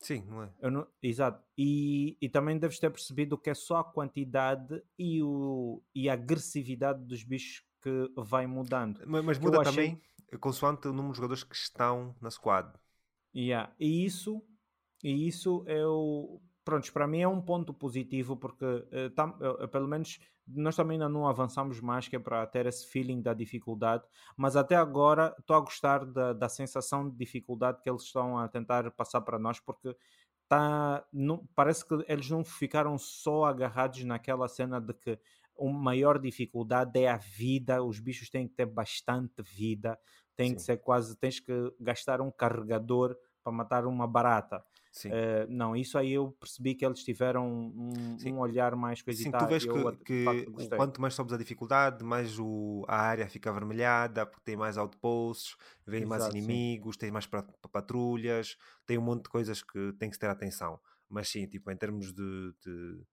Sim, 0.00 0.22
não 0.28 0.42
é? 0.42 0.70
Não, 0.70 0.86
exato. 1.02 1.42
E, 1.56 2.16
e 2.20 2.28
também 2.28 2.58
deves 2.58 2.78
ter 2.78 2.90
percebido 2.90 3.38
que 3.38 3.48
é 3.48 3.54
só 3.54 3.78
a 3.78 3.84
quantidade 3.84 4.82
e, 4.98 5.22
o, 5.22 5.82
e 5.94 6.10
a 6.10 6.12
agressividade 6.12 7.02
dos 7.04 7.24
bichos 7.24 7.64
que 7.82 8.12
vai 8.14 8.46
mudando. 8.46 9.00
Mas, 9.06 9.24
mas 9.24 9.38
muda 9.38 9.62
achei... 9.62 9.72
também 9.72 10.02
consoante 10.38 10.86
o 10.86 10.92
número 10.92 11.12
de 11.12 11.16
jogadores 11.16 11.42
que 11.42 11.56
estão 11.56 12.14
na 12.20 12.30
squad. 12.30 12.70
Yeah. 13.34 13.72
E 13.80 14.04
isso, 14.04 14.42
e 15.02 15.26
isso 15.26 15.64
é 15.66 15.86
o. 15.86 16.40
Pronto, 16.68 16.92
para 16.92 17.06
mim 17.06 17.20
é 17.22 17.26
um 17.26 17.40
ponto 17.40 17.72
positivo 17.72 18.36
porque 18.36 18.62
uh, 18.62 19.08
tam, 19.16 19.30
uh, 19.40 19.66
pelo 19.68 19.88
menos 19.88 20.18
nós 20.46 20.76
também 20.76 20.96
ainda 20.96 21.08
não 21.08 21.26
avançamos 21.26 21.80
mais 21.80 22.08
que 22.08 22.16
é 22.16 22.18
para 22.18 22.46
ter 22.46 22.66
esse 22.66 22.86
feeling 22.86 23.22
da 23.22 23.32
dificuldade, 23.32 24.04
mas 24.36 24.54
até 24.54 24.76
agora 24.76 25.34
estou 25.38 25.56
a 25.56 25.60
gostar 25.60 26.04
da, 26.04 26.34
da 26.34 26.46
sensação 26.46 27.08
de 27.08 27.16
dificuldade 27.16 27.80
que 27.80 27.88
eles 27.88 28.02
estão 28.02 28.36
a 28.36 28.46
tentar 28.48 28.90
passar 28.90 29.22
para 29.22 29.38
nós 29.38 29.58
porque 29.58 29.96
tá, 30.46 31.02
não, 31.10 31.42
parece 31.54 31.88
que 31.88 32.04
eles 32.06 32.28
não 32.28 32.44
ficaram 32.44 32.98
só 32.98 33.46
agarrados 33.46 34.04
naquela 34.04 34.46
cena 34.46 34.78
de 34.78 34.92
que 34.92 35.18
a 35.58 35.64
maior 35.64 36.18
dificuldade 36.18 37.00
é 37.00 37.08
a 37.08 37.16
vida, 37.16 37.82
os 37.82 37.98
bichos 37.98 38.28
têm 38.28 38.46
que 38.46 38.52
ter 38.54 38.66
bastante 38.66 39.42
vida, 39.42 39.98
tem 40.36 40.54
que 40.54 40.60
ser 40.60 40.76
quase, 40.76 41.16
tens 41.16 41.40
que 41.40 41.72
gastar 41.80 42.20
um 42.20 42.30
carregador 42.30 43.16
para 43.48 43.52
matar 43.52 43.86
uma 43.86 44.06
barata. 44.06 44.62
Uh, 45.04 45.46
não, 45.48 45.76
isso 45.76 45.96
aí 45.96 46.12
eu 46.12 46.32
percebi 46.32 46.74
que 46.74 46.84
eles 46.84 47.04
tiveram 47.04 47.46
um, 47.46 48.16
um 48.26 48.38
olhar 48.38 48.74
mais 48.74 49.00
coisitado. 49.00 49.44
Sim, 49.44 49.68
tu 49.68 49.74
vês 49.74 49.96
que, 50.04 50.44
que 50.46 50.68
quanto 50.76 51.00
mais 51.00 51.14
sobes 51.14 51.32
a 51.32 51.36
dificuldade, 51.36 52.04
mais 52.04 52.38
o, 52.38 52.84
a 52.88 52.96
área 52.96 53.28
fica 53.28 53.48
avermelhada, 53.48 54.26
porque 54.26 54.44
tem 54.44 54.56
mais 54.56 54.76
outposts, 54.76 55.56
vem 55.86 56.04
mais 56.04 56.26
inimigos, 56.28 56.96
sim. 56.96 57.00
tem 57.00 57.10
mais 57.10 57.28
patrulhas, 57.70 58.56
tem 58.86 58.98
um 58.98 59.02
monte 59.02 59.24
de 59.24 59.30
coisas 59.30 59.62
que 59.62 59.92
tem 59.98 60.08
que 60.08 60.16
se 60.16 60.20
ter 60.20 60.28
atenção. 60.28 60.80
Mas 61.08 61.28
sim, 61.28 61.46
tipo, 61.46 61.70
em 61.70 61.76
termos 61.76 62.12
de, 62.12 62.54
de 62.64 63.06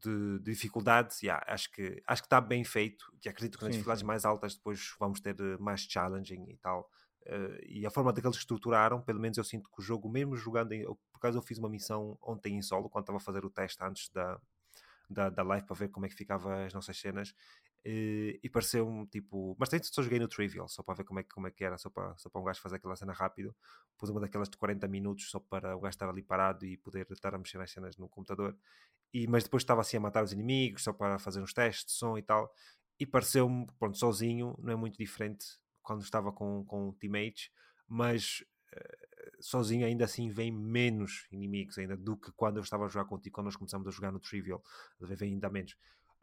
de, 0.00 0.38
de 0.38 0.52
dificuldades, 0.52 1.22
yeah, 1.22 1.44
acho 1.48 1.72
que 1.72 2.00
acho 2.06 2.22
que 2.22 2.26
está 2.26 2.40
bem 2.40 2.62
feito. 2.62 3.04
E 3.24 3.28
acredito 3.28 3.58
que 3.58 3.64
nas 3.64 3.72
sim, 3.72 3.78
dificuldades 3.78 4.00
sim. 4.00 4.06
mais 4.06 4.24
altas 4.24 4.54
depois 4.54 4.94
vamos 4.98 5.20
ter 5.20 5.34
eh, 5.40 5.56
mais 5.58 5.80
challenging 5.80 6.44
e 6.48 6.56
tal. 6.58 6.88
Uh, 7.28 7.60
e 7.66 7.84
a 7.84 7.90
forma 7.90 8.10
daqueles 8.10 8.38
estruturaram, 8.38 9.02
pelo 9.02 9.20
menos 9.20 9.36
eu 9.36 9.44
sinto 9.44 9.70
que 9.70 9.80
o 9.80 9.82
jogo, 9.82 10.08
mesmo 10.08 10.34
jogando, 10.34 10.72
em, 10.72 10.84
por 10.84 10.98
acaso 11.16 11.36
eu 11.36 11.42
fiz 11.42 11.58
uma 11.58 11.68
missão 11.68 12.18
ontem 12.22 12.56
em 12.56 12.62
solo, 12.62 12.88
quando 12.88 13.02
estava 13.02 13.18
a 13.18 13.20
fazer 13.20 13.44
o 13.44 13.50
teste 13.50 13.84
antes 13.84 14.08
da, 14.08 14.40
da, 15.10 15.28
da 15.28 15.42
live 15.42 15.66
para 15.66 15.76
ver 15.76 15.88
como 15.90 16.06
é 16.06 16.08
que 16.08 16.14
ficava 16.14 16.64
as 16.64 16.72
nossas 16.72 16.98
cenas, 16.98 17.34
e, 17.84 18.40
e 18.42 18.48
pareceu-me 18.48 19.06
tipo. 19.06 19.54
Mas 19.58 19.68
tem 19.68 19.82
só 19.82 20.02
joguei 20.02 20.18
no 20.18 20.26
Trivial, 20.26 20.68
só 20.68 20.82
para 20.82 20.94
ver 20.94 21.04
como 21.04 21.20
é, 21.20 21.22
como 21.22 21.46
é 21.46 21.50
que 21.50 21.62
era, 21.62 21.76
só 21.76 21.90
para, 21.90 22.16
só 22.16 22.30
para 22.30 22.40
um 22.40 22.44
gajo 22.44 22.60
fazer 22.60 22.76
aquela 22.76 22.96
cena 22.96 23.12
rápido. 23.12 23.54
Pus 23.98 24.08
uma 24.10 24.20
daquelas 24.20 24.48
de 24.48 24.56
40 24.56 24.88
minutos 24.88 25.30
só 25.30 25.38
para 25.38 25.76
o 25.76 25.80
gajo 25.80 25.90
estar 25.90 26.08
ali 26.08 26.22
parado 26.22 26.64
e 26.64 26.76
poder 26.78 27.06
estar 27.10 27.34
a 27.34 27.38
mexer 27.38 27.58
nas 27.58 27.70
cenas 27.70 27.96
no 27.98 28.08
computador. 28.08 28.56
E, 29.12 29.26
mas 29.26 29.44
depois 29.44 29.62
estava 29.62 29.80
assim 29.82 29.96
a 29.96 30.00
matar 30.00 30.24
os 30.24 30.32
inimigos, 30.32 30.82
só 30.82 30.92
para 30.92 31.18
fazer 31.18 31.40
uns 31.40 31.52
testes 31.52 31.86
de 31.86 31.92
som 31.92 32.18
e 32.18 32.22
tal. 32.22 32.52
E 32.98 33.06
pareceu-me, 33.06 33.66
pronto, 33.78 33.96
sozinho, 33.96 34.54
não 34.58 34.72
é 34.72 34.76
muito 34.76 34.98
diferente 34.98 35.46
quando 35.88 36.02
estava 36.02 36.30
com, 36.30 36.62
com 36.66 36.92
teammates, 36.92 37.50
mas 37.88 38.44
uh, 38.74 39.42
sozinho 39.42 39.86
ainda 39.86 40.04
assim 40.04 40.28
vem 40.28 40.52
menos 40.52 41.26
inimigos 41.32 41.78
ainda 41.78 41.96
do 41.96 42.14
que 42.14 42.30
quando 42.32 42.58
eu 42.58 42.62
estava 42.62 42.84
a 42.84 42.88
jogar 42.88 43.06
contigo, 43.06 43.34
quando 43.34 43.46
nós 43.46 43.56
começamos 43.56 43.88
a 43.88 43.90
jogar 43.90 44.12
no 44.12 44.20
Trivial, 44.20 44.62
vem 45.00 45.32
ainda 45.32 45.48
menos. 45.48 45.72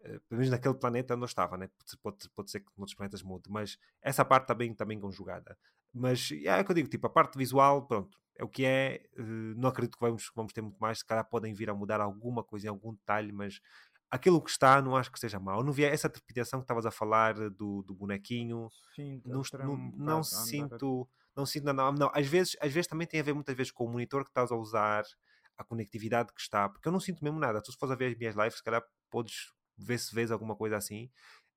Uh, 0.01 0.21
pelo 0.29 0.39
menos 0.39 0.51
naquele 0.51 0.75
planeta 0.75 1.15
eu 1.15 1.25
estava, 1.25 1.57
né? 1.57 1.67
pode, 2.03 2.29
pode 2.29 2.51
ser 2.51 2.59
que 2.59 2.67
noutros 2.77 2.95
planetas 2.95 3.23
mude, 3.23 3.49
mas 3.49 3.79
essa 4.03 4.23
parte 4.23 4.43
está 4.43 4.53
bem, 4.53 4.75
bem 4.85 4.99
conjugada. 4.99 5.57
Mas 5.91 6.29
é 6.43 6.61
o 6.61 6.63
que 6.63 6.71
eu 6.71 6.75
digo, 6.75 6.89
tipo, 6.89 7.07
a 7.07 7.09
parte 7.09 7.35
visual, 7.35 7.87
pronto, 7.87 8.19
é 8.37 8.43
o 8.43 8.49
que 8.49 8.65
é. 8.65 9.01
Uh, 9.17 9.55
não 9.57 9.69
acredito 9.69 9.97
que 9.97 10.05
vamos, 10.05 10.29
vamos 10.35 10.53
ter 10.53 10.61
muito 10.61 10.77
mais. 10.77 10.99
Se 10.99 11.05
calhar 11.05 11.27
podem 11.27 11.55
vir 11.55 11.71
a 11.71 11.73
mudar 11.73 12.01
alguma 12.01 12.43
coisa 12.43 12.67
em 12.67 12.69
algum 12.69 12.93
detalhe, 12.93 13.31
mas 13.31 13.59
aquilo 14.15 14.41
que 14.41 14.49
está 14.49 14.81
não 14.81 14.95
acho 14.95 15.11
que 15.11 15.19
seja 15.19 15.39
mau. 15.39 15.63
Não 15.63 15.71
vi 15.71 15.83
essa 15.83 16.09
trepidação 16.09 16.59
que 16.59 16.63
estavas 16.63 16.85
a 16.85 16.91
falar 16.91 17.33
do, 17.51 17.83
do 17.83 17.93
bonequinho. 17.93 18.69
Sim, 18.95 19.21
não, 19.25 19.41
não, 19.53 19.77
não 19.97 20.23
sinto. 20.23 21.07
Não 21.35 21.45
sinto 21.45 21.65
não, 21.73 21.91
não. 21.91 22.11
Às 22.13 22.27
vezes, 22.27 22.55
às 22.61 22.71
vezes 22.71 22.87
também 22.87 23.05
tem 23.05 23.19
a 23.19 23.23
ver 23.23 23.33
muitas 23.33 23.55
vezes 23.55 23.71
com 23.71 23.85
o 23.85 23.89
monitor 23.89 24.23
que 24.23 24.29
estás 24.29 24.51
a 24.51 24.55
usar, 24.55 25.03
a 25.57 25.63
conectividade 25.63 26.33
que 26.33 26.41
está, 26.41 26.69
porque 26.69 26.87
eu 26.87 26.91
não 26.91 26.99
sinto 26.99 27.23
mesmo 27.23 27.39
nada. 27.39 27.61
Tu 27.61 27.71
se 27.71 27.77
fores 27.77 27.93
a 27.93 27.95
ver 27.95 28.11
as 28.11 28.17
minhas 28.17 28.35
lives, 28.35 28.55
se 28.57 28.63
calhar 28.63 28.83
podes 29.09 29.53
ver 29.77 29.97
se 29.97 30.15
vês 30.15 30.31
alguma 30.31 30.55
coisa 30.55 30.77
assim 30.77 31.09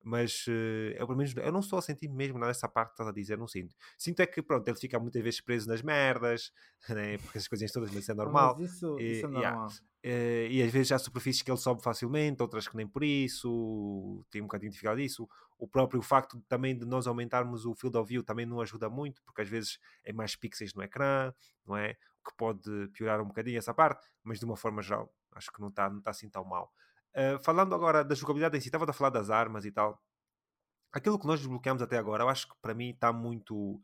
mas 0.03 0.45
uh, 0.47 0.91
eu 0.95 1.05
pelo 1.05 1.17
menos 1.17 1.35
eu 1.35 1.51
não 1.51 1.59
estou 1.59 1.77
a 1.77 1.81
sentir 1.81 2.07
mesmo 2.07 2.37
nada 2.39 2.51
dessa 2.51 2.67
parte 2.67 2.89
que 2.89 2.93
estás 2.93 3.09
a 3.09 3.13
dizer, 3.13 3.37
não 3.37 3.47
sinto. 3.47 3.75
Sinto 3.97 4.21
é 4.21 4.25
que 4.25 4.41
pronto, 4.41 4.67
ele 4.67 4.77
fica 4.77 4.99
muitas 4.99 5.21
vezes 5.21 5.41
preso 5.41 5.67
nas 5.67 5.81
merdas, 5.81 6.51
né? 6.89 7.17
porque 7.17 7.37
essas 7.37 7.47
coisinhas 7.47 7.71
todas, 7.71 7.89
mas 7.91 8.03
isso 8.03 8.11
é 8.11 8.15
normal. 8.15 8.55
Mas 8.57 8.71
isso, 8.71 8.99
e, 8.99 9.11
isso 9.11 9.25
é 9.25 9.29
normal. 9.29 9.67
Yeah. 9.67 9.88
Uh, 10.03 10.47
e 10.49 10.63
às 10.63 10.71
vezes 10.71 10.93
há 10.93 10.99
superfícies 10.99 11.41
que 11.41 11.51
ele 11.51 11.57
sobe 11.57 11.83
facilmente, 11.83 12.41
outras 12.41 12.67
que 12.67 12.77
nem 12.77 12.87
por 12.87 13.03
isso, 13.03 14.25
tem 14.31 14.41
um 14.41 14.45
bocadinho 14.45 14.69
de 14.69 14.75
dificuldade 14.75 15.01
disso. 15.01 15.27
O 15.57 15.67
próprio 15.67 16.01
facto 16.01 16.41
também 16.47 16.77
de 16.77 16.85
nós 16.85 17.05
aumentarmos 17.05 17.65
o 17.65 17.75
field 17.75 17.97
of 17.97 18.07
view 18.07 18.23
também 18.23 18.45
não 18.45 18.61
ajuda 18.61 18.89
muito, 18.89 19.21
porque 19.23 19.41
às 19.41 19.49
vezes 19.49 19.77
é 20.05 20.13
mais 20.13 20.35
pixels 20.37 20.73
no 20.73 20.81
ecrã, 20.81 21.33
não 21.65 21.75
é? 21.75 21.97
O 22.23 22.29
que 22.29 22.37
pode 22.37 22.87
piorar 22.93 23.19
um 23.21 23.27
bocadinho 23.27 23.57
essa 23.57 23.73
parte, 23.73 24.07
mas 24.23 24.39
de 24.39 24.45
uma 24.45 24.55
forma 24.55 24.81
geral, 24.81 25.13
acho 25.33 25.51
que 25.51 25.59
não 25.59 25.67
está 25.67 25.89
não 25.89 26.01
tá 26.01 26.11
assim 26.11 26.29
tão 26.29 26.45
mal. 26.45 26.71
Uh, 27.13 27.37
falando 27.43 27.75
agora 27.75 28.03
da 28.03 28.15
jogabilidade 28.15 28.57
em 28.57 28.61
si, 28.61 28.69
estava 28.69 28.89
a 28.89 28.93
falar 28.93 29.09
das 29.09 29.29
armas 29.29 29.65
e 29.65 29.71
tal. 29.71 30.01
Aquilo 30.93 31.19
que 31.19 31.27
nós 31.27 31.39
desbloqueamos 31.39 31.81
até 31.81 31.97
agora, 31.97 32.23
eu 32.23 32.29
acho 32.29 32.47
que 32.47 32.55
para 32.61 32.73
mim 32.73 32.91
está 32.91 33.11
muito. 33.11 33.81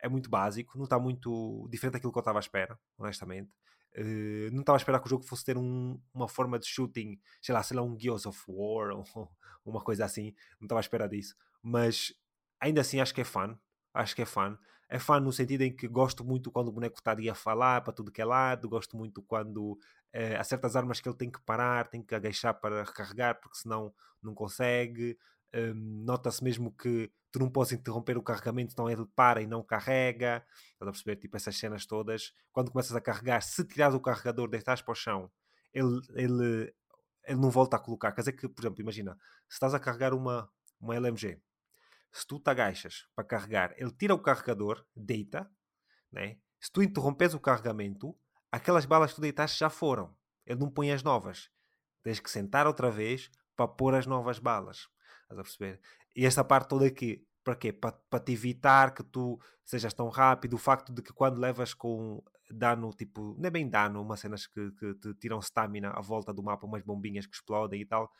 É 0.00 0.08
muito 0.08 0.30
básico, 0.30 0.78
não 0.78 0.84
está 0.84 0.98
muito 0.98 1.68
diferente 1.70 1.94
daquilo 1.94 2.12
que 2.12 2.18
eu 2.18 2.20
estava 2.20 2.38
à 2.38 2.40
espera, 2.40 2.78
honestamente. 2.96 3.50
Uh, 3.96 4.50
não 4.52 4.60
estava 4.60 4.76
a 4.76 4.80
esperar 4.80 5.00
que 5.00 5.06
o 5.06 5.10
jogo 5.10 5.24
fosse 5.24 5.44
ter 5.44 5.56
um, 5.56 6.00
uma 6.12 6.28
forma 6.28 6.58
de 6.58 6.66
shooting, 6.66 7.18
sei 7.40 7.54
lá, 7.54 7.62
sei 7.62 7.76
lá, 7.76 7.82
um 7.82 7.98
Gears 7.98 8.26
of 8.26 8.40
War 8.48 8.90
ou 9.14 9.30
uma 9.64 9.80
coisa 9.80 10.04
assim. 10.04 10.34
Não 10.60 10.66
estava 10.66 10.80
à 10.80 10.82
espera 10.82 11.08
disso. 11.08 11.36
Mas 11.62 12.12
ainda 12.60 12.80
assim 12.80 13.00
acho 13.00 13.14
que 13.14 13.20
é 13.20 13.24
fun. 13.24 13.56
Acho 13.92 14.14
que 14.14 14.22
é 14.22 14.26
fun. 14.26 14.56
É 14.88 14.98
fun 14.98 15.20
no 15.20 15.32
sentido 15.32 15.62
em 15.62 15.74
que 15.74 15.86
gosto 15.86 16.24
muito 16.24 16.50
quando 16.50 16.68
o 16.68 16.72
boneco 16.72 16.98
está 16.98 17.10
ali 17.12 17.28
a 17.28 17.34
falar 17.34 17.82
para 17.82 17.92
tudo 17.92 18.12
que 18.12 18.22
é 18.22 18.24
lado. 18.24 18.68
Gosto 18.68 18.96
muito 18.96 19.22
quando 19.22 19.78
Uh, 20.14 20.38
há 20.38 20.44
certas 20.44 20.74
armas 20.74 21.00
que 21.00 21.08
ele 21.08 21.16
tem 21.16 21.30
que 21.30 21.40
parar, 21.40 21.86
tem 21.88 22.02
que 22.02 22.14
agachar 22.14 22.54
para 22.54 22.82
recarregar, 22.82 23.38
porque 23.40 23.58
senão 23.58 23.92
não 24.22 24.34
consegue. 24.34 25.18
Um, 25.54 26.04
Nota-se 26.04 26.42
mesmo 26.42 26.72
que 26.72 27.10
tu 27.30 27.38
não 27.38 27.50
podes 27.50 27.72
interromper 27.72 28.16
o 28.16 28.22
carregamento, 28.22 28.72
então 28.72 28.88
ele 28.88 29.06
para 29.14 29.42
e 29.42 29.46
não 29.46 29.62
carrega. 29.62 30.44
Estás 30.72 30.88
a 30.88 30.92
perceber? 30.92 31.16
Tipo 31.16 31.36
essas 31.36 31.56
cenas 31.56 31.86
todas. 31.86 32.32
Quando 32.52 32.70
começas 32.70 32.94
a 32.94 33.00
carregar, 33.00 33.40
se 33.42 33.64
tirares 33.64 33.94
o 33.94 34.00
carregador, 34.00 34.48
deixares 34.48 34.82
para 34.82 34.92
o 34.92 34.94
chão, 34.94 35.30
ele, 35.72 36.00
ele, 36.14 36.74
ele 37.24 37.40
não 37.40 37.50
volta 37.50 37.76
a 37.76 37.80
colocar. 37.80 38.12
Quer 38.12 38.22
dizer 38.22 38.32
que, 38.32 38.48
por 38.48 38.62
exemplo, 38.62 38.80
imagina, 38.80 39.14
se 39.48 39.54
estás 39.54 39.74
a 39.74 39.80
carregar 39.80 40.14
uma, 40.14 40.50
uma 40.80 40.94
LMG, 40.94 41.40
se 42.12 42.26
tu 42.26 42.40
te 42.40 42.50
agachas 42.50 43.06
para 43.14 43.24
carregar, 43.24 43.74
ele 43.76 43.92
tira 43.92 44.14
o 44.14 44.18
carregador, 44.18 44.84
deita, 44.96 45.50
né? 46.10 46.38
se 46.60 46.72
tu 46.72 46.82
interrompes 46.82 47.34
o 47.34 47.40
carregamento, 47.40 48.16
aquelas 48.50 48.84
balas 48.84 49.10
que 49.10 49.16
tu 49.16 49.22
deitaste 49.22 49.58
já 49.58 49.70
foram. 49.70 50.16
Ele 50.46 50.60
não 50.60 50.70
põe 50.70 50.90
as 50.90 51.02
novas. 51.02 51.50
Tens 52.02 52.18
que 52.18 52.30
sentar 52.30 52.66
outra 52.66 52.90
vez 52.90 53.30
para 53.54 53.68
pôr 53.68 53.94
as 53.94 54.06
novas 54.06 54.38
balas. 54.38 54.88
Estás 55.28 55.38
a 55.38 55.42
perceber? 55.42 55.80
E 56.16 56.24
esta 56.24 56.42
parte 56.42 56.68
toda 56.68 56.86
aqui, 56.86 57.22
para 57.44 57.54
quê? 57.54 57.72
Para, 57.72 57.92
para 57.92 58.20
te 58.24 58.32
evitar 58.32 58.94
que 58.94 59.02
tu 59.04 59.38
sejas 59.64 59.92
tão 59.92 60.08
rápido. 60.08 60.54
O 60.54 60.58
facto 60.58 60.92
de 60.92 61.02
que 61.02 61.12
quando 61.12 61.38
levas 61.38 61.74
com 61.74 62.22
dano, 62.50 62.90
tipo, 62.94 63.36
não 63.38 63.46
é 63.46 63.50
bem 63.50 63.68
dano, 63.68 64.00
umas 64.00 64.20
cenas 64.20 64.46
que, 64.46 64.70
que 64.72 64.94
te 64.94 65.14
tiram 65.14 65.38
stamina 65.40 65.90
à 65.90 66.00
volta 66.00 66.32
do 66.32 66.42
mapa, 66.42 66.66
umas 66.66 66.82
bombinhas 66.82 67.26
que 67.26 67.34
explodem 67.34 67.82
e 67.82 67.84
tal, 67.84 68.10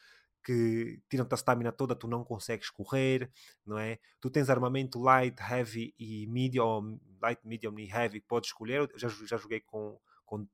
que 0.45 1.01
tiram-te 1.09 1.33
a 1.33 1.37
stamina 1.37 1.73
toda, 1.73 1.97
tu 1.97 2.07
não 2.07 2.25
consegues 2.25 2.69
correr, 2.69 3.31
não 3.65 3.79
é? 3.79 3.99
Tu 4.21 4.31
tens 4.31 4.51
armamento 4.51 5.01
light, 5.01 5.39
heavy 5.41 5.95
e 5.99 6.27
medium, 6.27 7.01
light, 7.23 7.41
medium 7.43 7.79
e 7.79 7.89
heavy, 7.89 8.21
podes 8.21 8.51
escolher. 8.51 8.89
Eu 8.93 8.99
já, 8.99 9.09
já 9.09 9.37
joguei 9.39 9.61
com 9.61 9.99
com 10.29 10.47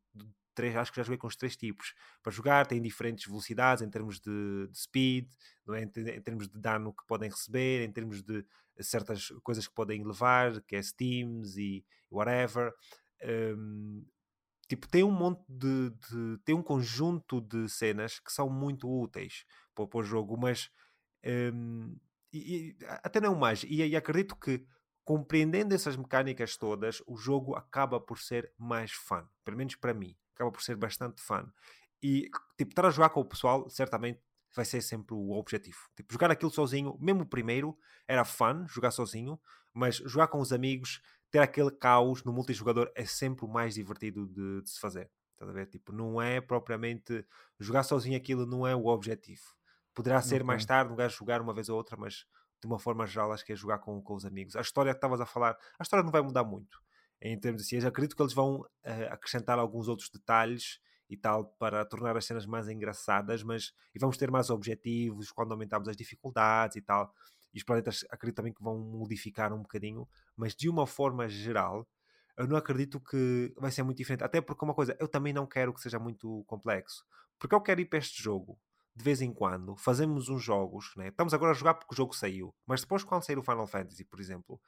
três, 0.55 0.77
acho 0.77 0.93
que 0.93 0.97
já 0.97 1.03
joguei 1.03 1.19
com 1.19 1.27
os 1.27 1.37
três 1.37 1.57
tipos 1.57 1.95
para 2.23 2.33
jogar, 2.33 2.67
têm 2.67 2.81
diferentes 2.81 3.27
velocidades 3.27 3.83
em 3.83 3.91
termos 3.91 4.21
de, 4.21 4.69
de 4.69 4.79
speed, 4.79 5.27
é? 5.71 5.83
em, 5.83 6.17
em, 6.17 6.23
termos 6.23 6.49
de 6.49 6.59
dano 6.59 6.93
que 6.93 7.05
podem 7.07 7.29
receber, 7.29 7.85
em 7.85 7.93
termos 7.93 8.23
de 8.23 8.45
certas 8.81 9.29
coisas 9.43 9.67
que 9.67 9.75
podem 9.75 10.05
levar, 10.05 10.61
que 10.63 10.77
é 10.77 10.83
steams 10.83 11.57
e 11.57 11.85
whatever. 12.11 12.73
Um, 13.23 14.05
tipo, 14.69 14.89
tem 14.89 15.05
um 15.05 15.11
monte 15.11 15.45
de, 15.49 15.91
de, 15.91 16.39
tem 16.45 16.55
um 16.55 16.63
conjunto 16.63 17.41
de 17.41 17.69
cenas 17.69 18.19
que 18.19 18.33
são 18.33 18.49
muito 18.49 18.89
úteis 18.89 19.45
para, 19.75 19.87
para 19.87 20.01
o 20.01 20.05
jogo, 20.05 20.37
mas 20.37 20.71
um, 21.53 21.97
e, 22.33 22.39
e, 22.39 22.77
até 23.03 23.21
não 23.21 23.35
mais, 23.35 23.63
e, 23.65 23.85
e 23.87 23.97
acredito 23.97 24.37
que 24.37 24.67
compreendendo 25.05 25.75
essas 25.75 25.97
mecânicas 25.97 26.57
todas, 26.57 27.03
o 27.07 27.17
jogo 27.17 27.55
acaba 27.55 28.01
por 28.01 28.19
ser 28.19 28.51
mais 28.59 28.91
fun. 28.93 29.23
Pelo 29.45 29.59
menos 29.59 29.77
para 29.77 29.93
mim, 29.93 30.17
acaba 30.35 30.51
por 30.51 30.62
ser 30.62 30.77
bastante 30.77 31.23
fun. 31.23 31.47
E, 32.02 32.28
tipo, 32.59 32.70
estar 32.70 32.86
a 32.86 32.90
jogar 32.90 33.11
com 33.11 33.20
o 33.20 33.24
pessoal, 33.24 33.69
certamente 33.70 34.20
vai 34.55 34.65
ser 34.65 34.81
sempre 34.82 35.15
o 35.15 35.32
objetivo. 35.32 35.78
Tipo, 35.97 36.12
jogar 36.12 36.31
aquilo 36.31 36.51
sozinho, 36.51 36.97
mesmo 37.01 37.23
o 37.23 37.27
primeiro, 37.27 37.77
era 38.06 38.24
fun, 38.24 38.66
jogar 38.69 38.90
sozinho, 38.90 39.40
mas 39.73 39.97
jogar 39.97 40.28
com 40.28 40.39
os 40.39 40.52
amigos 40.52 41.01
ter 41.31 41.40
aquele 41.40 41.70
caos 41.70 42.23
no 42.23 42.32
multijogador 42.32 42.93
é 42.94 43.05
sempre 43.05 43.44
o 43.44 43.48
mais 43.48 43.74
divertido 43.74 44.27
de, 44.28 44.62
de 44.62 44.70
se 44.70 44.78
fazer. 44.78 45.11
Estás 45.32 45.51
a 45.51 45.52
ver? 45.52 45.66
Tipo, 45.66 45.93
não 45.93 46.23
é 46.23 46.40
propriamente 46.40 47.27
jogar 47.59 47.82
sozinho 47.82 48.16
aquilo, 48.16 48.47
não 48.47 48.65
é 48.65 48.74
o 48.77 48.86
objetivo. 48.86 49.43
Poderá 49.93 50.23
ser 50.23 50.36
okay. 50.36 50.47
mais 50.47 50.65
tarde 50.65 50.93
um 50.93 50.97
gajo 50.97 51.16
jogar 51.16 51.40
uma 51.40 51.52
vez 51.52 51.69
ou 51.69 51.77
outra, 51.77 51.97
mas 51.97 52.24
de 52.61 52.66
uma 52.66 52.78
forma 52.78 53.05
geral 53.06 53.32
acho 53.32 53.44
que 53.44 53.52
é 53.52 53.56
jogar 53.56 53.78
com, 53.78 54.01
com 54.01 54.15
os 54.15 54.24
amigos. 54.24 54.55
A 54.55 54.61
história 54.61 54.93
que 54.93 54.98
estavas 54.98 55.20
a 55.20 55.27
falar, 55.27 55.56
a 55.78 55.82
história 55.82 56.05
não 56.05 56.12
vai 56.12 56.23
mudar 56.23 56.44
muito 56.44 56.84
em 57.33 57.39
termos 57.39 57.63
assim. 57.63 57.79
Eu 57.79 57.89
acredito 57.89 58.15
que 58.15 58.23
eles 58.23 58.35
vão 58.35 58.61
uh, 58.61 58.67
acrescentar 59.11 59.59
alguns 59.59 59.89
outros 59.89 60.11
detalhes 60.11 60.79
e 61.09 61.17
tal 61.17 61.45
para 61.59 61.85
tornar 61.85 62.17
as 62.17 62.25
cenas 62.25 62.47
mais 62.47 62.69
engraçadas, 62.69 63.43
mas 63.43 63.73
e 63.95 63.99
vamos 63.99 64.17
ter 64.17 64.31
mais 64.31 64.51
objetivos 64.51 65.33
quando 65.33 65.53
aumentamos 65.53 65.89
as 65.89 65.97
dificuldades 65.97 66.77
e 66.77 66.83
tal. 66.83 67.13
E 67.53 67.59
os 67.59 67.65
planetas 67.65 68.05
acredito 68.11 68.37
também 68.37 68.53
que 68.53 68.63
vão 68.63 68.79
modificar 68.79 69.53
um 69.53 69.63
bocadinho, 69.63 70.09
mas 70.37 70.55
de 70.55 70.69
uma 70.69 70.87
forma 70.87 71.29
geral, 71.29 71.89
eu 72.37 72.47
não 72.47 72.57
acredito 72.57 73.01
que 73.01 73.55
vai 73.57 73.71
ser 73.71 73.83
muito 73.85 73.99
diferente. 73.99 74.25
Até 74.25 74.41
porque 74.41 74.65
uma 74.65 74.75
coisa, 74.75 74.97
eu 75.01 75.09
também 75.09 75.33
não 75.33 75.47
quero 75.47 75.73
que 75.73 75.81
seja 75.81 75.99
muito 75.99 76.45
complexo. 76.47 77.05
Porque 77.39 77.55
eu 77.55 77.61
quero 77.61 77.81
ir 77.81 77.87
para 77.87 77.99
este 77.99 78.23
jogo 78.23 78.59
de 78.97 79.03
vez 79.03 79.21
em 79.21 79.33
quando, 79.33 79.75
fazemos 79.77 80.29
uns 80.29 80.43
jogos, 80.43 80.93
né? 80.97 81.09
estamos 81.09 81.35
agora 81.35 81.51
a 81.51 81.55
jogar 81.55 81.75
porque 81.75 81.93
o 81.93 81.97
jogo 81.97 82.15
saiu, 82.15 82.55
mas 82.65 82.83
depois 82.83 83.03
quando 83.03 83.25
sair 83.25 83.37
o 83.37 83.43
Final 83.43 83.67
Fantasy, 83.67 84.05
por 84.05 84.21
exemplo, 84.21 84.61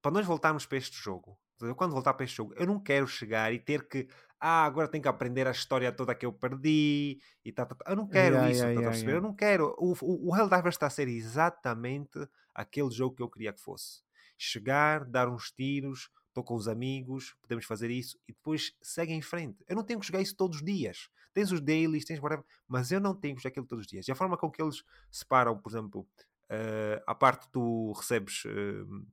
para 0.00 0.12
nós 0.12 0.24
voltarmos 0.24 0.66
para 0.66 0.78
este 0.78 0.96
jogo, 0.96 1.36
eu 1.60 1.74
quando 1.74 1.92
voltar 1.92 2.14
para 2.14 2.24
este 2.24 2.36
jogo, 2.36 2.54
eu 2.56 2.66
não 2.66 2.80
quero 2.80 3.06
chegar 3.06 3.52
e 3.52 3.58
ter 3.58 3.86
que, 3.88 4.08
ah, 4.40 4.64
agora 4.64 4.88
tenho 4.88 5.02
que 5.02 5.08
aprender 5.08 5.46
a 5.46 5.50
história 5.50 5.92
toda 5.92 6.14
que 6.14 6.26
eu 6.26 6.32
perdi 6.32 7.20
e 7.44 7.52
tá, 7.52 7.64
tá, 7.64 7.74
tá. 7.74 7.90
eu 7.90 7.96
não 7.96 8.08
quero 8.08 8.34
yeah, 8.34 8.50
isso, 8.50 8.64
yeah, 8.64 8.90
tá 8.90 8.96
yeah, 8.96 9.12
eu 9.12 9.20
não 9.20 9.34
quero. 9.34 9.74
O, 9.78 9.92
o, 10.02 10.30
o 10.30 10.36
Helldivers 10.36 10.74
está 10.74 10.86
a 10.86 10.90
ser 10.90 11.08
exatamente 11.08 12.18
aquele 12.54 12.90
jogo 12.90 13.16
que 13.16 13.22
eu 13.22 13.28
queria 13.28 13.52
que 13.52 13.60
fosse. 13.60 14.02
Chegar, 14.36 15.04
dar 15.04 15.28
uns 15.28 15.50
tiros, 15.50 16.10
estou 16.28 16.42
com 16.42 16.54
os 16.54 16.66
amigos, 16.66 17.36
podemos 17.40 17.64
fazer 17.64 17.90
isso 17.90 18.18
e 18.28 18.32
depois 18.32 18.76
segue 18.82 19.12
em 19.12 19.22
frente. 19.22 19.64
Eu 19.68 19.76
não 19.76 19.84
tenho 19.84 20.00
que 20.00 20.06
jogar 20.06 20.20
isso 20.20 20.36
todos 20.36 20.58
os 20.58 20.64
dias. 20.64 21.08
Tens 21.32 21.50
os 21.50 21.60
dailies, 21.60 22.04
tens 22.04 22.20
whatever, 22.20 22.44
mas 22.68 22.92
eu 22.92 23.00
não 23.00 23.14
tenho 23.14 23.36
que 23.36 23.42
jogar 23.42 23.50
aquilo 23.50 23.66
todos 23.66 23.84
os 23.84 23.90
dias. 23.90 24.06
E 24.06 24.12
a 24.12 24.14
forma 24.14 24.36
com 24.36 24.50
que 24.50 24.62
eles 24.62 24.84
separam, 25.10 25.58
por 25.58 25.70
exemplo, 25.70 26.06
uh, 26.50 27.02
a 27.06 27.14
parte 27.14 27.48
tu 27.50 27.92
recebes 27.92 28.44
uh, 28.44 29.06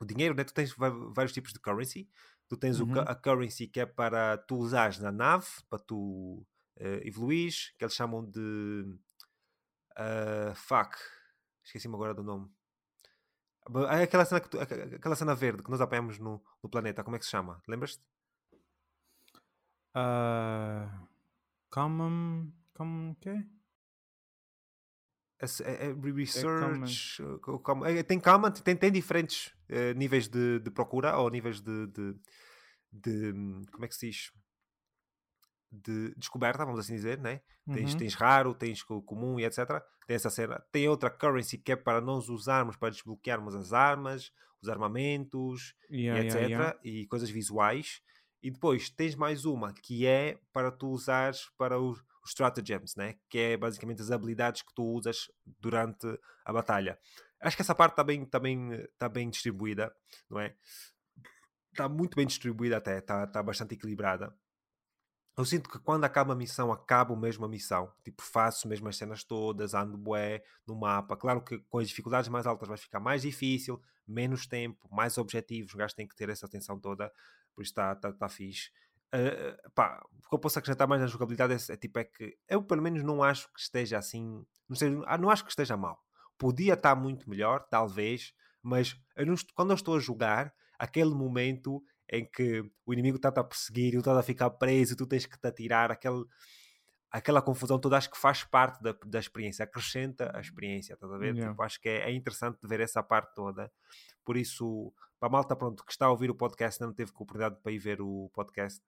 o 0.00 0.04
dinheiro, 0.04 0.34
né? 0.34 0.44
tu 0.44 0.54
tens 0.54 0.74
vários 0.76 1.32
tipos 1.32 1.52
de 1.52 1.58
currency. 1.58 2.08
Tu 2.48 2.56
tens 2.56 2.80
uhum. 2.80 2.94
o, 2.94 3.00
a 3.00 3.14
currency 3.14 3.66
que 3.66 3.80
é 3.80 3.86
para 3.86 4.38
tu 4.38 4.56
usares 4.56 4.98
na 4.98 5.12
nave, 5.12 5.46
para 5.68 5.78
tu 5.78 6.46
uh, 6.80 7.00
evoluís, 7.06 7.74
que 7.78 7.84
eles 7.84 7.94
chamam 7.94 8.24
de. 8.24 8.96
Uh, 9.98 10.54
fuck, 10.54 10.96
esqueci-me 11.64 11.94
agora 11.94 12.14
do 12.14 12.22
nome. 12.22 12.50
É 13.90 14.04
aquela 14.04 14.24
cena, 14.24 14.40
tu, 14.40 14.58
aquela 14.58 15.14
cena 15.14 15.34
verde 15.34 15.62
que 15.62 15.70
nós 15.70 15.80
apanhamos 15.80 16.18
no, 16.18 16.42
no 16.62 16.70
planeta, 16.70 17.04
como 17.04 17.16
é 17.16 17.18
que 17.18 17.24
se 17.26 17.30
chama? 17.30 17.62
Lembras-te? 17.68 18.02
Uh, 19.94 21.06
common. 21.68 22.50
Common. 22.72 23.14
quê? 23.20 23.44
É, 25.40 25.86
é, 25.86 25.90
é 25.90 26.12
research. 26.12 27.22
É, 27.86 27.98
é, 27.98 28.02
tem 28.02 28.18
common, 28.18 28.50
tem, 28.50 28.76
tem 28.76 28.90
diferentes 28.90 29.54
uh, 29.70 29.96
níveis 29.96 30.28
de, 30.28 30.58
de, 30.58 30.70
procura 30.70 31.16
ou 31.16 31.30
níveis 31.30 31.60
de, 31.60 31.86
de, 31.86 32.14
de, 32.92 33.32
Como 33.70 33.84
é 33.84 33.88
que 33.88 33.94
se 33.94 34.08
diz? 34.08 34.32
De 35.70 36.14
descoberta, 36.16 36.64
vamos 36.64 36.80
assim 36.80 36.94
dizer, 36.94 37.18
né? 37.18 37.40
Uhum. 37.66 37.74
Tens, 37.74 37.94
tens 37.94 38.14
raro, 38.14 38.54
tens 38.54 38.82
comum 38.82 39.38
e 39.38 39.44
etc. 39.44 39.80
Tem 40.06 40.16
essa 40.16 40.30
cena. 40.30 40.60
Tem 40.72 40.88
outra 40.88 41.10
currency 41.10 41.58
que 41.58 41.72
é 41.72 41.76
para 41.76 42.00
nós 42.00 42.28
usarmos 42.28 42.76
para 42.76 42.90
desbloquearmos 42.90 43.54
as 43.54 43.72
armas, 43.72 44.32
os 44.60 44.68
armamentos 44.68 45.74
yeah, 45.90 46.20
e 46.20 46.26
etc. 46.26 46.34
Yeah, 46.34 46.48
yeah. 46.48 46.78
E 46.82 47.06
coisas 47.06 47.30
visuais. 47.30 48.00
E 48.42 48.50
depois 48.50 48.88
tens 48.88 49.14
mais 49.14 49.44
uma 49.44 49.72
que 49.72 50.06
é 50.06 50.40
para 50.52 50.72
tu 50.72 50.88
usares 50.88 51.50
para 51.58 51.78
os, 51.78 52.02
os 52.28 52.32
stratagems, 52.32 52.94
né? 52.94 53.16
que 53.28 53.38
é 53.38 53.56
basicamente 53.56 54.02
as 54.02 54.10
habilidades 54.10 54.62
que 54.62 54.74
tu 54.74 54.84
usas 54.84 55.30
durante 55.58 56.06
a 56.44 56.52
batalha. 56.52 56.98
Acho 57.40 57.56
que 57.56 57.62
essa 57.62 57.74
parte 57.74 57.92
está 57.92 58.04
bem, 58.04 58.24
tá 58.24 58.38
bem, 58.38 58.86
tá 58.98 59.08
bem 59.08 59.30
distribuída, 59.30 59.94
não 60.28 60.40
é? 60.40 60.54
Está 61.72 61.88
muito 61.88 62.16
bem 62.16 62.26
distribuída 62.26 62.76
até, 62.76 62.98
está 62.98 63.26
tá 63.26 63.42
bastante 63.42 63.74
equilibrada. 63.74 64.34
Eu 65.36 65.44
sinto 65.44 65.70
que 65.70 65.78
quando 65.78 66.02
acaba 66.02 66.32
a 66.32 66.36
missão, 66.36 66.72
acabo 66.72 67.16
mesmo 67.16 67.44
a 67.44 67.48
missão. 67.48 67.92
Tipo, 68.02 68.22
faço 68.22 68.66
mesmo 68.66 68.88
as 68.88 68.96
cenas 68.96 69.22
todas, 69.22 69.72
ando 69.72 69.96
bué 69.96 70.42
no 70.66 70.74
mapa. 70.74 71.16
Claro 71.16 71.40
que 71.40 71.58
com 71.60 71.78
as 71.78 71.88
dificuldades 71.88 72.28
mais 72.28 72.44
altas 72.44 72.68
vai 72.68 72.76
ficar 72.76 72.98
mais 72.98 73.22
difícil, 73.22 73.80
menos 74.06 74.48
tempo, 74.48 74.88
mais 74.90 75.16
objetivos. 75.16 75.72
O 75.72 75.76
gajo 75.76 75.94
tem 75.94 76.08
que 76.08 76.16
ter 76.16 76.28
essa 76.28 76.46
atenção 76.46 76.80
toda. 76.80 77.12
Por 77.54 77.62
isso 77.62 77.70
está 77.70 77.94
tá, 77.94 78.12
tá 78.12 78.28
fixe. 78.28 78.72
Uh, 79.14 79.70
pá, 79.74 80.04
o 80.12 80.28
que 80.28 80.34
eu 80.34 80.38
posso 80.38 80.58
acrescentar 80.58 80.86
mais 80.86 81.00
na 81.00 81.06
jogabilidade 81.06 81.54
é, 81.54 81.72
é, 81.72 81.76
tipo 81.78 81.98
é 81.98 82.04
que 82.04 82.36
eu 82.46 82.62
pelo 82.62 82.82
menos 82.82 83.02
não 83.02 83.22
acho 83.22 83.50
que 83.54 83.58
esteja 83.58 83.96
assim 83.96 84.44
não, 84.68 84.76
sei, 84.76 85.00
ah, 85.06 85.16
não 85.16 85.30
acho 85.30 85.44
que 85.44 85.50
esteja 85.50 85.78
mal 85.78 85.98
podia 86.38 86.74
estar 86.74 86.94
muito 86.94 87.28
melhor, 87.28 87.66
talvez, 87.68 88.32
mas 88.62 88.96
eu 89.16 89.26
não, 89.26 89.34
quando 89.54 89.70
eu 89.70 89.74
estou 89.74 89.96
a 89.96 90.00
jogar, 90.00 90.54
aquele 90.78 91.10
momento 91.10 91.82
em 92.10 92.24
que 92.24 92.62
o 92.86 92.92
inimigo 92.92 93.16
está 93.16 93.28
a 93.28 93.44
perseguir 93.44 93.88
e 93.88 93.92
tu 93.92 93.98
estás 93.98 94.16
a 94.16 94.22
ficar 94.22 94.48
preso, 94.50 94.96
tu 94.96 95.06
tens 95.06 95.26
que 95.26 95.38
te 95.38 95.46
atirar, 95.46 95.90
aquele, 95.90 96.24
aquela 97.10 97.42
confusão 97.42 97.78
toda, 97.78 97.98
acho 97.98 98.10
que 98.10 98.16
faz 98.16 98.44
parte 98.44 98.80
da, 98.82 98.94
da 99.04 99.18
experiência, 99.18 99.64
acrescenta 99.64 100.30
a 100.34 100.40
experiência, 100.40 100.94
estás 100.94 101.12
a 101.12 101.18
ver? 101.18 101.34
Yeah. 101.34 101.50
Tipo, 101.50 101.62
acho 101.62 101.80
que 101.80 101.88
é, 101.88 102.08
é, 102.08 102.12
interessante 102.12 102.66
ver 102.66 102.80
essa 102.80 103.02
parte 103.02 103.34
toda. 103.34 103.70
Por 104.24 104.36
isso, 104.36 104.92
para 105.18 105.28
a 105.28 105.32
malta 105.32 105.56
pronto, 105.56 105.84
que 105.84 105.92
está 105.92 106.06
a 106.06 106.10
ouvir 106.10 106.30
o 106.30 106.34
podcast, 106.34 106.80
não 106.80 106.92
teve 106.92 107.10
oportunidade 107.10 107.60
para 107.60 107.72
ir 107.72 107.78
ver 107.78 108.00
o 108.00 108.30
podcast, 108.32 108.80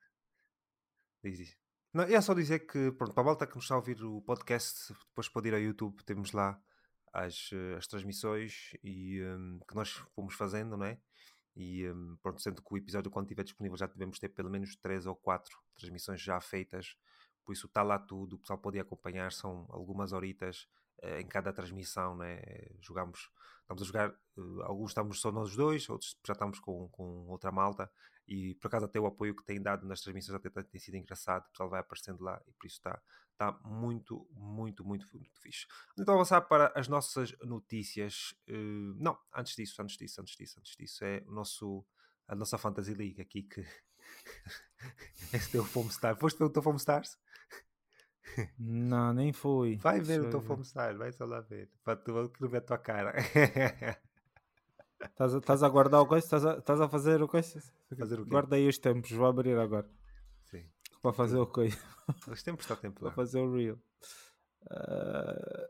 diz 1.22 1.40
isso. 1.40 1.56
Não, 1.92 2.04
é 2.04 2.20
só 2.20 2.34
dizer 2.34 2.60
que, 2.60 2.92
pronto, 2.92 3.12
para 3.12 3.22
a 3.22 3.26
malta 3.26 3.46
que 3.46 3.56
nos 3.56 3.64
está 3.64 3.74
a 3.74 3.78
ouvir 3.78 4.02
o 4.04 4.22
podcast, 4.22 4.94
depois 5.08 5.28
pode 5.28 5.48
ir 5.48 5.54
ao 5.54 5.60
YouTube, 5.60 6.04
temos 6.04 6.32
lá 6.32 6.60
as, 7.12 7.50
eh, 7.52 7.74
as 7.76 7.86
transmissões 7.86 8.70
e, 8.82 9.20
um, 9.22 9.58
que 9.68 9.74
nós 9.74 9.90
fomos 10.14 10.34
fazendo, 10.34 10.76
não 10.76 10.86
é? 10.86 11.00
E 11.56 11.88
um, 11.88 12.16
pronto, 12.22 12.40
sendo 12.40 12.62
que 12.62 12.72
o 12.72 12.76
episódio, 12.76 13.10
quando 13.10 13.26
estiver 13.26 13.42
disponível, 13.42 13.76
já 13.76 13.86
devemos 13.86 14.18
ter 14.20 14.28
pelo 14.28 14.48
menos 14.48 14.76
três 14.76 15.04
ou 15.06 15.16
quatro 15.16 15.58
transmissões 15.76 16.20
já 16.20 16.40
feitas, 16.40 16.96
por 17.44 17.52
isso 17.52 17.66
está 17.66 17.82
lá 17.82 17.98
tudo, 17.98 18.36
o 18.36 18.38
pessoal 18.38 18.58
pode 18.58 18.78
acompanhar, 18.78 19.32
são 19.32 19.66
algumas 19.70 20.12
horitas 20.12 20.68
uh, 21.02 21.18
em 21.18 21.26
cada 21.26 21.52
transmissão, 21.52 22.16
né? 22.16 22.40
Jogamos, 22.80 23.30
estamos 23.62 23.82
a 23.82 23.84
jogar, 23.84 24.10
uh, 24.36 24.62
alguns 24.62 24.90
estamos 24.90 25.20
só 25.20 25.32
nós 25.32 25.56
dois, 25.56 25.88
outros 25.88 26.16
já 26.24 26.34
estamos 26.34 26.60
com, 26.60 26.88
com 26.90 27.26
outra 27.28 27.50
malta, 27.50 27.90
e 28.30 28.54
por 28.54 28.68
acaso 28.68 28.84
até 28.84 29.00
o 29.00 29.06
apoio 29.06 29.34
que 29.34 29.44
tem 29.44 29.60
dado 29.60 29.84
nas 29.84 30.00
transmissões 30.00 30.36
até 30.36 30.48
tem 30.62 30.80
sido 30.80 30.96
engraçado, 30.96 31.44
o 31.44 31.50
pessoal 31.50 31.68
vai 31.68 31.80
aparecendo 31.80 32.22
lá 32.22 32.40
e 32.46 32.52
por 32.52 32.64
isso 32.64 32.76
está, 32.76 33.02
está 33.32 33.50
muito, 33.64 34.24
muito, 34.30 34.84
muito, 34.84 35.08
muito 35.12 35.40
fixe. 35.40 35.66
Então 35.98 36.14
avançar 36.14 36.40
para 36.42 36.72
as 36.76 36.86
nossas 36.86 37.36
notícias. 37.40 38.32
Uh, 38.48 38.94
não, 38.96 39.18
antes 39.34 39.56
disso, 39.56 39.82
antes 39.82 39.96
disso, 39.96 40.20
antes 40.20 40.36
disso, 40.36 40.60
antes 40.60 40.76
disso, 40.76 41.04
é 41.04 41.24
o 41.26 41.32
nosso, 41.32 41.84
a 42.28 42.36
nossa 42.36 42.56
Fantasy 42.56 42.94
League 42.94 43.20
aqui 43.20 43.42
que 43.42 43.66
esse 45.34 45.50
teu 45.50 45.64
Foam 45.64 45.90
Star. 45.90 46.16
Foste 46.16 46.38
ver 46.38 46.44
o 46.44 46.50
teu 46.50 46.62
Foam 46.62 46.76
Stars? 46.76 47.18
Não, 48.56 49.12
nem 49.12 49.32
fui. 49.32 49.76
Vai 49.78 50.00
ver 50.00 50.20
Deixa 50.20 50.28
o 50.28 50.30
teu 50.30 50.40
Foam 50.40 50.62
Star, 50.62 50.96
vai 50.96 51.10
só 51.10 51.24
lá 51.24 51.40
ver. 51.40 51.68
Para 51.82 51.96
tu 51.96 52.30
ver 52.48 52.58
a 52.58 52.60
tua 52.60 52.78
cara. 52.78 53.12
Estás 55.20 55.62
a, 55.62 55.66
a 55.66 55.68
guardar 55.68 56.00
o 56.00 56.06
coisa? 56.06 56.24
Estás 56.24 56.46
a, 56.46 56.54
estás 56.54 56.80
a 56.80 56.88
fazer 56.88 57.22
o 57.22 57.28
coisa? 57.28 57.62
Fazer 57.98 58.20
o 58.20 58.24
quê? 58.24 58.30
Guarda 58.30 58.56
aí 58.56 58.66
os 58.66 58.78
tempos, 58.78 59.10
vou 59.10 59.26
abrir 59.26 59.58
agora. 59.58 59.86
Sim. 60.44 60.64
Para 61.02 61.12
fazer 61.12 61.36
o 61.36 61.46
coisa. 61.46 61.76
Os 62.26 62.42
tempos 62.42 62.64
está 62.64 62.74
tempo 62.74 63.04
lá. 63.04 63.10
Para 63.10 63.16
fazer 63.16 63.38
o 63.38 63.54
real. 63.54 63.78
Uh... 64.62 65.68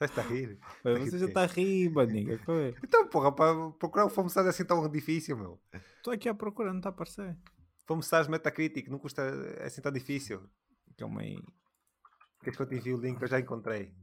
Estás 0.00 0.18
a 0.18 0.22
rir? 0.22 0.58
você 0.82 1.18
já 1.18 1.26
está 1.26 1.42
a 1.42 1.46
rir, 1.46 1.90
maninha. 1.90 2.40
É? 2.48 2.74
Então, 2.82 3.06
porra, 3.08 3.30
para 3.32 3.70
procurar 3.72 4.06
o 4.06 4.10
Fomos 4.10 4.34
é 4.36 4.40
assim 4.40 4.64
tão 4.64 4.88
difícil, 4.88 5.36
meu. 5.36 5.60
Estou 5.96 6.12
aqui 6.14 6.28
a 6.28 6.34
procurar, 6.34 6.70
não 6.70 6.78
está 6.78 6.88
a 6.88 6.92
aparecer. 6.92 7.36
Fomos 7.86 8.10
Metacritic, 8.28 8.88
não 8.88 8.98
custa 8.98 9.22
é 9.58 9.66
assim 9.66 9.82
tão 9.82 9.92
difícil. 9.92 10.42
Calma 10.96 11.20
aí. 11.20 11.38
Queres 12.40 12.56
que 12.56 12.62
eu 12.62 12.66
te 12.66 12.76
envie 12.76 12.94
o 12.94 13.00
link? 13.00 13.20
Eu 13.20 13.28
já 13.28 13.40
encontrei. 13.40 13.94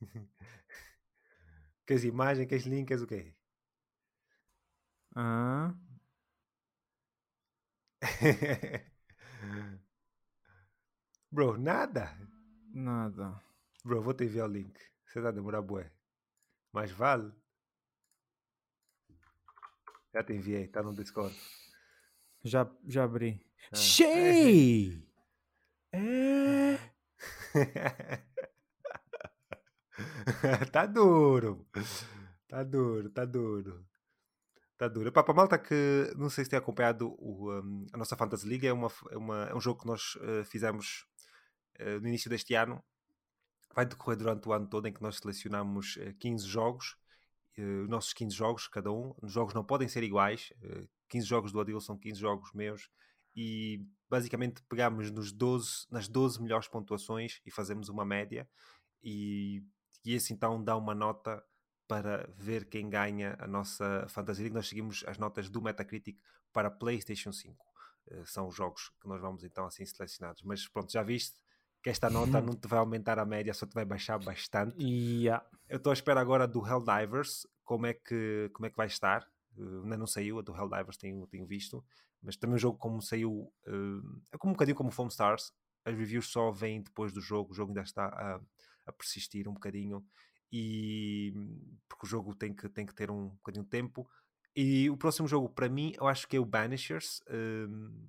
queres 1.86 2.04
imagem? 2.04 2.46
Queres 2.46 2.66
link? 2.66 2.86
Queres 2.88 3.02
o 3.02 3.06
quê? 3.06 3.34
Ah. 5.14 5.74
Bro, 11.30 11.58
nada. 11.58 12.16
Nada. 12.72 13.40
Bro, 13.84 14.02
vou 14.02 14.14
te 14.14 14.24
enviar 14.24 14.48
o 14.48 14.52
link. 14.52 14.78
Você 15.06 15.20
tá 15.20 15.28
a 15.28 15.32
demorar 15.32 15.62
bué. 15.62 15.90
Mas 16.72 16.90
vale. 16.90 17.32
Já 20.12 20.22
te 20.22 20.32
enviei, 20.32 20.66
tá 20.68 20.82
no 20.82 20.94
Discord. 20.94 21.34
Já, 22.42 22.70
já 22.86 23.04
abri. 23.04 23.40
Ah. 23.70 23.76
Cheio! 23.76 25.04
É. 25.92 26.95
tá 30.72 30.86
duro. 30.86 31.66
Tá 32.48 32.62
duro, 32.62 33.10
tá 33.10 33.24
duro. 33.24 33.84
Tá 34.76 34.88
duro. 34.88 35.10
A 35.14 35.32
malta 35.32 35.58
que 35.58 36.12
não 36.16 36.28
sei 36.28 36.44
se 36.44 36.50
tem 36.50 36.58
acompanhado 36.58 37.14
o, 37.18 37.50
um, 37.50 37.86
a 37.92 37.96
nossa 37.96 38.16
Fantasy 38.16 38.46
League, 38.46 38.66
é, 38.66 38.72
uma, 38.72 38.88
é, 39.10 39.16
uma, 39.16 39.44
é 39.44 39.54
um 39.54 39.60
jogo 39.60 39.80
que 39.80 39.86
nós 39.86 40.16
uh, 40.16 40.44
fizemos 40.44 41.06
uh, 41.80 42.00
no 42.00 42.08
início 42.08 42.28
deste 42.28 42.54
ano. 42.54 42.84
Vai 43.74 43.86
decorrer 43.86 44.18
durante 44.18 44.48
o 44.48 44.52
ano 44.52 44.68
todo 44.68 44.86
em 44.86 44.92
que 44.92 45.02
nós 45.02 45.16
selecionamos 45.16 45.96
uh, 45.96 46.14
15 46.18 46.46
jogos. 46.46 46.96
Os 47.58 47.88
nossos 47.88 48.12
15 48.12 48.36
jogos, 48.36 48.68
cada 48.68 48.92
um. 48.92 49.14
Os 49.22 49.32
jogos 49.32 49.54
não 49.54 49.64
podem 49.64 49.88
ser 49.88 50.02
iguais. 50.02 50.52
15 51.08 51.26
jogos 51.26 51.52
do 51.52 51.58
Adil 51.58 51.80
são 51.80 51.96
15 51.96 52.20
jogos 52.20 52.52
meus. 52.52 52.90
E 53.36 53.86
basicamente 54.08 54.62
pegamos 54.62 55.10
nos 55.10 55.30
12, 55.32 55.86
nas 55.90 56.08
12 56.08 56.42
melhores 56.42 56.68
pontuações 56.68 57.40
e 57.44 57.50
fazemos 57.50 57.88
uma 57.88 58.04
média. 58.04 58.48
E, 59.02 59.62
e 60.04 60.14
esse 60.14 60.32
então 60.32 60.62
dá 60.62 60.76
uma 60.76 60.94
nota 60.94 61.44
para 61.86 62.28
ver 62.36 62.68
quem 62.68 62.88
ganha 62.88 63.36
a 63.38 63.46
nossa 63.46 64.06
Fantasy 64.08 64.42
League. 64.42 64.54
Nós 64.54 64.68
seguimos 64.68 65.04
as 65.06 65.18
notas 65.18 65.48
do 65.48 65.62
Metacritic 65.62 66.18
para 66.52 66.70
PlayStation 66.70 67.32
5. 67.32 67.54
Uh, 67.54 68.14
eh, 68.14 68.24
são 68.24 68.48
os 68.48 68.54
jogos 68.54 68.90
que 69.00 69.08
nós 69.08 69.20
vamos 69.20 69.44
então 69.44 69.66
assim 69.66 69.84
selecionados. 69.84 70.42
Mas 70.42 70.66
pronto, 70.66 70.90
já 70.90 71.02
viste 71.02 71.36
que 71.82 71.90
esta 71.90 72.10
nota 72.10 72.40
não 72.42 72.54
te 72.54 72.66
vai 72.66 72.78
aumentar 72.78 73.18
a 73.18 73.24
média, 73.24 73.54
só 73.54 73.66
te 73.66 73.74
vai 73.74 73.84
baixar 73.84 74.18
bastante. 74.18 74.82
Yeah. 74.82 75.44
Eu 75.68 75.76
estou 75.76 75.90
à 75.90 75.94
espera 75.94 76.20
agora 76.20 76.46
do 76.48 76.66
Helldivers, 76.66 77.46
como 77.64 77.86
é 77.86 77.94
que, 77.94 78.50
como 78.52 78.66
é 78.66 78.70
que 78.70 78.76
vai 78.76 78.86
estar. 78.86 79.28
Ainda 79.58 79.96
não 79.96 80.06
saiu, 80.06 80.38
a 80.38 80.42
do 80.42 80.54
Helldivers 80.54 80.96
tenho, 80.96 81.26
tenho 81.26 81.46
visto, 81.46 81.84
mas 82.22 82.36
também 82.36 82.56
o 82.56 82.58
jogo 82.58 82.78
como 82.78 83.00
saiu, 83.00 83.52
uh, 83.66 84.22
é 84.32 84.38
como 84.38 84.50
um 84.50 84.54
bocadinho 84.54 84.76
como 84.76 84.88
o 84.88 84.92
Foam 84.92 85.08
Stars, 85.08 85.52
as 85.84 85.94
reviews 85.96 86.28
só 86.28 86.50
vêm 86.50 86.82
depois 86.82 87.12
do 87.12 87.20
jogo, 87.20 87.52
o 87.52 87.54
jogo 87.54 87.70
ainda 87.70 87.82
está 87.82 88.06
a, 88.06 88.40
a 88.86 88.92
persistir 88.92 89.48
um 89.48 89.54
bocadinho 89.54 90.04
e 90.52 91.32
porque 91.88 92.06
o 92.06 92.08
jogo 92.08 92.34
tem 92.34 92.54
que, 92.54 92.68
tem 92.68 92.84
que 92.86 92.94
ter 92.94 93.10
um 93.10 93.28
bocadinho 93.30 93.64
de 93.64 93.70
tempo. 93.70 94.08
E 94.54 94.88
o 94.90 94.96
próximo 94.96 95.28
jogo, 95.28 95.48
para 95.50 95.68
mim, 95.68 95.92
eu 95.98 96.08
acho 96.08 96.26
que 96.26 96.36
é 96.36 96.40
o 96.40 96.44
Banishers. 96.44 97.20
Um, 97.28 98.08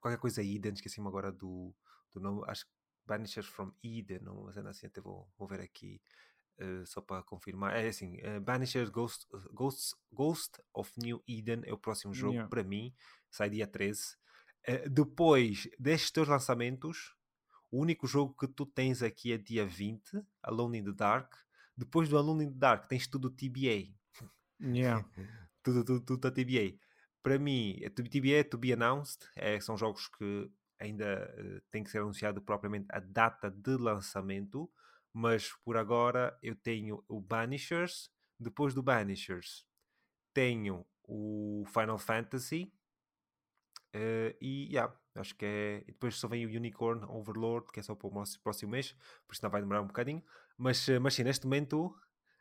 qualquer 0.00 0.18
coisa 0.18 0.42
Eden, 0.42 0.72
esqueci-me 0.72 1.08
agora 1.08 1.32
do, 1.32 1.74
do 2.12 2.20
nome. 2.20 2.42
Acho 2.46 2.64
que 2.64 2.72
Banishers 3.04 3.46
from 3.46 3.72
Eden, 3.82 4.20
mas 4.44 4.56
ainda 4.56 4.70
assim 4.70 4.86
até 4.86 5.00
vou, 5.00 5.28
vou 5.36 5.48
ver 5.48 5.60
aqui 5.60 6.00
uh, 6.60 6.86
só 6.86 7.00
para 7.00 7.22
confirmar. 7.22 7.76
É 7.76 7.88
assim: 7.88 8.18
uh, 8.18 8.40
Banishers 8.40 8.88
Ghost, 8.88 9.26
Ghost, 9.52 9.94
Ghost 10.12 10.62
of 10.72 10.92
New 10.98 11.22
Eden 11.26 11.62
é 11.64 11.72
o 11.72 11.78
próximo 11.78 12.14
jogo 12.14 12.34
yeah. 12.34 12.48
para 12.48 12.62
mim, 12.62 12.94
sai 13.30 13.50
dia 13.50 13.66
13. 13.66 14.00
Uh, 14.00 14.06
eh, 14.64 14.88
depois 14.88 15.68
destes 15.78 16.10
teus 16.10 16.28
lançamentos, 16.28 17.16
o 17.70 17.80
único 17.80 18.06
jogo 18.06 18.34
que 18.34 18.48
tu 18.48 18.66
tens 18.66 19.02
aqui 19.02 19.32
é 19.32 19.38
dia 19.38 19.66
20, 19.66 20.22
Alone 20.42 20.78
in 20.78 20.84
the 20.84 20.92
Dark. 20.92 21.34
Depois 21.76 22.08
do 22.08 22.18
Alone 22.18 22.44
in 22.44 22.52
the 22.52 22.58
Dark 22.58 22.88
tens 22.88 23.06
tudo 23.06 23.30
TBA. 23.30 23.94
Yeah. 24.60 25.04
tudo, 25.62 25.84
tudo, 25.84 26.00
tudo 26.00 26.28
a 26.28 26.30
TBA. 26.30 26.78
Para 27.22 27.38
mim, 27.38 27.78
é 27.82 27.90
TBA, 27.90 28.44
to 28.50 28.58
be 28.58 28.72
announced, 28.72 29.28
é, 29.36 29.60
são 29.60 29.76
jogos 29.76 30.08
que 30.08 30.50
ainda 30.78 31.30
uh, 31.38 31.60
tem 31.70 31.84
que 31.84 31.90
ser 31.90 31.98
anunciado 31.98 32.40
propriamente 32.40 32.86
a 32.90 32.98
data 32.98 33.50
de 33.50 33.76
lançamento, 33.76 34.70
mas 35.12 35.52
por 35.64 35.76
agora 35.76 36.38
eu 36.42 36.54
tenho 36.54 37.04
o 37.08 37.20
Banishers, 37.20 38.10
depois 38.38 38.74
do 38.74 38.82
Banishers 38.82 39.66
tenho 40.32 40.86
o 41.04 41.64
Final 41.66 41.98
Fantasy 41.98 42.72
uh, 43.94 44.36
e 44.40 44.68
yeah, 44.70 44.94
Acho 45.14 45.34
que 45.34 45.44
é. 45.44 45.82
E 45.88 45.92
depois 45.92 46.16
só 46.16 46.28
vem 46.28 46.46
o 46.46 46.48
Unicorn 46.48 47.04
Overlord, 47.08 47.66
que 47.72 47.80
é 47.80 47.82
só 47.82 47.94
para 47.94 48.06
o 48.06 48.24
próximo 48.42 48.72
mês, 48.72 48.94
por 49.26 49.32
isso 49.34 49.42
não 49.42 49.50
vai 49.50 49.60
demorar 49.60 49.82
um 49.82 49.86
bocadinho. 49.86 50.22
Mas, 50.56 50.88
eh, 50.88 50.98
mas 50.98 51.14
sim, 51.14 51.24
neste 51.24 51.46
momento. 51.46 51.94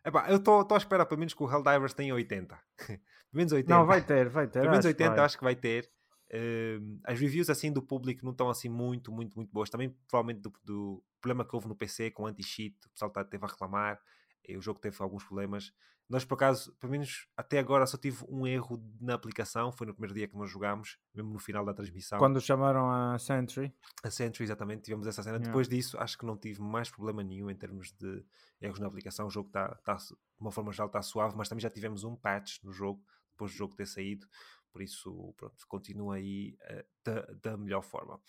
Epá, 0.05 0.29
eu 0.29 0.37
estou 0.37 0.65
à 0.71 0.77
espera 0.77 1.05
pelo 1.05 1.19
menos 1.19 1.33
que 1.33 1.43
o 1.43 1.51
Helldivers 1.51 1.93
tenha 1.93 2.13
80. 2.13 2.57
pelo 2.87 2.99
menos 3.33 3.51
80. 3.51 3.73
Não, 3.73 3.85
vai 3.85 4.01
ter, 4.01 4.29
vai 4.29 4.47
ter. 4.47 4.59
Pelo 4.59 4.71
menos 4.71 4.85
80 4.85 5.09
vai. 5.09 5.25
acho 5.25 5.37
que 5.37 5.43
vai 5.43 5.55
ter. 5.55 5.91
Uh, 6.31 6.99
as 7.05 7.19
reviews 7.19 7.49
assim 7.49 7.71
do 7.71 7.81
público 7.81 8.23
não 8.23 8.31
estão 8.31 8.49
assim 8.49 8.69
muito, 8.69 9.11
muito, 9.11 9.35
muito 9.35 9.51
boas. 9.51 9.69
Também 9.69 9.89
provavelmente 10.07 10.41
do, 10.41 10.53
do 10.63 11.03
problema 11.19 11.45
que 11.45 11.55
houve 11.55 11.67
no 11.67 11.75
PC 11.75 12.11
com 12.11 12.25
anti-cheat, 12.25 12.75
o 12.85 12.89
pessoal 12.89 13.11
tá, 13.11 13.23
teve 13.23 13.45
a 13.45 13.47
reclamar. 13.47 13.99
E 14.47 14.57
o 14.57 14.61
jogo 14.61 14.79
teve 14.79 14.95
alguns 15.01 15.23
problemas. 15.23 15.71
Nós, 16.09 16.25
por 16.25 16.33
acaso, 16.33 16.73
pelo 16.79 16.91
menos 16.91 17.27
até 17.37 17.59
agora, 17.59 17.85
só 17.85 17.95
tive 17.95 18.25
um 18.27 18.47
erro 18.47 18.83
na 18.99 19.13
aplicação. 19.13 19.71
Foi 19.71 19.85
no 19.85 19.93
primeiro 19.93 20.15
dia 20.15 20.27
que 20.27 20.35
nós 20.35 20.49
jogámos, 20.49 20.97
mesmo 21.13 21.31
no 21.31 21.37
final 21.37 21.63
da 21.63 21.71
transmissão. 21.71 22.17
Quando 22.17 22.41
chamaram 22.41 22.89
a 22.89 23.19
Sentry. 23.19 23.71
A 24.03 24.09
Sentry, 24.09 24.43
exatamente, 24.43 24.81
tivemos 24.81 25.05
essa 25.05 25.21
cena. 25.21 25.35
Yeah. 25.35 25.49
Depois 25.49 25.69
disso, 25.69 25.99
acho 25.99 26.17
que 26.17 26.25
não 26.25 26.35
tive 26.35 26.61
mais 26.61 26.89
problema 26.89 27.23
nenhum 27.23 27.51
em 27.51 27.55
termos 27.55 27.91
de 27.91 28.25
erros 28.59 28.79
na 28.79 28.87
aplicação. 28.87 29.27
O 29.27 29.29
jogo 29.29 29.49
está, 29.49 29.75
tá, 29.83 29.97
de 29.97 30.15
uma 30.39 30.51
forma 30.51 30.71
geral, 30.71 30.87
está 30.87 31.01
suave, 31.03 31.35
mas 31.37 31.47
também 31.47 31.61
já 31.61 31.69
tivemos 31.69 32.03
um 32.03 32.15
patch 32.15 32.57
no 32.63 32.73
jogo, 32.73 33.05
depois 33.29 33.51
do 33.51 33.57
jogo 33.57 33.75
ter 33.75 33.85
saído. 33.85 34.25
Por 34.71 34.81
isso, 34.81 35.33
pronto, 35.37 35.67
continua 35.67 36.15
aí 36.15 36.57
uh, 36.71 36.83
da, 37.03 37.21
da 37.39 37.57
melhor 37.57 37.83
forma. 37.83 38.19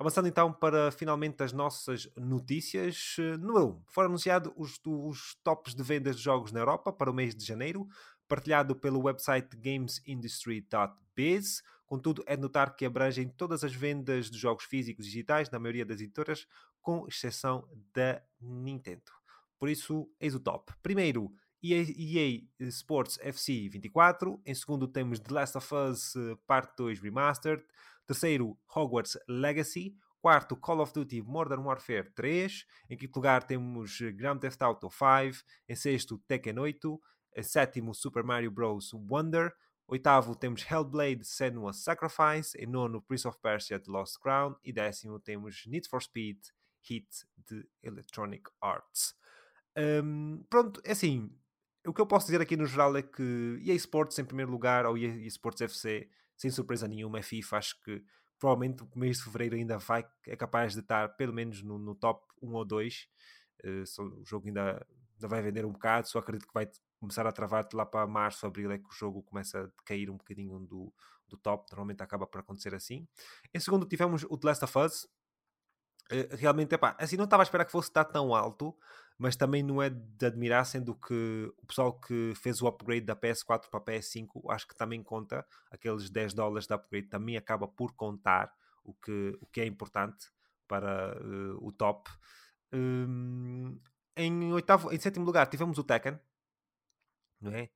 Avançando 0.00 0.26
então 0.28 0.50
para 0.50 0.90
finalmente 0.90 1.42
as 1.42 1.52
nossas 1.52 2.08
notícias. 2.16 3.16
Eh, 3.18 3.36
número 3.36 3.66
1. 3.66 3.68
Um, 3.68 3.82
foram 3.86 4.08
anunciados 4.08 4.50
os, 4.56 4.80
os 4.82 5.34
tops 5.44 5.74
de 5.74 5.82
vendas 5.82 6.16
de 6.16 6.22
jogos 6.22 6.52
na 6.52 6.60
Europa 6.60 6.90
para 6.90 7.10
o 7.10 7.14
mês 7.14 7.36
de 7.36 7.44
janeiro, 7.44 7.86
partilhado 8.26 8.74
pelo 8.74 9.02
website 9.02 9.54
gamesindustry.biz. 9.54 11.62
Contudo, 11.84 12.24
é 12.26 12.34
de 12.34 12.40
notar 12.40 12.74
que 12.74 12.86
abrangem 12.86 13.28
todas 13.28 13.62
as 13.62 13.74
vendas 13.74 14.30
de 14.30 14.38
jogos 14.38 14.64
físicos 14.64 15.04
e 15.04 15.10
digitais 15.10 15.50
na 15.50 15.58
maioria 15.58 15.84
das 15.84 16.00
editoras, 16.00 16.46
com 16.80 17.06
exceção 17.06 17.68
da 17.92 18.22
Nintendo. 18.40 19.12
Por 19.58 19.68
isso, 19.68 20.10
eis 20.18 20.34
o 20.34 20.40
top. 20.40 20.72
Primeiro, 20.82 21.30
EA, 21.62 21.82
EA 21.82 22.40
Sports 22.68 23.18
FC 23.20 23.68
24. 23.68 24.40
Em 24.46 24.54
segundo, 24.54 24.88
temos 24.88 25.20
The 25.20 25.34
Last 25.34 25.58
of 25.58 25.74
Us 25.74 26.16
eh, 26.16 26.38
Part 26.46 26.72
2 26.78 27.00
Remastered. 27.00 27.62
Terceiro, 28.10 28.58
Hogwarts 28.74 29.16
Legacy. 29.28 29.94
Quarto, 30.20 30.56
Call 30.56 30.80
of 30.80 30.92
Duty 30.92 31.22
Modern 31.22 31.62
Warfare 31.62 32.10
3. 32.12 32.66
Em 32.90 32.96
quinto 32.96 33.14
lugar 33.14 33.44
temos 33.44 34.00
eh, 34.00 34.10
Grand 34.10 34.36
Theft 34.36 34.60
Auto 34.62 34.90
5. 34.90 35.44
Em 35.68 35.76
sexto, 35.76 36.18
Tekken 36.26 36.58
8. 36.58 37.00
Em 37.36 37.42
sétimo, 37.44 37.94
Super 37.94 38.24
Mario 38.24 38.50
Bros. 38.50 38.92
Wonder. 38.92 39.54
Oitavo, 39.86 40.34
temos 40.34 40.68
Hellblade 40.68 41.24
Senua's 41.24 41.84
Sacrifice. 41.84 42.58
Em 42.58 42.66
nono, 42.66 43.00
Prince 43.00 43.28
of 43.28 43.38
Persia 43.40 43.78
The 43.78 43.92
Lost 43.92 44.18
Crown. 44.18 44.56
E 44.64 44.72
décimo, 44.72 45.20
temos 45.20 45.64
Need 45.66 45.88
for 45.88 46.02
Speed 46.02 46.40
Hit 46.82 47.08
de 47.48 47.64
Electronic 47.80 48.50
Arts. 48.60 49.14
Um, 49.78 50.44
pronto, 50.50 50.80
é 50.84 50.90
assim. 50.90 51.30
O 51.86 51.94
que 51.94 52.00
eu 52.00 52.06
posso 52.06 52.26
dizer 52.26 52.40
aqui 52.40 52.56
no 52.56 52.66
geral 52.66 52.96
é 52.96 53.02
que 53.02 53.62
EA 53.64 53.74
Sports 53.74 54.18
em 54.18 54.24
primeiro 54.24 54.50
lugar, 54.50 54.84
ou 54.84 54.98
EA 54.98 55.14
Sports 55.28 55.60
FC, 55.60 56.10
sem 56.40 56.50
surpresa 56.50 56.88
nenhuma, 56.88 57.18
a 57.18 57.22
FIFA 57.22 57.58
acho 57.58 57.78
que 57.82 58.02
provavelmente 58.38 58.82
o 58.82 58.88
mês 58.98 59.18
de 59.18 59.24
fevereiro 59.24 59.56
ainda 59.56 59.76
vai, 59.76 60.08
é 60.26 60.34
capaz 60.34 60.72
de 60.72 60.80
estar 60.80 61.06
pelo 61.10 61.34
menos 61.34 61.62
no, 61.62 61.78
no 61.78 61.94
top 61.94 62.26
1 62.40 62.50
ou 62.50 62.64
2. 62.64 63.08
Uh, 63.62 64.02
o 64.20 64.24
jogo 64.24 64.46
ainda, 64.46 64.86
ainda 65.16 65.28
vai 65.28 65.42
vender 65.42 65.66
um 65.66 65.72
bocado, 65.72 66.08
só 66.08 66.18
acredito 66.18 66.48
que 66.48 66.54
vai 66.54 66.66
começar 66.98 67.26
a 67.26 67.32
travar 67.32 67.68
lá 67.74 67.84
para 67.84 68.06
março, 68.06 68.46
abril 68.46 68.70
é 68.70 68.78
que 68.78 68.88
o 68.88 68.92
jogo 68.92 69.22
começa 69.22 69.64
a 69.64 69.84
cair 69.84 70.08
um 70.08 70.16
bocadinho 70.16 70.58
do, 70.60 70.90
do 71.28 71.36
top, 71.36 71.70
normalmente 71.70 72.02
acaba 72.02 72.26
por 72.26 72.40
acontecer 72.40 72.74
assim. 72.74 73.06
Em 73.52 73.60
segundo 73.60 73.84
tivemos 73.84 74.24
o 74.24 74.38
The 74.38 74.48
Last 74.48 74.64
of 74.64 74.78
Us, 74.78 75.06
realmente, 76.36 76.74
epá, 76.74 76.96
assim 76.98 77.16
não 77.16 77.24
estava 77.24 77.42
a 77.42 77.44
esperar 77.44 77.64
que 77.64 77.72
fosse 77.72 77.88
estar 77.88 78.04
tão 78.04 78.34
alto, 78.34 78.76
mas 79.18 79.36
também 79.36 79.62
não 79.62 79.82
é 79.82 79.90
de 79.90 80.26
admirar, 80.26 80.64
sendo 80.64 80.94
que 80.94 81.52
o 81.58 81.66
pessoal 81.66 81.92
que 81.92 82.32
fez 82.36 82.62
o 82.62 82.66
upgrade 82.66 83.02
da 83.02 83.14
PS4 83.14 83.68
para 83.70 83.78
a 83.78 83.84
PS5, 83.84 84.50
acho 84.50 84.66
que 84.66 84.74
também 84.74 85.02
conta, 85.02 85.46
aqueles 85.70 86.08
10 86.08 86.34
dólares 86.34 86.66
de 86.66 86.74
upgrade 86.74 87.08
também 87.08 87.36
acaba 87.36 87.68
por 87.68 87.92
contar, 87.92 88.52
o 88.82 88.94
que, 88.94 89.36
o 89.40 89.46
que 89.46 89.60
é 89.60 89.66
importante 89.66 90.30
para 90.66 91.16
uh, 91.20 91.66
o 91.66 91.72
top. 91.72 92.10
Um, 92.72 93.78
em, 94.16 94.52
oitavo, 94.52 94.92
em 94.92 94.98
sétimo 94.98 95.24
lugar 95.24 95.46
tivemos 95.46 95.76
o 95.78 95.84
Tekken, 95.84 96.18
não 97.40 97.52
é? 97.52 97.68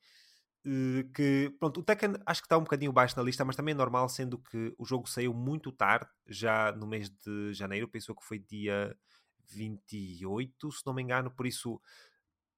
Uh, 0.66 1.04
que, 1.12 1.54
pronto, 1.58 1.80
o 1.80 1.82
Tekken 1.82 2.14
acho 2.24 2.40
que 2.40 2.46
está 2.46 2.56
um 2.56 2.62
bocadinho 2.62 2.92
baixo 2.92 3.16
na 3.16 3.22
lista, 3.22 3.44
mas 3.44 3.54
também 3.54 3.72
é 3.72 3.76
normal, 3.76 4.08
sendo 4.08 4.38
que 4.38 4.74
o 4.78 4.84
jogo 4.84 5.06
saiu 5.06 5.34
muito 5.34 5.70
tarde, 5.70 6.08
já 6.26 6.72
no 6.72 6.86
mês 6.86 7.10
de 7.10 7.52
janeiro, 7.52 7.86
pensou 7.86 8.14
que 8.14 8.24
foi 8.24 8.38
dia 8.38 8.96
28, 9.52 10.72
se 10.72 10.86
não 10.86 10.94
me 10.94 11.02
engano, 11.02 11.30
por 11.30 11.46
isso 11.46 11.80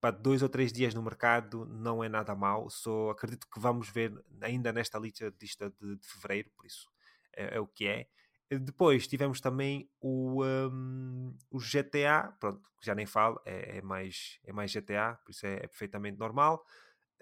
para 0.01 0.17
dois 0.17 0.43
ou 0.43 0.49
três 0.49 0.73
dias 0.73 0.95
no 0.95 1.03
mercado 1.03 1.67
não 1.67 2.03
é 2.05 2.09
nada 2.09 2.35
mal. 2.35 2.71
Só 2.71 3.11
acredito 3.11 3.47
que 3.53 3.59
vamos 3.59 3.89
ver 3.89 4.13
ainda 4.41 4.73
nesta 4.73 4.99
lista, 4.99 5.33
lista 5.41 5.71
de, 5.81 5.97
de 5.97 6.07
fevereiro, 6.07 6.51
por 6.57 6.67
isso 6.67 6.89
é, 7.35 7.57
é, 7.57 7.61
o 7.61 7.67
que 7.67 7.87
é. 7.87 8.07
Depois 8.49 9.07
tivemos 9.09 9.41
também 9.41 9.91
o, 10.01 10.45
um, 10.45 11.37
o 11.51 11.59
GTA, 11.59 12.33
pronto, 12.39 12.63
já 12.81 12.95
nem 12.95 13.05
falo, 13.07 13.41
é, 13.45 13.79
é, 13.79 13.83
mais, 13.83 14.39
é 14.45 14.53
mais 14.53 14.71
GTA, 14.71 15.19
por 15.25 15.33
isso 15.33 15.45
é, 15.45 15.55
é 15.55 15.67
perfeitamente 15.67 16.19
normal. 16.19 16.65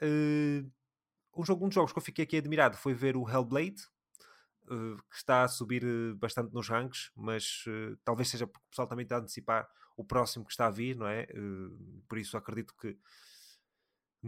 Uh, 0.02 0.70
um, 1.36 1.44
jogo, 1.44 1.64
um 1.64 1.68
dos 1.68 1.74
jogos 1.74 1.92
que 1.92 1.98
eu 1.98 2.02
fiquei 2.02 2.24
aqui 2.24 2.36
admirado 2.36 2.76
foi 2.76 2.94
ver 2.94 3.16
o 3.16 3.28
Hellblade, 3.28 3.82
uh, 4.64 4.96
que 5.10 5.16
está 5.16 5.44
a 5.44 5.48
subir 5.48 5.84
uh, 5.84 6.14
bastante 6.16 6.52
nos 6.52 6.68
ranks, 6.68 7.10
mas 7.14 7.64
talvez 8.04 8.28
seja 8.28 8.46
porque 8.46 8.64
o 8.66 8.70
pessoal 8.70 8.88
também 8.88 9.04
está 9.04 9.16
a 9.16 9.20
antecipar 9.20 9.68
o 9.96 10.04
próximo 10.04 10.44
que 10.44 10.52
está 10.52 10.66
a 10.66 10.70
vir, 10.70 10.96
não 10.96 11.06
é? 11.06 11.28
por 12.08 12.18
isso 12.18 12.36
acredito 12.36 12.74
que 12.76 12.98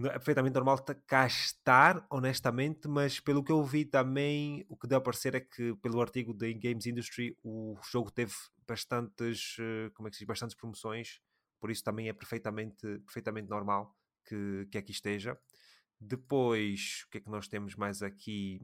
é 0.05 0.11
perfeitamente 0.11 0.55
normal 0.55 0.79
cá 1.07 1.27
estar, 1.27 2.07
honestamente, 2.09 2.87
mas 2.87 3.19
pelo 3.19 3.43
que 3.43 3.51
eu 3.51 3.65
vi 3.65 3.85
também, 3.85 4.65
o 4.69 4.77
que 4.77 4.87
deu 4.87 4.99
a 4.99 5.01
parecer 5.01 5.35
é 5.35 5.41
que, 5.41 5.75
pelo 5.77 6.01
artigo 6.01 6.33
da 6.35 6.47
Games 6.53 6.87
Industry, 6.87 7.37
o 7.43 7.77
jogo 7.91 8.13
teve 8.13 8.33
bastantes, 8.69 9.57
como 9.95 10.07
é 10.07 10.11
que 10.11 10.17
se 10.17 10.21
diz, 10.21 10.29
bastantes 10.29 10.55
promoções, 10.55 11.21
por 11.59 11.71
isso 11.71 11.83
também 11.83 12.09
é 12.09 12.13
perfeitamente, 12.13 12.87
perfeitamente 13.07 13.49
normal 13.49 13.97
que, 14.27 14.69
que 14.71 14.79
aqui 14.79 14.93
esteja. 14.93 15.39
Depois, 16.01 17.05
o 17.07 17.11
que 17.11 17.19
é 17.19 17.21
que 17.21 17.31
nós 17.31 17.49
temos 17.49 17.75
mais 17.75 18.03
aqui? 18.03 18.61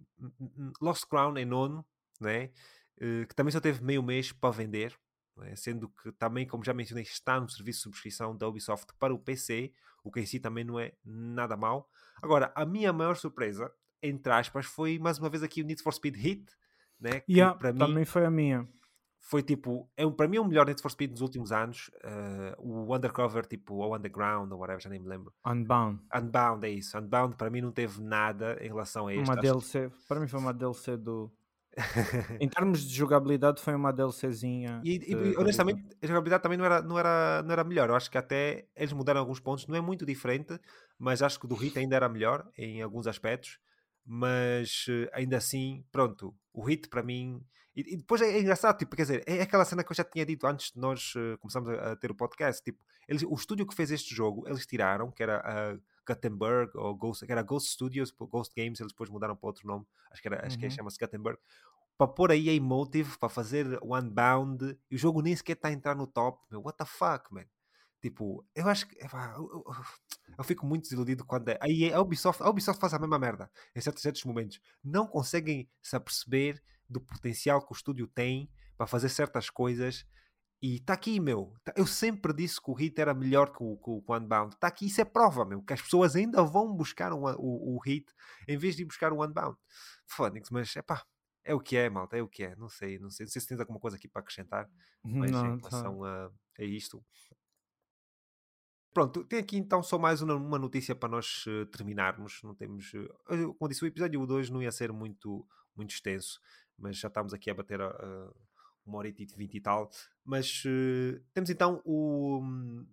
Lost 0.80 1.06
Crown 1.06 1.36
em 1.38 1.44
nono, 1.44 1.84
né? 2.20 2.50
que 2.98 3.34
também 3.34 3.50
só 3.50 3.60
teve 3.60 3.82
meio 3.82 4.02
mês 4.02 4.32
para 4.32 4.50
vender, 4.50 4.94
né? 5.36 5.56
sendo 5.56 5.88
que 5.88 6.12
também, 6.12 6.46
como 6.46 6.62
já 6.62 6.74
mencionei, 6.74 7.02
está 7.02 7.40
no 7.40 7.48
serviço 7.48 7.78
de 7.78 7.82
subscrição 7.84 8.36
da 8.36 8.46
Ubisoft 8.46 8.92
para 8.98 9.14
o 9.14 9.18
PC, 9.18 9.72
o 10.04 10.10
que 10.10 10.20
em 10.20 10.26
si 10.26 10.38
também 10.38 10.62
não 10.62 10.78
é 10.78 10.92
nada 11.04 11.56
mal. 11.56 11.88
Agora, 12.22 12.52
a 12.54 12.66
minha 12.66 12.92
maior 12.92 13.16
surpresa, 13.16 13.72
entre 14.02 14.32
aspas, 14.32 14.66
foi 14.66 14.98
mais 14.98 15.18
uma 15.18 15.30
vez 15.30 15.42
aqui 15.42 15.62
o 15.62 15.64
Need 15.64 15.82
for 15.82 15.92
Speed 15.92 16.16
Hit, 16.16 16.52
né? 17.00 17.20
que 17.20 17.32
yeah, 17.32 17.58
para 17.58 17.72
mim 17.72 17.78
também 17.78 18.04
foi 18.04 18.24
a 18.24 18.30
minha 18.30 18.68
foi 19.24 19.40
tipo, 19.40 19.88
é, 19.96 20.04
para 20.10 20.26
mim 20.26 20.36
é 20.36 20.40
o 20.40 20.44
melhor 20.44 20.66
Need 20.66 20.82
for 20.82 20.90
Speed 20.90 21.12
nos 21.12 21.20
últimos 21.20 21.52
anos. 21.52 21.90
Uh, 22.04 22.58
o 22.58 22.94
Undercover, 22.94 23.46
tipo, 23.46 23.76
ou 23.76 23.96
Underground, 23.96 24.50
ou 24.50 24.58
whatever, 24.58 24.82
já 24.82 24.90
nem 24.90 24.98
me 24.98 25.08
lembro. 25.08 25.32
Unbound. 25.46 26.00
Unbound, 26.12 26.66
é 26.66 26.70
isso. 26.70 26.98
Unbound 26.98 27.36
para 27.36 27.48
mim 27.48 27.60
não 27.60 27.70
teve 27.70 28.02
nada 28.02 28.58
em 28.60 28.66
relação 28.66 29.06
a 29.06 29.14
este. 29.14 29.30
Uma 29.30 29.36
DLC, 29.36 29.88
que... 29.88 30.08
para 30.08 30.20
mim 30.20 30.26
foi 30.26 30.40
uma 30.40 30.52
DLC 30.52 30.96
do. 30.96 31.32
em 32.40 32.48
termos 32.48 32.84
de 32.84 32.94
jogabilidade, 32.94 33.62
foi 33.62 33.74
uma 33.76 33.92
DLCzinha. 33.92 34.82
E, 34.84 34.98
de, 34.98 35.12
e 35.12 35.36
honestamente, 35.36 35.82
a 36.02 36.06
jogabilidade 36.06 36.42
também 36.42 36.58
não 36.58 36.64
era, 36.64 36.82
não, 36.82 36.98
era, 36.98 37.42
não 37.44 37.52
era 37.52 37.64
melhor. 37.64 37.88
Eu 37.88 37.94
acho 37.94 38.10
que 38.10 38.18
até 38.18 38.66
eles 38.74 38.92
mudaram 38.92 39.20
alguns 39.20 39.38
pontos, 39.38 39.68
não 39.68 39.76
é 39.76 39.80
muito 39.80 40.04
diferente, 40.04 40.58
mas 40.98 41.22
acho 41.22 41.38
que 41.38 41.46
o 41.46 41.48
do 41.48 41.54
Hit 41.54 41.78
ainda 41.78 41.94
era 41.94 42.08
melhor 42.08 42.46
em 42.58 42.82
alguns 42.82 43.06
aspectos. 43.06 43.58
Mas 44.04 44.86
eh, 44.90 45.08
ainda 45.14 45.36
assim, 45.36 45.84
pronto, 45.92 46.34
o 46.52 46.62
Hit 46.62 46.88
para 46.88 47.02
mim 47.02 47.44
e, 47.74 47.94
e, 47.94 47.96
depois 47.96 48.20
é, 48.20 48.30
é, 48.30 48.40
engraçado, 48.40 48.76
tipo, 48.76 48.94
quer 48.94 49.02
dizer, 49.02 49.24
é 49.26 49.40
aquela 49.40 49.64
cena 49.64 49.82
que 49.82 49.90
eu 49.90 49.96
já 49.96 50.04
tinha 50.04 50.26
dito 50.26 50.46
antes 50.46 50.72
de 50.72 50.78
nós 50.78 51.14
uh, 51.14 51.38
começarmos 51.38 51.70
a, 51.70 51.92
a, 51.92 51.96
ter 51.96 52.10
o 52.10 52.14
podcast. 52.14 52.62
Tipo, 52.62 52.78
eles, 53.08 53.22
o 53.22 53.34
estúdio 53.34 53.66
que 53.66 53.74
fez 53.74 53.90
este 53.90 54.14
jogo, 54.14 54.46
eles 54.46 54.66
tiraram, 54.66 55.10
que 55.10 55.22
era 55.22 55.38
a 55.38 55.78
Gutenberg, 56.06 56.70
ou 56.74 56.94
Ghost, 56.94 57.24
que 57.24 57.32
era 57.32 57.42
Ghost 57.42 57.70
Studios, 57.70 58.10
Ghost 58.10 58.52
Games, 58.54 58.78
eles 58.78 58.92
depois 58.92 59.08
mudaram 59.08 59.34
para 59.34 59.46
outro 59.46 59.66
nome, 59.66 59.86
acho 60.10 60.20
que, 60.20 60.28
era, 60.28 60.40
uhum. 60.40 60.46
acho 60.46 60.58
que 60.58 60.64
é, 60.66 60.68
uhum. 60.68 60.74
chama-se 60.74 60.98
Gutenberg, 60.98 61.38
para 61.96 62.08
pôr 62.08 62.30
aí 62.30 62.50
a 62.50 62.52
Emotive, 62.52 63.16
para 63.18 63.28
fazer 63.28 63.78
o 63.80 63.96
Unbound, 63.96 64.78
e 64.90 64.94
o 64.94 64.98
jogo 64.98 65.22
nem 65.22 65.34
sequer 65.34 65.54
está 65.54 65.68
a 65.68 65.72
entrar 65.72 65.94
no 65.94 66.06
top. 66.06 66.42
Meu, 66.50 66.60
what 66.60 66.76
the 66.76 66.84
fuck, 66.84 67.32
man? 67.32 67.44
Tipo, 68.02 68.44
eu 68.52 68.68
acho 68.68 68.88
que. 68.88 68.96
Eu, 69.00 69.08
eu, 69.08 69.64
eu, 70.36 70.44
fico 70.44 70.66
muito 70.66 70.82
desiludido 70.82 71.24
quando. 71.24 71.48
É, 71.48 71.58
aí 71.62 71.92
a 71.92 72.00
Ubisoft, 72.00 72.42
a 72.42 72.50
Ubisoft 72.50 72.80
faz 72.80 72.92
a 72.92 72.98
mesma 72.98 73.16
merda 73.16 73.48
em 73.76 73.80
certos, 73.80 74.02
certos 74.02 74.24
momentos. 74.24 74.60
Não 74.82 75.06
conseguem 75.06 75.70
se 75.80 75.94
aperceber 75.94 76.60
do 76.88 77.00
potencial 77.00 77.64
que 77.64 77.72
o 77.72 77.76
estúdio 77.76 78.08
tem 78.08 78.50
para 78.76 78.88
fazer 78.88 79.08
certas 79.08 79.48
coisas. 79.48 80.04
E 80.60 80.76
está 80.76 80.94
aqui, 80.94 81.20
meu. 81.20 81.54
Tá, 81.64 81.72
eu 81.76 81.86
sempre 81.86 82.32
disse 82.32 82.60
que 82.60 82.72
o 82.72 82.74
Hit 82.74 83.00
era 83.00 83.14
melhor 83.14 83.52
que 83.52 83.62
o, 83.62 83.76
que 83.76 83.90
o 83.90 84.16
Unbound. 84.16 84.54
Está 84.54 84.66
aqui, 84.66 84.86
isso 84.86 85.00
é 85.00 85.04
prova, 85.04 85.44
meu. 85.44 85.62
Que 85.62 85.72
as 85.72 85.80
pessoas 85.80 86.16
ainda 86.16 86.42
vão 86.42 86.74
buscar 86.74 87.12
o, 87.12 87.24
o, 87.36 87.76
o 87.76 87.78
Hit 87.78 88.12
em 88.48 88.56
vez 88.56 88.74
de 88.74 88.82
ir 88.82 88.86
buscar 88.86 89.12
o 89.12 89.24
Unbound. 89.24 89.56
Fónix, 90.08 90.50
mas 90.50 90.74
é 90.74 90.82
pá. 90.82 91.04
É 91.44 91.54
o 91.54 91.60
que 91.60 91.76
é, 91.76 91.88
malta, 91.88 92.16
é 92.16 92.22
o 92.22 92.28
que 92.28 92.42
é. 92.42 92.56
Não 92.56 92.68
sei, 92.68 92.98
não 92.98 93.10
sei, 93.10 93.26
não 93.26 93.30
sei 93.30 93.40
se 93.40 93.48
tens 93.48 93.60
alguma 93.60 93.78
coisa 93.78 93.96
aqui 93.96 94.08
para 94.08 94.22
acrescentar, 94.22 94.68
mas 95.04 95.30
não, 95.30 95.54
em 95.54 95.60
tá. 95.60 95.68
relação 95.68 96.04
a, 96.04 96.30
a 96.58 96.64
isto. 96.64 97.04
Pronto, 98.92 99.24
tem 99.24 99.38
aqui 99.38 99.56
então 99.56 99.82
só 99.82 99.98
mais 99.98 100.20
uma, 100.20 100.34
uma 100.34 100.58
notícia 100.58 100.94
para 100.94 101.08
nós 101.08 101.44
uh, 101.46 101.66
terminarmos. 101.66 102.40
Não 102.42 102.54
temos. 102.54 102.92
Uh, 102.94 103.54
como 103.54 103.68
disse, 103.68 103.84
o 103.84 103.86
episódio 103.86 104.26
2 104.26 104.50
não 104.50 104.62
ia 104.62 104.70
ser 104.70 104.92
muito, 104.92 105.46
muito 105.74 105.90
extenso 105.90 106.40
mas 106.82 106.98
já 106.98 107.08
estamos 107.08 107.32
aqui 107.32 107.48
a 107.48 107.54
bater 107.54 107.80
a 107.80 108.32
uma 108.84 108.98
hora 108.98 109.08
e 109.08 109.12
vinte 109.12 109.54
e 109.54 109.60
tal. 109.60 109.88
Mas 110.24 110.64
uh, 110.64 111.20
temos 111.32 111.48
então 111.48 111.80
o, 111.84 112.40
um, 112.42 112.86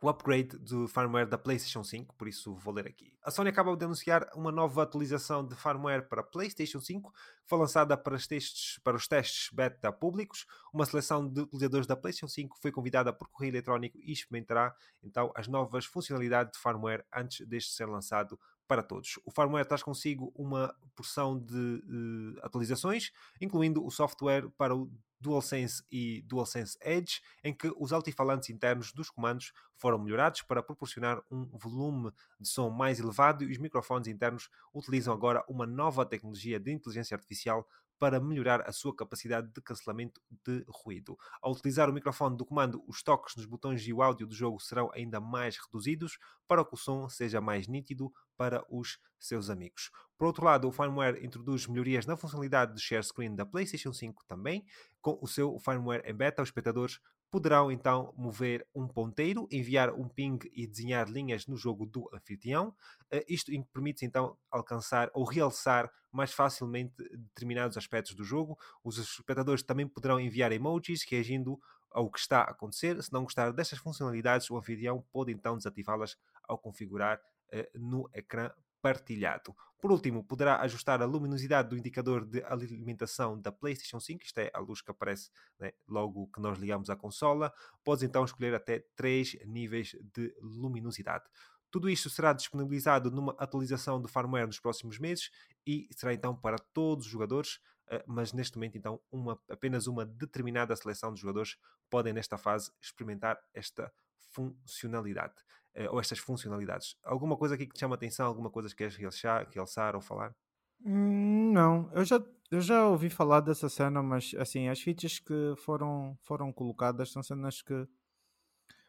o 0.00 0.08
upgrade 0.08 0.58
do 0.58 0.86
firmware 0.86 1.26
da 1.26 1.38
PlayStation 1.38 1.82
5, 1.82 2.14
por 2.16 2.28
isso 2.28 2.54
vou 2.54 2.74
ler 2.74 2.86
aqui. 2.86 3.12
A 3.22 3.30
Sony 3.30 3.48
acaba 3.48 3.74
de 3.74 3.84
anunciar 3.84 4.28
uma 4.34 4.52
nova 4.52 4.82
atualização 4.82 5.46
de 5.46 5.54
firmware 5.56 6.06
para 6.08 6.22
PlayStation 6.22 6.80
5, 6.80 7.10
que 7.12 7.18
foi 7.48 7.58
lançada 7.58 7.96
para 7.96 8.14
os 8.14 8.26
testes, 8.26 8.78
para 8.84 8.96
os 8.96 9.08
testes 9.08 9.48
beta 9.52 9.90
públicos. 9.90 10.46
Uma 10.72 10.84
seleção 10.84 11.26
de 11.26 11.40
utilizadores 11.40 11.86
da 11.86 11.96
PlayStation 11.96 12.28
5 12.28 12.58
foi 12.60 12.70
convidada 12.70 13.12
por 13.12 13.28
correio 13.28 13.52
eletrónico 13.52 13.98
e 13.98 14.12
experimentará 14.12 14.74
então 15.02 15.32
as 15.34 15.48
novas 15.48 15.86
funcionalidades 15.86 16.52
de 16.52 16.58
firmware 16.58 17.04
antes 17.14 17.46
deste 17.46 17.72
ser 17.72 17.86
lançado 17.86 18.38
para 18.68 18.82
todos. 18.82 19.18
O 19.24 19.30
firmware 19.30 19.66
traz 19.66 19.82
consigo 19.82 20.32
uma 20.34 20.74
porção 20.94 21.38
de 21.38 21.54
uh, 21.54 22.38
atualizações, 22.42 23.12
incluindo 23.40 23.84
o 23.84 23.90
software 23.90 24.48
para 24.58 24.74
o 24.74 24.90
DualSense 25.20 25.82
e 25.90 26.22
DualSense 26.22 26.78
Edge, 26.80 27.20
em 27.42 27.54
que 27.54 27.72
os 27.78 27.92
altifalantes 27.92 28.50
internos 28.50 28.92
dos 28.92 29.10
comandos 29.10 29.52
foram 29.76 29.98
melhorados 29.98 30.42
para 30.42 30.62
proporcionar 30.62 31.22
um 31.30 31.46
volume 31.56 32.12
de 32.40 32.48
som 32.48 32.70
mais 32.70 32.98
elevado 32.98 33.44
e 33.44 33.52
os 33.52 33.58
microfones 33.58 34.08
internos 34.08 34.48
utilizam 34.74 35.12
agora 35.12 35.44
uma 35.48 35.66
nova 35.66 36.04
tecnologia 36.04 36.58
de 36.58 36.72
inteligência 36.72 37.14
artificial 37.14 37.66
para 37.98 38.20
melhorar 38.20 38.62
a 38.68 38.72
sua 38.72 38.94
capacidade 38.94 39.48
de 39.52 39.60
cancelamento 39.60 40.20
de 40.44 40.64
ruído. 40.68 41.16
Ao 41.40 41.52
utilizar 41.52 41.88
o 41.88 41.92
microfone 41.92 42.36
do 42.36 42.44
comando, 42.44 42.82
os 42.86 43.02
toques 43.02 43.36
nos 43.36 43.46
botões 43.46 43.86
e 43.86 43.92
o 43.92 44.02
áudio 44.02 44.26
do 44.26 44.34
jogo 44.34 44.60
serão 44.60 44.90
ainda 44.92 45.20
mais 45.20 45.56
reduzidos 45.56 46.18
para 46.46 46.64
que 46.64 46.74
o 46.74 46.76
som 46.76 47.08
seja 47.08 47.40
mais 47.40 47.66
nítido 47.66 48.12
para 48.36 48.64
os 48.68 48.98
seus 49.18 49.50
amigos. 49.50 49.90
Por 50.18 50.26
outro 50.26 50.44
lado, 50.44 50.68
o 50.68 50.72
firmware 50.72 51.24
introduz 51.24 51.66
melhorias 51.66 52.06
na 52.06 52.16
funcionalidade 52.16 52.74
de 52.74 52.80
share 52.80 53.04
screen 53.04 53.34
da 53.34 53.44
PlayStation 53.44 53.92
5 53.92 54.24
também. 54.26 54.64
Com 55.00 55.18
o 55.20 55.26
seu 55.26 55.58
firmware 55.58 56.02
em 56.06 56.14
beta, 56.14 56.42
os 56.42 56.48
espectadores 56.48 57.00
poderão 57.30 57.70
então 57.70 58.12
mover 58.16 58.66
um 58.74 58.86
ponteiro, 58.86 59.48
enviar 59.50 59.92
um 59.92 60.08
ping 60.08 60.38
e 60.52 60.66
desenhar 60.66 61.08
linhas 61.08 61.46
no 61.46 61.56
jogo 61.56 61.84
do 61.86 62.08
anfitrião. 62.12 62.68
Uh, 63.12 63.24
isto 63.28 63.50
permite 63.72 64.04
então 64.04 64.36
alcançar 64.50 65.10
ou 65.12 65.24
realçar 65.24 65.90
mais 66.12 66.32
facilmente 66.32 66.94
determinados 66.96 67.76
aspectos 67.76 68.14
do 68.14 68.24
jogo. 68.24 68.58
Os 68.82 68.98
espectadores 68.98 69.62
também 69.62 69.86
poderão 69.86 70.18
enviar 70.18 70.52
emojis 70.52 71.04
reagindo 71.08 71.60
ao 71.90 72.10
que 72.10 72.18
está 72.18 72.40
a 72.40 72.50
acontecer. 72.50 73.02
Se 73.02 73.12
não 73.12 73.24
gostar 73.24 73.52
destas 73.52 73.78
funcionalidades, 73.78 74.50
o 74.50 74.56
anfitrião 74.56 75.04
pode 75.12 75.32
então 75.32 75.56
desativá-las 75.56 76.16
ao 76.44 76.58
configurar 76.58 77.20
uh, 77.52 77.78
no 77.78 78.08
ecrã 78.14 78.50
partilhado. 78.80 79.54
Por 79.80 79.92
último, 79.92 80.24
poderá 80.24 80.60
ajustar 80.62 81.02
a 81.02 81.04
luminosidade 81.04 81.68
do 81.68 81.76
indicador 81.76 82.24
de 82.24 82.42
alimentação 82.44 83.40
da 83.40 83.52
PlayStation 83.52 84.00
5, 84.00 84.24
isto 84.24 84.38
é 84.38 84.50
a 84.54 84.58
luz 84.58 84.80
que 84.80 84.90
aparece 84.90 85.30
né, 85.58 85.72
logo 85.86 86.28
que 86.28 86.40
nós 86.40 86.58
ligamos 86.58 86.88
à 86.88 86.96
consola. 86.96 87.52
Podes 87.84 88.02
então 88.02 88.24
escolher 88.24 88.54
até 88.54 88.80
três 88.96 89.36
níveis 89.44 89.94
de 90.14 90.34
luminosidade. 90.40 91.24
Tudo 91.70 91.90
isto 91.90 92.08
será 92.08 92.32
disponibilizado 92.32 93.10
numa 93.10 93.34
atualização 93.38 94.00
do 94.00 94.08
firmware 94.08 94.46
nos 94.46 94.58
próximos 94.58 94.98
meses 94.98 95.30
e 95.66 95.88
será 95.90 96.14
então 96.14 96.34
para 96.34 96.58
todos 96.58 97.04
os 97.04 97.12
jogadores, 97.12 97.60
eh, 97.88 98.02
mas 98.06 98.32
neste 98.32 98.56
momento 98.56 98.78
então 98.78 99.00
uma, 99.10 99.38
apenas 99.50 99.86
uma 99.86 100.06
determinada 100.06 100.74
seleção 100.74 101.12
de 101.12 101.20
jogadores 101.20 101.58
podem 101.90 102.12
nesta 102.12 102.38
fase 102.38 102.72
experimentar 102.80 103.38
esta 103.52 103.92
funcionalidade. 104.32 105.34
Eh, 105.76 105.90
ou 105.90 106.00
estas 106.00 106.18
funcionalidades. 106.18 106.96
Alguma 107.04 107.36
coisa 107.36 107.54
aqui 107.54 107.66
que 107.66 107.74
te 107.74 107.80
chama 107.80 107.94
a 107.94 107.98
atenção? 107.98 108.26
Alguma 108.26 108.50
coisa 108.50 108.70
que 108.70 108.76
queres 108.76 108.96
realçar, 108.96 109.46
realçar 109.50 109.94
ou 109.94 110.00
falar? 110.00 110.34
Hum, 110.82 111.52
não, 111.52 111.90
eu 111.92 112.02
já, 112.02 112.18
eu 112.50 112.62
já 112.62 112.88
ouvi 112.88 113.10
falar 113.10 113.40
dessa 113.40 113.68
cena, 113.68 114.02
mas 114.02 114.34
assim, 114.38 114.68
as 114.68 114.80
features 114.80 115.18
que 115.18 115.54
foram, 115.58 116.16
foram 116.22 116.50
colocadas 116.50 117.12
são 117.12 117.22
cenas 117.22 117.60
que 117.60 117.86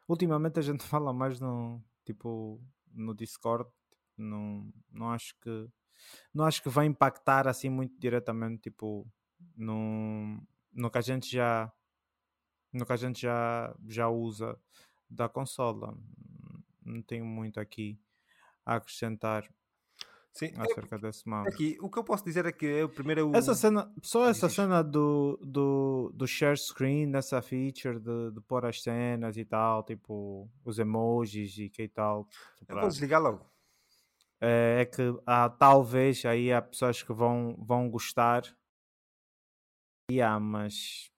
ultimamente 0.08 0.60
a 0.60 0.62
gente 0.62 0.84
fala 0.88 1.12
mais 1.14 1.42
no 1.42 1.84
tipo 2.06 2.62
no 2.94 3.14
Discord. 3.14 3.70
Não, 4.18 4.72
não 4.90 5.12
acho 5.12 5.36
que 5.42 5.68
não 6.34 6.46
acho 6.46 6.64
que 6.64 6.70
vai 6.70 6.86
impactar 6.86 7.48
assim 7.48 7.70
muito 7.70 8.00
diretamente 8.00 8.62
tipo 8.70 9.06
no, 9.56 10.42
no 10.72 10.90
que 10.90 10.98
a 10.98 11.02
gente 11.02 11.30
já 11.30 11.72
no 12.72 12.86
que 12.86 12.94
a 12.94 12.98
gente 12.98 13.22
já, 13.22 13.76
já 13.88 14.10
usa 14.10 14.60
da 15.10 15.30
consola 15.30 15.98
não 16.88 17.02
tenho 17.02 17.26
muito 17.26 17.60
aqui 17.60 18.00
a 18.66 18.76
acrescentar 18.76 19.48
Sim, 20.34 20.52
é 20.56 20.62
acerca 20.62 20.96
é, 20.96 21.00
desse 21.00 21.28
mouse. 21.28 21.50
Aqui, 21.50 21.78
o 21.82 21.90
que 21.90 21.98
eu 21.98 22.04
posso 22.04 22.24
dizer 22.24 22.46
é 22.46 22.52
que 22.52 22.66
eu 22.66 22.90
primeiro 22.90 23.22
eu... 23.22 23.36
essa 23.36 23.56
cena, 23.56 23.92
só 24.04 24.30
essa 24.30 24.48
cena 24.50 24.84
do, 24.84 25.40
do, 25.42 26.12
do 26.14 26.28
share 26.28 26.58
screen, 26.58 27.08
nessa 27.08 27.42
feature 27.42 28.00
de, 28.00 28.32
de 28.32 28.42
pôr 28.42 28.66
as 28.66 28.82
cenas 28.82 29.36
e 29.38 29.46
tal, 29.46 29.84
tipo 29.84 30.50
os 30.64 30.80
emojis 30.80 31.58
e 31.58 31.70
que 31.70 31.88
tal. 31.88 32.28
Tipo, 32.58 32.74
eu 32.74 32.80
vou 32.80 32.90
desligar 32.90 33.22
logo. 33.22 33.46
É, 34.40 34.82
é 34.82 34.86
que 34.86 35.02
há, 35.26 35.50
talvez 35.50 36.24
aí 36.26 36.54
há 36.54 36.62
pessoas 36.62 37.02
que 37.02 37.12
vão, 37.12 37.56
vão 37.58 37.90
gostar 37.90 38.44
Yeah, 40.10 40.40
mas 40.40 41.12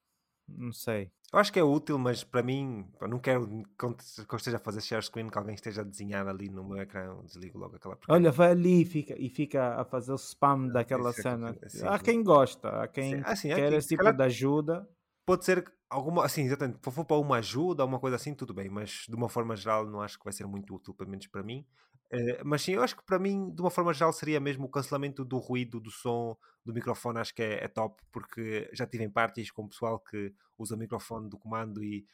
não 0.47 0.73
sei. 0.73 1.11
Eu 1.31 1.39
acho 1.39 1.53
que 1.53 1.59
é 1.59 1.63
útil, 1.63 1.99
mas 1.99 2.23
para 2.23 2.41
mim, 2.41 2.85
não 3.01 3.19
quero 3.19 3.47
que 3.77 3.85
eu 3.85 4.37
esteja 4.37 4.57
a 4.57 4.59
fazer 4.59 4.81
share 4.81 5.03
screen 5.03 5.29
que 5.29 5.37
alguém 5.37 5.53
esteja 5.53 5.81
a 5.81 5.83
desenhar 5.83 6.27
ali 6.27 6.49
no 6.49 6.63
meu 6.63 6.77
ecrã, 6.77 7.15
desligo 7.23 7.59
logo 7.59 7.75
aquela 7.75 7.95
porcaria. 7.95 8.19
Olha, 8.19 8.31
vai 8.31 8.51
ali 8.51 8.81
e 8.81 8.85
fica, 8.85 9.15
e 9.17 9.29
fica 9.29 9.75
a 9.75 9.85
fazer 9.85 10.11
o 10.11 10.15
spam 10.15 10.65
ah, 10.69 10.73
daquela 10.73 11.13
cena. 11.13 11.55
Sim, 11.67 11.85
há 11.85 11.99
quem 11.99 12.23
gosta, 12.23 12.69
há 12.69 12.87
quem 12.87 13.21
assim, 13.23 13.49
quer 13.49 13.71
esse 13.73 13.89
tipo 13.89 14.11
de 14.11 14.23
ajuda. 14.23 14.89
Pode 15.23 15.45
ser 15.45 15.71
alguma, 15.87 16.25
assim, 16.25 16.43
exatamente, 16.43 16.79
se 16.83 16.91
for 16.91 17.05
para 17.05 17.17
uma 17.17 17.37
ajuda, 17.37 17.85
uma 17.85 17.99
coisa 17.99 18.15
assim, 18.15 18.33
tudo 18.33 18.51
bem, 18.51 18.67
mas 18.67 19.05
de 19.07 19.15
uma 19.15 19.29
forma 19.29 19.55
geral 19.55 19.85
não 19.85 20.01
acho 20.01 20.17
que 20.17 20.23
vai 20.23 20.33
ser 20.33 20.47
muito 20.47 20.75
útil, 20.75 20.95
pelo 20.95 21.11
menos 21.11 21.27
para 21.27 21.43
mim. 21.43 21.63
Uh, 22.11 22.41
mas 22.43 22.63
sim, 22.63 22.73
eu 22.73 22.81
acho 22.81 22.95
que 22.95 23.03
para 23.03 23.19
mim, 23.19 23.51
de 23.53 23.61
uma 23.61 23.69
forma 23.69 23.93
geral, 23.93 24.11
seria 24.11 24.39
mesmo 24.39 24.65
o 24.65 24.69
cancelamento 24.69 25.23
do 25.23 25.37
ruído, 25.37 25.79
do 25.79 25.91
som, 25.91 26.35
do 26.65 26.73
microfone, 26.73 27.19
acho 27.19 27.33
que 27.33 27.43
é, 27.43 27.63
é 27.63 27.67
top, 27.67 28.01
porque 28.11 28.69
já 28.73 28.87
tive 28.87 29.03
em 29.03 29.09
partes 29.09 29.51
com 29.51 29.63
o 29.63 29.69
pessoal 29.69 29.99
que 29.99 30.33
usa 30.57 30.75
o 30.75 30.77
microfone 30.77 31.29
do 31.29 31.37
comando 31.37 31.83
e 31.83 32.07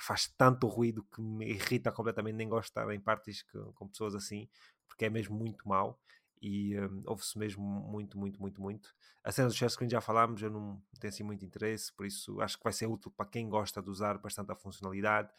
faz 0.00 0.26
tanto 0.38 0.66
ruído 0.66 1.04
que 1.04 1.20
me 1.20 1.50
irrita 1.50 1.92
completamente, 1.92 2.36
nem 2.36 2.48
gosto 2.48 2.64
de 2.64 2.80
estar 2.80 2.94
em 2.94 3.00
partes 3.00 3.44
com 3.74 3.88
pessoas 3.88 4.14
assim, 4.14 4.48
porque 4.88 5.04
é 5.04 5.10
mesmo 5.10 5.36
muito 5.36 5.68
mau 5.68 6.00
e 6.40 6.78
um, 6.80 7.02
ouve-se 7.06 7.38
mesmo 7.38 7.62
muito, 7.62 8.18
muito, 8.18 8.40
muito, 8.40 8.60
muito. 8.60 8.94
A 9.22 9.30
cena 9.30 9.48
do 9.48 9.54
share 9.54 9.70
screen 9.70 9.90
já 9.90 10.00
falámos, 10.00 10.42
eu 10.42 10.50
não 10.50 10.82
tenho 10.98 11.12
assim 11.12 11.22
muito 11.22 11.44
interesse, 11.44 11.92
por 11.92 12.04
isso 12.04 12.40
acho 12.40 12.58
que 12.58 12.64
vai 12.64 12.72
ser 12.72 12.86
útil 12.86 13.12
para 13.16 13.26
quem 13.26 13.48
gosta 13.48 13.80
de 13.80 13.90
usar 13.90 14.18
bastante 14.18 14.50
a 14.50 14.56
funcionalidade 14.56 15.30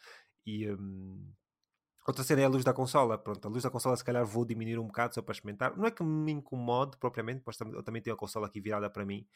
e 0.46 0.70
um, 0.70 1.30
Outra 2.06 2.22
cena 2.22 2.42
é 2.42 2.44
a 2.44 2.48
luz 2.48 2.64
da 2.64 2.74
consola. 2.74 3.16
Pronto, 3.16 3.46
a 3.46 3.50
luz 3.50 3.62
da 3.62 3.70
consola 3.70 3.96
se 3.96 4.04
calhar 4.04 4.24
vou 4.26 4.44
diminuir 4.44 4.78
um 4.78 4.86
bocado 4.86 5.14
só 5.14 5.22
para 5.22 5.32
experimentar. 5.32 5.76
Não 5.76 5.86
é 5.86 5.90
que 5.90 6.02
me 6.02 6.32
incomode 6.32 6.98
propriamente, 6.98 7.40
pois 7.42 7.58
eu 7.60 7.82
também 7.82 8.02
tenho 8.02 8.14
a 8.14 8.18
consola 8.18 8.46
aqui 8.46 8.60
virada 8.60 8.90
para 8.90 9.04
mim. 9.06 9.26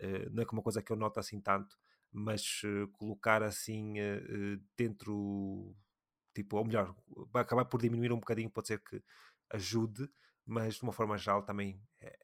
Uh, 0.00 0.28
não 0.32 0.42
é 0.42 0.46
que 0.46 0.52
uma 0.52 0.62
coisa 0.62 0.82
que 0.82 0.90
eu 0.90 0.96
noto 0.96 1.20
assim 1.20 1.40
tanto, 1.40 1.78
mas 2.10 2.62
uh, 2.64 2.88
colocar 2.92 3.42
assim 3.42 4.00
uh, 4.00 4.60
dentro, 4.76 5.74
tipo, 6.34 6.56
ou 6.56 6.64
melhor, 6.64 6.94
vai 7.32 7.42
acabar 7.42 7.64
por 7.64 7.80
diminuir 7.80 8.12
um 8.12 8.18
bocadinho, 8.18 8.50
pode 8.50 8.68
ser 8.68 8.82
que 8.82 9.00
ajude, 9.50 10.08
mas 10.44 10.74
de 10.74 10.82
uma 10.82 10.92
forma 10.92 11.16
geral 11.16 11.42
também, 11.42 11.80
é, 12.00 12.16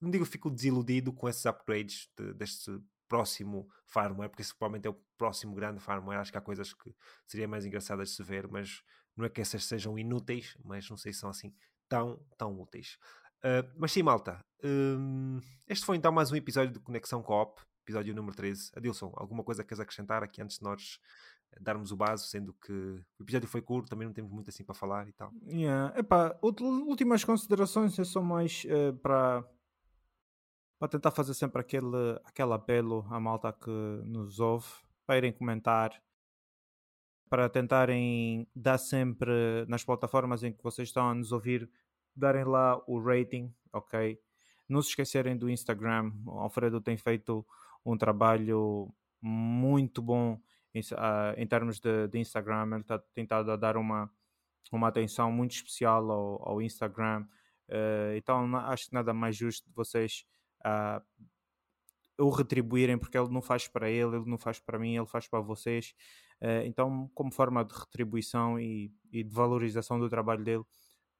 não 0.00 0.10
digo 0.10 0.24
fico 0.24 0.50
desiludido 0.50 1.12
com 1.12 1.28
esses 1.28 1.44
upgrades 1.46 2.10
de, 2.16 2.34
deste 2.34 2.78
próximo 3.08 3.68
firmware, 3.86 4.28
porque 4.28 4.42
esse 4.42 4.54
provavelmente 4.54 4.86
é 4.86 4.90
o 4.90 5.00
próximo 5.16 5.54
grande 5.54 5.80
firmware. 5.80 6.20
Acho 6.20 6.30
que 6.30 6.38
há 6.38 6.42
coisas 6.42 6.74
que 6.74 6.94
seria 7.26 7.48
mais 7.48 7.64
engraçadas 7.64 8.10
de 8.10 8.16
se 8.16 8.22
ver, 8.22 8.46
mas 8.46 8.82
não 9.18 9.26
é 9.26 9.28
que 9.28 9.40
essas 9.40 9.64
sejam 9.64 9.98
inúteis, 9.98 10.56
mas 10.64 10.88
não 10.88 10.96
sei 10.96 11.12
se 11.12 11.18
são 11.18 11.28
assim 11.28 11.52
tão, 11.88 12.18
tão 12.38 12.58
úteis. 12.60 12.98
Uh, 13.38 13.68
mas 13.76 13.92
sim, 13.92 14.02
malta. 14.02 14.44
Um, 14.62 15.40
este 15.66 15.84
foi 15.84 15.96
então 15.96 16.12
mais 16.12 16.30
um 16.30 16.36
episódio 16.36 16.72
de 16.72 16.80
Conexão 16.80 17.22
Coop, 17.22 17.60
episódio 17.82 18.14
número 18.14 18.36
13. 18.36 18.70
Adilson, 18.76 19.12
alguma 19.16 19.42
coisa 19.42 19.64
queres 19.64 19.80
acrescentar 19.80 20.22
aqui 20.22 20.40
antes 20.40 20.58
de 20.58 20.64
nós 20.64 21.00
darmos 21.60 21.90
o 21.90 21.96
base, 21.96 22.28
sendo 22.28 22.52
que 22.54 22.72
o 23.18 23.22
episódio 23.22 23.48
foi 23.48 23.60
curto, 23.60 23.88
também 23.88 24.06
não 24.06 24.14
temos 24.14 24.30
muito 24.30 24.50
assim 24.50 24.64
para 24.64 24.74
falar 24.74 25.08
e 25.08 25.12
tal. 25.12 25.32
Yeah. 25.46 25.98
Epá, 25.98 26.38
últimas 26.42 27.24
considerações 27.24 27.98
é 27.98 28.04
só 28.04 28.22
mais 28.22 28.64
uh, 28.64 28.96
para 28.98 29.44
para 30.78 30.88
tentar 30.88 31.10
fazer 31.10 31.34
sempre 31.34 31.60
aquele, 31.60 32.20
aquele 32.24 32.52
apelo 32.52 33.04
à 33.10 33.18
malta 33.18 33.52
que 33.52 33.68
nos 34.04 34.38
ouve 34.38 34.68
para 35.04 35.18
irem 35.18 35.32
comentar 35.32 35.90
para 37.28 37.48
tentarem 37.48 38.46
dar 38.54 38.78
sempre 38.78 39.64
nas 39.68 39.84
plataformas 39.84 40.42
em 40.42 40.52
que 40.52 40.62
vocês 40.62 40.88
estão 40.88 41.08
a 41.08 41.14
nos 41.14 41.32
ouvir, 41.32 41.70
darem 42.14 42.44
lá 42.44 42.80
o 42.86 43.00
rating, 43.00 43.52
ok? 43.72 44.18
Não 44.68 44.82
se 44.82 44.90
esquecerem 44.90 45.36
do 45.36 45.48
Instagram. 45.48 46.12
O 46.26 46.38
Alfredo 46.38 46.80
tem 46.80 46.96
feito 46.96 47.46
um 47.84 47.96
trabalho 47.96 48.92
muito 49.20 50.02
bom 50.02 50.40
em, 50.74 50.80
uh, 50.80 51.34
em 51.36 51.46
termos 51.46 51.80
de, 51.80 52.08
de, 52.08 52.18
Instagram. 52.18 52.68
Ele 52.72 52.80
está 52.80 52.98
tentado 53.14 53.50
a 53.50 53.56
dar 53.56 53.76
uma, 53.76 54.10
uma 54.70 54.88
atenção 54.88 55.30
muito 55.32 55.52
especial 55.52 56.10
ao, 56.10 56.48
ao 56.48 56.62
Instagram. 56.62 57.26
Uh, 57.68 58.16
então 58.16 58.56
acho 58.56 58.88
que 58.88 58.94
nada 58.94 59.12
mais 59.12 59.36
justo 59.36 59.68
de 59.68 59.74
vocês 59.74 60.24
uh, 60.60 61.02
o 62.18 62.30
retribuírem, 62.30 62.98
porque 62.98 63.16
ele 63.16 63.30
não 63.30 63.40
faz 63.40 63.68
para 63.68 63.88
ele, 63.88 64.16
ele 64.16 64.28
não 64.28 64.38
faz 64.38 64.58
para 64.58 64.78
mim, 64.78 64.96
ele 64.96 65.06
faz 65.06 65.28
para 65.28 65.40
vocês. 65.40 65.94
Uh, 66.40 66.66
então, 66.66 67.10
como 67.14 67.32
forma 67.32 67.64
de 67.64 67.72
retribuição 67.74 68.58
e, 68.58 68.92
e, 69.12 69.22
de 69.22 69.34
valorização 69.34 69.98
do 69.98 70.08
trabalho 70.08 70.44
dele, 70.44 70.64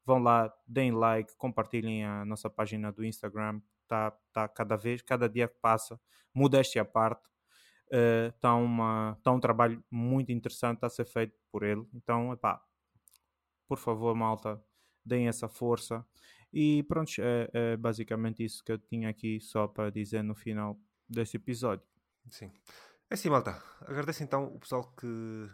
vão 0.04 0.18
lá, 0.18 0.52
deem 0.66 0.92
like, 0.92 1.36
compartilhem 1.36 2.04
a 2.04 2.24
nossa 2.24 2.50
página 2.50 2.92
do 2.92 3.04
Instagram. 3.04 3.60
Está 3.82 4.10
tá 4.32 4.48
cada 4.48 4.76
vez, 4.76 5.00
cada 5.02 5.28
dia 5.28 5.48
que 5.48 5.58
passa, 5.60 6.00
modéstia 6.34 6.82
à 6.82 6.84
parte, 6.84 7.28
está 7.90 8.54
uh, 8.54 8.62
uma, 8.62 9.18
tá 9.22 9.32
um 9.32 9.40
trabalho 9.40 9.82
muito 9.90 10.32
interessante 10.32 10.84
a 10.84 10.88
ser 10.88 11.06
feito 11.06 11.38
por 11.50 11.62
ele. 11.62 11.86
Então, 11.94 12.32
epá, 12.32 12.60
por 13.68 13.78
favor, 13.78 14.14
malta, 14.14 14.60
deem 15.04 15.28
essa 15.28 15.48
força. 15.48 16.04
E 16.52 16.82
pronto, 16.84 17.12
é, 17.20 17.50
é 17.52 17.76
basicamente 17.76 18.44
isso 18.44 18.64
que 18.64 18.72
eu 18.72 18.78
tinha 18.78 19.08
aqui 19.08 19.40
só 19.40 19.68
para 19.68 19.90
dizer 19.90 20.22
no 20.22 20.34
final 20.34 20.78
desse 21.08 21.36
episódio. 21.36 21.86
Sim. 22.30 22.52
É 23.10 23.14
assim, 23.14 23.30
malta. 23.30 23.62
Agradeço 23.80 24.22
então 24.22 24.54
o 24.54 24.60
pessoal 24.60 24.92
que 24.92 25.48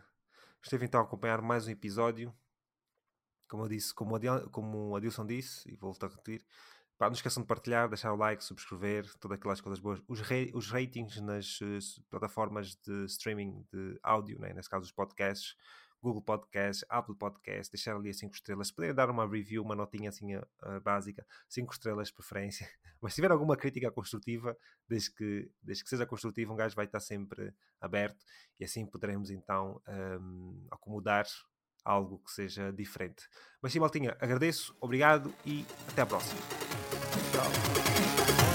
esteve 0.63 0.87
então 0.87 1.01
a 1.01 1.05
acompanhar 1.05 1.41
mais 1.41 1.67
um 1.67 1.71
episódio. 1.71 2.35
Como 3.49 3.65
eu 3.65 3.69
disse, 3.69 3.95
como, 3.95 4.17
Adil, 4.17 4.51
como 4.51 4.91
o 4.91 4.97
Adilson 4.97 5.25
disse, 5.27 5.71
e 5.71 5.77
volto 5.77 6.05
a 6.05 6.09
repetir, 6.09 6.45
pá, 6.99 7.07
não 7.07 7.15
esqueçam 7.15 7.43
de 7.43 7.47
partilhar, 7.47 7.89
deixar 7.89 8.13
o 8.13 8.17
like, 8.17 8.43
subscrever, 8.43 9.07
todas 9.19 9.39
aquelas 9.39 9.61
coisas 9.61 9.79
boas. 9.79 10.01
Os, 10.09 10.21
os 10.55 10.71
ratings 10.71 11.21
nas 11.21 11.61
uh, 11.61 12.03
plataformas 12.11 12.75
de 12.77 13.05
streaming 13.05 13.65
de 13.73 13.99
áudio, 14.03 14.39
né? 14.41 14.53
nesse 14.53 14.69
caso 14.69 14.85
os 14.85 14.93
podcasts, 14.93 15.55
Google 16.05 16.21
Podcast, 16.21 16.85
Apple 16.91 17.15
Podcast, 17.15 17.73
deixar 17.73 17.97
ali 17.97 18.11
as 18.11 18.19
5 18.19 18.35
estrelas. 18.35 18.69
Se 18.69 18.75
puderem 18.75 18.95
dar 18.95 19.09
uma 19.09 19.27
review, 19.27 19.63
uma 19.63 19.75
notinha 19.75 20.11
assim 20.11 20.37
uh, 20.37 20.45
básica, 20.83 21.27
5 21.49 21.73
estrelas 21.73 22.09
de 22.09 22.15
preferência. 22.15 22.69
Mas 23.01 23.15
se 23.15 23.17
tiver 23.17 23.33
alguma 23.33 23.57
crítica 23.57 23.91
construtiva, 23.91 24.55
desde 24.87 25.11
que, 25.15 25.51
desde 25.63 25.83
que 25.83 25.89
seja 25.89 26.07
construtiva, 26.07 26.53
um 26.53 26.57
gajo 26.57 26.77
vai 26.77 26.85
estar 26.85 27.01
sempre 27.01 27.55
aberto 27.81 28.23
e 28.61 28.65
assim 28.65 28.87
poderemos 28.87 29.31
então 29.31 29.81
um, 29.89 30.67
acomodar 30.71 31.27
algo 31.83 32.19
que 32.19 32.31
seja 32.31 32.71
diferente. 32.73 33.29
Mas 33.63 33.73
sim, 33.73 33.81
Maltinha, 33.81 34.17
agradeço, 34.21 34.77
obrigado 34.81 35.35
e 35.45 35.67
até 35.89 36.03
à 36.03 36.07
próxima. 36.07 36.41
Tchau. 37.33 38.54